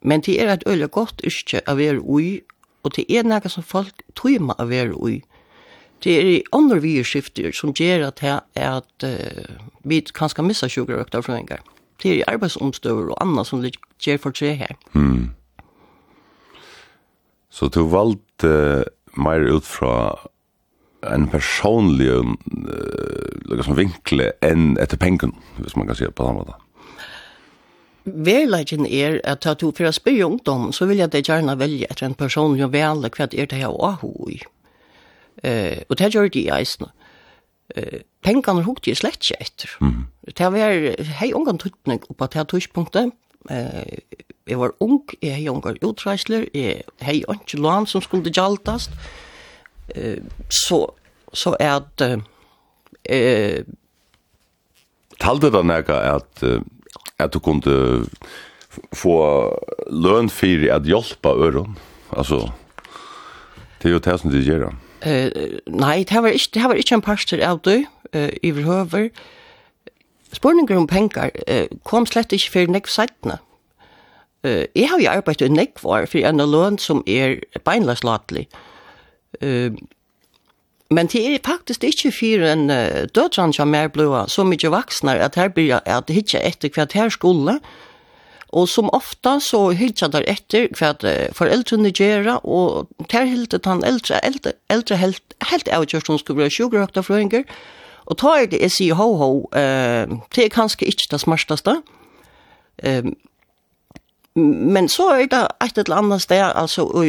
men 0.00 0.20
det 0.20 0.40
är 0.40 0.46
ett 0.46 0.66
öle 0.66 0.86
gott 0.86 1.20
yrke 1.20 1.60
av 1.66 1.80
er 1.80 2.00
oj 2.02 2.44
och 2.82 2.92
det 2.96 3.12
är 3.12 3.24
något 3.24 3.52
som 3.52 3.62
folk 3.62 3.94
trymmar 4.14 4.60
av 4.60 4.72
er 4.72 4.92
oj. 4.94 5.24
Det 5.98 6.10
är 6.10 6.42
andra 6.52 6.78
virskifter 6.78 7.52
som 7.52 7.72
ger 7.76 8.00
att 8.00 8.18
här 8.18 8.40
är 8.54 8.70
att 8.70 9.04
uh, 9.04 9.10
vi 9.82 10.00
kan 10.00 10.28
ska 10.28 10.42
missa 10.42 10.68
sugar 10.68 10.82
och 10.82 10.86
sugarökta 10.86 11.22
förändringar. 11.22 11.60
Det 12.02 12.22
är 12.22 12.30
arbetsomstöver 12.30 13.08
och 13.08 13.22
annat 13.22 13.46
som 13.46 13.70
ger 14.00 14.18
för 14.18 14.30
tre 14.30 14.52
här. 14.52 14.76
Mm. 14.94 15.30
Så 17.50 17.68
du 17.68 17.82
valgte 17.82 18.84
mer 19.16 19.40
ut 19.40 19.64
från 19.64 20.16
en 21.10 21.28
personlig 21.30 22.10
uh, 22.10 22.34
liksom 23.50 23.76
vinkle 23.76 24.30
enn 24.44 24.76
etter 24.80 25.00
pengen, 25.00 25.34
hvis 25.58 25.76
man 25.76 25.88
kan 25.88 25.98
si 25.98 26.06
det 26.06 26.14
på 26.14 26.26
den 26.26 26.38
måten. 26.40 26.58
Verleggen 28.04 28.86
er 28.86 29.20
at 29.24 29.46
at 29.46 29.60
du 29.60 29.70
for 29.70 29.86
å 29.86 29.94
spørre 29.94 30.26
ungdom, 30.26 30.72
så 30.74 30.88
vil 30.90 30.98
jeg 31.02 31.12
det 31.12 31.26
gjerne 31.28 31.58
velge 31.58 31.86
etter 31.90 32.08
en 32.08 32.18
personlig 32.18 32.64
og 32.66 32.72
vele 32.74 33.10
hva 33.10 33.28
det 33.30 33.38
er 33.38 33.50
det 33.50 33.62
jeg 33.62 33.70
har 33.70 34.04
i. 34.30 34.40
Uh, 35.42 35.78
og 35.88 35.98
det 35.98 36.12
gjør 36.14 36.28
det 36.28 36.42
i 36.42 36.50
eisen. 36.52 36.90
Uh, 37.76 38.02
pengene 38.22 38.66
hukte 38.66 38.90
jeg 38.90 39.00
slett 39.00 39.22
ikke 39.22 39.40
etter. 39.40 39.76
Mm. 39.80 40.06
Det 40.26 40.52
var 40.52 40.78
hei 41.18 41.32
ungen 41.32 41.58
tøtning 41.58 42.02
på 42.02 42.30
det 42.34 42.46
tøyspunktet. 42.50 43.12
Uh, 43.50 43.98
jeg 44.46 44.58
var 44.58 44.74
ung, 44.82 45.02
jeg 45.22 45.34
hei 45.38 45.48
unger 45.50 45.78
utreisler, 45.82 46.46
jeg 46.54 46.82
hei 47.00 47.22
ikke 47.22 47.58
lån 47.58 47.86
som 47.86 48.02
skulle 48.02 48.30
gjaltast. 48.34 48.90
Uh, 48.90 49.31
eh, 49.94 50.18
så, 50.50 50.84
så 51.32 51.56
er 51.60 51.80
det... 51.98 52.12
Eh, 53.04 53.64
Talte 55.22 55.52
det 55.54 55.62
nækka 55.66 55.98
at, 56.16 56.42
at 57.18 57.34
du 57.34 57.38
kunde 57.38 58.06
få 58.96 59.16
løn 59.90 60.30
fyrir 60.30 60.72
at 60.74 60.88
hjelpa 60.88 61.28
øron? 61.28 61.76
Altså, 62.16 62.50
det 63.82 63.88
er 63.88 63.92
jo 63.92 63.98
det 63.98 64.20
som 64.20 64.30
du 64.30 64.40
gjør. 64.40 64.72
Uh, 65.02 65.58
nei, 65.66 66.04
det 66.06 66.22
var 66.22 66.34
ikke, 66.34 66.50
det 66.54 66.64
var 66.64 66.78
ikke 66.78 66.94
en 66.94 67.02
parster 67.02 67.42
av 67.42 67.60
du, 67.66 67.84
uh, 68.14 68.28
i 68.42 68.50
verhøver. 68.54 69.08
Spurninger 70.32 70.78
om 70.78 70.86
penger 70.86 71.30
uh, 71.48 71.66
kom 71.84 72.06
slett 72.06 72.32
ikke 72.32 72.50
fyrir 72.50 72.74
nekv 72.74 72.90
seitene. 72.90 73.38
Uh, 74.46 74.66
jeg 74.74 74.90
har 74.90 75.02
jo 75.02 75.10
arbeidt 75.10 75.42
i 75.42 75.50
nekv 75.50 75.82
var 75.86 76.06
fyrir 76.10 76.30
en 76.30 76.42
løn 76.42 76.78
som 76.78 77.02
er 77.06 77.40
beinlagslatelig. 77.66 78.48
Uh, 78.50 78.71
Men 80.92 81.08
det 81.08 81.22
er 81.26 81.38
faktisk 81.46 81.84
ikke 81.84 82.12
for 82.12 82.44
en 82.52 82.70
uh, 82.70 83.04
dødran 83.14 83.52
som 83.52 83.74
er 83.74 83.88
blod 83.88 84.28
så 84.28 84.44
mye 84.44 84.72
vaksne 84.72 85.16
at 85.24 85.38
her 85.40 85.48
blir 85.48 85.80
at 85.86 86.08
det 86.08 86.18
ikke 86.20 86.42
etter 86.44 86.72
hva 86.74 86.84
det 86.84 87.00
her 87.00 87.12
skulle. 87.12 87.58
Og 88.52 88.68
som 88.68 88.90
ofta 88.92 89.38
så 89.40 89.70
hittar 89.72 90.12
der 90.12 90.26
etter 90.28 90.68
hva 90.76 90.92
uh, 90.92 91.30
foreldrene 91.36 91.92
gjør, 91.96 92.34
og 92.44 92.90
der 93.12 93.24
hilde 93.30 93.60
han 93.64 93.84
eldre, 93.88 94.20
eldre, 94.24 94.52
eldre 94.68 95.00
helt, 95.00 95.36
helt 95.50 95.72
avgjørst 95.72 96.10
som 96.10 96.20
skulle 96.20 96.44
være 96.44 96.56
sjukrøkta 96.58 97.04
frøynger. 97.06 97.48
Og 98.10 98.18
ta 98.18 98.36
er 98.36 98.50
det 98.50 98.60
jeg 98.60 98.76
sier 98.76 98.98
ho-ho, 98.98 99.46
uh, 99.48 100.18
det 100.36 100.44
er 100.48 100.52
kanskje 100.52 100.90
ikke 100.92 101.12
det 101.14 101.22
smartaste. 101.24 101.78
Uh, 102.84 103.14
Men 104.34 104.88
så 104.88 105.10
er 105.12 105.26
det 105.28 105.42
et 105.60 105.78
eller 105.78 105.96
annet 105.96 106.22
sted, 106.22 106.40
altså, 106.54 106.86
og 106.88 107.06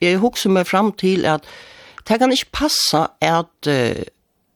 jeg 0.00 0.18
husker 0.18 0.50
meg 0.50 0.66
frem 0.66 0.92
til 0.96 1.26
at 1.28 1.44
det 2.08 2.18
kan 2.20 2.32
ikke 2.32 2.52
passe 2.52 3.00
at 3.24 3.68
uh, 3.68 4.02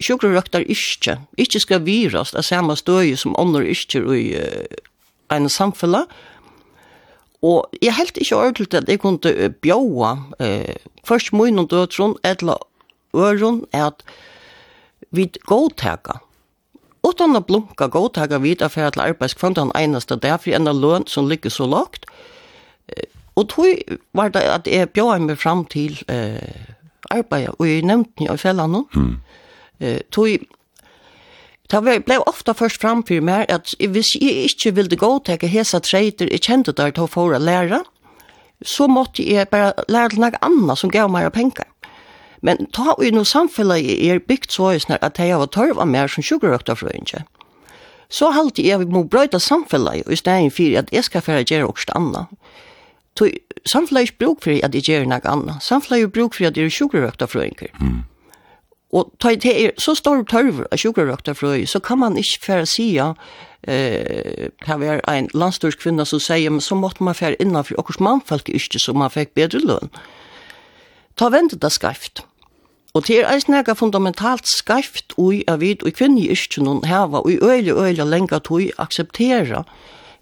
sjukrerøkter 0.01 0.65
ikke, 0.69 1.19
ikke 1.37 1.61
skal 1.61 1.85
virast 1.85 2.37
av 2.37 2.45
samme 2.47 2.77
støy 2.77 3.15
som 3.17 3.37
ånder 3.41 3.67
ikke 3.69 4.03
i 4.17 4.25
uh, 4.37 4.65
en 5.33 5.49
samfunn. 5.53 6.03
Og 7.45 7.69
jeg 7.83 7.97
helt 7.97 8.17
ikke 8.17 8.37
ordentlig 8.37 8.75
at 8.75 8.89
jeg 8.89 9.01
kunne 9.01 9.53
bjåa 9.63 10.13
uh, 10.41 10.75
først 11.05 11.33
munnen 11.33 11.69
døtron, 11.69 12.17
eller 12.25 12.57
øron, 13.17 13.65
at 13.73 14.05
vi 15.11 15.29
godtaker 15.45 16.25
Utan 17.09 17.37
å 17.39 17.45
blunka 17.45 17.89
godtaga 17.89 18.41
vid 18.43 18.63
av 18.63 18.75
fyrir 18.75 18.93
til 18.93 19.05
arbeidskvann 19.07 19.57
den 19.57 19.71
einaste 19.79 20.19
der 20.21 20.37
for 20.37 20.57
en 20.57 20.69
løn 20.69 21.07
som 21.09 21.29
ligger 21.31 21.51
så 21.51 21.67
lågt. 21.67 22.09
Og 23.39 23.49
tog 23.49 23.99
var 24.13 24.33
det 24.35 24.43
at 24.43 24.67
jeg 24.67 24.91
bjør 24.91 25.21
meg 25.23 25.39
fram 25.39 25.65
til 25.71 25.95
eh, 26.11 26.75
arbeid, 27.11 27.53
og 27.59 27.69
jeg 27.69 27.85
nevnte 27.87 28.19
den 28.19 28.33
i 28.35 28.39
fellene. 28.41 28.83
Mm. 28.95 29.13
Eh, 29.81 30.01
tog 30.11 30.29
Det 31.71 31.83
ble 31.85 32.17
ofta 32.25 32.55
først 32.57 32.81
framfyr 32.81 33.21
mer 33.21 33.45
at 33.53 33.75
hvis 33.79 34.15
jeg 34.17 34.49
ikke 34.49 34.75
ville 34.75 34.97
gå 34.97 35.11
til 35.25 35.49
hesa 35.53 35.79
treiter 35.85 36.31
jeg 36.33 36.41
kjente 36.41 36.73
der 36.73 36.95
til 36.97 37.05
å 37.05 37.11
få 37.13 37.27
å 37.29 37.39
lære, 37.39 37.83
så 38.65 38.87
måtte 38.89 39.23
jeg 39.23 39.51
bare 39.53 39.85
lære 39.89 40.15
til 40.15 40.23
noe 40.25 40.41
annet 40.43 40.81
som 40.81 40.91
gav 40.91 41.11
meg 41.13 41.29
penger. 41.33 41.68
Men 42.43 42.67
ta 42.73 42.95
og 42.95 43.05
i 43.05 43.11
noe 43.11 43.27
samfunnet 43.27 43.89
er 44.05 44.23
bygd 44.23 44.53
så 44.55 44.73
er 44.77 44.99
at 45.03 45.19
jeg 45.19 45.35
har 45.35 45.47
tørv 45.47 45.81
av 45.81 45.89
mer 45.91 46.09
som 46.09 46.23
sjukerøkterfrøyngje. 46.23 47.25
Så 48.09 48.31
halte 48.33 48.65
jeg 48.65 48.89
må 48.89 49.05
brøyta 49.05 49.39
samfunnet 49.39 50.09
i 50.09 50.17
stedet 50.17 50.53
for 50.57 50.79
at 50.79 50.93
jeg 50.93 51.05
skal 51.05 51.23
fære 51.23 51.45
gjøre 51.45 51.69
også 51.69 51.97
anna. 51.97 52.27
Så 53.19 53.31
samfunnet 53.67 54.09
er 54.09 54.15
bruk 54.19 54.43
for 54.43 54.55
at 54.65 54.75
jeg 54.75 54.87
gjør 54.87 55.09
noe 55.11 55.27
anna. 55.27 55.59
Samfunnet 55.61 56.07
er 56.07 56.15
bruk 56.15 56.35
for 56.35 56.47
at 56.49 56.57
jeg 56.57 56.71
er 56.71 56.77
sjukerøkterfrøyngje. 56.79 57.75
Mm. 57.81 58.07
Og 58.93 59.11
ta 59.21 59.35
det 59.37 59.53
er 59.53 59.75
så 59.77 59.93
stor 59.99 60.23
tørv 60.25 60.63
av 60.73 60.81
sjukerøkterfrøy, 60.81 61.67
så 61.69 61.81
kan 61.85 61.99
man 62.01 62.17
ikke 62.17 62.45
fære 62.47 62.67
sida 62.67 63.13
eh 63.63 64.49
kan 64.65 64.81
vara 64.81 65.17
en 65.17 65.29
landstorsk 65.35 65.79
kvinna 65.79 66.05
som 66.05 66.21
säger 66.21 66.51
men 66.51 66.61
så 66.61 66.75
måste 66.75 67.03
man 67.03 67.15
fär 67.15 67.43
innanför 67.43 67.81
och 67.81 68.01
mannfolk 68.01 68.49
är 68.49 68.53
inte 68.53 68.79
så 68.79 68.95
man 68.95 69.11
fick 69.11 69.35
bättre 69.35 69.59
lön. 69.59 69.89
Ta 71.15 71.29
vänta 71.29 71.57
det 71.57 71.71
skrift. 71.71 72.23
Og 72.95 73.05
til 73.05 73.21
er 73.21 73.29
eisen 73.29 73.55
ega 73.55 73.75
fundamentalt 73.77 74.49
skarft 74.49 75.13
ui 75.19 75.43
av 75.49 75.61
vid 75.61 75.85
og 75.85 75.93
kvinni 75.93 76.29
nun 76.61 76.85
heva 76.89 77.21
ui 77.25 77.35
i 77.37 77.43
øyla 77.43 77.75
øyla 77.77 78.05
lenga 78.05 78.39
tui 78.39 78.71
akseptera 78.79 79.65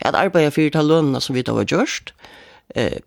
at 0.01 0.15
arbeida 0.15 0.51
fyrir 0.51 0.71
ta 0.71 0.83
lønna 0.83 1.21
som 1.21 1.35
vi 1.35 1.43
da 1.43 1.53
var 1.53 1.65
gjørst. 1.65 2.13
Eh, 2.75 3.01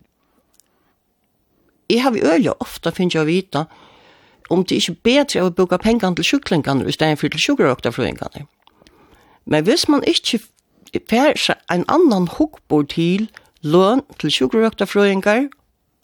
jeg 1.90 2.02
har 2.02 2.10
vi 2.10 2.20
øyla 2.20 2.54
ofta 2.60 2.90
finnst 2.90 3.14
jeg 3.14 3.26
vita 3.26 3.64
om 4.50 4.64
det 4.64 4.80
ikke 4.80 4.96
bedre 5.04 5.40
av 5.40 5.46
å 5.46 5.54
bruka 5.54 5.78
pengan 5.78 6.16
til 6.16 6.24
sjuklingan 6.24 6.82
i 6.88 6.92
stedet 6.92 7.18
fyrir 7.18 7.30
til 7.30 7.40
sjukrøkta 7.40 7.92
Men 9.46 9.64
hvis 9.64 9.88
man 9.88 10.02
ikke 10.06 10.40
fer 11.08 11.34
en 11.70 11.84
annan 11.88 12.26
hukkbord 12.26 12.88
til 12.88 13.28
løn 13.62 14.02
til 14.18 14.30
sjukrøkta 14.30 14.84
frøyngar 14.84 15.48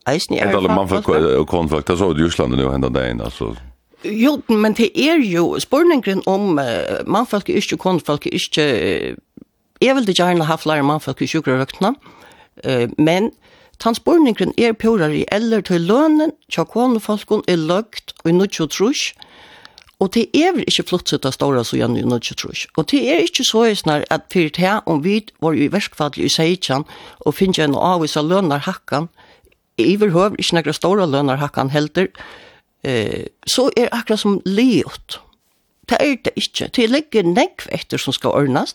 eisen 0.09 0.37
er... 0.37 0.51
Det 0.53 0.65
er 0.65 0.74
mannfolk 0.74 1.05
konflikt, 1.05 1.49
konfolk, 1.49 1.89
det 1.89 1.99
så 1.99 2.11
ut 2.11 2.19
i 2.19 2.27
Jysland 2.27 2.57
nu 2.57 2.70
hendan 2.70 2.95
dagen, 2.95 3.20
altså... 3.20 3.55
Jo, 4.05 4.37
men 4.49 4.74
det 4.77 4.91
er 4.95 5.19
jo 5.24 5.57
spurningen 5.59 6.23
om 6.27 6.59
uh, 6.61 7.01
mannfolk 7.07 7.51
er 7.51 7.62
ikke 7.62 7.77
konfolk, 7.77 8.27
er 8.27 8.39
ikke... 8.39 8.66
Uh, 9.16 9.43
jeg 9.83 9.97
vil 9.97 10.15
gjerne 10.15 10.47
ha 10.49 10.57
flere 10.57 10.85
mannfolk 10.87 11.23
i 11.23 11.31
sjukrøktene, 11.31 11.95
uh, 12.66 12.87
men 12.99 13.33
transportningen 13.78 14.55
er 14.59 14.73
i 15.12 15.24
eller 15.33 15.61
til 15.61 15.81
lønnen, 15.81 16.33
tja 16.53 16.65
konfolken 16.65 17.43
er 17.49 17.57
løgt 17.57 18.15
og 18.24 18.35
nødt 18.35 18.70
trus, 18.70 19.12
Og 19.99 20.12
det 20.15 20.27
er 20.37 20.53
vel 20.53 20.66
ikke 20.69 20.85
flott 20.91 21.09
sitt 21.09 21.24
av 21.24 21.33
stora 21.33 21.62
så 21.65 21.78
gjerne 21.78 22.03
i 22.03 22.05
nødt 22.05 22.27
til 22.28 22.37
trus. 22.37 22.66
Og 22.77 22.85
det 22.91 23.01
er 23.09 23.24
ikke 23.24 23.47
så 23.49 23.65
snar 23.74 24.05
at 24.12 24.27
fyrir 24.33 24.53
det 24.53 24.74
om 24.87 25.01
vi 25.05 25.23
var 25.41 25.57
i 25.57 25.70
verskfadlig 25.73 26.28
i 26.28 26.33
Seidjan 26.35 26.85
og 27.24 27.37
finner 27.39 27.65
en 27.65 27.78
avvis 27.81 28.16
av 28.20 28.28
lønner 28.28 28.61
hakkan, 28.66 29.09
høv, 29.78 30.36
ikke 30.39 30.57
noen 30.57 30.73
store 30.73 31.07
lønner 31.07 31.36
hakkan 31.36 31.70
helter, 31.70 32.09
eh, 32.85 33.27
så 33.47 33.70
er 33.77 33.89
akkurat 33.93 34.20
som 34.20 34.40
leot. 34.44 35.20
Det 35.89 35.98
er 36.01 36.16
det 36.24 36.32
ikke. 36.36 36.69
Det 36.69 36.90
ligger 36.90 37.23
nekv 37.23 37.69
etter 37.70 37.98
som 37.98 38.12
skal 38.12 38.31
ordnes. 38.31 38.74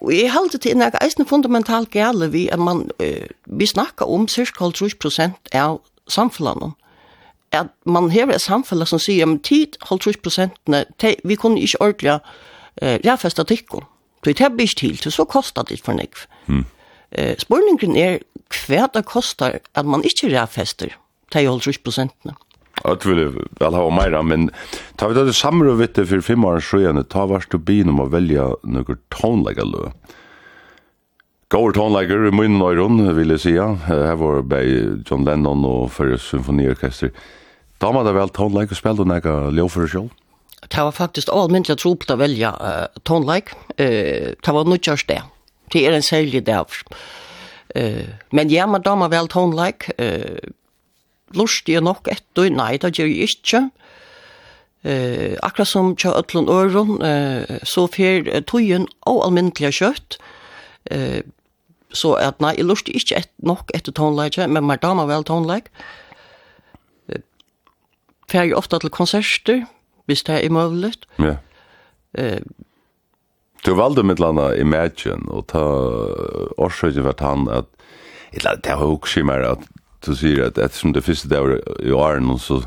Og 0.00 0.12
jeg 0.12 0.32
halte 0.32 0.58
til 0.58 0.76
en 0.76 0.82
eisen 1.02 1.26
fundamental 1.26 1.86
gale 1.86 2.30
vi 2.32 2.48
at 2.48 2.58
man, 2.58 2.90
eh, 3.00 3.26
vi 3.46 3.66
snakker 3.66 4.06
om 4.06 4.28
cirka 4.28 4.64
30% 4.64 5.32
av 5.52 5.80
samfunnet. 6.08 6.72
At 7.52 7.66
man 7.86 8.10
hever 8.10 8.34
et 8.34 8.40
samfunn 8.40 8.86
som 8.86 8.98
sier, 8.98 9.26
men 9.26 9.38
tid, 9.38 9.76
30 9.80 10.20
prosentene, 10.22 10.84
vi 11.24 11.34
kunne 11.34 11.60
ikke 11.60 11.80
ordentlig 11.80 12.20
eh, 12.82 12.98
ræfeste 13.06 13.44
tikkene. 13.44 13.86
Det 14.24 14.40
er 14.40 14.50
ikke 14.60 14.74
til, 14.96 15.12
så 15.12 15.24
kostet 15.24 15.68
det 15.68 15.80
for 15.80 15.92
nekv. 15.92 16.26
Mm. 16.46 16.64
Eh, 17.12 17.38
spørningen 17.38 17.96
er, 17.96 18.18
hva 18.52 18.86
det 18.92 19.06
koster 19.08 19.60
at 19.74 19.86
man 19.86 20.04
ikke 20.06 20.30
rævfester 20.32 20.94
til 21.32 21.48
50 21.48 21.82
prosentene. 21.82 22.36
Jeg 22.84 23.00
tror 23.00 23.16
det 23.16 23.26
vel 23.58 23.74
har 23.74 23.90
mer, 23.90 24.14
men 24.22 24.50
ta 25.00 25.08
vi 25.08 25.16
det 25.16 25.34
samme 25.34 25.64
og 25.70 25.80
vitte 25.80 26.04
for 26.06 26.22
fem 26.22 26.44
år 26.44 26.60
siden, 26.60 27.00
ta 27.08 27.24
varst 27.26 27.50
du 27.50 27.58
bin 27.58 27.88
om 27.90 28.02
å 28.04 28.10
velge 28.12 28.44
noen 28.68 29.00
tonleggerlø. 29.14 29.90
Gård 31.54 31.76
tonlegger 31.78 32.26
i 32.26 32.34
munnen 32.34 32.62
og 32.62 32.76
rundt, 32.76 33.06
vil 33.16 33.32
jeg 33.36 33.42
si. 33.44 33.54
Her 33.56 34.16
var 34.18 34.42
det 34.50 34.62
John 35.06 35.24
Lennon 35.24 35.64
og 35.66 35.92
Førre 35.94 36.18
Symfoniorkester. 36.18 37.12
Da 37.80 37.92
var 37.94 38.06
det 38.06 38.16
vel 38.16 38.32
tonlegger 38.34 38.78
spilt 38.78 39.02
og 39.02 39.08
noen 39.08 39.54
ljøfere 39.56 39.90
selv? 39.92 40.10
Det 40.66 40.82
var 40.82 40.96
faktisk 40.96 41.30
allmynt 41.30 41.70
tro 41.78 41.94
på 41.94 42.08
å 42.10 42.18
velge 42.18 42.50
uh, 42.50 42.88
tonlegg. 43.06 43.52
Uh, 43.78 44.34
det 44.34 44.54
var 44.56 44.66
noe 44.66 44.82
til 44.82 45.06
det. 45.06 45.20
Det 45.72 45.84
er 45.86 45.94
en 45.94 46.04
særlig 46.04 46.42
dag. 46.46 46.66
Det 46.66 47.25
Eh, 47.76 48.08
men 48.32 48.50
ja, 48.52 48.66
man 48.66 48.84
damer 48.84 49.12
vel 49.12 49.28
tonleik. 49.28 49.90
Eh, 50.00 50.40
lust 51.36 51.68
jeg 51.68 51.84
nok 51.84 52.08
etter, 52.08 52.50
nei, 52.50 52.76
det 52.80 52.94
gjør 52.96 53.10
jeg 53.10 53.36
ikke. 53.36 53.62
Eh, 54.86 55.36
akkurat 55.42 55.68
som 55.68 55.94
tja 55.98 56.14
ötlun 56.14 56.48
Øren, 56.48 57.00
eh, 57.02 57.58
så 57.66 57.88
fer 57.90 58.28
tøyen 58.46 58.86
og 59.02 59.24
almindelig 59.26 59.74
kjøtt. 59.80 60.18
Eh, 60.90 61.22
så 61.92 62.14
at 62.20 62.40
nei, 62.40 62.54
jeg 62.56 62.68
lust 62.68 62.88
ikke 62.88 63.16
et, 63.16 63.30
nok 63.38 63.70
etter 63.74 63.94
tonleik, 63.94 64.38
men 64.38 64.64
man 64.64 64.82
damer 64.82 65.08
vel 65.08 65.24
tonleik. 65.24 65.70
Uh, 67.08 67.22
fer 68.30 68.46
jeg 68.46 68.56
ofte 68.58 68.78
til 68.82 68.92
konserter, 68.92 69.64
hvis 70.06 70.22
det 70.26 70.44
er 70.44 70.52
mulig. 70.52 70.92
Ja. 71.18 71.36
Eh, 72.18 72.40
Du 73.64 73.74
valde 73.74 74.04
mitt 74.06 74.20
landa 74.20 74.50
Imagine, 74.60 75.24
og 75.32 75.46
ta 75.50 75.62
årsøkje 76.62 77.04
vart 77.06 77.24
han 77.24 77.48
at, 77.50 77.70
eller 78.36 78.60
det 78.62 78.76
har 78.76 78.84
også 78.84 79.14
skimmer 79.16 79.46
at 79.48 79.64
du 80.06 80.12
sier 80.14 80.46
at 80.46 80.58
ettersom 80.60 80.92
det 80.94 81.04
første 81.06 81.30
var 81.30 81.56
i 81.82 81.94
åren, 81.94 82.28
så 82.38 82.60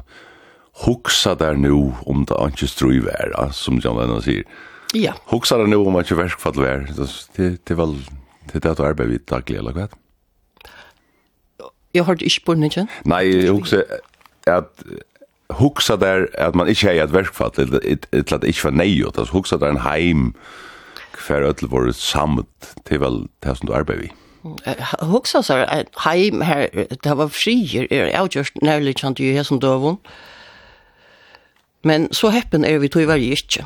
huksa 0.85 1.35
der 1.39 1.59
nu 1.59 1.93
om 2.07 2.25
det 2.27 2.35
ikke 2.51 2.67
strøy 2.71 2.99
vær, 3.05 3.35
som 3.55 3.79
John 3.83 3.99
Lennon 3.99 4.23
sier. 4.23 4.43
Ja. 4.97 5.13
Huksa 5.29 5.59
der 5.59 5.69
nu 5.69 5.83
om 5.83 5.95
det 5.95 6.07
ikke 6.07 6.23
verskfall 6.23 6.59
vær, 6.59 6.87
det 7.37 7.51
er 7.53 7.79
vel, 7.79 7.95
det 8.49 8.59
er 8.59 8.65
det 8.65 8.77
du 8.79 8.83
arbeider 8.83 9.13
vidt 9.13 9.29
daglig, 9.29 9.59
eller 9.61 9.75
hva? 9.77 9.87
Jeg 11.93 12.05
har 12.05 12.19
ikke 12.21 12.45
på 12.45 12.53
den, 12.57 12.67
ikke? 12.69 12.87
Nei, 13.09 13.23
jeg 13.29 13.53
huksa 13.53 13.83
at 14.49 14.83
huksa 15.57 15.95
der 15.97 16.27
at 16.37 16.55
man 16.55 16.69
ikke 16.69 16.89
hei 16.89 16.99
et 17.01 17.13
verkfall, 17.13 17.53
eller 17.57 17.81
at 18.19 18.43
ikkje 18.45 18.67
var 18.69 18.75
neiot, 18.77 19.17
altså 19.17 19.33
hugsa 19.33 19.57
der 19.57 19.73
en 19.73 19.83
heim, 19.85 20.33
hver 21.19 21.45
öll 21.49 21.69
vår 21.69 21.91
samt 21.97 22.73
til 22.87 23.01
vel 23.03 23.23
det 23.43 23.57
som 23.57 23.69
du 23.69 23.75
arbeider 23.75 24.07
vi. 24.07 24.11
Huxa 25.03 25.41
så 25.43 25.65
at 25.67 25.91
heim 26.05 26.41
her, 26.41 26.67
det 27.03 27.17
var 27.17 27.27
frier, 27.27 27.87
er 27.91 28.27
just 28.35 28.55
nærlig 28.63 28.95
kjent 29.01 29.19
jo 29.19 29.33
her 29.35 29.43
som 29.43 29.59
døvun. 29.59 29.99
Men 31.83 32.09
så 32.13 32.31
heppen 32.31 32.65
er 32.65 32.79
vi 32.79 32.87
tog 32.87 33.07
var 33.07 33.19
ikke. 33.19 33.63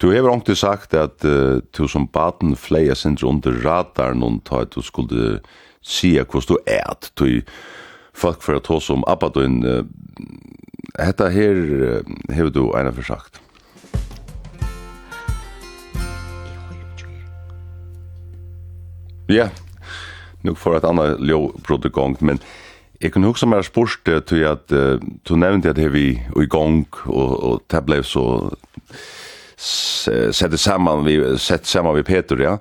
Du 0.00 0.10
har 0.10 0.30
ikke 0.32 0.56
sagt 0.56 0.94
at 0.94 1.24
uh, 1.24 1.60
du 1.76 1.88
som 1.88 2.08
baden 2.08 2.56
fleia 2.56 2.94
sindri 2.94 3.26
under 3.28 3.52
radar 3.64 4.14
og 4.16 4.40
tar 4.44 4.64
at 4.64 4.74
du 4.74 4.82
skulle 4.82 5.40
sia 5.82 6.24
hos 6.32 6.46
du 6.46 6.56
er 6.66 6.80
at 6.88 7.12
du 7.18 7.42
folk 8.14 8.42
for 8.42 8.56
å 8.56 8.64
ta 8.64 8.80
som 8.80 9.04
abadun 9.06 9.60
uh, 9.64 9.84
Hetta 10.98 11.28
her 11.30 11.54
uh, 11.54 12.00
hevur 12.32 12.50
du 12.50 12.64
eina 12.76 12.90
forsagt. 12.92 13.40
Ja, 19.32 19.48
nu 20.40 20.54
får 20.54 20.76
ett 20.76 20.84
annat 20.84 21.20
lågbrott 21.20 21.84
igång, 21.84 22.16
men 22.18 22.38
jag 22.98 23.12
kan 23.12 23.24
också 23.24 23.46
mer 23.46 23.62
spårst 23.62 24.08
till 24.26 24.46
att 24.46 24.68
du 25.22 25.36
nämnde 25.36 25.70
att 25.70 25.78
vi 25.78 26.22
är 26.36 26.42
igång 26.42 26.86
och, 27.04 27.52
och 27.52 27.60
det 27.66 27.82
blev 27.82 28.02
så 28.02 28.54
sett 30.32 30.60
samman 30.60 31.04
vi 31.04 31.38
sett 31.38 31.66
samman 31.66 31.94
vi 31.94 32.02
Peter 32.02 32.36
ja. 32.36 32.58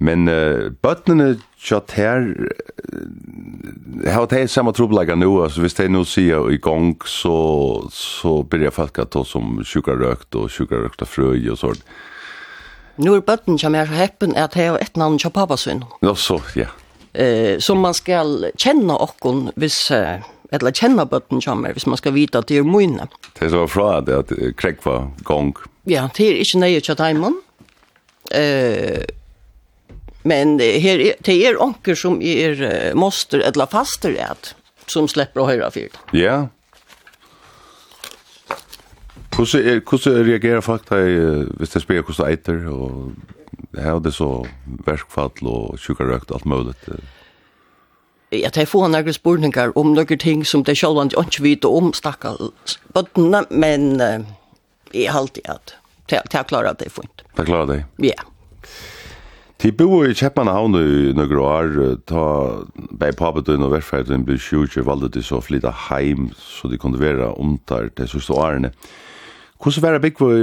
Men 0.00 0.28
uh, 0.28 0.70
bötnene 0.82 1.36
tjatt 1.56 1.90
her 1.90 2.50
har 4.06 4.26
det 4.26 4.48
samma 4.48 4.72
trubbelaga 4.72 5.14
nu 5.14 5.26
alltså 5.26 5.60
visst 5.60 5.76
det 5.76 5.88
nu 5.88 6.04
ser 6.04 6.52
i 6.52 6.56
gång 6.56 6.96
så 7.04 7.88
så 7.90 8.42
börjar 8.42 8.70
folk 8.70 8.98
att 8.98 9.10
ta 9.10 9.24
som 9.24 9.64
sjukar 9.64 9.92
rökt 9.92 10.34
och 10.34 10.52
sjukar 10.52 10.76
rökta 10.76 11.04
fröj 11.04 11.50
och 11.50 11.58
sånt. 11.58 11.84
Nu 12.98 13.14
är 13.14 13.20
bötten 13.20 13.58
som 13.58 13.74
är 13.74 13.86
så 13.86 13.92
häppen 13.92 14.36
att 14.36 14.56
jag 14.56 14.72
har 14.72 14.78
ett 14.78 14.96
namn 14.96 15.18
som 15.18 15.30
pappa. 15.30 15.56
Ja, 16.00 16.14
så, 16.14 16.40
ja. 16.54 16.66
Eh, 17.22 17.58
som 17.58 17.80
man 17.80 17.94
ska 17.94 18.40
känna 18.56 18.96
och 18.96 19.26
hvis, 19.54 19.90
Eh, 19.90 20.20
eller 20.50 20.72
känna 20.72 21.04
bötten 21.04 21.40
som 21.40 21.64
är, 21.64 21.72
hvis 21.72 21.86
man 21.86 21.96
ska 21.96 22.10
vita 22.10 22.38
att 22.38 22.46
det 22.46 22.56
är 22.56 22.62
mojna. 22.62 23.08
Det 23.38 23.44
är 23.44 23.50
så 23.50 23.68
fra 23.68 24.00
det 24.00 24.18
att 24.18 24.32
kräck 24.56 24.84
var 24.84 25.10
gång. 25.18 25.54
Ja, 25.84 26.10
det 26.16 26.24
är 26.24 26.34
inte 26.34 26.58
nöje 26.58 26.80
till 26.80 26.94
Daimon. 26.94 27.42
Eh, 28.30 29.00
men 30.22 30.58
her, 30.58 31.12
det 31.20 31.46
är 31.46 31.62
onker 31.62 31.94
som 31.94 32.22
är 32.22 32.94
moster 32.94 33.38
eller 33.38 33.66
faster 33.66 34.26
som 34.86 35.08
släpper 35.08 35.40
att 35.40 35.46
höra 35.46 35.70
fyrt. 35.70 35.96
Ja, 36.10 36.48
Hvordan 39.38 39.66
er, 39.66 39.80
hvordan 39.88 40.26
reagerer 40.26 40.60
folk 40.60 40.88
da, 40.90 40.96
hvis 41.56 41.70
det 41.70 41.82
spiller 41.82 42.02
hvordan 42.02 42.32
eiter, 42.32 42.64
og 42.66 43.12
har 43.78 44.00
det 44.02 44.10
så 44.14 44.46
verskfall 44.86 45.46
og 45.46 45.78
sjukarøkt, 45.78 46.32
alt 46.34 46.46
mulig? 46.46 46.74
Ja, 48.34 48.50
de 48.50 48.66
får 48.66 48.90
noen 48.90 49.14
spurningar 49.14 49.70
om 49.78 49.94
noen 49.94 50.18
ting 50.18 50.42
som 50.46 50.66
de 50.66 50.74
selv 50.74 50.98
ikke 51.06 51.44
vet 51.44 51.70
om, 51.70 51.94
stakkar 51.94 52.50
bøttene, 52.94 53.44
men 53.50 54.02
uh, 54.02 54.26
jeg 54.90 55.12
har 55.12 55.22
alltid 55.22 55.46
at 55.46 55.76
det 56.10 56.22
har 56.32 56.42
klart 56.42 56.82
det 56.82 56.90
fint. 56.90 57.22
Det 57.36 57.46
klarer 57.46 57.66
det? 57.66 57.82
Ja. 58.02 58.18
De 59.62 59.70
bor 59.72 60.06
i 60.06 60.14
Kjeppmanhavn 60.18 60.74
i 60.82 61.12
noen 61.14 61.38
år, 61.38 61.74
ta 62.10 62.24
bei 62.74 63.12
papet 63.14 63.54
og 63.54 63.70
verfeiten 63.70 64.26
blir 64.26 64.38
sjukker, 64.42 64.82
valgte 64.82 65.14
de 65.14 65.22
så 65.22 65.38
flytta 65.38 65.70
heim, 65.90 66.32
så 66.34 66.66
de 66.66 66.78
kunne 66.78 66.98
være 66.98 67.36
omtar 67.38 67.92
de 67.94 68.08
sørste 68.08 68.34
årene. 68.34 68.74
Ja. 68.74 69.04
Hvordan 69.58 69.82
var 69.82 69.96
det 69.96 70.02
bygg 70.06 70.20
for 70.20 70.34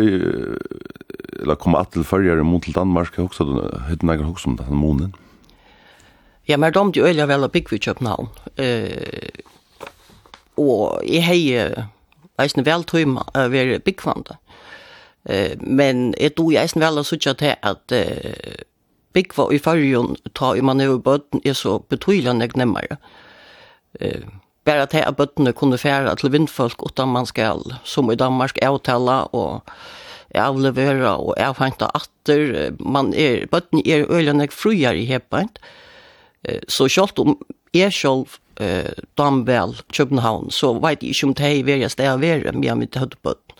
eller 1.45 1.55
kom 1.59 1.75
at 1.75 1.91
til 1.93 2.03
førjere 2.07 2.43
mot 2.43 2.63
til 2.63 2.75
Danmark, 2.75 3.15
hva 3.15 3.45
du 3.45 3.59
høyden 3.87 4.09
eget 4.09 4.25
hva 4.25 4.47
om 4.49 4.57
denne 4.57 4.77
månen? 4.79 5.15
Ja, 6.47 6.57
men 6.57 6.73
de 6.73 6.93
til 6.93 7.05
øyla 7.05 7.25
vel 7.29 7.49
bygg 7.49 7.71
var 7.71 7.77
i 7.77 7.83
København. 7.85 8.29
Uh, 8.59 9.29
og 10.57 11.01
jeg 11.05 11.25
hei, 11.25 11.41
eisen 12.39 12.65
vel 12.65 12.83
tøyma, 12.83 13.25
uh, 13.35 13.49
var 13.51 13.79
byggvanda. 13.85 14.37
Uh, 15.29 15.57
men 15.61 16.13
jeg 16.19 16.35
tror 16.35 16.51
jeg 16.53 16.63
eisen 16.63 16.81
vel 16.81 17.01
å 17.01 17.05
sutja 17.05 17.33
til 17.33 17.55
at 17.61 17.95
uh, 17.97 18.63
bygg 19.13 19.37
var 19.37 19.51
i 19.51 19.59
førjere, 19.59 20.15
ta 20.33 20.53
i 20.53 20.61
man 20.61 20.81
over 20.81 21.01
bøtten, 21.01 21.41
er 21.45 21.57
så 21.57 21.79
betydelig 21.89 22.37
nek 22.37 22.55
nemmere. 22.57 22.99
Uh, 24.01 24.25
bara 24.65 24.87
til 24.89 25.05
at 25.05 25.17
bøttene 25.17 25.53
kunne 25.53 25.77
fære 25.77 26.15
til 26.19 26.33
vindfolk 26.33 26.83
utan 26.85 27.13
man 27.13 27.27
skal, 27.29 27.61
som 27.83 28.11
i 28.11 28.17
Danmark, 28.19 28.57
avtala 28.65 29.23
og 29.33 29.61
avlevera 30.35 31.15
og 31.21 31.35
avhengte 31.39 31.87
atter. 31.95 32.73
Man 32.79 33.13
er, 33.13 33.45
bøttene 33.51 33.85
er 33.85 34.09
øyne 34.09 34.49
friere 34.51 34.97
i 34.97 35.05
hepent. 35.05 35.59
Så 36.67 36.87
selv 36.91 37.19
om 37.21 37.37
jeg 37.73 37.93
selv 37.93 38.37
eh, 38.59 38.93
Damvel, 39.17 39.75
København, 39.93 40.51
så 40.51 40.73
vet 40.79 41.03
jeg 41.03 41.09
ikke 41.09 41.27
om 41.27 41.33
det 41.35 41.51
er 41.51 41.67
verre 41.67 41.89
sted 41.89 42.09
av 42.09 42.19
å 42.19 42.23
være 42.23 42.53
med 42.55 42.79
mitt 42.79 42.97
høytebøtt. 42.99 43.55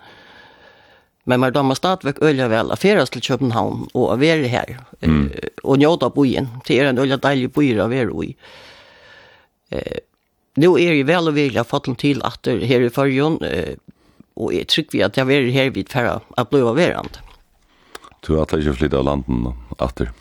Men 1.26 1.42
man 1.42 1.54
damer 1.54 1.78
stadigvæk 1.78 2.22
øyne 2.22 2.50
vel 2.52 2.70
å 2.70 2.78
færes 2.78 3.10
til 3.10 3.24
København 3.26 3.88
og 3.94 4.12
å 4.14 4.18
være 4.22 4.50
her, 4.52 4.76
mm. 5.02 5.24
og 5.64 5.80
njøde 5.82 6.06
av 6.06 6.14
bojen. 6.14 6.52
Det 6.68 6.78
er 6.78 6.92
en 6.92 7.02
øyne 7.02 7.18
deilig 7.18 7.50
bojer 7.56 7.82
å 7.82 7.90
være 7.90 8.28
i. 8.28 8.36
Eh, 9.74 10.04
nu 10.56 10.68
är 10.68 10.94
ju 10.94 11.04
väl 11.04 11.28
och 11.28 11.38
vilja 11.38 11.64
fått 11.64 11.88
en 11.88 11.96
till 11.96 12.24
att 12.24 12.44
det 12.44 12.66
här 12.66 12.82
i 12.82 12.90
förrjun 12.90 13.40
och 14.34 14.54
jag 14.54 14.68
tycker 14.68 14.98
vi 14.98 15.04
att 15.04 15.18
jag 15.18 15.32
är 15.32 15.52
här 15.52 15.70
vid 15.70 15.90
färra 15.90 16.20
att 16.38 16.50
bli 16.50 16.62
verand. 16.62 17.18
Du 18.28 18.34
har 18.34 18.58
inte 18.58 18.74
flyttat 18.74 19.00
av 19.00 19.06
landen 19.06 19.54
att 19.78 19.96
det? 19.96 20.12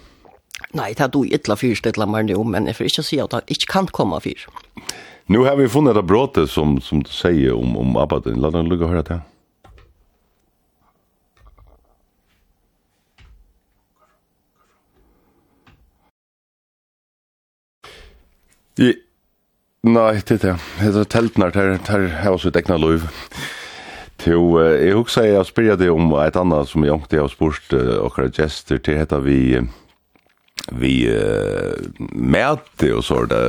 Nej, 0.71 0.95
det 0.97 1.03
har 1.03 1.09
du 1.09 1.29
ytla 1.29 1.57
fyrställa 1.57 2.07
mig 2.07 2.25
nu, 2.25 2.45
men 2.45 2.67
jag 2.67 2.77
får 2.77 2.85
inte 2.85 3.03
säga 3.03 3.25
att 3.25 3.31
det 3.31 3.43
inte 3.47 3.67
kan 3.67 3.87
komma 3.87 4.21
fyr. 4.21 4.47
Nu 5.27 5.39
har 5.39 5.57
vi 5.57 5.69
funnit 5.69 5.95
det 5.95 6.03
brottet 6.03 6.51
som, 6.51 6.81
som 6.81 7.03
du 7.03 7.11
säger 7.11 7.53
om, 7.53 7.77
om 7.77 7.97
Abaddin. 7.97 8.41
Låt 8.41 8.55
oss 8.55 8.69
lycka 8.69 8.87
höra 8.87 9.03
det 9.03 9.15
här. 9.15 9.21
Jeg, 18.77 19.04
Nei, 19.85 20.15
det 20.25 20.39
er 20.39 20.41
det. 20.41 20.55
Det 20.81 20.97
er 20.97 21.09
teltene 21.13 21.51
her, 21.53 21.75
her 21.91 22.09
har 22.23 22.33
også 22.33 22.49
et 22.49 22.57
egnet 22.57 22.81
lov. 22.81 23.03
Jo, 24.25 24.57
jeg 24.57 24.95
husker 24.97 25.27
jeg 25.29 25.45
spyrja 25.45 25.77
det 25.77 25.91
om 25.93 26.15
et 26.23 26.37
annet 26.41 26.71
som 26.71 26.85
jeg 26.87 26.95
ångte 26.95 27.19
har 27.21 27.29
spurt 27.29 27.75
okra 28.01 28.31
gester 28.33 28.81
til 28.81 28.97
heter 28.97 29.21
vi 29.21 29.61
vi 30.73 30.93
uh, 31.13 31.77
mæte 32.17 32.89
og 32.97 33.03
så 33.05 33.27
det 33.29 33.43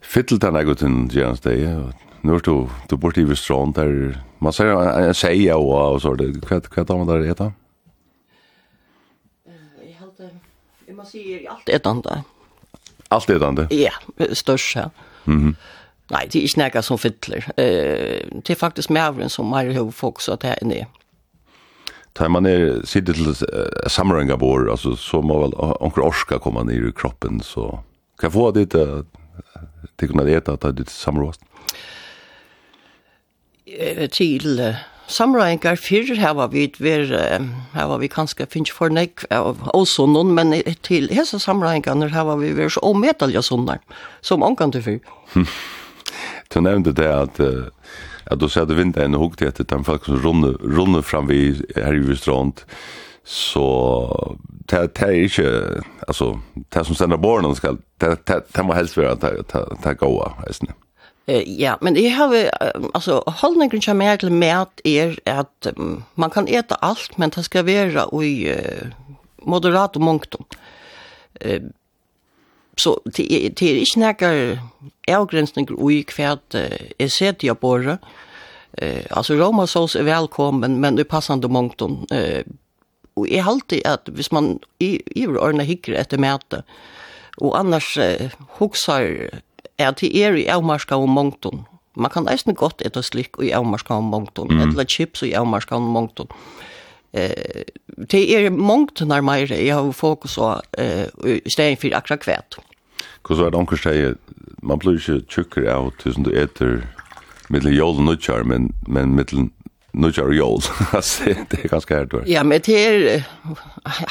fytteltan 0.00 0.56
er 0.56 0.64
gått 0.64 0.84
inn 0.86 1.10
gjerans 1.12 1.44
deg 1.44 1.66
nå 2.24 2.38
er 2.38 2.46
du 2.46 2.70
du 2.88 2.96
bort 2.96 3.20
i 3.20 3.26
Vestron 3.28 3.74
der 3.76 4.16
man 4.40 4.56
sier 4.56 4.80
en 4.80 5.12
seia 5.12 5.58
og 5.60 6.00
så 6.00 6.14
det 6.16 6.32
hva 6.46 6.62
er 6.62 6.96
man 6.96 7.10
der 7.10 7.28
heter? 7.28 7.52
Jeg 9.84 9.98
halte 10.00 10.30
jeg 10.86 10.96
må 10.96 11.04
si 11.04 11.42
alt 11.44 11.68
et 11.68 11.90
annet 11.90 12.31
Allt 13.12 13.26
det 13.26 13.38
där. 13.38 13.68
Ja, 13.70 13.92
störst 14.32 14.76
ja. 14.76 14.90
Mhm. 15.24 15.56
Nej, 16.10 16.28
det 16.32 16.38
är 16.38 16.42
inte 16.42 16.60
några 16.60 16.82
som 16.82 16.98
fyller. 16.98 17.44
Eh, 17.56 18.26
det 18.44 18.50
är 18.50 18.54
faktiskt 18.54 18.90
mävren 18.90 19.28
som 19.28 19.52
har 19.52 19.64
huvudfokus 19.64 20.28
att 20.28 20.40
det 20.40 20.48
är 20.48 20.86
tar 22.12 22.28
man 22.28 22.42
ner 22.42 22.82
sitter 22.84 23.12
till 23.12 23.28
uh, 23.28 23.88
samranga 23.88 24.36
bor 24.36 24.70
alltså 24.70 24.96
så 24.96 25.22
må 25.22 25.40
väl 25.40 25.52
onkel 25.56 26.02
orska 26.02 26.38
komma 26.38 26.62
ner 26.62 26.88
i 26.88 26.92
kroppen 26.92 27.40
så 27.40 27.80
kan 28.20 28.32
få 28.32 28.50
det 28.50 28.66
till 28.66 29.04
det 29.96 30.06
kunna 30.06 30.28
äta 30.28 30.52
att 30.52 30.76
det 30.76 30.88
samråst 30.88 31.40
till 34.10 34.74
samræðingar 35.12 35.78
fyrir 35.80 36.20
hava 36.22 36.48
vi 36.52 36.66
ver 36.80 37.10
hava 37.74 37.98
vi 38.00 38.08
kanska 38.12 38.46
finnes 38.50 38.72
for 38.74 38.92
nek 38.92 39.26
av 39.30 39.60
åsunnen, 39.76 40.32
men 40.36 40.56
til 40.86 41.10
hese 41.12 41.40
samræðingarnir 41.42 42.14
hava 42.16 42.38
vi 42.40 42.54
ver 42.56 42.72
så 42.72 42.82
ometalja 42.88 43.42
sunnar, 43.44 43.82
som 44.24 44.42
ankan 44.42 44.72
til 44.72 44.86
fyr. 44.86 45.12
Du 46.52 46.60
nevnte 46.66 46.96
det 46.96 47.10
at 47.10 47.40
at 48.30 48.40
du 48.40 48.48
sier 48.48 48.66
at 48.66 48.74
vindagen 48.76 49.16
er 49.16 49.22
hukt 49.22 49.42
etter 49.44 49.66
den 49.68 49.84
folk 49.84 50.06
som 50.06 50.20
runde, 50.22 50.54
runde 50.62 51.02
fram 51.04 51.28
vi 51.28 51.56
her 51.76 51.96
i 51.96 52.04
Vistrand, 52.06 52.62
så 53.24 53.66
det 54.70 55.02
er 55.02 55.10
ikke, 55.26 55.82
altså, 56.08 56.32
det 56.74 56.86
som 56.86 56.98
sender 56.98 57.20
barnen 57.22 57.54
skal, 57.58 57.78
det 58.00 58.64
må 58.64 58.76
helst 58.78 58.98
være 58.98 59.16
at 59.18 59.52
det 59.52 59.92
er 59.92 60.00
gode 60.00 60.32
jeg 60.46 60.72
Eh, 61.26 61.42
ja, 61.60 61.76
men 61.80 61.96
jeg 61.96 62.16
har, 62.16 62.34
altså, 62.94 63.20
holdningen 63.26 63.80
til 63.80 63.94
meg 63.96 64.20
til 64.20 64.32
mat 64.32 64.82
er 64.84 65.14
at 65.26 65.70
um, 65.76 66.02
man 66.14 66.30
kan 66.30 66.48
äta 66.48 66.76
alt, 66.82 67.18
men 67.18 67.30
det 67.30 67.44
skal 67.44 67.66
være 67.66 68.08
i 68.24 68.50
uh, 68.50 68.90
moderat 69.46 69.96
og 69.96 70.02
munktum. 70.02 70.46
Eh, 71.40 71.62
så 72.76 72.96
det 73.16 73.26
er 73.30 73.50
ikke 73.58 74.00
nækker 74.00 74.58
avgrensninger 75.08 75.76
i 75.90 76.04
hva 76.08 76.38
är 76.98 77.08
sett 77.08 77.38
til 77.38 77.50
å 77.50 77.98
Eh 78.78 79.04
alltså 79.10 79.34
altså, 79.34 79.34
romasås 79.34 79.96
er 79.96 80.02
velkommen, 80.02 80.80
men 80.80 80.96
det 80.96 81.04
passar 81.04 81.34
passende 81.34 81.48
munktum. 81.48 82.06
Eh, 82.10 82.44
og 83.16 83.28
jeg 83.28 83.44
alltid 83.44 83.82
at 83.84 84.08
hvis 84.08 84.32
man 84.32 84.58
i, 84.80 85.00
i 85.16 85.26
årene 85.26 85.64
hikker 85.64 85.92
etter 86.00 86.18
mæte, 86.18 86.62
og 87.36 87.58
annars 87.58 87.96
eh, 87.96 88.30
hokser 88.58 89.28
at 89.78 90.00
det 90.00 90.10
er 90.16 90.36
i 90.36 90.48
avmarska 90.50 90.96
og 90.98 91.08
mongton. 91.08 91.64
Man 91.96 92.10
kan 92.10 92.28
eisne 92.28 92.54
godt 92.56 92.82
etta 92.84 93.02
slik 93.04 93.36
i 93.42 93.52
avmarska 93.52 93.94
og 94.00 94.04
mongton, 94.08 94.52
mm. 94.52 94.60
etla 94.68 94.84
chips 94.88 95.22
i 95.26 95.34
avmarska 95.36 95.76
og 95.76 95.88
mongton. 95.92 96.30
Eh, 97.12 97.64
det 98.10 98.22
er 98.32 98.50
mongtonar 98.50 99.20
meire, 99.20 99.58
jeg 99.60 99.74
har 99.74 99.92
fokus 99.92 100.38
på 100.40 100.54
eh, 100.78 101.40
stein 101.46 101.76
for 101.76 101.96
akra 101.96 102.16
kvæt. 102.16 102.56
Hvordan 103.26 103.44
var 103.44 103.50
det 103.50 103.58
onker 103.58 103.76
steg, 103.76 104.16
man 104.62 104.78
blir 104.78 104.96
ikke 104.96 105.20
tjukker 105.28 105.68
av 105.68 105.90
tusen 106.00 106.24
du 106.24 106.32
etter 106.32 106.80
mittlen 107.52 107.74
jål 107.76 108.00
og 108.00 108.06
nutjar, 108.08 108.46
men, 108.48 108.70
men 108.88 109.12
mittlen 109.18 109.50
nutjar 109.92 110.32
og 110.32 110.34
jål. 110.34 110.62
det 111.50 111.60
er 111.64 111.68
ganske 111.68 111.94
hært. 111.94 112.16
Ja, 112.26 112.42
men 112.42 112.64
det 112.64 112.78
er 112.80 113.24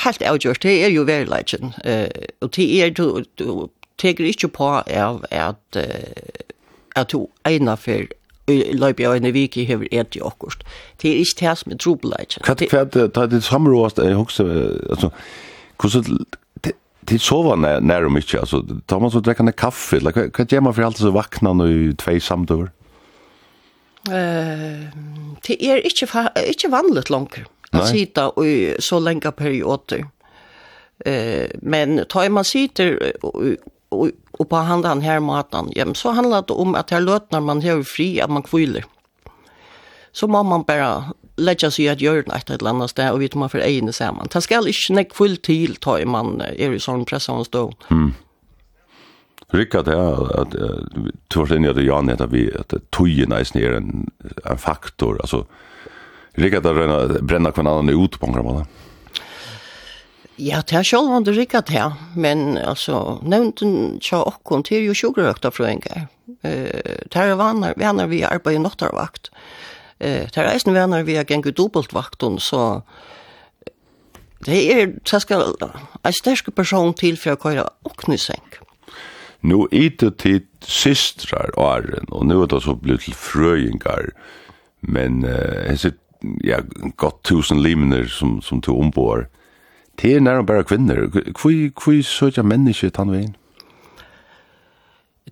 helt 0.06 0.22
avgjørst, 0.22 0.64
det 0.64 0.78
er 0.86 0.94
jo 0.94 1.04
legend. 1.04 1.74
Eh, 1.84 2.10
og 2.42 2.54
det 2.56 2.70
er, 2.84 2.90
du, 2.90 3.24
du 3.40 3.70
teker 4.02 4.28
ikke 4.28 4.52
på 4.58 4.72
av 4.82 5.22
at, 5.30 5.78
at 6.98 7.14
du 7.14 7.28
egnet 7.48 7.80
for 7.80 8.10
løype 8.50 9.08
av 9.08 9.16
en 9.16 9.34
vik 9.34 9.58
i 9.62 9.66
hever 9.70 9.88
et 9.94 10.18
i 10.18 10.22
okkurst. 10.26 10.64
Det 11.02 11.12
er 11.12 11.22
ikke 11.22 11.46
det 11.46 11.56
som 11.62 11.74
er 11.74 11.80
trobeleit. 11.82 12.38
Hva 12.44 12.56
er 12.58 12.90
det, 12.92 13.08
det 13.16 13.24
er 13.24 13.32
det 13.32 13.44
samrådast, 13.46 14.02
jeg 14.02 14.18
husker, 14.18 14.52
altså, 14.90 15.12
hvordan, 15.82 16.26
det 17.10 17.18
sova 17.22 17.56
nær 17.58 18.06
og 18.08 18.14
mykje, 18.16 18.44
altså, 18.44 18.62
tar 18.88 19.02
man 19.02 19.14
så 19.14 19.22
drekkande 19.24 19.56
kaffe, 19.58 19.98
eller 19.98 20.16
hva, 20.16 20.28
hva 20.30 20.46
gjør 20.46 20.66
man 20.68 20.78
for 20.78 20.88
allt 20.88 21.02
så 21.02 21.14
vakna 21.16 21.54
nå 21.58 21.68
i 21.70 21.82
tvei 22.02 22.20
samtøver? 22.22 22.72
Uh, 24.10 24.90
det 25.46 25.60
er 25.62 25.84
ikke, 25.86 26.08
ikke 26.50 26.72
vanligt 26.74 27.12
långt 27.14 27.44
å 27.72 27.84
sitte 27.86 28.32
i 28.42 28.56
så 28.82 28.98
lenge 29.02 29.30
perioder. 29.38 30.08
Uh, 31.06 31.48
men 31.62 32.04
tar 32.10 32.30
man 32.34 32.46
sitter 32.46 32.98
och, 33.92 34.50
på 34.50 34.56
hand 34.56 34.84
den 34.84 35.02
här 35.02 35.20
maten, 35.20 35.72
ja, 35.76 35.94
så 35.94 36.12
handlar 36.12 36.44
det 36.48 36.54
om 36.54 36.76
att 36.76 36.90
här 36.90 37.02
löt 37.02 37.32
när 37.32 37.40
man 37.40 37.62
har 37.62 37.84
fri, 37.84 38.22
att 38.22 38.30
man 38.30 38.44
kviler. 38.44 38.86
Så 40.12 40.28
må 40.28 40.44
man 40.44 40.64
bara 40.64 41.04
lägga 41.36 41.72
sig 41.72 41.90
att 41.90 42.02
göra 42.02 42.24
något 42.26 42.36
ett 42.36 42.50
eller 42.50 42.70
annat 42.70 42.90
sted 42.90 43.12
och 43.12 43.22
vet 43.22 43.36
man 43.36 43.50
för 43.50 43.60
egen 43.60 43.94
samman. 43.94 44.28
Det 44.34 44.42
ska 44.42 44.58
inte 44.58 44.94
näck 44.94 45.14
full 45.14 45.38
till 45.38 45.76
ta 45.76 46.00
i 46.00 46.06
man 46.06 46.42
är 46.42 46.74
i 46.74 46.80
sån 46.80 47.06
pressans 47.06 47.48
stå. 47.48 47.74
Mm. 47.90 48.14
Rickard 49.48 49.88
är 49.88 50.42
att 50.42 50.56
tvärsen 51.28 51.58
in 51.58 51.66
i 51.66 51.74
det 51.74 51.84
Jan 51.84 52.10
heter 52.10 52.28
vi 52.28 52.52
att 52.60 52.74
tojen 52.90 53.32
är 53.32 53.72
en, 53.72 54.12
en 54.46 54.58
faktor 54.58 55.22
alltså 55.22 55.46
Rickard 56.34 56.66
att 56.66 57.22
bränna 57.22 57.52
kvarnan 57.52 57.90
ut 57.90 58.20
på 58.20 58.26
en 58.26 58.34
grann. 58.34 58.66
Ja, 60.40 60.62
det 60.62 60.78
er 60.78 60.84
selv 60.88 61.12
om 61.12 61.26
det 61.26 61.36
ikke 61.38 61.62
det, 61.68 61.84
men 62.16 62.58
altså, 62.58 63.20
nevnten 63.22 64.00
tja 64.00 64.24
okkon, 64.26 64.64
det 64.64 64.78
er 64.78 64.86
jo 64.88 64.96
sjugrøkta 64.96 65.52
frøyngar. 65.52 66.08
Uh, 66.42 66.72
det 67.12 67.20
er 67.20 67.36
vanar, 67.36 67.76
vanar 67.78 68.08
vi 68.10 68.24
arbeid 68.26 68.58
i 68.58 68.62
nottarvakt. 68.64 69.30
Uh, 70.00 70.26
det 70.32 70.38
er 70.38 70.54
eisen 70.54 70.74
vanar 70.74 71.04
vi 71.06 71.20
har 71.20 71.28
gengu 71.28 71.52
dobbeltvakton, 71.52 72.40
så 72.40 72.82
det 74.46 74.62
er, 74.74 74.96
det 75.12 75.22
skal, 75.22 75.54
en 75.62 76.14
sterske 76.14 76.52
person 76.52 76.94
til 76.98 77.20
for 77.20 77.36
å 77.36 77.42
køyra 77.42 77.68
okkniseng. 77.86 78.42
Nu 79.46 79.68
er 79.72 79.92
det 80.00 80.16
til 80.22 80.42
systrar 80.66 81.52
og 81.58 81.68
æren, 81.76 82.10
og 82.10 82.26
nu 82.26 82.40
er 82.42 82.50
det 82.50 82.64
så 82.64 82.74
blitt 82.78 83.06
til 83.06 83.18
frøyngar, 83.18 84.14
men 84.82 85.22
uh, 85.28 85.68
jeg 85.68 85.84
sier, 85.84 86.00
ja, 86.46 86.64
godt 86.98 87.22
tusen 87.28 87.62
limner 87.62 88.08
som, 88.10 88.40
som 88.42 88.62
to 88.62 88.80
ombår, 88.80 89.28
Det 90.00 90.16
er 90.16 90.20
nærmere 90.20 90.46
bare 90.46 90.64
kvinner. 90.64 91.08
Hvor 91.42 92.02
søker 92.02 92.44
mennesker 92.44 92.90
tann 92.90 93.12
veien? 93.12 93.36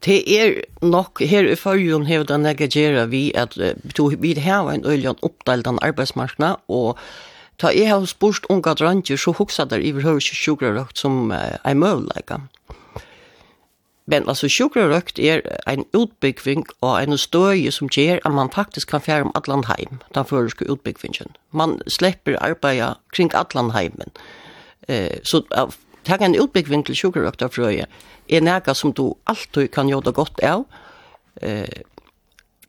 Det 0.06 0.22
er 0.32 0.62
nok, 0.82 1.20
her 1.20 1.44
i 1.44 1.56
førjen 1.56 2.06
har 2.08 2.24
det 2.24 2.40
negagera 2.40 3.06
vi 3.06 3.32
at 3.36 3.58
vi 4.22 4.34
har 4.40 4.70
en 4.72 4.86
øyne 4.86 5.16
oppdeltan 5.22 5.80
arbeidsmarknad, 5.82 6.56
og 6.68 6.98
ta 7.60 7.74
jeg 7.76 7.90
har 7.90 8.06
spurt 8.06 8.46
unga 8.50 8.74
dranger, 8.74 9.18
så 9.18 9.32
hoksa 9.36 9.66
der 9.66 9.84
i 9.84 9.92
høyre 9.92 10.22
sjukrarøkt 10.22 10.98
som 10.98 11.32
er 11.32 11.74
møvleika. 11.74 12.40
Men 14.10 14.26
altså 14.30 14.48
sjukrarøkt 14.50 15.20
er 15.20 15.42
en 15.68 15.86
utbyggving 15.94 16.64
og 16.82 16.96
en 17.04 17.18
støye 17.18 17.72
som 17.72 17.90
gjør 17.90 18.24
at 18.26 18.34
man 18.34 18.50
faktisk 18.50 18.88
kan 18.88 19.02
fjære 19.02 19.28
om 19.28 19.32
Atlanheim, 19.36 20.00
den 20.16 20.26
føreske 20.26 20.70
utbyggvingen. 20.70 21.36
Man 21.52 21.82
slipper 21.88 22.40
arbeida 22.42 22.94
kring 23.14 23.36
Atlanheimen. 23.36 24.10
Eh, 24.90 25.22
så 25.24 25.44
ta 25.50 25.70
Tag 26.08 26.22
en 26.24 26.36
utbyggving 26.40 26.86
til 26.88 26.96
frøye, 27.52 27.86
er 28.30 28.42
nega 28.42 28.74
som 28.74 28.94
du 28.94 29.14
alltid 29.28 29.68
kan 29.72 29.90
gjøre 29.92 30.14
godt 30.16 30.40
av. 30.42 30.64
Eh, 31.42 31.84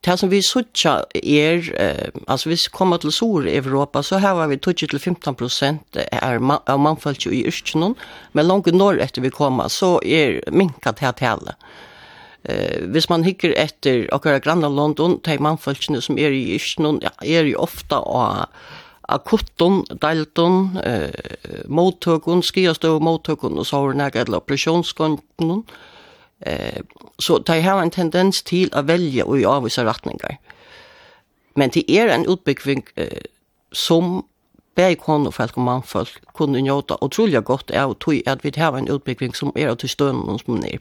det 0.05 0.17
som 0.19 0.31
vi 0.33 0.41
suttja 0.43 1.05
er, 1.15 1.61
eh, 1.77 2.11
altså 2.27 2.49
hvis 2.49 2.67
vi 2.67 2.73
kommer 2.73 2.99
til 2.99 3.13
Sur-Europa, 3.13 4.03
så 4.03 4.19
har 4.19 4.35
var 4.35 4.49
vi 4.49 4.57
20-15 4.57 5.35
prosent 5.35 5.97
er 5.97 6.39
ma 6.39 6.59
av 6.67 6.81
mannfølt 6.81 7.27
i 7.27 7.45
yrkenen, 7.47 7.95
men 8.33 8.47
langt 8.47 8.67
når 8.67 9.01
etter 9.01 9.23
vi 9.23 9.31
kommer, 9.31 9.69
så 9.69 10.01
er 10.05 10.41
minka 10.51 10.93
til 10.93 11.13
tale. 11.13 11.55
Eh, 12.45 12.87
hvis 12.89 13.11
man 13.11 13.25
hikker 13.25 13.53
etter 13.57 14.09
akkurat 14.13 14.43
grann 14.43 14.65
av 14.65 14.73
London, 14.73 15.21
de 15.23 15.37
mannfølgene 15.39 16.01
som 16.01 16.19
er 16.19 16.33
i 16.33 16.57
yrkenen, 16.57 17.03
ja, 17.03 17.11
er 17.21 17.45
jo 17.45 17.61
ofta 17.61 18.01
av 18.01 18.49
akutten, 19.11 19.85
delten, 20.03 20.78
eh, 20.85 21.65
mottøkken, 21.69 22.43
skiastøv 22.43 23.01
mottøkken, 23.03 23.59
og 23.59 23.66
så 23.66 23.77
har 23.77 23.93
hun 23.93 24.01
eller 24.01 24.41
operasjonskonten. 24.41 25.65
Eh, 26.47 26.82
så 27.19 27.39
de 27.39 27.61
har 27.61 27.82
en 27.82 27.91
tendens 27.91 28.43
til 28.43 28.70
å 28.73 28.82
velge 28.87 29.24
og 29.24 29.43
avvise 29.45 29.85
retninger. 29.85 30.39
Men 31.57 31.70
det 31.70 31.85
er 31.91 32.09
en 32.15 32.27
utbygging 32.27 32.85
eh, 32.97 33.27
som 33.73 34.24
bæði 34.79 34.97
konufælk 35.03 35.59
og 35.59 35.65
mannfolk 35.67 36.21
kunne 36.37 36.63
njóta 36.63 36.99
utrolig 37.03 37.43
godt 37.45 37.71
av 37.71 37.95
tog 38.01 38.23
at 38.27 38.45
vi 38.45 38.53
har 38.57 38.77
en 38.77 38.89
utbygging 38.91 39.37
som 39.37 39.53
er 39.57 39.75
til 39.75 39.89
stønnen 39.89 40.39
som 40.39 40.63
er. 40.65 40.79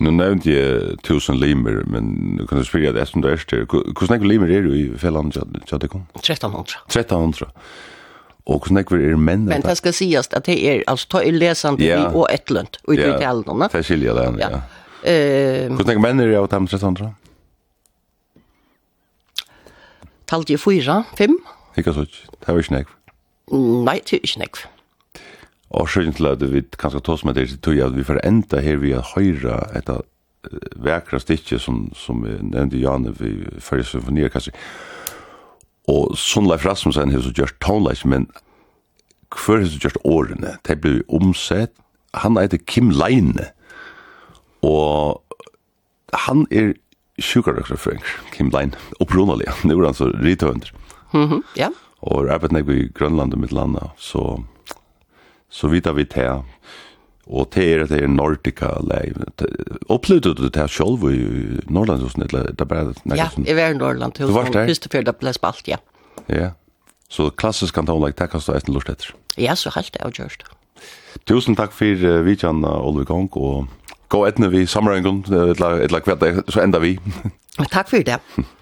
Nu 0.00 0.10
nevnte 0.10 0.50
jeg 0.50 0.96
tusen 1.04 1.36
limer, 1.40 1.82
men 1.86 2.40
kan 2.48 2.58
du 2.58 2.64
spyrja 2.64 2.92
det 2.96 3.06
som 3.08 3.22
du 3.22 3.28
er 3.28 3.40
til. 3.48 3.66
Hvordan 3.68 4.16
ekkur 4.16 4.28
limer 4.28 4.52
er 4.52 4.64
du 4.64 4.74
i 4.74 4.88
fellan 4.98 5.32
Tjadekom? 5.32 6.06
1300. 6.16 6.80
1300. 6.88 7.50
Og 8.46 8.58
hvordan 8.58 8.80
ekkur 8.80 9.00
er 9.04 9.16
menn? 9.20 9.44
Men 9.48 9.62
det 9.62 9.76
skal 9.78 9.94
sies 9.94 10.30
at 10.32 10.46
det 10.48 10.56
er, 10.56 10.82
altså, 10.88 11.08
ta 11.16 11.22
i 11.24 11.32
lesende 11.34 11.84
ja. 11.84 12.06
og 12.08 12.26
et 12.32 12.50
lønt, 12.50 12.80
og 12.88 12.96
i 12.96 13.00
ja. 13.00 13.16
talen. 13.20 13.66
Det 13.72 13.84
skiljer 13.84 14.16
det, 14.16 14.28
ja. 14.40 14.50
ja. 14.56 14.62
Uh, 15.00 15.76
hvordan 15.76 15.94
ekkur 15.94 16.04
menn 16.04 16.24
er 16.24 16.36
av 16.40 16.48
dem 16.52 16.68
1300? 16.68 17.12
Talte 20.30 20.54
jeg 20.54 20.62
fyra, 20.62 21.02
fem. 21.18 21.36
Ikke 21.78 21.92
så, 21.94 22.06
det 22.06 22.48
var 22.48 22.60
ikke 22.62 22.76
nekv. 22.78 22.96
Nei, 23.50 23.98
det 24.04 24.18
er 24.18 24.26
ikke 24.26 24.42
nekv. 24.44 24.62
Og 25.70 25.90
skjønner 25.90 26.16
til 26.16 26.26
at 26.26 26.42
vi 26.50 26.62
kan 26.78 26.90
skal 26.90 27.02
ta 27.06 27.14
oss 27.14 27.24
med 27.26 27.38
det 27.38 27.48
til 27.62 27.82
at 27.82 27.94
vi 27.94 28.06
får 28.06 28.22
enda 28.26 28.62
her 28.62 28.80
vi 28.82 28.94
har 28.96 29.06
høyre 29.14 29.60
et 29.78 29.90
av 29.90 30.02
vekra 30.80 31.20
stikket 31.20 31.60
som, 31.62 31.90
som 31.94 32.24
vi 32.24 32.32
nevnte 32.40 32.80
Janne 32.80 33.12
vi 33.18 33.34
førre 33.62 33.84
symfonier 33.86 34.32
kanskje. 34.32 34.54
Og 35.90 36.14
sånn 36.18 36.48
Leif 36.48 36.64
Rasmussen 36.66 37.12
har 37.12 37.24
så 37.24 37.32
gjort 37.34 37.58
tonleis, 37.62 38.04
men 38.04 38.28
hver 39.30 39.62
har 39.62 39.70
så 39.70 39.80
gjort 39.84 40.00
årene? 40.04 40.56
Det 40.66 40.80
blir 40.82 41.02
omsett. 41.08 41.74
Han 42.18 42.38
heter 42.38 42.58
Kim 42.66 42.90
Leine. 42.94 43.50
Og 44.66 45.20
han 46.26 46.46
er 46.50 46.74
sjukarøkrefrøyng, 47.20 48.02
Kim 48.34 48.50
Leine, 48.54 48.78
opprunelig. 49.00 49.50
Nå 49.64 49.78
er 49.78 49.90
han 49.90 49.98
så 49.98 50.10
rithøvender. 50.14 50.72
Mm 51.12 51.28
-hmm, 51.28 51.42
ja. 51.56 51.68
Yeah. 51.68 51.89
Og 52.00 52.24
jeg 52.24 52.34
arbeidde 52.34 52.56
nek 52.56 52.70
i 52.72 52.88
Grønland 52.96 53.34
og 53.36 53.42
mitt 53.42 53.52
landa, 53.52 53.90
så, 54.00 54.40
så 55.52 55.68
vidar 55.68 55.96
vi 55.98 56.06
til, 56.08 56.44
og 57.30 57.50
det 57.54 57.66
er 57.74 57.84
det 57.90 57.98
er 58.02 58.08
Nordica, 58.08 58.70
opplevde 59.88 60.32
du 60.34 60.46
det 60.48 60.56
her 60.56 60.70
selv 60.72 61.04
i 61.10 61.60
Norrland, 61.68 62.08
eller 62.24 62.48
det 62.52 62.64
er 62.64 62.70
bare 62.70 62.94
nek? 63.04 63.18
Ja, 63.18 63.28
jeg 63.44 63.56
var 63.56 63.74
i 63.74 63.78
Norrland, 63.78 64.16
du 64.16 64.32
var 64.32 64.48
der? 64.48 64.66
Første 64.66 64.88
før 64.92 65.04
det 65.06 65.16
ble 65.20 65.34
spalt, 65.36 65.68
ja. 65.68 65.76
Ja, 66.28 66.52
så 67.08 67.28
klassisk 67.30 67.74
kan 67.74 67.86
ta 67.86 67.92
og 67.92 68.06
det 68.06 68.30
kan 68.30 68.40
stå 68.40 68.56
etter 68.56 68.72
lort 68.72 68.88
etter. 68.88 69.12
Ja, 69.36 69.54
så 69.54 69.70
helt 69.74 69.92
det, 69.92 70.00
er 70.00 70.14
gjørst. 70.14 70.46
Tusen 71.26 71.56
takk 71.58 71.74
for 71.76 72.06
uh, 72.06 72.22
vidtjan, 72.24 72.64
Olvi 72.64 73.04
Kong, 73.04 73.28
og 73.36 73.68
gå 74.10 74.24
etne 74.26 74.48
vi 74.50 74.64
sammenhengen, 74.66 75.24
et 75.28 75.60
eller 75.60 76.00
hvert, 76.00 76.48
så 76.48 76.64
enda 76.64 76.80
vi. 76.80 76.96
Takk 77.68 77.90
for 77.90 78.02
det. 78.06 78.18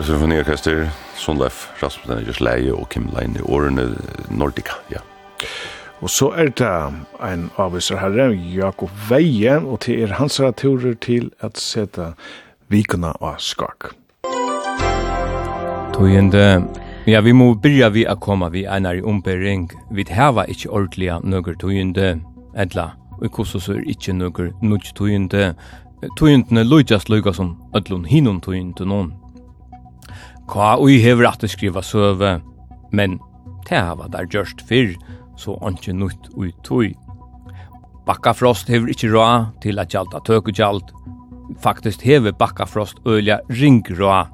Nordica 0.00 0.12
Symfoniorkester, 0.12 0.88
Sonleif, 1.14 1.68
Rasmus 1.82 2.08
Nengers 2.08 2.40
Leie 2.40 2.72
og 2.72 2.88
Kim 2.88 3.10
Leine, 3.12 3.42
årene 3.44 3.82
Nordica, 4.30 4.78
ja. 4.88 5.02
Og 6.00 6.08
så 6.08 6.30
er 6.40 6.48
det 6.56 6.70
en 7.20 7.50
avviser 7.60 8.00
herre, 8.00 8.30
Jakob 8.32 8.88
Veie, 9.10 9.58
og 9.60 9.82
til 9.84 10.00
er 10.00 10.14
hans 10.16 10.40
turer 10.56 10.94
til 10.94 11.28
at 11.44 11.60
sette 11.60 12.14
vikuna 12.72 13.12
av 13.20 13.36
skak. 13.44 13.90
Tøyende, 15.92 16.64
ja, 17.04 17.20
vi 17.20 17.36
må 17.36 17.52
byrja 17.60 17.92
vi 17.92 18.06
a 18.08 18.16
koma 18.16 18.48
vi 18.48 18.64
einar 18.64 18.96
i 18.96 19.04
ombering. 19.04 19.68
Vi 19.92 20.08
hava 20.08 20.48
ikkje 20.48 20.72
ordelig 20.72 21.20
nøkker 21.24 21.60
tøyende, 21.60 22.22
edla, 22.56 22.94
og 23.18 23.26
i 23.28 23.34
kosso 23.36 23.60
så 23.60 23.76
er 23.76 23.84
ikkje 23.84 24.16
nøkker 24.16 24.52
nøkker 24.62 24.96
tøyende. 24.96 25.54
Tøyende 26.16 26.64
løytjast 26.64 27.12
løyga 27.12 27.36
som 27.36 27.58
ödlun 27.76 28.08
hinun 28.08 28.40
tøyende 28.40 28.88
noen. 28.88 29.19
Kva 30.50 30.72
ui 30.82 30.96
hever 30.98 31.28
at 31.28 31.44
skriva 31.46 31.78
søve, 31.78 32.40
men 32.90 33.20
te 33.68 33.78
hava 33.78 34.08
der 34.10 34.26
gjørst 34.26 34.64
fyrr, 34.66 34.96
så 35.38 35.54
anki 35.62 35.92
nutt 35.94 36.26
ui 36.34 36.50
tui. 36.66 36.88
Bakkafrost 38.08 38.66
hever 38.72 38.90
ikkje 38.90 39.12
råa 39.12 39.36
til 39.62 39.78
at 39.78 39.94
gjalda 39.94 40.18
tøkugjald. 40.26 40.90
Faktisk 41.62 42.02
hever 42.02 42.34
bakkafrost 42.34 42.98
ølja 43.06 43.38
ring 43.60 43.86
råa. 43.94 44.24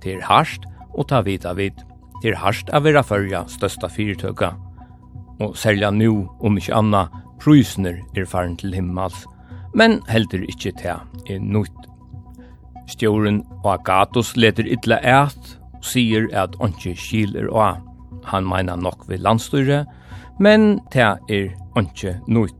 Det 0.00 0.14
er 0.14 0.24
harsht, 0.24 0.64
og 0.96 1.10
ta 1.12 1.20
vita 1.28 1.52
vid. 1.52 1.76
Det 2.22 2.32
er 2.32 2.40
harsht 2.40 2.72
av 2.72 2.88
vera 2.88 3.04
fyrja 3.04 3.44
størsta 3.52 3.92
fyrtøka. 3.92 4.54
Og 5.44 5.52
selja 5.60 5.92
nu, 5.92 6.24
om 6.40 6.56
ikkje 6.56 6.78
anna, 6.80 7.04
prysner 7.40 8.00
er 8.16 8.24
faren 8.24 8.56
til 8.56 8.72
himmals. 8.72 9.26
Men 9.76 10.00
heldur 10.08 10.40
ikkje 10.48 10.72
te 10.80 10.96
er 10.96 11.44
nutt 11.44 11.89
Stjóren 12.90 13.44
og 13.62 13.72
Agatus 13.78 14.34
leter 14.36 14.66
illa 14.66 14.98
eit 15.06 15.56
og 15.78 15.86
sier 15.86 16.26
at 16.36 16.56
onki 16.60 16.96
skil 16.98 17.36
er 17.38 17.48
oa. 17.52 17.76
Han 18.28 18.48
meina 18.48 18.76
nok 18.76 19.06
ved 19.08 19.22
landstyre, 19.24 19.84
men 20.40 20.80
te 20.92 21.06
er 21.06 21.52
onki 21.78 22.16
nøyt. 22.28 22.56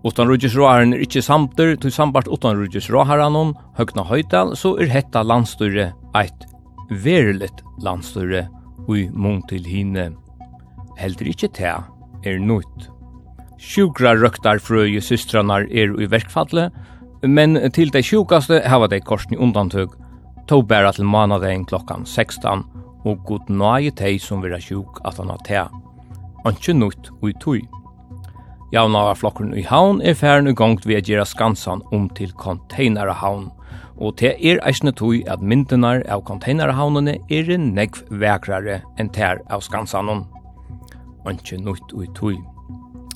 Utan 0.00 0.30
rujusråharen 0.30 0.94
er 0.96 1.02
ikkje 1.04 1.22
samter, 1.26 1.74
til 1.76 1.92
sambart 1.92 2.28
utan 2.32 2.56
rujusråharen 2.56 3.36
hon, 3.36 3.52
høgna 3.76 4.06
høytal, 4.08 4.54
så 4.56 4.72
er 4.80 4.88
hetta 4.88 5.22
landstyre 5.22 5.90
eit 6.16 6.46
verilet 6.90 7.60
landstyre 7.84 8.46
ui 8.88 9.08
mung 9.12 9.42
til 9.50 9.66
hine. 9.68 10.10
Heldur 10.98 11.28
ikkje 11.30 11.52
te 11.60 11.74
er 12.26 12.40
nøyt. 12.40 12.88
Sjukra 13.60 14.14
røktar 14.16 14.58
frøye 14.64 15.02
systranar 15.04 15.68
er 15.68 15.92
ui 15.92 16.08
verkfallet, 16.08 16.72
men 17.22 17.58
til 17.74 17.90
dei 17.92 18.02
sjukaste 18.04 18.62
hava 18.68 18.88
de 18.88 19.00
korsni 19.00 19.36
undantøk, 19.36 19.92
to 20.48 20.62
bæra 20.62 20.92
til 20.92 21.04
manadein 21.04 21.66
klokkan 21.68 22.06
16, 22.06 22.64
og 23.04 23.24
god 23.26 23.50
nøye 23.50 23.92
tei 23.96 24.18
som 24.18 24.42
vira 24.42 24.60
sjuk 24.60 25.00
at 25.04 25.18
han 25.20 25.30
har 25.32 25.44
tea. 25.44 25.68
Anki 26.44 26.72
nutt 26.72 27.10
ui 27.22 27.32
tui. 27.40 27.60
Javna 28.72 29.02
var 29.08 29.18
flokken 29.18 29.52
i 29.58 29.64
havn 29.66 30.00
er 30.00 30.14
færen 30.14 30.48
i 30.48 30.54
gongt 30.54 30.86
ved 30.86 31.02
gjerra 31.08 31.26
skansan 31.26 31.82
om 31.92 32.08
til 32.16 32.32
konteinerahavn, 32.32 33.50
og 34.00 34.16
te 34.16 34.32
er 34.32 34.62
eisne 34.66 34.92
tui 34.96 35.20
at 35.28 35.42
myndenar 35.42 36.04
av 36.08 36.24
konteinerahavnene 36.24 37.18
er 37.28 37.52
en 37.52 37.72
negv 37.76 38.00
vekrare 38.22 38.80
enn 38.96 39.12
ter 39.12 39.42
av 39.50 39.66
skansanon. 39.66 40.24
Anki 41.28 41.60
nutt 41.60 41.92
ui 41.92 42.08
tui. 42.16 42.38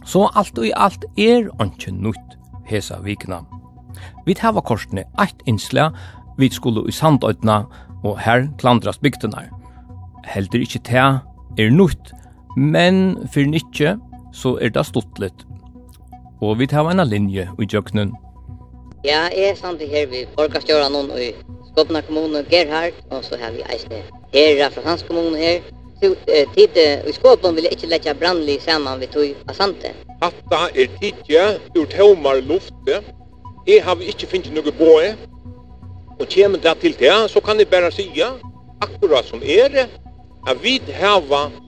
Så 0.04 0.28
alt 0.34 0.58
og 0.58 0.68
i 0.68 0.76
alt 0.76 1.08
er 1.16 1.48
anki 1.62 1.94
nutt 1.94 2.38
hesa 2.68 3.00
vikna. 3.00 3.40
Vi 4.24 4.36
hava 4.40 4.62
korsene 4.64 5.04
eitt 5.20 5.42
innsla, 5.46 5.90
vi 6.38 6.48
skulle 6.50 6.86
i 6.88 6.94
sandøytna, 6.94 7.64
og 8.04 8.18
her 8.20 8.48
klandrast 8.60 9.02
bygdenar. 9.04 9.48
Heldur 10.28 10.64
ikkje 10.64 10.82
te 10.88 11.04
er 11.60 11.70
nutt, 11.72 12.12
men 12.56 13.16
fyrir 13.32 13.52
nikkje 13.52 13.96
så 14.34 14.56
er 14.60 14.72
det 14.74 14.86
stuttlet. 14.88 15.44
Og 16.40 16.58
vi 16.60 16.68
hava 16.72 16.92
en 16.92 17.04
linje 17.08 17.48
i 17.60 17.68
jøknen. 17.70 18.14
Ja, 19.04 19.28
jeg 19.36 19.50
er 19.50 19.56
samt 19.60 19.82
her 19.84 20.06
ved 20.08 20.30
folkastjøra 20.36 20.88
noen 20.88 21.10
i 21.20 21.32
Skåpna 21.68 22.00
kommune 22.06 22.40
Gerhard, 22.48 22.96
og 23.10 23.24
så 23.26 23.36
har 23.36 23.50
vi 23.52 23.64
eisne 23.68 23.98
herra 24.32 24.70
fra 24.72 24.84
hans 24.86 25.02
kommune 25.04 25.36
her. 25.36 25.58
Så 26.00 26.14
eh, 26.32 26.48
tid 26.54 26.78
i 26.80 27.12
Skåpna 27.12 27.50
vil 27.52 27.68
jeg 27.68 27.76
ikke 27.76 27.90
lette 27.90 28.14
brandlig 28.16 28.60
saman 28.64 29.02
vi 29.02 29.10
tog 29.12 29.50
av 29.50 29.58
sante. 29.58 29.92
Hatta 30.22 30.62
er 30.72 30.88
tidje 31.02 31.44
ur 31.76 31.84
tomar 31.92 32.40
luftet, 32.48 33.12
Jeg 33.66 33.84
har 33.84 34.00
ikke 34.04 34.28
finnet 34.28 34.52
noe 34.52 34.72
båe, 34.76 35.14
og 36.20 36.26
kommer 36.28 36.60
det 36.60 36.74
til 36.82 36.96
det, 36.98 37.14
så 37.30 37.40
kan 37.40 37.58
jeg 37.58 37.68
bare 37.68 37.90
sige, 37.92 38.26
akkurat 38.84 39.24
som 39.24 39.42
er, 39.42 39.86
at 40.48 40.62
vi 40.62 40.80
har 40.92 41.22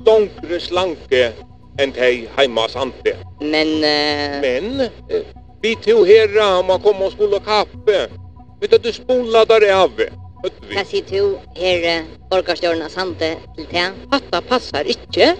dongre 0.06 0.60
slanke 0.60 1.32
enn 1.81 1.93
de 1.97 2.28
heima 2.36 2.68
sante. 2.68 3.16
Men... 3.40 3.73
Uh... 3.81 4.36
Men, 4.44 4.89
uh, 5.12 5.24
vi 5.62 5.74
to 5.81 6.05
herra, 6.05 6.62
man 6.62 6.81
kom 6.85 7.01
og 7.02 7.12
skulle 7.12 7.40
kappe, 7.40 7.98
vet 8.60 8.73
du, 8.73 8.78
du 8.78 8.93
spola 8.93 9.44
der 9.48 9.64
av. 9.73 9.97
Hva 10.70 10.85
sier 10.86 11.05
du, 11.09 11.36
herre, 11.56 12.02
orgarstjøren 12.31 12.85
av 12.85 12.93
sante 12.93 13.32
til 13.56 13.68
det? 13.73 13.86
Hatta 14.12 14.43
passar 14.44 14.89
ikke. 14.89 15.32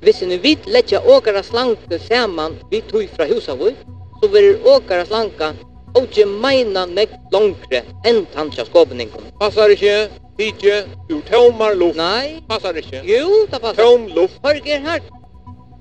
Hvis 0.00 0.22
vi 0.24 0.40
vet, 0.40 0.66
letja 0.66 1.02
åkara 1.04 1.44
slanke 1.44 2.00
saman, 2.08 2.56
vi 2.72 2.80
tog 2.88 3.04
fra 3.12 3.28
husa 3.28 3.54
vår, 3.60 3.76
så 4.20 4.28
vil 4.32 4.56
åkara 4.64 5.06
slanka 5.06 5.52
og 5.96 6.04
ikke 6.04 6.26
meina 6.28 6.84
nek 6.86 7.12
longre 7.32 7.82
enn 8.08 8.24
tantja 8.34 8.66
skåpningen. 8.68 9.30
Passar 9.40 9.72
ikke, 9.72 10.08
ikke, 10.38 10.82
du 11.08 11.20
tømmer 11.28 11.76
luft. 11.78 11.96
Nei. 12.00 12.40
Passar 12.48 12.76
ikke. 12.76 13.00
Jo, 13.08 13.44
det 13.50 13.60
passar. 13.60 13.80
Tøm 13.80 14.08
luft. 14.16 14.40
Hørg 14.44 14.68
er 14.68 14.82
hardt. 14.84 15.12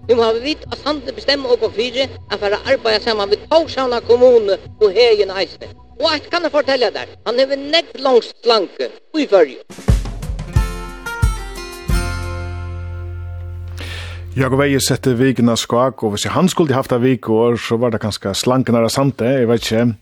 Nu 0.09 0.19
har 0.21 0.35
vi 0.37 0.51
vitt 0.51 0.67
at 0.69 0.77
Sande 0.83 1.13
bestemmer 1.17 1.55
åkå 1.55 1.71
fyre 1.73 2.05
at 2.05 2.37
for 2.37 2.53
å 2.53 2.61
arbeide 2.69 3.01
sammen 3.03 3.31
med 3.33 3.41
Torshavna 3.49 4.03
kommune 4.05 4.59
og 4.77 4.93
hegen 4.93 5.33
eisne. 5.33 5.71
Og 5.97 6.07
jeg 6.11 6.29
kan 6.29 6.45
fortelle 6.51 6.91
der, 6.93 7.11
han 7.25 7.39
har 7.39 7.57
nekk 7.57 7.95
langs 8.03 8.31
slanke 8.43 8.91
i 9.17 9.27
fyrje. 9.31 9.94
Jag 14.37 14.53
och 14.53 14.59
väjer 14.59 14.79
sätter 14.79 15.13
vikna 15.13 15.55
skak 15.55 16.03
och 16.03 16.11
hvis 16.11 16.25
han 16.25 16.49
skulle 16.49 16.73
haft 16.73 16.91
av 16.91 17.17
och 17.23 17.59
så 17.59 17.77
var 17.77 17.91
det 17.91 17.97
ganska 17.97 18.33
slanknare 18.33 18.89
sant 18.89 19.17
det, 19.17 19.39
jag 19.39 19.47
vet 19.47 19.71
inte. 19.71 19.95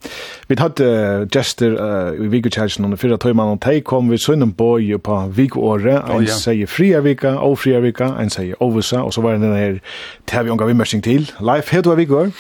Vi 0.48 0.56
hade 0.56 1.28
gester 1.32 1.72
uh, 1.72 2.26
i 2.26 2.28
vikokärsen 2.28 2.86
under 2.86 2.98
fyra 2.98 3.18
tøyman 3.18 3.48
och 3.48 3.62
tej 3.62 3.82
kom 3.82 4.10
vi 4.10 4.18
sönnen 4.18 4.52
boj 4.52 4.98
på 4.98 5.28
vikåret. 5.28 6.10
En 6.10 6.18
oh, 6.18 6.24
ja. 6.24 6.34
säger 6.34 6.66
fria 6.68 7.02
vika, 7.02 7.40
ofria 7.40 7.80
vika, 7.80 8.06
en 8.06 8.30
säger 8.30 8.64
ovisa 8.64 9.04
och 9.04 9.14
så 9.14 9.22
var 9.22 9.34
det 9.34 9.38
den 9.38 9.54
här 9.56 9.82
tävjonga 10.26 10.66
vi 10.66 10.74
mörsing 10.74 11.02
till. 11.02 11.32
Life, 11.40 11.76
heter 11.76 11.84
du 11.84 11.92
av 11.92 11.98
vikor? 11.98 12.32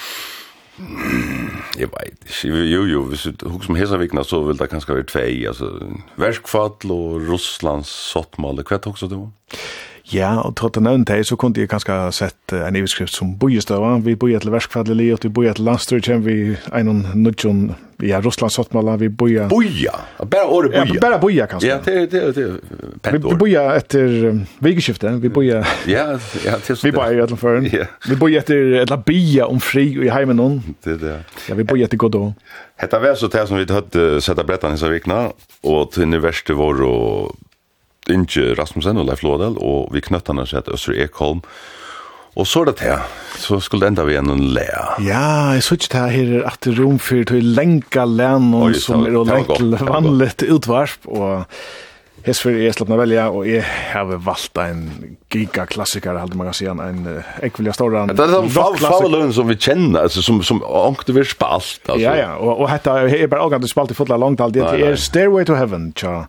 Jeg 1.78 1.90
vet 1.94 2.18
ikke, 2.26 2.48
jo 2.48 2.86
jo, 2.86 3.04
hvis 3.04 3.28
du 3.38 3.50
hukk 3.50 3.64
som 3.64 3.76
hesavikna 3.76 4.24
så 4.24 4.42
vil 4.44 4.58
det 4.58 4.70
kanskje 4.70 4.96
være 4.96 5.06
tvei, 5.06 5.46
altså, 5.48 5.70
verskfall 6.18 6.92
og 6.92 7.22
Russlands 7.30 7.88
sottmål, 7.88 8.64
hva 8.64 8.76
er 8.76 8.82
det 8.82 8.88
også? 8.88 9.30
Ja, 10.12 10.34
og 10.44 10.58
trotta 10.60 10.82
nevnt 10.84 11.08
det, 11.08 11.22
så 11.30 11.38
kunne 11.40 11.56
jeg 11.56 11.70
kanskje 11.72 11.96
sett 12.12 12.54
en 12.58 12.76
iverskrift 12.76 13.16
som 13.16 13.38
bojestøva. 13.40 13.96
Vi 14.04 14.18
bojer 14.20 14.44
til 14.44 14.52
verskfadelig 14.52 14.98
li, 15.00 15.06
vi 15.24 15.32
bojer 15.32 15.56
til 15.56 15.68
landstyr, 15.70 16.02
kjem 16.04 16.26
vi 16.26 16.36
einon 16.76 17.06
nudjon, 17.16 17.70
ja, 18.04 18.20
Russland 18.20 18.52
sottmala, 18.52 18.98
vi 19.00 19.08
bojer... 19.08 19.48
Boja? 19.48 19.94
Bare 20.20 20.44
året 20.52 20.74
boja? 20.74 20.90
Ja, 20.92 21.00
bare 21.06 21.20
boja, 21.22 21.46
kanskje. 21.48 21.70
Ja, 21.72 21.78
det 21.86 22.20
er 22.20 22.58
pent 23.06 23.24
år. 23.24 23.30
Vi 23.30 23.40
bojer 23.46 23.70
etter 23.78 24.18
vikeskiftet, 24.66 25.22
vi 25.24 25.32
bojer... 25.32 25.64
Ja, 25.88 26.04
ja, 26.44 26.58
det 26.60 26.76
er 26.76 26.76
sånn. 26.76 26.90
Vi 26.90 26.94
bojer 26.98 27.24
i 27.24 27.72
Ja. 27.72 27.88
Vi 28.10 28.20
bojer 28.20 28.44
etter 28.44 28.76
etla 28.82 29.00
bia 29.08 29.48
om 29.48 29.64
fri 29.64 29.86
og 29.96 30.04
i 30.10 30.12
heimen 30.12 30.44
hon. 30.44 30.60
Det 30.84 30.98
er 30.98 31.02
det. 31.06 31.16
Ja, 31.48 31.56
vi 31.56 31.64
bojer 31.70 31.88
etter 31.88 32.02
godå. 32.04 32.26
Hetta 32.82 33.00
vær 33.00 33.16
så 33.16 33.32
det 33.32 33.48
som 33.48 33.56
vi 33.56 33.70
hatt 33.72 33.96
setta 34.20 34.44
brettan 34.44 34.76
i 34.76 34.82
sa 34.82 34.92
vikna, 34.92 35.30
og 35.64 35.96
til 35.96 36.20
verste 36.20 36.60
vår 36.60 36.84
og 36.90 37.40
Inge 38.12 38.54
Rasmussen 38.60 39.00
og 39.00 39.08
Leif 39.08 39.24
Lådel, 39.24 39.56
og 39.62 39.94
vi 39.94 40.04
knøtta 40.04 40.36
han 40.36 40.48
sett 40.50 40.72
Østre 40.74 40.98
Ekholm. 41.06 41.44
Og 42.34 42.48
så 42.50 42.64
er 42.64 42.72
det 42.72 42.80
til, 42.82 43.02
så 43.38 43.60
skulle 43.62 43.86
det 43.86 43.92
enda 43.94 44.08
vi 44.08 44.18
en 44.18 44.32
lea. 44.56 44.96
Ja, 45.06 45.54
jeg 45.54 45.64
synes 45.68 45.92
det 45.94 46.02
her 46.02 46.32
er 46.40 46.48
at 46.50 46.66
det 46.66 46.80
rom 46.80 46.98
for 46.98 47.22
til 47.30 47.54
lenka 47.54 48.08
lennom 48.10 48.74
som 48.82 49.06
er 49.06 49.20
å 49.20 49.26
lenke 49.28 49.60
vanligt 49.86 50.42
utvarp, 50.50 51.06
og 51.14 51.46
Hesfer 52.24 52.56
er 52.56 52.72
slappna 52.72 52.96
velja, 52.96 53.26
og 53.36 53.44
jeg 53.50 53.66
har 53.68 54.08
valgt 54.08 54.58
en 54.64 54.84
gigaklassiker, 55.34 56.16
halde 56.16 56.38
man 56.40 56.48
kan 56.48 56.56
si, 56.56 56.70
en 56.72 57.02
ekvilja 57.44 57.74
ståra 57.76 58.06
Det 58.08 58.16
er 58.16 58.32
den 58.32 58.48
faveløn 58.50 59.34
som 59.36 59.50
vi 59.52 59.58
kjenner, 59.60 60.06
altså, 60.08 60.24
som, 60.24 60.40
som 60.42 60.62
ångte 60.64 61.14
vi 61.14 61.26
spalt. 61.28 61.82
Altså. 61.84 62.00
Ja, 62.00 62.16
ja, 62.16 62.30
og, 62.40 62.64
og 62.64 62.70
hetta 62.72 63.02
er 63.04 63.28
bare 63.28 63.44
ångte 63.44 63.66
vi 63.68 63.74
spalt 63.76 63.92
i 63.92 63.98
fotla 63.98 64.18
langt, 64.18 64.42
det 64.56 64.64
er 64.64 64.96
Stairway 64.96 65.46
to 65.46 65.60
Heaven, 65.60 65.92
tja. 66.00 66.24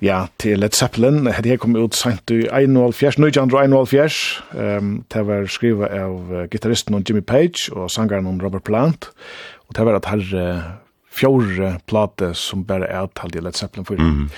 Ja, 0.00 0.24
til 0.40 0.62
Led 0.62 0.72
Zeppelin. 0.72 1.26
Hette 1.28 1.50
jeg 1.50 1.60
kom 1.60 1.76
ut 1.76 1.96
sent 1.96 2.32
i 2.32 2.46
1.5, 2.48 3.18
19.5. 3.20 4.20
Um, 4.56 4.92
det 5.12 5.24
var 5.28 5.48
skrivet 5.52 5.92
av 5.92 6.32
uh, 6.32 6.44
gitarristen 6.48 6.96
Jimmy 7.04 7.20
Page 7.20 7.68
og 7.74 7.90
sangeren 7.92 8.40
Robert 8.40 8.64
Plant. 8.64 9.10
Og 9.68 9.76
det 9.76 9.84
var 9.84 10.00
at 10.00 10.08
her 10.08 10.24
uh, 10.32 10.70
fjore 11.12 11.74
plate 11.90 12.32
som 12.34 12.64
bare 12.64 12.88
er 12.88 13.04
avtalt 13.04 13.36
i 13.36 13.44
Led 13.44 13.52
Zeppelin 13.52 13.86
4. 13.86 13.98
Mm 13.98 14.10
-hmm. 14.10 14.28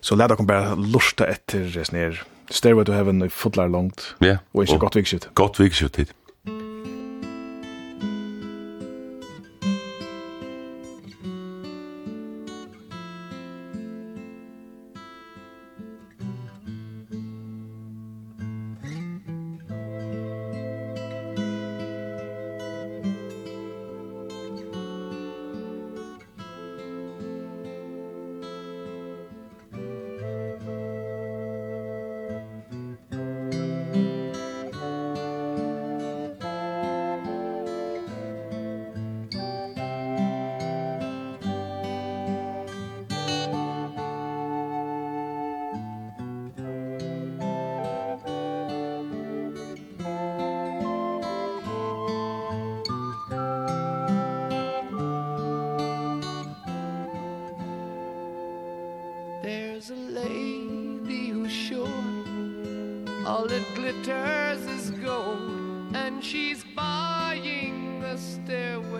Så 0.00 0.14
lærte 0.14 0.32
jeg 0.32 0.36
kom 0.36 0.46
bare 0.46 0.76
lusta 0.76 1.24
etter 1.24 1.64
sånn 1.72 1.98
her 1.98 2.22
Stairway 2.50 2.84
to 2.84 2.92
Heaven 2.92 3.22
i 3.22 3.28
fotlar 3.28 3.68
langt. 3.68 4.14
Ja. 4.20 4.26
Yeah. 4.26 4.38
Og 4.54 4.62
ikke 4.62 4.78
godt 4.78 4.96
vikskitt. 4.96 5.28
Godt 5.34 5.60
vikskitt 5.60 5.96
hit. 5.96 6.12
There's 59.88 60.00
a 60.00 60.20
lady 60.20 61.28
who's 61.28 61.52
sure 61.52 61.86
All 63.24 63.44
it 63.44 63.62
glitters 63.74 64.62
is 64.62 64.90
gold 64.90 65.94
And 65.94 66.24
she's 66.24 66.64
buying 66.74 68.00
the 68.00 68.16
stairway. 68.16 68.95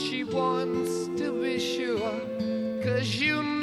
she 0.00 0.24
wants 0.24 1.08
to 1.18 1.40
be 1.42 1.58
sure. 1.58 2.20
Cause 2.82 3.16
you 3.16 3.42
know 3.42 3.55